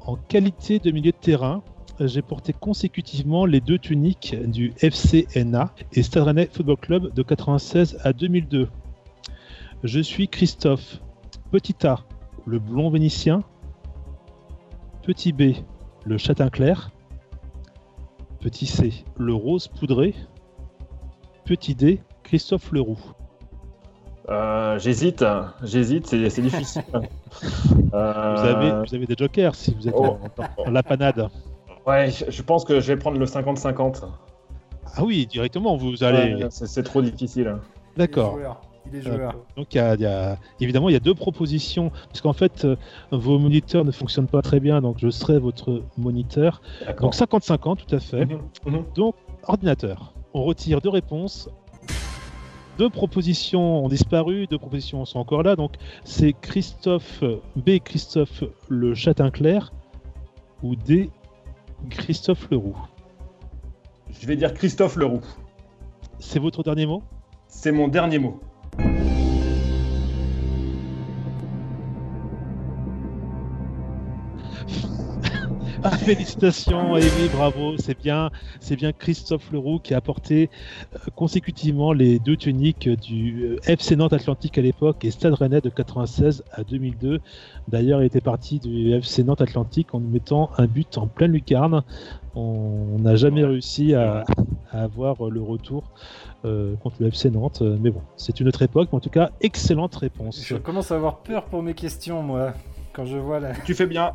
En 0.01 0.15
qualité 0.15 0.77
de 0.77 0.91
milieu 0.91 1.11
de 1.11 1.17
terrain, 1.17 1.63
j'ai 1.99 2.21
porté 2.21 2.53
consécutivement 2.53 3.47
les 3.47 3.59
deux 3.59 3.79
tuniques 3.79 4.35
du 4.35 4.71
FCNA 4.77 5.73
et 5.93 6.03
Stade 6.03 6.25
Rennais 6.25 6.47
Football 6.53 6.77
Club 6.77 7.11
de 7.11 7.23
96 7.23 7.97
à 8.03 8.13
2002. 8.13 8.69
Je 9.83 9.99
suis 9.99 10.27
Christophe. 10.27 11.01
Petit 11.51 11.87
A, 11.87 12.05
le 12.45 12.59
blond 12.59 12.91
vénitien. 12.91 13.41
Petit 15.01 15.33
B, 15.33 15.53
le 16.05 16.19
châtain 16.19 16.49
clair. 16.49 16.91
Petit 18.41 18.67
C, 18.67 18.93
le 19.17 19.33
rose 19.33 19.67
poudré. 19.67 20.13
Petit 21.45 21.73
D, 21.73 21.99
Christophe 22.21 22.71
Leroux. 22.71 23.01
Euh, 24.29 24.77
j'hésite, 24.79 25.23
j'hésite, 25.63 26.07
c'est 26.07 26.29
c'est 26.29 26.41
difficile. 26.41 26.83
Euh, 27.93 28.35
Vous, 28.35 28.45
avez, 28.45 28.69
vous 28.87 28.95
avez 28.95 29.05
des 29.05 29.15
jokers 29.17 29.55
si 29.55 29.73
vous 29.73 29.87
êtes 29.87 29.93
Oh. 29.97 30.17
en, 30.57 30.63
en 30.67 30.71
la 30.71 30.83
panade. 30.83 31.29
Ouais, 31.85 32.09
je 32.09 32.41
pense 32.41 32.65
que 32.65 32.79
je 32.81 32.87
vais 32.87 32.97
prendre 32.97 33.17
le 33.17 33.25
50-50. 33.25 34.03
Ah 34.95 35.03
oui, 35.03 35.25
directement, 35.25 35.77
vous 35.77 36.03
allez. 36.03 36.35
Ouais, 36.35 36.47
c'est 36.49 36.67
c'est 36.67 36.83
trop 36.83 37.01
difficile. 37.01 37.55
D'accord. 37.95 38.37
Il 38.91 38.97
est 38.97 39.01
joueur. 39.01 39.35
Donc 39.55 39.73
il 39.73 39.77
y 39.77 39.79
a, 39.79 39.95
il 39.95 40.01
y 40.01 40.05
a- 40.05 40.37
évidemment 40.59 40.89
il 40.89 40.93
y 40.93 40.95
a 40.97 40.99
deux 41.01 41.13
propositions 41.15 41.91
parce 42.07 42.21
qu'en 42.21 42.33
fait 42.33 42.63
euh, 42.65 42.75
vos 43.11 43.37
moniteurs 43.39 43.83
ne 43.85 43.91
fonctionnent 43.91 44.27
pas 44.27 44.41
très 44.41 44.59
bien 44.61 44.79
donc 44.81 44.95
je 44.99 45.09
serai 45.09 45.39
votre 45.39 45.83
moniteur. 45.97 46.61
D'accord. 46.85 47.09
Donc 47.11 47.15
50-50 47.15 47.77
tout 47.85 47.95
à 47.95 47.99
fait. 47.99 48.25
Mhm, 48.25 48.39
mhm. 48.65 48.83
Donc 48.95 49.15
ordinateur. 49.43 50.13
On 50.33 50.43
retire 50.43 50.81
deux 50.81 50.89
réponses. 50.89 51.49
Deux 52.77 52.89
propositions 52.89 53.85
ont 53.85 53.89
disparu, 53.89 54.47
deux 54.47 54.59
propositions 54.59 55.03
sont 55.05 55.19
encore 55.19 55.43
là. 55.43 55.55
Donc 55.55 55.73
c'est 56.03 56.33
Christophe 56.33 57.23
B 57.55 57.79
Christophe 57.83 58.43
le 58.69 58.93
châtain 58.93 59.31
clair 59.31 59.71
ou 60.63 60.75
D 60.75 61.09
Christophe 61.89 62.49
Leroux. 62.51 62.77
Je 64.19 64.27
vais 64.27 64.35
dire 64.35 64.53
Christophe 64.53 64.95
Leroux. 64.95 65.23
C'est 66.19 66.39
votre 66.39 66.63
dernier 66.63 66.85
mot? 66.85 67.03
C'est 67.47 67.71
mon 67.71 67.87
dernier 67.87 68.19
mot. 68.19 68.39
félicitations, 76.05 76.93
oui, 76.93 77.01
bravo, 77.31 77.77
c'est 77.77 77.97
bien, 77.97 78.31
c'est 78.59 78.75
bien 78.75 78.91
Christophe 78.91 79.51
Leroux 79.51 79.79
qui 79.79 79.93
a 79.93 79.97
apporté 79.97 80.49
euh, 80.95 80.99
consécutivement 81.15 81.93
les 81.93 82.19
deux 82.19 82.35
tuniques 82.35 82.89
du 82.89 83.43
euh, 83.43 83.59
FC 83.67 83.95
Nantes 83.95 84.13
Atlantique 84.13 84.57
à 84.57 84.61
l'époque 84.61 85.05
et 85.05 85.11
Stade 85.11 85.33
Rennais 85.33 85.61
de 85.61 85.69
96 85.69 86.43
à 86.51 86.63
2002. 86.63 87.19
D'ailleurs, 87.67 88.01
il 88.01 88.05
était 88.05 88.21
parti 88.21 88.59
du 88.59 88.93
FC 88.93 89.23
Nantes 89.23 89.41
Atlantique 89.41 89.93
en 89.93 89.99
nous 89.99 90.09
mettant 90.09 90.49
un 90.57 90.65
but 90.65 90.97
en 90.97 91.07
pleine 91.07 91.31
lucarne. 91.31 91.83
On 92.35 92.97
n'a 92.99 93.15
jamais 93.15 93.43
réussi 93.43 93.93
à, 93.93 94.25
à 94.71 94.83
avoir 94.83 95.29
le 95.29 95.41
retour 95.41 95.91
euh, 96.45 96.75
contre 96.77 96.97
le 96.99 97.07
FC 97.07 97.29
Nantes, 97.29 97.61
mais 97.61 97.89
bon, 97.89 98.01
c'est 98.15 98.39
une 98.39 98.47
autre 98.47 98.61
époque. 98.61 98.89
Mais 98.91 98.97
en 98.97 99.01
tout 99.01 99.09
cas, 99.09 99.31
excellente 99.41 99.95
réponse. 99.95 100.43
Je 100.43 100.55
commence 100.55 100.91
à 100.91 100.95
avoir 100.95 101.17
peur 101.19 101.45
pour 101.45 101.61
mes 101.61 101.73
questions, 101.73 102.21
moi, 102.21 102.53
quand 102.97 103.05
je 103.05 103.17
vois 103.17 103.39
la... 103.39 103.53
Tu 103.53 103.75
fais 103.75 103.85
bien. 103.85 104.13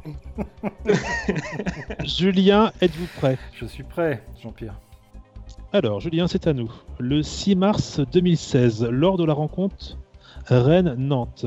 Julien, 2.05 2.73
êtes-vous 2.81 3.07
prêt? 3.17 3.39
Je 3.55 3.65
suis 3.65 3.85
prêt, 3.85 4.25
Jean-Pierre. 4.43 4.75
Alors, 5.73 6.01
Julien, 6.01 6.27
c'est 6.27 6.49
à 6.49 6.53
nous. 6.53 6.71
Le 6.99 7.23
6 7.23 7.55
mars 7.55 8.01
2016, 8.01 8.89
lors 8.91 9.19
de 9.19 9.25
la 9.25 9.35
rencontre 9.35 9.99
Rennes-Nantes, 10.47 11.47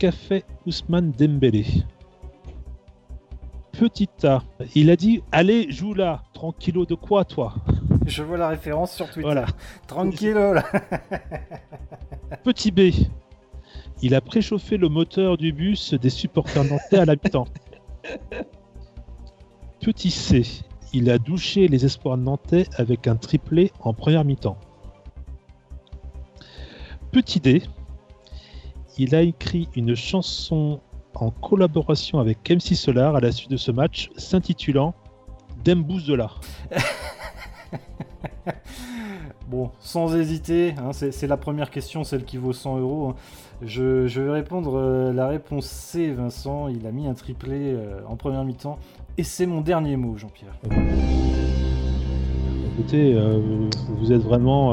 qu'a 0.00 0.10
fait 0.10 0.44
Ousmane 0.66 1.12
Dembélé? 1.12 1.66
Petit 3.78 4.08
A, 4.24 4.42
il 4.74 4.90
a 4.90 4.96
dit 4.96 5.22
Allez, 5.30 5.70
joue 5.70 5.94
là, 5.94 6.24
tranquillo 6.32 6.84
de 6.84 6.96
quoi, 6.96 7.24
toi? 7.24 7.54
Je 8.06 8.24
vois 8.24 8.38
la 8.38 8.48
référence 8.48 8.92
sur 8.92 9.06
Twitter. 9.06 9.22
Voilà. 9.22 9.46
Tranquillo, 9.86 10.52
là. 10.52 10.64
Petit 12.42 12.72
B, 12.72 12.90
il 14.04 14.14
a 14.14 14.20
préchauffé 14.20 14.76
le 14.76 14.90
moteur 14.90 15.38
du 15.38 15.50
bus 15.54 15.94
des 15.94 16.10
supporters 16.10 16.64
nantais 16.64 16.98
à 16.98 17.06
l'habitant. 17.06 17.46
Petit 19.80 20.10
C, 20.10 20.42
il 20.92 21.08
a 21.08 21.16
douché 21.16 21.68
les 21.68 21.86
espoirs 21.86 22.18
nantais 22.18 22.66
avec 22.76 23.06
un 23.06 23.16
triplé 23.16 23.72
en 23.80 23.94
première 23.94 24.26
mi-temps. 24.26 24.58
Petit 27.12 27.40
D, 27.40 27.62
il 28.98 29.14
a 29.14 29.22
écrit 29.22 29.70
une 29.74 29.94
chanson 29.94 30.82
en 31.14 31.30
collaboration 31.30 32.18
avec 32.18 32.50
MC 32.50 32.74
Solar 32.76 33.16
à 33.16 33.20
la 33.20 33.32
suite 33.32 33.50
de 33.50 33.56
ce 33.56 33.70
match 33.70 34.10
s'intitulant 34.18 34.94
Dembous 35.64 36.02
de 36.06 36.12
là. 36.12 36.30
Bon, 39.48 39.70
sans 39.80 40.16
hésiter, 40.16 40.74
hein, 40.78 40.92
c'est 40.92 41.26
la 41.26 41.36
première 41.36 41.70
question, 41.70 42.04
celle 42.04 42.24
qui 42.24 42.36
vaut 42.36 42.52
100 42.52 42.78
euros. 42.78 43.08
hein. 43.08 43.14
Je, 43.62 44.20
vais 44.20 44.30
répondre 44.30 44.76
euh, 44.76 45.12
la 45.12 45.26
réponse 45.28 45.66
C, 45.66 46.10
Vincent. 46.10 46.68
Il 46.68 46.86
a 46.86 46.92
mis 46.92 47.06
un 47.06 47.14
triplé 47.14 47.72
euh, 47.72 48.00
en 48.08 48.16
première 48.16 48.44
mi-temps. 48.44 48.78
Et 49.16 49.22
c'est 49.22 49.46
mon 49.46 49.60
dernier 49.60 49.96
mot, 49.96 50.16
Jean-Pierre. 50.16 50.54
Écoutez, 52.72 53.14
euh, 53.14 53.68
vous 53.88 54.12
êtes 54.12 54.22
vraiment 54.22 54.72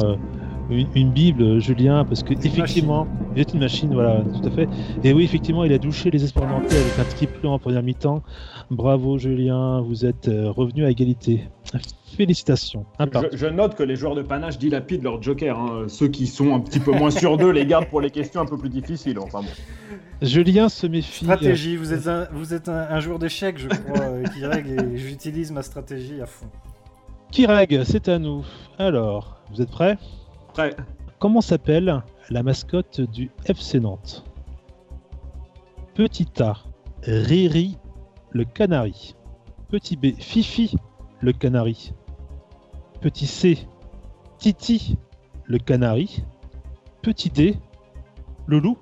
une, 0.71 0.87
une 0.95 1.11
bible, 1.11 1.59
Julien, 1.59 2.05
parce 2.05 2.23
que 2.23 2.33
effectivement, 2.33 3.07
vous 3.33 3.41
êtes 3.41 3.53
une 3.53 3.59
machine, 3.59 3.93
voilà, 3.93 4.21
tout 4.21 4.47
à 4.47 4.51
fait. 4.51 4.67
Et 5.03 5.13
oui, 5.13 5.23
effectivement, 5.23 5.63
il 5.63 5.73
a 5.73 5.77
douché 5.77 6.09
les 6.11 6.19
nantais 6.19 6.77
avec 6.77 6.99
un 6.99 7.03
triplé 7.03 7.47
en 7.49 7.59
première 7.59 7.83
mi-temps. 7.83 8.23
Bravo, 8.69 9.17
Julien, 9.17 9.81
vous 9.81 10.05
êtes 10.05 10.27
euh, 10.27 10.49
revenu 10.51 10.85
à 10.85 10.89
égalité. 10.89 11.47
Félicitations. 12.17 12.85
Je, 12.99 13.37
je 13.37 13.47
note 13.47 13.75
que 13.75 13.83
les 13.83 13.95
joueurs 13.95 14.15
de 14.15 14.21
panache 14.21 14.57
dilapident 14.57 15.03
leur 15.03 15.21
joker. 15.21 15.57
hein. 15.57 15.83
Ceux 15.87 16.09
qui 16.09 16.27
sont 16.27 16.53
un 16.53 16.59
petit 16.59 16.79
peu 16.79 16.91
moins 16.91 17.09
sûrs 17.11 17.37
d'eux 17.37 17.51
les 17.51 17.65
gardent 17.65 17.87
pour 17.87 18.01
les 18.01 18.09
questions 18.11 18.41
un 18.41 18.45
peu 18.45 18.57
plus 18.57 18.69
difficiles. 18.69 19.17
Enfin 19.17 19.39
bon. 19.39 19.47
Julien 20.21 20.67
se 20.67 20.87
méfie. 20.87 21.23
Stratégie, 21.23 21.77
vous 21.77 21.93
êtes 21.93 22.07
un, 22.07 22.27
vous 22.33 22.53
êtes 22.53 22.67
un, 22.67 22.87
un 22.89 22.99
joueur 22.99 23.17
d'échecs, 23.17 23.57
je 23.57 23.69
crois, 23.69 24.01
euh, 24.05 24.23
qui 24.23 24.45
règle, 24.45 24.93
et 24.93 24.97
j'utilise 24.97 25.51
ma 25.51 25.63
stratégie 25.63 26.21
à 26.21 26.25
fond. 26.25 26.47
Kireg, 27.31 27.81
c'est 27.85 28.09
à 28.09 28.19
nous. 28.19 28.43
Alors, 28.77 29.41
vous 29.53 29.61
êtes 29.61 29.71
prêts? 29.71 29.97
Comment 31.19 31.41
s'appelle 31.41 32.03
la 32.29 32.43
mascotte 32.43 33.01
du 33.01 33.29
FC 33.45 33.79
Nantes? 33.79 34.23
Petit 35.93 36.27
A, 36.39 36.55
Riri 37.03 37.77
le 38.31 38.45
canari. 38.45 39.15
Petit 39.69 39.97
B, 39.97 40.13
Fifi 40.17 40.75
le 41.21 41.31
canari. 41.33 41.93
Petit 43.01 43.27
C, 43.27 43.67
Titi 44.37 44.97
le 45.45 45.57
canari. 45.57 46.23
Petit 47.01 47.29
D, 47.29 47.57
le 48.47 48.59
loup. 48.59 48.77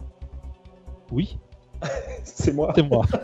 Oui, 1.11 1.39
c'est 2.23 2.53
moi. 2.53 2.73
c'est 2.75 2.83
moi. 2.83 3.05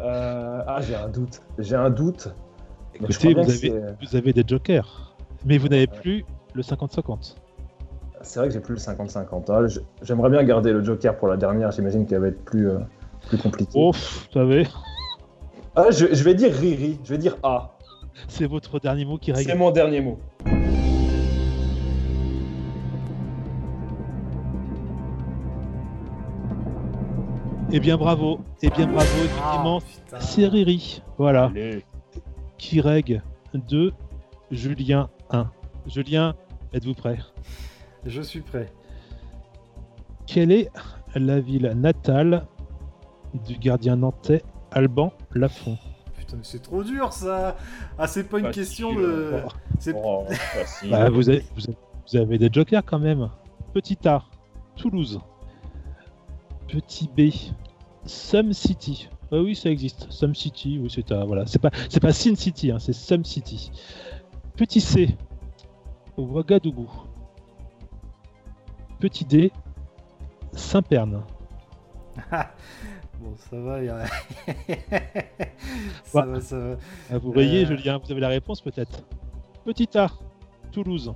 Euh, 0.00 0.62
ah, 0.66 0.80
j'ai 0.80 0.94
un 0.94 1.08
doute. 1.08 1.42
J'ai 1.58 1.76
un 1.76 1.90
doute. 1.90 2.28
Écoutez, 2.94 3.38
avez, 3.38 3.82
vous 4.00 4.16
avez 4.16 4.32
des 4.32 4.42
jokers, 4.46 5.15
mais 5.44 5.58
vous 5.58 5.68
n'avez 5.68 5.86
plus 5.86 6.24
le 6.54 6.62
50-50. 6.62 7.36
c'est 8.22 8.38
vrai 8.40 8.48
que 8.48 8.54
j'ai 8.54 8.60
plus 8.60 8.74
le 8.74 8.80
50-50. 8.80 9.44
Ah, 9.48 9.80
J'aimerais 10.02 10.30
bien 10.30 10.42
garder 10.44 10.72
le 10.72 10.82
Joker 10.82 11.16
pour 11.16 11.28
la 11.28 11.36
dernière, 11.36 11.70
j'imagine 11.72 12.06
qu'elle 12.06 12.20
va 12.20 12.28
être 12.28 12.44
plus, 12.44 12.70
euh, 12.70 12.78
plus 13.28 13.38
compliquée. 13.38 13.72
Oh, 13.74 13.92
vous 13.92 14.32
savez, 14.32 14.66
Ah, 15.74 15.90
je, 15.90 16.06
je 16.14 16.24
vais 16.24 16.34
dire 16.34 16.52
Riri, 16.54 16.98
je 17.04 17.10
vais 17.10 17.18
dire 17.18 17.36
A. 17.42 17.76
c'est 18.28 18.46
votre 18.46 18.78
dernier 18.80 19.04
mot 19.04 19.18
qui 19.18 19.30
C'est 19.34 19.38
règle. 19.48 19.58
mon 19.58 19.70
dernier 19.70 20.00
mot. 20.00 20.18
Eh 27.72 27.80
bien, 27.80 27.96
bravo. 27.96 28.40
Eh 28.62 28.70
bien, 28.70 28.86
bravo, 28.86 29.08
effectivement. 29.24 29.80
putain. 29.80 30.20
C'est 30.20 30.46
Riri. 30.46 31.02
Voilà. 31.18 31.46
Allez. 31.46 31.84
Qui 32.58 32.80
règle 32.80 33.22
2, 33.54 33.92
Julien 34.50 35.08
1. 35.30 35.50
Julien, 35.86 36.34
êtes-vous 36.72 36.94
prêt? 36.94 37.18
Je 38.04 38.20
suis 38.22 38.40
prêt. 38.40 38.72
Quelle 40.26 40.52
est 40.52 40.70
la 41.14 41.40
ville 41.40 41.72
natale 41.76 42.46
du 43.46 43.56
gardien 43.58 43.96
nantais 43.96 44.42
Alban 44.72 45.12
Lafont? 45.32 45.78
Putain, 46.16 46.36
mais 46.38 46.42
c'est 46.44 46.62
trop 46.62 46.82
dur 46.82 47.12
ça. 47.12 47.56
Ah, 47.98 48.06
c'est 48.06 48.24
pas 48.24 48.38
une 48.38 48.46
Facile. 48.46 48.62
question 48.62 48.92
de. 48.94 49.32
Oh. 49.44 49.48
C'est 49.78 49.94
Oh, 49.96 50.24
facile. 50.30 50.90
Bah, 50.90 51.08
vous, 51.10 51.28
avez, 51.28 51.44
vous 51.54 51.64
avez- 51.68 51.78
vous 52.10 52.16
avez 52.16 52.38
des 52.38 52.48
jokers 52.52 52.84
quand 52.84 52.98
même. 52.98 53.28
Petit 53.72 53.98
A, 54.08 54.22
Toulouse. 54.76 55.20
Petit 56.68 57.08
B, 57.16 57.32
Sum 58.04 58.52
City. 58.52 59.08
Ah 59.32 59.36
oui, 59.38 59.54
ça 59.56 59.70
existe. 59.70 60.06
Sum 60.10 60.34
City, 60.34 60.78
oui, 60.80 60.90
c'est 60.92 61.10
à- 61.12 61.24
voilà. 61.24 61.46
C'est 61.46 61.58
pas, 61.60 61.70
c'est 61.88 62.00
pas 62.00 62.12
Sin 62.12 62.34
City, 62.36 62.70
hein, 62.70 62.78
c'est 62.78 62.92
Sum 62.92 63.24
City. 63.24 63.70
Petit 64.56 64.80
C, 64.80 65.16
Ouagadougou. 66.16 66.90
Petit 68.98 69.24
D, 69.24 69.52
Saint-Pern. 70.52 71.22
Bon, 73.18 73.34
ça 73.38 73.58
va, 73.58 73.82
y 73.82 73.88
a... 73.88 74.04
ça 76.04 76.20
Ouais. 76.20 76.26
va, 76.26 76.40
ça 76.42 76.58
va. 76.58 76.76
Ah, 77.10 77.16
vous 77.16 77.32
voyez, 77.32 77.64
Euh. 77.64 77.66
Julien, 77.68 77.96
vous 77.96 78.12
avez 78.12 78.20
la 78.20 78.28
réponse 78.28 78.60
peut-être. 78.60 79.04
Petit 79.64 79.88
A, 79.96 80.08
Toulouse. 80.70 81.14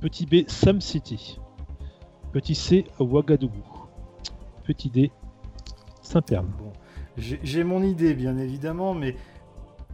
Petit 0.00 0.24
B, 0.24 0.48
Sum 0.48 0.80
City. 0.80 1.38
Petit 2.32 2.54
C, 2.54 2.86
Ouagadougou. 2.98 3.62
Petit 4.64 4.88
D, 4.88 5.12
Saint-Pern. 6.00 6.46
Bon, 6.58 6.72
j'ai 7.18 7.38
j'ai 7.42 7.62
mon 7.62 7.82
idée, 7.82 8.14
bien 8.14 8.38
évidemment, 8.38 8.94
mais 8.94 9.14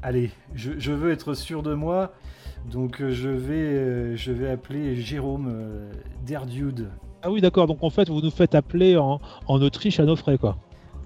allez, 0.02 0.30
je, 0.54 0.78
je 0.78 0.92
veux 0.92 1.10
être 1.10 1.34
sûr 1.34 1.64
de 1.64 1.74
moi, 1.74 2.12
donc 2.70 3.00
euh, 3.00 3.10
je 3.10 3.28
vais, 3.28 3.54
euh, 3.54 4.16
je 4.16 4.32
vais 4.32 4.50
appeler 4.50 4.96
Jérôme 4.96 5.48
euh, 5.50 5.92
Derdude. 6.26 6.88
Ah 7.22 7.30
oui, 7.30 7.40
d'accord. 7.40 7.66
Donc 7.66 7.82
en 7.82 7.90
fait, 7.90 8.08
vous 8.08 8.20
nous 8.20 8.30
faites 8.30 8.54
appeler 8.54 8.96
en, 8.96 9.20
en 9.46 9.62
Autriche 9.62 10.00
à 10.00 10.04
nos 10.04 10.16
frais, 10.16 10.38
quoi. 10.38 10.56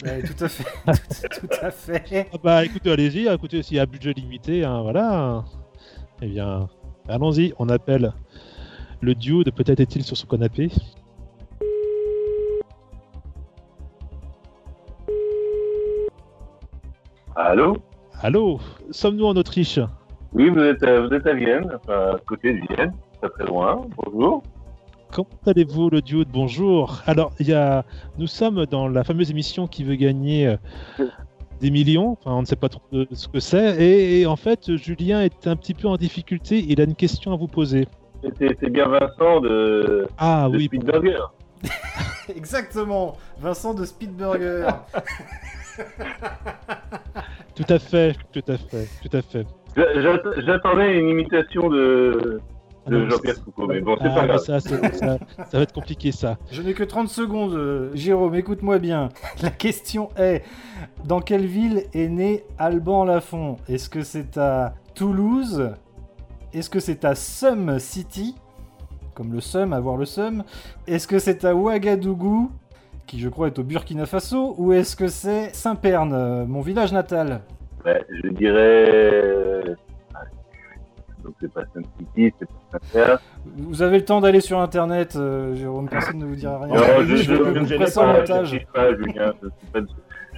Ouais, 0.04 0.22
tout 0.22 0.44
à 0.44 0.48
fait, 0.48 0.64
tout, 1.40 1.46
tout 1.46 1.54
à 1.60 1.70
fait. 1.70 2.28
Ah 2.32 2.36
bah 2.42 2.64
écoutez, 2.64 2.90
allez-y. 2.92 3.26
Écoutez, 3.26 3.62
s'il 3.62 3.76
y 3.76 3.80
a 3.80 3.82
un 3.82 3.86
budget 3.86 4.12
limité, 4.12 4.64
hein, 4.64 4.82
voilà. 4.82 5.44
Eh 6.22 6.28
bien, 6.28 6.68
allons-y. 7.08 7.52
On 7.58 7.68
appelle 7.68 8.12
le 9.00 9.14
duo 9.14 9.42
de 9.42 9.50
peut-être 9.50 9.80
est-il 9.80 10.04
sur 10.04 10.16
son 10.16 10.26
canapé. 10.26 10.70
Allô? 17.34 17.78
Allô? 18.20 18.60
Sommes-nous 18.90 19.26
en 19.26 19.36
Autriche? 19.36 19.80
Oui, 20.32 20.50
vous 20.50 20.60
êtes, 20.60 20.82
euh, 20.82 21.06
vous 21.06 21.14
êtes 21.14 21.26
à 21.26 21.32
Vienne, 21.34 21.70
enfin, 21.82 22.14
à 22.14 22.18
côté 22.26 22.52
de 22.52 22.60
Vienne, 22.74 22.92
pas 23.20 23.28
très 23.30 23.44
loin. 23.44 23.86
Bonjour. 23.96 24.42
Comment 25.10 25.28
allez-vous, 25.46 25.88
le 25.88 26.02
duo 26.02 26.24
de 26.24 26.30
bonjour? 26.30 27.00
Alors, 27.06 27.32
il 27.40 27.48
y 27.48 27.54
a... 27.54 27.82
nous 28.18 28.26
sommes 28.26 28.66
dans 28.66 28.88
la 28.88 29.04
fameuse 29.04 29.30
émission 29.30 29.66
qui 29.66 29.82
veut 29.84 29.94
gagner 29.94 30.46
euh, 30.48 30.56
des 31.62 31.70
millions. 31.70 32.12
Enfin, 32.20 32.32
on 32.36 32.40
ne 32.42 32.46
sait 32.46 32.56
pas 32.56 32.68
trop 32.68 32.82
de- 32.92 33.08
ce 33.12 33.26
que 33.26 33.40
c'est. 33.40 33.82
Et, 33.82 34.20
et 34.20 34.26
en 34.26 34.36
fait, 34.36 34.76
Julien 34.76 35.22
est 35.22 35.46
un 35.46 35.56
petit 35.56 35.72
peu 35.72 35.88
en 35.88 35.96
difficulté. 35.96 36.62
Il 36.68 36.78
a 36.82 36.84
une 36.84 36.94
question 36.94 37.32
à 37.32 37.36
vous 37.36 37.48
poser. 37.48 37.88
C'est 38.38 38.54
c'est 38.60 38.68
bien 38.70 38.86
Vincent 38.88 39.40
de, 39.40 40.06
Ah 40.18 40.48
de 40.52 40.58
oui, 40.58 40.66
Speedburger. 40.66 41.32
Exactement, 42.36 43.16
Vincent 43.40 43.72
de 43.72 43.86
Speedburger. 43.86 44.66
tout 47.54 47.64
à 47.68 47.78
fait, 47.78 48.14
tout 48.32 48.42
à 48.48 48.58
fait, 48.58 48.88
tout 49.02 49.16
à 49.16 49.22
fait. 49.22 49.46
J'a- 49.76 50.00
j'att- 50.00 50.40
J'attendais 50.44 50.98
une 50.98 51.08
imitation 51.08 51.68
de, 51.68 52.40
Ah 52.86 52.90
de 52.90 53.08
Jean-Pierre 53.08 53.36
Foucault, 53.44 53.66
mais 53.66 53.80
bon, 53.80 53.96
c'est 54.00 54.06
Ah, 54.08 54.14
pas 54.14 54.22
mais 54.22 54.28
grave. 54.28 54.40
ça, 54.40 54.60
c'est- 54.60 54.94
ça, 54.96 55.18
ça 55.50 55.56
va 55.58 55.62
être 55.62 55.72
compliqué 55.74 56.10
ça. 56.10 56.38
Je 56.50 56.62
n'ai 56.62 56.72
que 56.74 56.84
30 56.84 57.08
secondes, 57.08 57.54
euh, 57.54 57.90
Jérôme, 57.94 58.34
écoute-moi 58.34 58.78
bien. 58.78 59.10
La 59.42 59.50
question 59.50 60.08
est, 60.16 60.42
dans 61.04 61.20
quelle 61.20 61.46
ville 61.46 61.84
est 61.94 62.08
né 62.08 62.44
Alban 62.58 63.04
Lafont? 63.04 63.56
Est-ce 63.68 63.88
que 63.90 64.02
c'est 64.02 64.36
à 64.38 64.74
Toulouse? 64.94 65.70
Est-ce 66.54 66.70
que 66.70 66.80
c'est 66.80 67.04
à 67.04 67.14
Sum 67.14 67.78
City? 67.78 68.34
Comme 69.14 69.32
le 69.32 69.40
Sum, 69.40 69.72
avoir 69.72 69.96
le 69.96 70.06
Sum 70.06 70.44
Est-ce 70.86 71.06
que 71.06 71.18
c'est 71.18 71.44
à 71.44 71.54
Ouagadougou 71.54 72.50
qui 73.06 73.18
je 73.18 73.28
crois 73.30 73.46
est 73.48 73.58
au 73.58 73.62
Burkina 73.64 74.04
Faso, 74.06 74.54
ou 74.58 74.72
est-ce 74.74 74.94
que 74.94 75.08
c'est 75.08 75.54
Saint-Pern, 75.54 76.12
euh, 76.12 76.44
mon 76.46 76.60
village 76.60 76.92
natal? 76.92 77.40
Ouais, 77.84 78.04
je 78.22 78.28
dirais. 78.30 79.76
ah, 80.14 80.20
Donc 81.24 81.34
c'est 81.40 81.52
pas 81.52 81.62
City, 81.98 82.34
c'est 82.38 82.46
pas 82.48 82.54
Saint-Pierre. 82.72 83.18
Vous 83.56 83.82
avez 83.82 83.98
le 83.98 84.04
temps 84.04 84.20
d'aller 84.20 84.40
sur 84.40 84.58
internet, 84.60 85.14
euh, 85.16 85.54
Jérôme, 85.54 85.88
personne 85.88 86.18
ne 86.18 86.26
vous 86.26 86.34
dira 86.34 86.58
rien. 86.58 86.74
Non, 86.74 86.82
je, 87.02 87.04
je, 87.06 87.16
je 87.16 87.22
je, 87.22 87.34
vous 87.34 87.44
ne 87.50 88.18
montage. 88.18 88.48
suis 88.48 88.66
pas, 88.72 88.94
Julien. 88.94 89.32
Je, 89.42 89.48
suis 89.48 89.66
pas 89.72 89.80
de- 89.80 89.88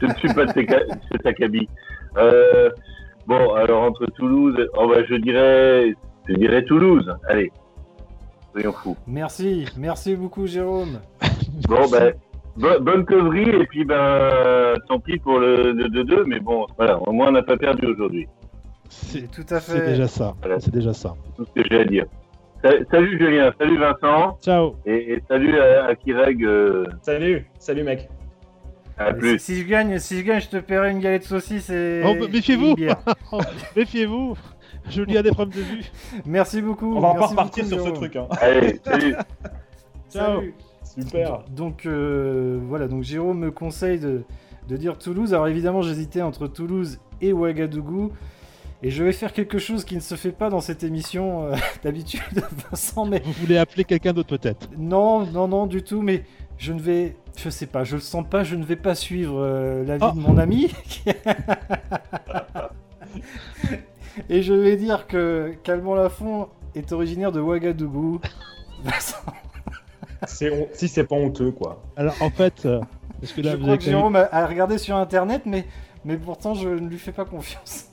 je 0.01 0.07
ne 0.07 0.15
suis 0.15 0.29
pas 0.35 0.47
de 0.47 0.53
cet 1.13 1.27
acabit. 1.27 1.69
Euh, 2.17 2.71
bon, 3.27 3.55
alors 3.55 3.83
entre 3.83 4.07
Toulouse, 4.17 4.57
oh 4.77 4.89
bah, 4.89 5.03
je 5.09 5.15
dirais, 5.17 5.95
je 6.29 6.35
dirais 6.35 6.63
Toulouse. 6.65 7.11
Allez, 7.29 7.51
soyons 8.53 8.73
fous. 8.73 8.97
Merci, 9.07 9.67
merci 9.77 10.15
beaucoup 10.17 10.47
Jérôme. 10.47 11.01
Bon, 11.69 11.89
ben, 11.91 12.15
bo- 12.61 12.81
bonne 12.81 13.05
connerie, 13.05 13.49
et 13.51 13.67
puis 13.67 13.85
ben, 13.85 14.75
tant 14.89 14.99
pis 15.01 15.19
pour 15.19 15.39
le 15.39 15.73
2-2, 15.75 16.25
mais 16.27 16.41
bon, 16.41 16.67
voilà, 16.77 16.99
au 17.03 17.13
moins 17.13 17.29
on 17.29 17.33
n'a 17.33 17.43
pas 17.43 17.57
perdu 17.57 17.87
aujourd'hui. 17.87 18.29
C'est 18.89 19.21
C'est 19.21 19.27
tout 19.31 19.55
à 19.55 19.61
c'est 19.61 19.79
fait. 19.79 19.87
déjà 19.87 20.09
ça. 20.09 20.35
Voilà. 20.41 20.59
C'est 20.61 20.73
déjà 20.73 20.93
ça. 20.93 21.15
C'est 21.25 21.37
tout 21.37 21.45
ce 21.55 21.63
que 21.63 21.69
j'ai 21.71 21.81
à 21.81 21.85
dire. 21.85 22.05
Sa- 22.63 22.85
Salut 22.91 23.19
Julien, 23.19 23.53
salut 23.59 23.79
Vincent, 23.79 24.39
Ciao. 24.43 24.75
et, 24.85 25.13
et 25.15 25.23
salut 25.29 25.59
à, 25.59 25.87
à 25.87 25.95
Kireg, 25.95 26.45
euh, 26.45 26.85
Salut, 27.03 27.47
salut 27.59 27.83
mec. 27.85 28.09
à 28.99 29.13
plus. 29.15 29.39
si 29.39 29.61
je 29.63 29.67
gagne, 29.67 29.99
si 29.99 30.19
je 30.19 30.25
gagne, 30.25 30.41
je 30.41 30.49
te 30.51 30.57
paierai 30.59 30.91
une 30.91 30.99
galette 31.01 31.23
saucisse 31.25 31.71
et. 31.71 32.03
Oh, 32.05 32.15
bah, 32.21 32.27
méfiez-vous. 32.33 32.75
bière. 32.75 32.97
Méfiez-vous. 33.77 34.37
Julien 34.91 35.21
a 35.21 35.23
des 35.23 35.31
problèmes 35.31 35.57
de 35.59 35.63
vue. 35.65 35.85
Merci 36.27 36.61
beaucoup. 36.63 36.97
On 36.97 37.01
va 37.01 37.09
pas 37.15 37.19
merci 37.21 37.31
repartir 37.33 37.67
sur 37.67 37.81
ce 37.81 37.91
truc. 37.91 38.17
Hein. 38.17 38.27
Allez, 38.41 38.81
salut. 38.85 39.15
Ciao. 40.11 40.37
Salut. 40.41 40.55
Super. 40.95 41.45
Donc 41.55 41.87
euh, 41.87 42.59
voilà, 42.69 42.89
donc 42.89 43.03
Jérôme 43.03 43.39
me 43.39 43.51
conseille 43.51 43.99
de, 43.99 44.25
de 44.69 44.77
dire 44.77 44.99
Toulouse. 44.99 45.33
Alors 45.35 45.49
évidemment, 45.49 45.83
j'hésitais 45.83 46.23
entre 46.23 46.47
Toulouse 46.47 46.99
et 47.21 47.33
Ouagadougou. 47.33 48.13
Et 48.83 48.91
je 48.91 49.05
vais 49.05 49.13
faire 49.13 49.35
quelque 49.35 49.59
chose 49.59 49.85
qui 49.85 49.95
ne 49.95 50.01
se 50.01 50.15
fait 50.15 50.33
pas 50.33 50.49
dans 50.49 50.61
cette 50.61 50.83
émission 50.85 51.45
euh, 51.45 51.55
d'habitude, 51.85 52.23
Vincent, 52.71 53.05
mais 53.05 53.21
Vous 53.23 53.33
voulez 53.33 53.59
appeler 53.59 53.85
quelqu'un 53.85 54.15
d'autre 54.15 54.31
peut-être 54.39 54.71
non, 54.79 55.27
non, 55.27 55.49
non, 55.49 55.67
du 55.67 55.83
tout, 55.83 56.01
mais 56.01 56.25
je 56.57 56.73
ne 56.73 56.81
vais, 56.81 57.17
je 57.37 57.51
sais 57.51 57.67
pas, 57.67 57.85
je 57.85 57.97
le 57.97 58.01
sens 58.01 58.25
pas, 58.29 58.43
je 58.43 58.57
ne 58.57 58.65
vais 58.65 58.77
pas 58.77 58.95
suivre 58.95 59.39
euh, 59.39 59.85
l'avis 59.85 60.05
Oh. 60.09 60.13
de 60.17 60.21
mon 60.21 60.39
ami. 60.39 60.73
Et 64.29 64.43
je 64.43 64.53
vais 64.55 64.77
dire 64.77 65.07
que 65.07 65.55
Calmont 65.63 65.95
Lafont 65.95 66.49
est 66.75 66.93
originaire 66.93 67.33
de 67.33 67.41
Ouagadougou. 67.41 68.21
Vincent, 68.83 69.19
Si 70.27 70.89
c'est 70.89 71.05
pas 71.05 71.17
honteux, 71.17 71.51
quoi. 71.51 71.83
Alors 71.97 72.15
en 72.21 72.31
fait, 72.31 72.65
euh, 72.67 72.81
parce 73.21 73.33
que 73.33 73.41
là 73.41 73.53
je 73.53 73.57
vous 73.57 73.63
crois 73.63 73.75
avez 73.75 73.79
que 73.85 73.91
Jérôme 73.91 74.17
a, 74.17 74.29
a 74.33 74.47
regardé 74.47 74.79
sur 74.79 74.97
internet, 74.97 75.43
mais, 75.47 75.67
mais 76.05 76.17
pourtant 76.17 76.55
je 76.55 76.69
ne 76.69 76.89
lui 76.89 76.99
fais 76.99 77.13
pas 77.13 77.25
confiance. 77.25 77.87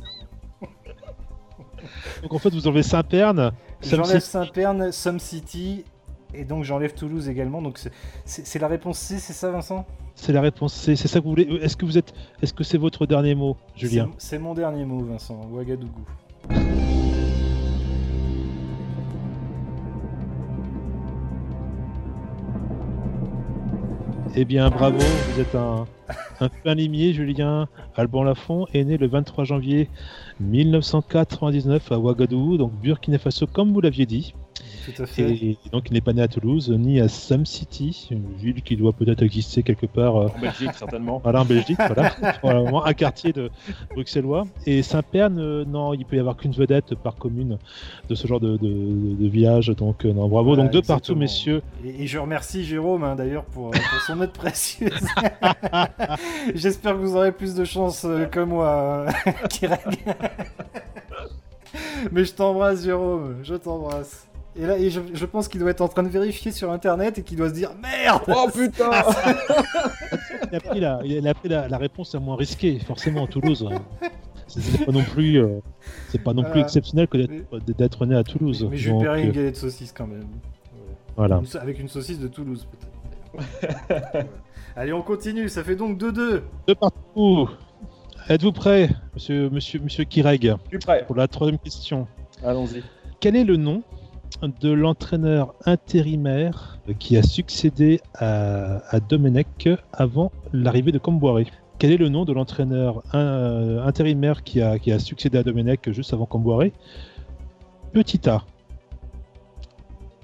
donc 2.21 2.33
en 2.33 2.39
fait 2.39 2.49
vous 2.49 2.67
enlevez 2.67 2.83
Saint-Pern. 2.83 3.51
Sam 3.81 4.03
J'enlève 4.03 4.19
City. 4.19 4.31
Saint-Pern, 4.31 4.91
Some 4.91 5.19
City, 5.19 5.85
et 6.33 6.43
donc 6.43 6.63
j'enlève 6.63 6.93
Toulouse 6.93 7.29
également. 7.29 7.61
Donc 7.61 7.79
c'est- 8.25 8.59
la 8.59 8.67
réponse 8.67 8.97
C, 8.99 9.19
c'est 9.19 9.33
ça, 9.33 9.51
Vincent? 9.51 9.85
C'est 10.15 10.33
la 10.33 10.41
réponse 10.41 10.73
C. 10.73 10.95
C'est 10.95 11.07
ça 11.07 11.19
que 11.19 11.25
vous 11.25 11.29
voulez. 11.29 11.47
Est-ce 11.61 11.77
que 11.77 11.85
vous 11.85 11.97
êtes 11.97 12.11
Est-ce 12.41 12.53
que 12.53 12.63
c'est 12.63 12.79
votre 12.79 13.05
dernier 13.05 13.35
mot, 13.35 13.55
Julien? 13.75 14.09
C'est 14.17 14.39
mon 14.39 14.55
dernier 14.55 14.83
mot, 14.83 15.03
Vincent. 15.05 15.39
Ouagadougou. 15.51 16.01
Eh 24.39 24.45
bien, 24.45 24.69
bravo, 24.69 24.99
vous 24.99 25.41
êtes 25.41 25.55
un, 25.55 25.87
un 26.41 26.49
plein 26.49 26.75
limier, 26.75 27.11
Julien. 27.11 27.67
Alban 27.95 28.21
Lafont 28.21 28.67
est 28.71 28.83
né 28.83 28.95
le 28.95 29.07
23 29.07 29.45
janvier 29.45 29.89
1999 30.41 31.91
à 31.91 31.97
Ouagadougou, 31.97 32.57
donc 32.57 32.71
Burkina 32.79 33.17
Faso, 33.17 33.47
comme 33.47 33.73
vous 33.73 33.81
l'aviez 33.81 34.05
dit. 34.05 34.35
Tout 34.95 35.03
à 35.03 35.05
fait. 35.05 35.29
Et 35.31 35.57
donc 35.71 35.85
il 35.89 35.93
n'est 35.93 36.01
pas 36.01 36.13
né 36.13 36.21
à 36.21 36.27
Toulouse 36.27 36.69
ni 36.69 36.99
à 36.99 37.07
Sam 37.07 37.45
City, 37.45 38.07
une 38.11 38.33
ville 38.37 38.61
qui 38.61 38.75
doit 38.77 38.93
peut-être 38.93 39.21
exister 39.21 39.61
quelque 39.63 39.85
part 39.85 40.15
euh, 40.15 40.27
En 40.35 40.39
Belgique, 40.39 40.71
certainement. 40.75 41.19
voilà, 41.23 41.41
en 41.41 41.45
Belgique, 41.45 41.77
voilà, 41.77 42.09
Probablement 42.39 42.85
un 42.85 42.93
quartier 42.93 43.33
de 43.33 43.49
bruxellois. 43.93 44.45
Et 44.65 44.81
Saint-Pern, 44.83 45.37
euh, 45.39 45.65
non, 45.65 45.93
il 45.93 46.05
peut 46.05 46.15
y 46.15 46.19
avoir 46.19 46.37
qu'une 46.37 46.51
vedette 46.53 46.95
par 46.95 47.15
commune 47.15 47.57
de 48.09 48.15
ce 48.15 48.25
genre 48.27 48.39
de, 48.39 48.57
de- 48.57 49.15
de 49.15 49.27
village. 49.27 49.67
Donc 49.67 50.05
euh, 50.05 50.13
non, 50.13 50.27
bravo. 50.27 50.49
Voilà, 50.49 50.63
donc 50.63 50.71
deux 50.71 50.81
partout, 50.81 51.13
exactement. 51.13 51.19
messieurs. 51.19 51.61
Et, 51.85 52.03
et 52.03 52.07
je 52.07 52.17
remercie 52.17 52.63
Jérôme 52.63 53.03
hein, 53.03 53.15
d'ailleurs 53.15 53.43
pour, 53.45 53.67
euh, 53.67 53.71
pour 53.71 54.01
son 54.07 54.21
aide 54.21 54.31
précieuse. 54.31 54.91
J'espère 56.55 56.93
que 56.93 56.99
vous 56.99 57.15
aurez 57.15 57.31
plus 57.31 57.53
de 57.55 57.65
chance 57.65 58.05
euh, 58.05 58.25
que 58.25 58.39
moi, 58.39 59.05
euh, 59.27 59.31
Kirek. 59.49 59.81
Mais 62.11 62.23
je 62.23 62.33
t'embrasse 62.33 62.83
Jérôme, 62.83 63.37
je 63.43 63.55
t'embrasse. 63.55 64.27
Et 64.59 64.65
là, 64.65 64.77
et 64.77 64.89
je, 64.89 64.99
je 65.13 65.25
pense 65.25 65.47
qu'il 65.47 65.59
doit 65.59 65.69
être 65.69 65.81
en 65.81 65.87
train 65.87 66.03
de 66.03 66.07
vérifier 66.09 66.51
sur 66.51 66.71
internet 66.71 67.19
et 67.19 67.23
qu'il 67.23 67.37
doit 67.37 67.49
se 67.49 67.53
dire 67.53 67.71
merde 67.81 68.23
Oh 68.27 68.47
putain 68.53 68.89
Il 70.51 70.55
a 70.55 70.59
pris 70.59 70.79
la, 70.79 70.99
il 71.05 71.27
a 71.27 71.33
pris 71.33 71.49
la, 71.49 71.67
la 71.67 71.77
réponse 71.77 72.13
la 72.13 72.19
moins 72.19 72.35
risquée, 72.35 72.79
forcément 72.79 73.25
à 73.25 73.27
Toulouse. 73.27 73.67
C'est 74.47 74.61
c'est 74.61 74.85
pas 74.85 74.91
non 74.91 75.03
plus, 75.03 75.37
euh, 75.43 75.59
c'est 76.09 76.23
pas 76.23 76.33
non 76.33 76.43
plus 76.43 76.61
exceptionnel 76.61 77.07
que 77.07 77.17
d'être 77.77 78.05
né 78.05 78.15
à 78.15 78.23
Toulouse. 78.23 78.65
Mais 78.71 78.77
je 78.77 78.85
vais 78.87 78.93
Donc, 78.93 79.03
payer 79.05 79.23
une 79.25 79.29
euh, 79.29 79.33
galette 79.33 79.53
de 79.55 79.59
saucisse 79.59 79.91
quand 79.91 80.07
même. 80.07 80.25
voilà. 81.17 81.39
Une 81.53 81.59
Avec 81.59 81.79
une 81.79 81.89
saucisse 81.89 82.19
de 82.19 82.27
Toulouse 82.27 82.65
peut-être. 82.71 84.27
Allez, 84.75 84.93
on 84.93 85.01
continue, 85.01 85.49
ça 85.49 85.63
fait 85.63 85.75
donc 85.75 85.99
2-2. 85.99 86.41
Deux 86.67 86.75
partout. 86.79 87.49
Êtes-vous 88.29 88.51
prêt, 88.53 88.89
monsieur, 89.13 89.49
monsieur, 89.49 89.79
monsieur 89.79 90.03
Kireg, 90.05 90.53
Je 90.65 90.69
suis 90.69 90.77
prêt. 90.79 91.03
pour 91.05 91.15
la 91.15 91.27
troisième 91.27 91.59
question 91.59 92.07
Allons-y. 92.43 92.83
Quel 93.19 93.35
est 93.35 93.43
le 93.43 93.57
nom 93.57 93.83
de 94.61 94.71
l'entraîneur 94.71 95.53
intérimaire 95.65 96.79
qui 96.99 97.17
a 97.17 97.23
succédé 97.23 98.01
à, 98.15 98.99
Domenech 99.09 99.69
avant 99.93 100.31
l'arrivée 100.53 100.91
de 100.91 100.99
Comboiré 100.99 101.47
Quel 101.79 101.91
est 101.91 101.97
le 101.97 102.09
nom 102.09 102.25
de 102.25 102.33
l'entraîneur 102.33 103.03
euh, 103.13 103.83
intérimaire 103.85 104.43
qui 104.43 104.61
a, 104.61 104.79
qui 104.79 104.91
a 104.91 104.99
succédé 104.99 105.37
à 105.37 105.43
Domenech 105.43 105.91
juste 105.91 106.13
avant 106.13 106.25
Comboiré? 106.25 106.73
Petit 107.93 108.29
A. 108.29 108.43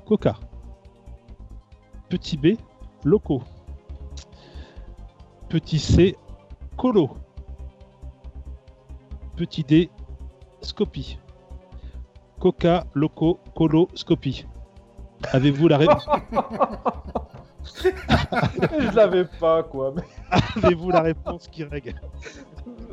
Coca. 0.05 0.35
Petit 2.09 2.37
B. 2.37 2.57
Loco. 3.03 3.41
Petit 5.49 5.79
C. 5.79 6.15
Colo. 6.77 7.11
Petit 9.35 9.63
D. 9.63 9.89
Scopi. 10.61 11.17
Coca, 12.47 12.83
Loco, 12.93 13.39
Colo, 13.55 13.87
Scopi. 13.95 14.45
Avez-vous 15.31 15.69
la, 15.69 15.77
ré- 15.77 15.87
je 17.81 18.93
l'avais 18.93 19.23
pas, 19.39 19.63
quoi. 19.63 19.93
Mais- 19.95 20.03
Avez-vous 20.61 20.89
la 20.89 20.99
réponse 20.99 21.47
qui 21.47 21.63
règle 21.63 21.93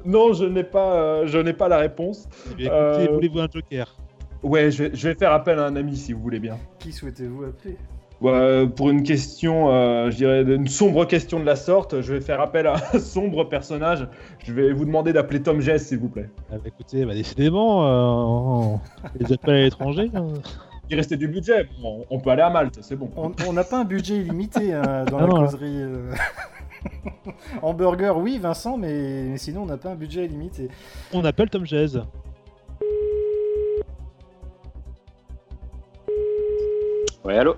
Non, 0.04 0.34
je 0.34 0.44
n'ai 0.44 0.62
pas, 0.62 0.92
euh, 0.94 1.26
je 1.26 1.36
n'ai 1.38 1.52
pas 1.52 1.66
la 1.66 1.78
réponse. 1.78 2.28
Écoutez, 2.46 2.70
Euh, 2.70 3.08
voulez-vous 3.12 3.40
un 3.40 3.48
joker? 3.52 3.92
Ouais, 4.44 4.70
je 4.70 4.84
vais, 4.84 4.90
je 4.94 5.08
vais 5.08 5.16
faire 5.16 5.32
appel 5.32 5.58
à 5.58 5.64
un 5.66 5.74
ami 5.74 5.96
si 5.96 6.12
vous 6.12 6.20
voulez 6.22 6.38
bien. 6.38 6.56
Qui 6.78 6.92
souhaitez-vous 6.92 7.42
appeler? 7.42 7.76
Euh, 8.22 8.66
pour 8.66 8.90
une 8.90 9.02
question, 9.02 9.70
euh, 9.72 10.10
je 10.10 10.16
dirais 10.16 10.42
une 10.42 10.68
sombre 10.68 11.06
question 11.06 11.40
de 11.40 11.44
la 11.46 11.56
sorte, 11.56 12.02
je 12.02 12.12
vais 12.12 12.20
faire 12.20 12.40
appel 12.40 12.66
à 12.66 12.74
un 12.92 12.98
sombre 12.98 13.44
personnage. 13.44 14.06
Je 14.44 14.52
vais 14.52 14.72
vous 14.72 14.84
demander 14.84 15.12
d'appeler 15.14 15.42
Tom 15.42 15.60
Jess, 15.60 15.86
s'il 15.88 15.98
vous 15.98 16.08
plaît. 16.10 16.28
Ah 16.52 16.56
bah 16.56 16.64
Écoutez, 16.66 17.06
bah, 17.06 17.14
décidément, 17.14 18.72
euh, 18.74 18.76
les 19.18 19.32
appels 19.32 19.54
à 19.54 19.60
l'étranger. 19.62 20.10
hein. 20.14 20.26
Il 20.90 20.96
restait 20.96 21.16
du 21.16 21.28
budget, 21.28 21.68
bon, 21.80 22.04
on 22.10 22.18
peut 22.18 22.30
aller 22.30 22.42
à 22.42 22.50
Malte, 22.50 22.78
c'est 22.82 22.96
bon. 22.96 23.10
On 23.46 23.52
n'a 23.52 23.62
pas 23.64 23.78
un 23.80 23.84
budget 23.84 24.16
illimité 24.16 24.74
hein, 24.74 25.04
dans 25.04 25.18
Ah 25.18 25.20
la 25.22 25.26
non. 25.28 25.44
causerie. 25.44 25.80
euh. 25.82 26.12
Hamburger, 27.62 28.18
oui, 28.18 28.38
Vincent, 28.38 28.76
mais, 28.76 29.36
sinon 29.38 29.62
on 29.62 29.66
n'a 29.66 29.76
pas 29.76 29.90
un 29.90 29.94
budget 29.94 30.24
illimité. 30.26 30.68
On 31.12 31.24
appelle 31.24 31.48
Tom 31.48 31.64
Jazz. 31.64 32.02
Ouais, 37.24 37.36
allô 37.38 37.54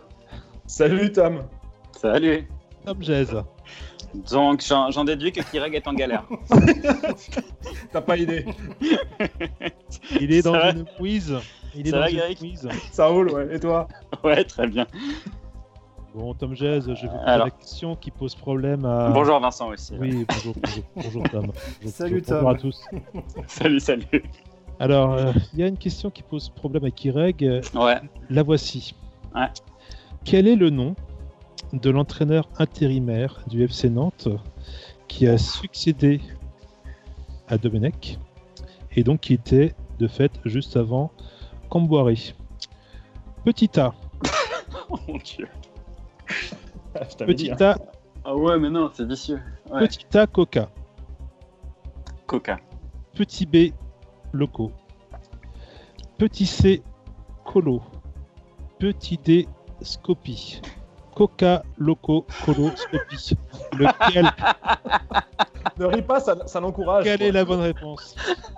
Salut 0.73 1.13
Tom. 1.13 1.43
Salut 2.01 2.49
Tom 2.87 2.97
Jazz. 3.03 3.45
Donc, 4.31 4.63
j'en 4.63 5.05
déduis 5.05 5.31
que 5.31 5.43
Kireg 5.43 5.75
est 5.75 5.87
en 5.87 5.93
galère. 5.93 6.25
T'as 7.93 8.01
pas 8.01 8.17
idée. 8.17 8.47
Il 10.19 10.33
est 10.33 10.41
dans 10.41 10.55
Ça 10.55 10.59
va 10.61 10.71
une 10.71 10.87
quiz. 10.87 11.37
Il 11.75 11.89
est 11.89 11.91
Ça 11.91 11.97
dans 11.97 12.03
va, 12.05 12.11
une 12.31 12.35
quiz. 12.37 12.67
Ça 12.91 13.07
roule, 13.09 13.31
ouais. 13.33 13.55
Et 13.55 13.61
toi 13.61 13.87
Ouais, 14.25 14.43
très 14.45 14.67
bien. 14.67 14.87
Bon, 16.15 16.33
Tom 16.33 16.57
Jazz, 16.57 16.87
je 16.87 17.03
vais 17.03 17.09
vous 17.09 17.19
poser 17.19 17.39
la 17.39 17.51
question 17.51 17.95
qui 17.95 18.11
pose 18.11 18.35
problème 18.35 18.87
à. 18.87 19.11
Bonjour 19.11 19.41
Vincent 19.41 19.69
aussi. 19.69 19.93
Oui, 20.01 20.25
bonjour, 20.27 20.55
bonjour, 20.57 20.85
bonjour 20.97 21.23
Tom. 21.31 21.47
Bonjour, 21.83 21.93
Salut, 21.95 22.23
bonjour 22.27 22.41
Tom. 22.41 22.47
à 22.47 22.55
tous. 22.55 22.85
Salut, 23.47 23.81
salut. 23.81 24.23
Alors, 24.81 25.13
euh, 25.13 25.33
il 25.53 25.61
y 25.61 25.65
a 25.65 25.67
une 25.67 25.77
question 25.77 26.09
qui 26.11 26.23
pose 26.23 26.49
problème 26.49 26.87
à 26.87 26.91
Kireg. 26.91 27.63
Ouais. 27.75 28.01
La 28.31 28.43
voici. 28.43 28.95
Ouais. 29.35 29.49
Quel 30.25 30.47
est 30.47 30.57
le 30.57 30.71
nom 30.71 30.95
de 31.73 31.91
l'entraîneur 31.91 32.49
intérimaire 32.59 33.43
du 33.49 33.63
FC 33.65 33.91
Nantes 33.91 34.29
qui 35.09 35.27
a 35.27 35.37
succédé 35.39 36.21
à 37.49 37.59
Domenech 37.59 38.19
et 38.95 39.03
donc 39.03 39.21
qui 39.21 39.35
était 39.35 39.75
de 39.99 40.07
fait 40.09 40.33
juste 40.45 40.77
avant 40.77 41.11
Camboiré 41.69 42.35
Petit 43.45 43.81
A, 43.81 43.95
Oh 44.91 44.99
mon 45.09 45.19
dieu. 45.19 45.49
Dit. 46.29 47.25
petit 47.27 47.51
hein. 47.51 47.57
A, 47.61 47.77
Ah 48.25 48.37
ouais, 48.37 48.59
mais 48.59 48.71
non, 48.71 48.91
c'est 48.93 49.07
vicieux. 49.07 49.41
Ouais. 49.71 49.81
petit 49.89 50.17
A 50.17 50.27
Coca, 50.27 50.71
Coca. 52.27 52.59
petit 53.15 53.47
B 53.47 53.73
Loco, 54.33 54.71
petit 56.19 56.47
C 56.47 56.83
Colo, 57.45 57.83
petit 58.79 59.19
D 59.19 59.49
Scopi, 59.85 60.61
Coca 61.15 61.63
Loco 61.79 62.27
Colo 62.45 62.71
Scopi. 62.77 63.37
Lequel 63.79 64.31
Ne 65.79 65.87
ris 65.87 66.03
pas, 66.03 66.21
ça, 66.21 66.37
ça 66.47 66.61
l'encourage. 66.61 67.05
Quelle 67.05 67.19
quoi. 67.19 67.27
est 67.29 67.33
la 67.33 67.45
bonne 67.45 67.61
réponse 67.61 68.15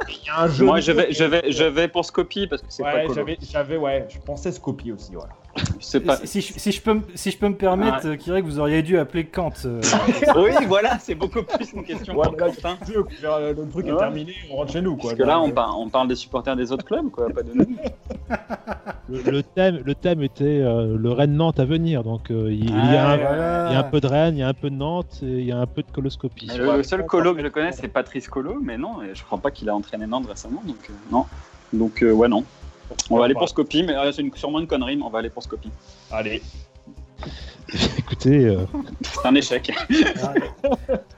Il 0.08 0.26
y 0.26 0.30
a 0.30 0.40
un 0.42 0.48
jeu 0.48 0.64
Moi, 0.64 0.80
je 0.80 0.92
vais, 0.92 1.12
je 1.12 1.24
vais, 1.24 1.52
je 1.52 1.64
vais 1.64 1.86
pour 1.88 2.04
Scopie 2.04 2.46
parce 2.46 2.62
que 2.62 2.68
c'est 2.70 2.82
pas 2.82 2.94
Ouais, 2.94 3.02
colo. 3.02 3.14
j'avais, 3.14 3.38
j'avais, 3.40 3.76
ouais, 3.76 4.06
je 4.08 4.18
pensais 4.18 4.50
Scopie 4.52 4.90
aussi, 4.92 5.12
voilà. 5.14 5.32
Pas. 6.04 6.16
Si, 6.24 6.26
si 6.26 6.40
je, 6.40 6.58
si 6.58 6.72
je 6.72 6.82
peux, 6.82 6.94
me- 6.94 7.02
si 7.14 7.30
je 7.30 7.38
peux 7.38 7.48
me 7.48 7.54
permettre, 7.54 8.06
euh, 8.08 8.16
Kirek, 8.16 8.44
vous 8.44 8.58
auriez 8.58 8.82
dû 8.82 8.98
appeler 8.98 9.24
Kant. 9.26 9.52
euh, 9.64 9.80
Oui, 10.36 10.50
voilà, 10.66 10.98
c'est 10.98 11.14
beaucoup 11.14 11.42
plus 11.42 11.72
une 11.72 11.84
question 11.84 12.14
Ouais, 12.16 12.24
pour 12.24 12.32
mais 12.32 12.38
là, 12.38 12.46
Quentin. 12.52 12.76
Jeu, 12.86 13.04
le 13.22 13.70
truc 13.70 13.86
est 13.86 13.96
terminé, 13.96 14.34
on 14.50 14.56
rentre 14.56 14.72
chez 14.72 14.82
nous, 14.82 14.96
quoi. 14.96 15.10
Parce 15.10 15.18
que 15.18 15.26
là, 15.26 15.40
on, 15.40 15.50
par- 15.52 15.78
on 15.78 15.88
parle 15.88 16.08
des 16.08 16.16
supporters 16.16 16.56
des 16.56 16.72
autres 16.72 16.84
clubs, 16.84 17.08
quoi, 17.10 17.28
pas 17.30 17.42
de 17.42 17.52
nous. 17.54 17.66
le, 19.08 19.30
le 19.30 19.42
thème, 19.42 19.80
le 19.84 19.94
thème 19.94 20.22
était 20.22 20.44
euh, 20.60 20.96
le 20.98 21.10
Rennes-Nantes 21.12 21.60
à 21.60 21.64
venir, 21.64 22.02
donc 22.02 22.30
euh, 22.30 22.48
il, 22.52 22.64
il 22.64 22.70
y 22.70 22.96
a 22.96 23.06
Ah, 23.08 23.12
un, 23.12 23.16
voilà. 23.16 23.66
il 23.70 23.72
y 23.74 23.76
a 23.76 23.78
un 23.80 23.84
peu 23.84 24.00
de 24.00 24.06
Rennes, 24.08 24.36
il 24.36 24.40
y 24.40 24.42
a 24.42 24.48
un 24.48 24.54
peu 24.54 24.70
de 24.70 24.74
Nantes, 24.76 25.20
et 25.22 25.26
il 25.26 25.44
y 25.44 25.52
a 25.52 25.58
un 25.58 25.66
peu 25.66 25.82
de 25.82 25.90
coloscopie. 25.92 26.48
Le, 26.56 26.78
le 26.78 26.82
seul 26.82 27.04
colo 27.06 27.34
que 27.34 27.42
je 27.42 27.48
connais, 27.48 27.72
c'est 27.72 27.88
Patrice 27.88 28.28
Colo, 28.28 28.58
mais 28.60 28.76
non, 28.78 28.94
je 29.12 29.22
crois 29.22 29.38
pas 29.38 29.50
qu'il 29.52 29.68
a 29.68 29.74
entraîné 29.76 30.06
Nantes 30.06 30.26
récemment, 30.28 30.62
donc 30.66 30.76
euh, 30.90 30.92
non. 31.12 31.26
Donc, 31.72 32.02
euh, 32.02 32.12
ouais, 32.12 32.28
non. 32.28 32.44
On 33.10 33.18
va 33.18 33.24
aller 33.26 33.34
pour 33.34 33.48
Scopie, 33.48 33.82
mais 33.82 33.94
euh, 33.96 34.12
c'est 34.12 34.22
une- 34.22 34.34
sûrement 34.34 34.60
une 34.60 34.66
connerie, 34.66 34.96
mais 34.96 35.02
on 35.04 35.10
va 35.10 35.18
aller 35.20 35.30
pour 35.30 35.42
Scopie. 35.42 35.70
Allez. 36.10 36.42
Écoutez, 37.98 38.46
euh, 38.46 38.64
C'est 39.02 39.26
un 39.26 39.34
échec. 39.34 39.72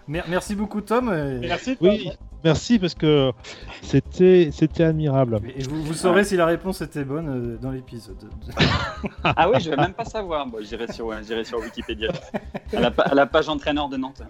Mer- 0.08 0.24
Merci 0.28 0.54
beaucoup, 0.54 0.80
Tom. 0.80 1.12
et- 1.12 1.46
Merci. 1.46 1.76
oui, 1.80 2.10
merci 2.44 2.78
parce 2.78 2.94
que 2.94 3.32
c'était 3.82 4.50
c'était 4.52 4.84
admirable. 4.84 5.40
Et 5.56 5.64
vous, 5.64 5.82
vous 5.82 5.92
saurez 5.94 6.24
si 6.24 6.36
la 6.36 6.46
réponse 6.46 6.80
était 6.80 7.04
bonne 7.04 7.28
euh, 7.28 7.56
dans 7.60 7.72
l'épisode. 7.72 8.16
Ah 9.24 9.50
oui, 9.50 9.60
je 9.60 9.70
vais 9.70 9.76
même 9.76 9.92
pas 9.92 10.04
savoir. 10.04 10.46
Bon, 10.46 10.58
j'irai 10.62 10.90
sur, 10.92 11.10
j'irai 11.24 11.44
sur 11.44 11.58
Wikipédia. 11.58 12.10
À 12.72 12.80
la, 12.80 12.92
à 12.96 13.14
la 13.14 13.26
page 13.26 13.48
entraîneur 13.48 13.88
de 13.88 13.96
Nantes. 13.96 14.22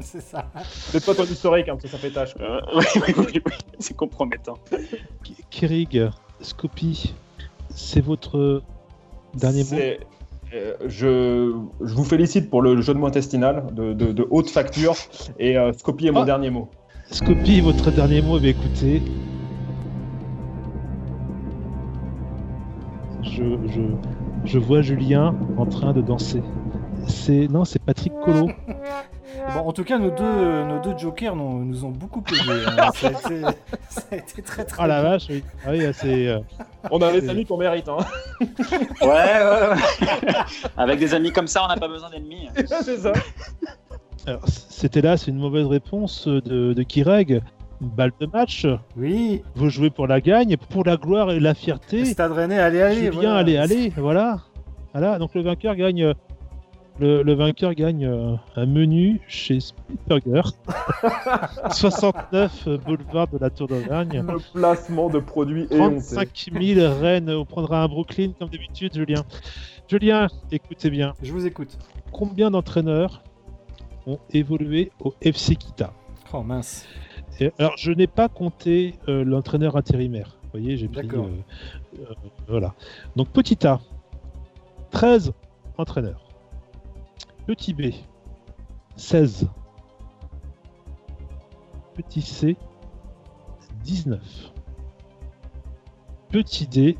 C'est 0.00 0.22
ça. 0.22 0.50
Fais 0.64 1.00
pas 1.00 1.14
ton 1.14 1.24
historique, 1.24 1.68
hein, 1.68 1.72
parce 1.74 1.82
que 1.84 1.88
ça 1.90 1.98
fait 1.98 2.10
tâche. 2.10 2.34
Euh, 2.40 2.60
oui, 2.74 2.84
oui, 3.18 3.42
oui, 3.46 3.52
c'est 3.78 3.94
compromettant. 3.94 4.54
K- 4.72 5.34
Kirig, 5.50 6.10
Scopi, 6.40 7.14
c'est 7.70 8.00
votre 8.00 8.62
dernier 9.34 9.64
mot 9.64 9.76
euh, 10.54 10.74
je, 10.86 11.52
je 11.84 11.94
vous 11.94 12.04
félicite 12.04 12.48
pour 12.50 12.62
le 12.62 12.80
jeu 12.80 12.94
de 12.94 12.98
mots 12.98 13.08
intestinal 13.08 13.64
de, 13.72 13.92
de- 13.92 14.12
de 14.12 14.26
haute 14.30 14.48
facture 14.48 14.94
et 15.40 15.58
euh, 15.58 15.72
Scopie 15.72 16.06
est 16.06 16.12
mon 16.12 16.20
Ah. 16.22 16.24
dernier 16.24 16.50
mot. 16.50 16.68
Scopi, 17.10 17.60
votre 17.60 17.90
dernier 17.90 18.22
mot, 18.22 18.38
eh 18.40 18.48
écoutez. 18.50 19.02
Je, 23.22 23.42
je, 23.68 23.80
je 24.44 24.58
vois 24.58 24.82
Julien 24.82 25.34
en 25.56 25.66
train 25.66 25.92
de 25.92 26.00
danser. 26.00 26.42
C'est 27.06 27.48
non, 27.48 27.64
c'est 27.64 27.78
Patrick 27.80 28.12
Colo. 28.24 28.50
Bon, 29.52 29.60
en 29.60 29.72
tout 29.72 29.84
cas, 29.84 29.98
nos 29.98 30.10
deux, 30.10 30.64
nos 30.64 30.80
deux 30.80 30.96
jokers 30.98 31.36
nous, 31.36 31.62
nous 31.64 31.84
ont 31.84 31.90
beaucoup 31.90 32.22
aidé. 32.30 32.64
hein. 32.78 32.90
ça, 32.94 33.08
a 33.08 33.10
été, 33.10 33.42
ça 33.88 34.02
a 34.10 34.16
été 34.16 34.42
très 34.42 34.64
très 34.64 34.82
Ah 34.82 34.86
la 34.86 35.02
bien. 35.02 35.10
vache, 35.10 35.26
oui. 35.28 35.44
Ah 35.64 35.68
oui, 35.72 35.82
c'est. 35.92 36.28
euh, 36.28 36.38
On 36.90 37.00
a 37.02 37.12
les 37.12 37.28
amis 37.28 37.44
qu'on 37.44 37.58
mérite. 37.58 37.88
Hein. 37.88 37.98
Ouais, 39.02 39.08
ouais, 39.08 39.68
ouais. 39.68 40.32
Avec 40.76 40.98
des 40.98 41.12
amis 41.14 41.30
comme 41.32 41.46
ça, 41.48 41.64
on 41.64 41.68
n'a 41.68 41.76
pas 41.76 41.86
besoin 41.86 42.08
d'ennemis. 42.10 42.48
c'est 42.82 42.96
ça. 42.96 43.12
alors, 44.26 44.40
c'était 44.48 45.02
là, 45.02 45.16
c'est 45.16 45.30
une 45.30 45.38
mauvaise 45.38 45.66
réponse 45.66 46.26
de, 46.26 46.72
de 46.72 46.82
Kireg. 46.82 47.42
Balle 47.80 48.12
de 48.18 48.26
match. 48.26 48.66
Oui, 48.96 49.42
Vous 49.54 49.68
jouez 49.68 49.90
pour 49.90 50.06
la 50.06 50.20
gagne, 50.22 50.56
pour 50.56 50.82
la 50.84 50.96
gloire 50.96 51.30
et 51.30 51.40
la 51.40 51.52
fierté. 51.54 52.04
Stade 52.06 52.32
Rennais, 52.32 52.58
allez, 52.58 52.80
allez. 52.80 52.96
Julien, 52.96 53.10
voilà. 53.20 53.36
allez, 53.36 53.56
allez, 53.58 53.92
voilà. 53.96 54.38
Voilà, 54.92 55.18
donc 55.18 55.34
le 55.34 55.42
vainqueur 55.42 55.74
gagne. 55.76 56.14
Le, 56.98 57.22
le 57.22 57.34
vainqueur 57.34 57.74
gagne 57.74 58.06
euh, 58.06 58.36
un 58.56 58.64
menu 58.66 59.20
chez 59.28 59.60
Speedburger, 59.60 60.52
69 61.70 62.64
euh, 62.68 62.78
boulevard 62.78 63.28
de 63.28 63.38
la 63.38 63.50
Tour 63.50 63.68
d'Auvergne. 63.68 64.24
Le 64.26 64.38
placement 64.58 65.10
de 65.10 65.18
produits 65.18 65.66
éhonté. 65.70 66.14
35 66.14 66.48
000 66.58 66.94
Rennes, 67.00 67.30
on 67.30 67.44
prendra 67.44 67.82
un 67.82 67.88
Brooklyn 67.88 68.32
comme 68.38 68.48
d'habitude, 68.48 68.94
Julien. 68.94 69.24
Julien, 69.88 70.28
écoutez 70.50 70.88
bien, 70.90 71.12
Je 71.22 71.32
vous 71.32 71.46
écoute. 71.46 71.76
combien 72.12 72.50
d'entraîneurs 72.50 73.22
ont 74.06 74.18
évolué 74.32 74.90
au 75.04 75.12
FC 75.20 75.54
Kita? 75.56 75.92
Oh 76.32 76.42
mince. 76.42 76.86
Et 77.40 77.52
Alors, 77.58 77.74
je 77.76 77.92
n'ai 77.92 78.06
pas 78.06 78.28
compté 78.30 78.94
euh, 79.08 79.22
l'entraîneur 79.22 79.76
intérimaire. 79.76 80.38
Vous 80.44 80.60
voyez, 80.60 80.76
j'ai 80.78 80.88
pris. 80.88 81.06
D'accord. 81.06 81.26
euh, 81.26 82.00
euh, 82.10 82.14
voilà. 82.48 82.74
Donc, 83.16 83.28
petit 83.28 83.66
A, 83.66 83.80
13 84.90 85.32
entraîneurs. 85.76 86.25
Petit 87.46 87.72
B, 87.74 87.92
16. 88.96 89.48
Petit 91.94 92.22
C, 92.22 92.56
19. 93.84 94.20
Petit 96.30 96.66
D, 96.66 96.98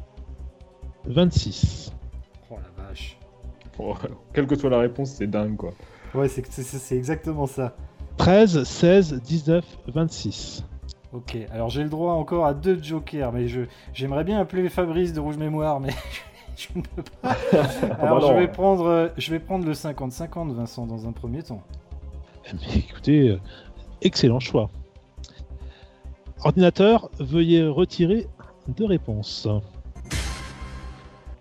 26. 1.06 1.92
Oh 2.50 2.54
la 2.56 2.84
vache. 2.84 3.18
Oh, 3.78 3.94
quelle 4.32 4.46
que 4.46 4.56
soit 4.56 4.70
la 4.70 4.78
réponse, 4.78 5.10
c'est 5.10 5.26
dingue 5.26 5.56
quoi. 5.56 5.72
Ouais, 6.14 6.28
c'est 6.28 6.46
c'est- 6.50 6.62
c'est 6.62 6.96
exactement 6.96 7.46
ça. 7.46 7.76
13, 8.16 8.62
16, 8.64 9.20
19, 9.22 9.64
26. 9.88 10.64
Ok, 11.12 11.36
alors 11.52 11.68
j'ai 11.68 11.82
le 11.82 11.88
droit 11.90 12.12
encore 12.14 12.46
à 12.46 12.54
deux 12.54 12.82
jokers, 12.82 13.32
mais 13.32 13.48
je 13.48 13.62
j'aimerais 13.92 14.24
bien 14.24 14.40
appeler 14.40 14.68
Fabrice 14.70 15.12
de 15.12 15.20
Rouge 15.20 15.36
Mémoire, 15.36 15.80
mais 15.80 15.90
je 16.56 16.68
ne 16.74 16.82
peux 16.82 17.02
pas. 17.22 17.36
Alors 18.00 18.20
bah 18.20 18.26
je 18.28 18.34
vais 18.34 18.48
prendre, 18.48 18.86
euh, 18.86 19.08
je 19.16 19.30
vais 19.30 19.38
prendre 19.38 19.66
le 19.66 19.72
50-50, 19.72 20.52
Vincent, 20.54 20.86
dans 20.86 21.06
un 21.06 21.12
premier 21.12 21.42
temps. 21.42 21.62
Mais 22.52 22.78
écoutez, 22.78 23.30
euh, 23.30 23.40
excellent 24.02 24.40
choix. 24.40 24.70
Ordinateur, 26.44 27.10
veuillez 27.18 27.66
retirer 27.66 28.26
deux 28.68 28.86
réponses. 28.86 29.48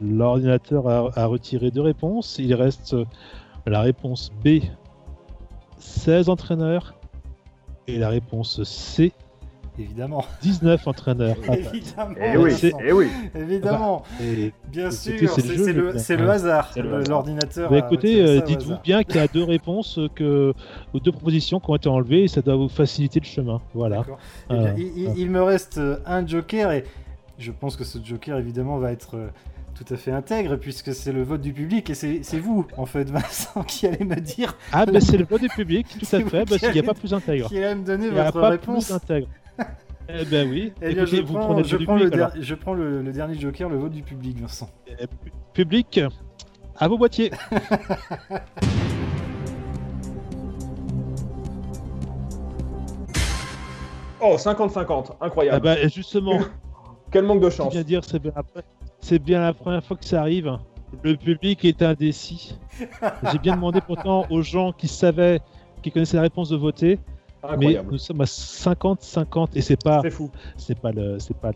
L'ordinateur 0.02 0.88
a, 0.88 1.12
a 1.16 1.26
retiré 1.26 1.72
deux 1.72 1.82
réponses. 1.82 2.38
Il 2.40 2.54
reste 2.54 2.94
euh, 2.94 3.06
la 3.66 3.82
réponse 3.82 4.32
B, 4.44 4.62
16 5.80 6.30
entraîneurs, 6.30 6.96
et 7.88 7.98
la 7.98 8.10
réponse 8.10 8.64
C, 8.64 9.14
Évidemment. 9.78 10.24
19 10.42 10.88
entraîneurs. 10.88 11.36
Ah, 11.48 11.54
Évidemment. 11.74 12.16
Eh 12.22 12.38
oui, 12.38 12.52
c'est- 12.54 12.70
Vincent. 12.72 12.84
eh 12.88 12.94
oui. 12.94 13.08
Évidemment. 13.36 14.04
et- 14.22 14.54
Bien 14.72 14.90
Écoutez, 14.90 15.28
sûr, 15.28 15.36
c'est 15.98 16.16
le 16.18 16.30
hasard. 16.30 16.72
L'ordinateur. 17.10 17.70
Bah, 17.70 17.78
a 17.78 17.80
écoutez, 17.80 18.22
euh, 18.22 18.42
dites-vous 18.42 18.76
bien 18.84 19.04
qu'il 19.04 19.16
y 19.16 19.20
a 19.20 19.28
deux 19.28 19.44
réponses 19.44 19.98
euh, 20.00 20.08
que, 20.14 20.54
aux 20.94 21.00
deux 21.00 21.12
propositions 21.12 21.60
qui 21.60 21.70
ont 21.70 21.76
été 21.76 21.90
enlevées 21.90 22.24
et 22.24 22.28
ça 22.28 22.42
doit 22.42 22.56
vous 22.56 22.70
faciliter 22.70 23.20
le 23.20 23.26
chemin. 23.26 23.62
Voilà. 23.74 24.04
Eh 24.50 24.54
bien, 24.54 24.74
Ah, 24.78 25.14
il, 25.18 25.30
me 25.30 25.42
reste 25.42 25.78
euh, 25.78 25.98
un 26.06 26.26
joker 26.26 26.72
et 26.72 26.84
je 27.40 27.52
pense 27.52 27.76
que 27.76 27.84
ce 27.84 27.98
joker 28.04 28.38
évidemment 28.38 28.78
va 28.78 28.92
être 28.92 29.16
euh, 29.18 29.28
tout 29.76 29.94
à 29.94 29.98
fait 29.98 30.12
intègre 30.12 30.56
puisque 30.58 30.94
c'est 30.94 31.12
le 31.12 31.24
vote 31.24 31.42
du 31.42 31.52
public 31.52 31.90
et 31.90 31.94
c'est 31.96 32.22
c'est 32.24 32.40
vous 32.40 32.66
en 32.78 32.86
fait 32.86 33.10
Vincent 33.12 33.62
qui 33.64 33.88
allez 33.88 34.06
me 34.06 34.16
dire 34.16 34.56
Ah, 34.72 34.86
ben 34.86 35.00
c'est 35.02 35.18
le 35.18 35.26
vote 35.30 35.42
du 35.42 35.50
public, 35.50 35.86
tout 36.00 36.16
à 36.16 36.20
fait, 36.22 36.46
parce 36.46 36.62
qu'il 36.62 36.72
n'y 36.72 36.80
a 36.80 36.84
pas 36.84 36.94
plus 36.94 37.14
intègre. 37.14 37.48
qui 37.50 37.58
allait 37.58 37.76
me 37.76 37.84
donner 37.86 38.08
Il 38.08 38.14
n'y 38.14 38.20
a 38.20 38.26
votre 38.26 38.40
pas 38.42 38.50
réponse. 38.50 38.86
plus 38.86 38.94
intègre. 38.94 39.28
eh 40.10 40.26
ben 40.26 40.50
oui. 40.50 40.74
Eh 40.82 40.94
bien, 40.94 41.06
je 41.06 41.16
Écoutez, 41.18 41.22
vous 41.24 41.34
prends, 41.34 41.48
prenez 41.48 41.64
je 41.64 41.78
le 41.78 41.86
prends, 41.86 41.96
le, 41.96 42.00
public, 42.06 42.16
alors. 42.16 42.32
der- 42.34 42.42
je 42.44 42.56
prends 42.56 42.74
le, 42.74 43.02
le 43.02 43.12
dernier 43.12 43.40
joker, 43.40 43.70
le 43.70 43.78
vote 43.78 43.92
du 43.92 44.04
public, 44.04 44.40
Vincent. 44.40 44.70
Eh, 44.88 45.08
pu- 45.08 45.32
Public, 45.54 46.00
à 46.78 46.88
vos 46.88 46.98
boîtiers. 46.98 47.32
Oh, 54.22 54.36
50-50, 54.38 55.12
Ah 55.20 55.26
incroyable. 55.26 55.62
bah, 55.64 55.80
et 55.80 55.90
justement, 55.90 56.40
Quel 57.12 57.26
manque 57.26 57.42
de 57.42 57.50
je 57.50 57.56
chance. 57.56 57.76
dire, 57.76 58.04
c'est 58.04 58.20
bien, 58.20 58.32
la... 58.36 58.44
c'est 59.00 59.20
bien 59.20 59.40
la 59.42 59.54
première 59.54 59.84
fois 59.84 59.98
que 59.98 60.06
ça 60.06 60.22
arrive. 60.22 60.58
Le 61.04 61.16
public 61.16 61.64
est 61.66 61.82
indécis. 61.82 62.58
J'ai 63.32 63.38
bien 63.40 63.56
demandé 63.56 63.82
pourtant 63.82 64.26
aux 64.30 64.42
gens 64.42 64.72
qui 64.72 64.88
savaient, 64.88 65.40
qui 65.82 65.92
connaissaient 65.92 66.16
la 66.18 66.24
réponse 66.24 66.50
de 66.50 66.56
voter, 66.58 67.00
mais 67.60 67.80
nous 67.90 67.98
sommes 67.98 68.22
à 68.22 68.26
50-50 68.26 69.50
et 69.56 69.62
c'est 69.62 69.82
pas, 69.82 70.02
C'est 70.02 70.10
fou. 70.12 70.30
c'est 70.58 70.80
pas 70.80 70.92
le, 70.92 71.20
c'est 71.20 71.36
pas, 71.38 71.52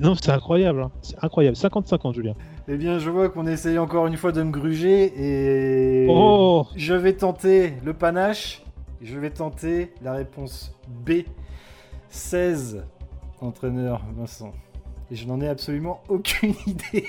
non, 0.00 0.14
c'est 0.14 0.30
incroyable, 0.30 0.82
hein. 0.82 0.90
c'est 1.02 1.16
incroyable, 1.22 1.56
50-50, 1.56 2.14
Julien. 2.14 2.34
Eh 2.68 2.76
bien, 2.76 2.98
je 2.98 3.10
vois 3.10 3.28
qu'on 3.28 3.46
essaye 3.46 3.78
encore 3.78 4.06
une 4.06 4.16
fois 4.16 4.32
de 4.32 4.42
me 4.42 4.50
gruger 4.50 5.12
et 5.16 6.06
Oh, 6.08 6.66
je 6.76 6.94
vais 6.94 7.12
tenter 7.14 7.74
le 7.84 7.92
panache. 7.92 8.62
Je 9.02 9.18
vais 9.18 9.28
tenter 9.30 9.92
la 10.02 10.14
réponse 10.14 10.74
B. 10.88 11.24
16 12.08 12.84
entraîneur 13.42 14.00
Vincent. 14.16 14.52
Et 15.10 15.16
je 15.16 15.26
n'en 15.26 15.40
ai 15.42 15.48
absolument 15.48 16.00
aucune 16.08 16.54
idée. 16.66 17.04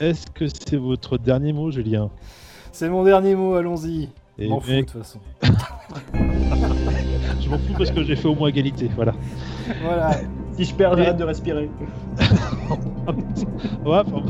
est-ce 0.00 0.26
que 0.30 0.46
c'est 0.48 0.76
votre 0.76 1.16
dernier 1.16 1.52
mot, 1.54 1.70
Julien? 1.70 2.10
C'est 2.72 2.88
mon 2.90 3.04
dernier 3.04 3.34
mot, 3.34 3.54
allons-y. 3.54 4.10
Eh 4.40 4.48
M'en 4.48 4.58
fous 4.60 4.70
de 4.70 4.80
toute 4.80 4.90
façon. 5.02 5.18
Je 7.40 7.48
m'en 7.48 7.58
fous 7.58 7.74
parce 7.76 7.90
que 7.90 8.02
j'ai 8.02 8.16
fait 8.16 8.28
au 8.28 8.34
moins 8.34 8.48
égalité, 8.48 8.90
voilà. 8.96 9.12
Voilà. 9.82 10.12
Si 10.56 10.64
je 10.64 10.74
perds, 10.74 10.96
j'arrête 10.96 11.16
de 11.16 11.24
respirer. 11.24 11.70
Ouais, 13.84 13.98
enfin, 13.98 14.20
bon. 14.20 14.22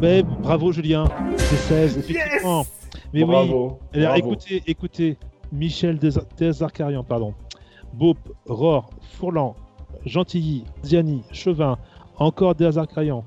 Mais 0.00 0.22
bravo 0.22 0.72
Julien, 0.72 1.04
c'est 1.36 1.56
16, 1.56 1.98
effectivement. 1.98 2.64
Mais 3.12 3.22
oui, 3.24 3.34
alors, 3.34 3.78
bravo. 3.92 4.16
écoutez, 4.16 4.62
écoutez, 4.66 5.18
Michel 5.52 5.98
Des- 5.98 6.10
Desarcarian, 6.38 7.04
pardon, 7.04 7.34
Beaup, 7.92 8.16
Rohr, 8.46 8.88
Fourlan, 9.18 9.54
Gentilly, 10.06 10.64
Ziani, 10.84 11.22
Chevin, 11.32 11.76
encore 12.18 12.54
Desarcarian, 12.54 13.24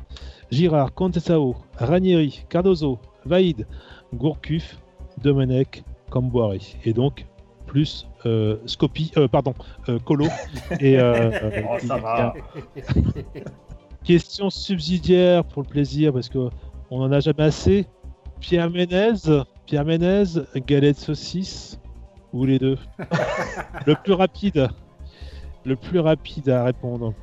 Girard, 0.53 0.93
Contessao, 0.93 1.55
Ranieri, 1.77 2.45
Cardozo, 2.47 2.99
Vaïd, 3.25 3.65
Gourcuff, 4.13 4.77
Domenech, 5.21 5.83
Camboire. 6.11 6.53
Et 6.85 6.93
donc, 6.93 7.25
plus 7.65 8.07
euh, 8.27 8.57
Scopi, 8.67 9.11
euh, 9.17 9.27
pardon, 9.27 9.55
euh, 9.89 9.97
Colo. 9.99 10.27
et, 10.79 10.99
euh, 10.99 11.31
Oh, 11.67 11.77
ça 11.79 11.97
va. 11.97 12.33
Question 14.03 14.51
subsidiaire 14.51 15.43
pour 15.43 15.63
le 15.63 15.67
plaisir, 15.67 16.13
parce 16.13 16.29
que 16.29 16.49
on 16.91 17.01
en 17.01 17.11
a 17.11 17.19
jamais 17.19 17.43
assez. 17.43 17.87
Pierre 18.39 18.69
Ménez, 18.69 19.13
Pierre 19.65 19.85
Ménez, 19.85 20.25
galette 20.67 20.99
saucisse, 20.99 21.79
ou 22.31 22.45
les 22.45 22.59
deux? 22.59 22.77
Le 23.87 23.95
plus 23.95 24.13
rapide, 24.13 24.69
le 25.65 25.75
plus 25.77 25.99
rapide 25.99 26.49
à 26.49 26.65
répondre, 26.65 27.13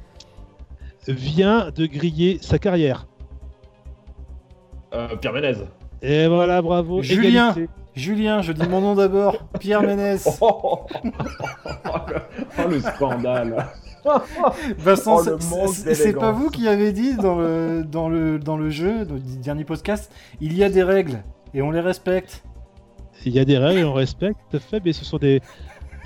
vient 1.07 1.71
de 1.71 1.85
griller 1.87 2.39
sa 2.41 2.59
carrière. 2.59 3.07
Euh, 4.93 5.17
Pierre 5.17 5.33
Ménez. 5.33 5.55
Et 6.03 6.27
voilà, 6.27 6.63
bravo. 6.63 7.03
Julien. 7.03 7.51
égalité. 7.53 7.73
Julien, 7.95 8.41
je 8.43 8.53
dis 8.53 8.67
mon 8.69 8.81
nom 8.81 8.95
d'abord. 8.95 9.37
Pierre 9.59 9.83
Ménès. 9.83 10.27
Oh, 10.41 10.87
le... 11.05 11.11
oh, 12.59 12.69
le 12.69 12.81
scandale. 12.81 13.67
Vincent, 14.79 15.19
Oh, 15.53 15.67
c'est- 15.73 16.13
pas 16.15 16.33
vous 16.33 16.49
qui 16.51 16.69
avez 16.69 16.93
dit 16.93 17.17
dans 17.17 17.35
le, 17.37 17.85
dans 17.85 18.09
le, 18.09 18.39
dans 18.39 18.57
le 18.57 18.71
jeu, 18.71 19.05
dans 19.05 19.15
le 19.15 19.21
dernier 19.21 19.65
podcast, 19.65 20.11
il 20.41 20.57
y 20.57 20.65
a 20.65 20.71
des 20.71 20.83
règles 20.83 21.23
et 21.53 21.61
on 21.63 21.71
les 21.71 21.81
respecte. 21.81 22.43
Il 23.27 23.33
y 23.35 23.39
a 23.39 23.45
des 23.45 23.59
règles, 23.59 23.85
on 23.85 23.93
respecte, 23.93 24.39
tout 24.51 24.57
à 24.57 24.61
fait, 24.61 24.81
mais 24.83 24.95
ce 24.95 25.05
sont 25.05 25.19
des, 25.19 25.43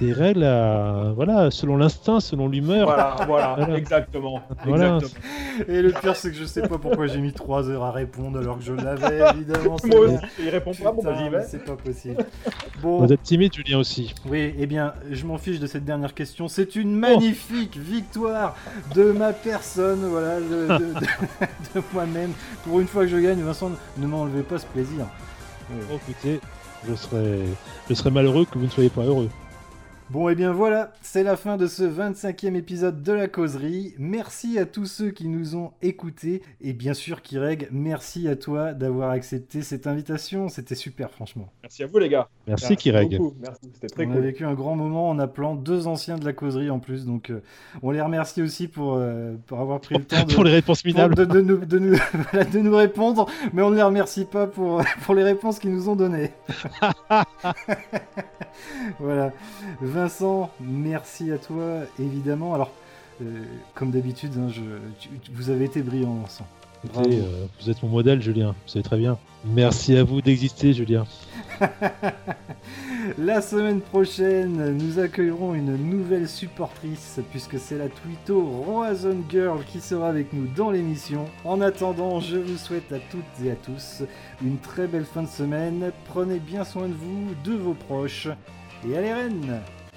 des 0.00 0.12
règles 0.12 0.42
à, 0.44 1.12
voilà, 1.14 1.50
selon 1.50 1.76
l'instinct, 1.76 2.18
selon 2.20 2.48
l'humeur. 2.48 2.86
Voilà, 2.86 3.16
voilà, 3.26 3.54
Voilà. 3.58 3.76
exactement. 3.78 4.42
Voilà. 4.64 4.96
exactement. 4.96 5.24
Et 5.68 5.82
le 5.82 5.92
pire, 5.92 6.16
c'est 6.16 6.30
que 6.30 6.36
je 6.36 6.44
sais 6.44 6.62
pas 6.62 6.78
pourquoi 6.78 7.06
j'ai 7.06 7.18
mis 7.20 7.32
3 7.32 7.70
heures 7.70 7.84
à 7.84 7.92
répondre 7.92 8.38
alors 8.38 8.58
que 8.58 8.64
je 8.64 8.72
l'avais, 8.72 9.20
évidemment. 9.34 9.76
Moi 9.84 9.98
aussi, 10.00 10.16
il 10.40 10.48
répond 10.48 10.72
pas, 10.74 10.90
bon 10.92 11.02
bah 11.02 11.14
j'y 11.16 11.28
vais. 11.28 11.44
C'est 11.48 11.64
pas 11.64 11.76
possible. 11.76 12.24
Bon, 12.82 13.04
Vous 13.06 13.12
êtes 13.12 13.22
timide, 13.22 13.54
Julien 13.54 13.78
aussi. 13.78 14.14
oui, 14.28 14.54
eh 14.58 14.66
bien, 14.66 14.94
je 15.10 15.24
m'en 15.26 15.38
fiche 15.38 15.60
de 15.60 15.66
cette 15.66 15.84
dernière 15.84 16.14
question. 16.14 16.48
C'est 16.48 16.74
une 16.76 16.94
magnifique 16.96 17.76
victoire 17.76 18.56
de 18.94 19.12
ma 19.12 19.32
personne, 19.32 20.00
voilà, 20.06 20.40
de, 20.40 20.78
de- 20.78 20.94
de- 20.94 21.00
de 21.76 21.82
moi-même. 21.92 22.32
Pour 22.64 22.80
une 22.80 22.88
fois 22.88 23.02
que 23.02 23.08
je 23.10 23.18
gagne, 23.18 23.40
Vincent, 23.42 23.70
ne 23.98 24.06
m'enlevez 24.06 24.42
pas 24.42 24.58
ce 24.58 24.66
plaisir. 24.66 25.06
Oh, 25.70 25.94
écoutez, 25.94 26.40
je 26.88 26.94
serais, 26.94 27.38
je 27.88 27.94
serais 27.94 28.10
malheureux 28.10 28.44
que 28.44 28.58
vous 28.58 28.64
ne 28.66 28.70
soyez 28.70 28.90
pas 28.90 29.02
heureux. 29.02 29.28
Bon, 30.10 30.28
et 30.28 30.34
bien 30.34 30.52
voilà, 30.52 30.92
c'est 31.00 31.22
la 31.22 31.34
fin 31.34 31.56
de 31.56 31.66
ce 31.66 31.82
25e 31.82 32.54
épisode 32.56 33.02
de 33.02 33.12
la 33.12 33.26
causerie. 33.26 33.94
Merci 33.98 34.58
à 34.58 34.66
tous 34.66 34.84
ceux 34.84 35.10
qui 35.10 35.28
nous 35.28 35.56
ont 35.56 35.72
écoutés. 35.82 36.42
Et 36.60 36.74
bien 36.74 36.92
sûr, 36.92 37.22
Kireg, 37.22 37.68
merci 37.72 38.28
à 38.28 38.36
toi 38.36 38.74
d'avoir 38.74 39.10
accepté 39.10 39.62
cette 39.62 39.86
invitation. 39.86 40.48
C'était 40.50 40.74
super, 40.74 41.10
franchement. 41.10 41.48
Merci 41.62 41.84
à 41.84 41.86
vous 41.86 41.98
les 41.98 42.10
gars. 42.10 42.28
Merci, 42.46 42.76
Kireg. 42.76 43.16
beaucoup. 43.16 43.34
Merci, 43.40 43.60
c'était 43.72 43.86
très 43.88 44.06
on 44.06 44.10
a 44.10 44.12
cool. 44.14 44.22
vécu 44.22 44.44
un 44.44 44.52
grand 44.54 44.76
moment 44.76 45.08
en 45.08 45.18
appelant 45.18 45.54
deux 45.54 45.86
anciens 45.86 46.18
de 46.18 46.24
la 46.26 46.34
causerie 46.34 46.68
en 46.70 46.78
plus. 46.80 47.06
Donc, 47.06 47.30
euh, 47.30 47.40
on 47.82 47.90
les 47.90 48.02
remercie 48.02 48.42
aussi 48.42 48.68
pour, 48.68 48.94
euh, 48.96 49.34
pour 49.46 49.58
avoir 49.60 49.80
pris 49.80 49.96
le 49.96 50.04
temps 50.04 50.22
de, 50.24 50.34
Pour 50.34 50.44
les 50.44 50.52
réponses 50.52 50.82
pour- 50.82 50.92
minables. 50.92 51.14
de, 51.16 51.24
de 51.24 51.40
nous, 51.40 51.64
de, 51.64 51.78
nous, 51.78 51.96
de 52.52 52.58
nous 52.58 52.76
répondre. 52.76 53.26
Mais 53.54 53.62
on 53.62 53.70
ne 53.70 53.76
les 53.76 53.82
remercie 53.82 54.26
pas 54.26 54.46
pour, 54.46 54.82
pour 55.02 55.14
les 55.14 55.24
réponses 55.24 55.58
qu'ils 55.58 55.72
nous 55.72 55.88
ont 55.88 55.96
données. 55.96 56.30
voilà. 59.00 59.32
Vincent, 59.94 60.50
merci 60.60 61.30
à 61.30 61.38
toi, 61.38 61.82
évidemment. 62.00 62.52
Alors, 62.54 62.72
euh, 63.22 63.44
comme 63.76 63.92
d'habitude, 63.92 64.32
hein, 64.38 64.48
je, 64.50 64.60
tu- 64.98 65.08
tu- 65.22 65.30
vous 65.32 65.50
avez 65.50 65.66
été 65.66 65.82
brillant, 65.82 66.14
Vincent. 66.14 66.46
Bravo. 66.92 67.08
Écoutez, 67.08 67.22
euh, 67.24 67.46
vous 67.62 67.70
êtes 67.70 67.80
mon 67.84 67.88
modèle, 67.90 68.20
Julien. 68.20 68.48
Vous 68.64 68.68
savez 68.72 68.82
très 68.82 68.96
bien. 68.98 69.16
Merci 69.44 69.96
à 69.96 70.02
vous 70.02 70.20
d'exister, 70.20 70.72
Julien. 70.72 71.06
La 73.18 73.40
semaine 73.40 73.80
prochaine, 73.80 74.76
nous 74.76 74.98
accueillerons 74.98 75.54
une 75.54 75.76
nouvelle 75.76 76.28
supportrice, 76.28 77.20
puisque 77.30 77.58
c'est 77.58 77.76
la 77.78 77.88
Twito 77.88 78.44
Roazhon 78.44 79.18
Girl 79.30 79.58
qui 79.64 79.80
sera 79.80 80.08
avec 80.08 80.32
nous 80.32 80.46
dans 80.56 80.70
l'émission. 80.70 81.26
En 81.44 81.60
attendant, 81.60 82.18
je 82.20 82.36
vous 82.38 82.56
souhaite 82.56 82.90
à 82.92 82.98
toutes 82.98 83.44
et 83.46 83.50
à 83.50 83.56
tous 83.56 84.02
une 84.42 84.56
très 84.58 84.86
belle 84.86 85.04
fin 85.04 85.22
de 85.22 85.28
semaine. 85.28 85.92
Prenez 86.06 86.38
bien 86.40 86.64
soin 86.64 86.88
de 86.88 86.94
vous, 86.94 87.28
de 87.44 87.52
vos 87.54 87.74
proches, 87.74 88.28
et 88.88 88.96
allez 88.96 89.12
Rennes 89.12 89.60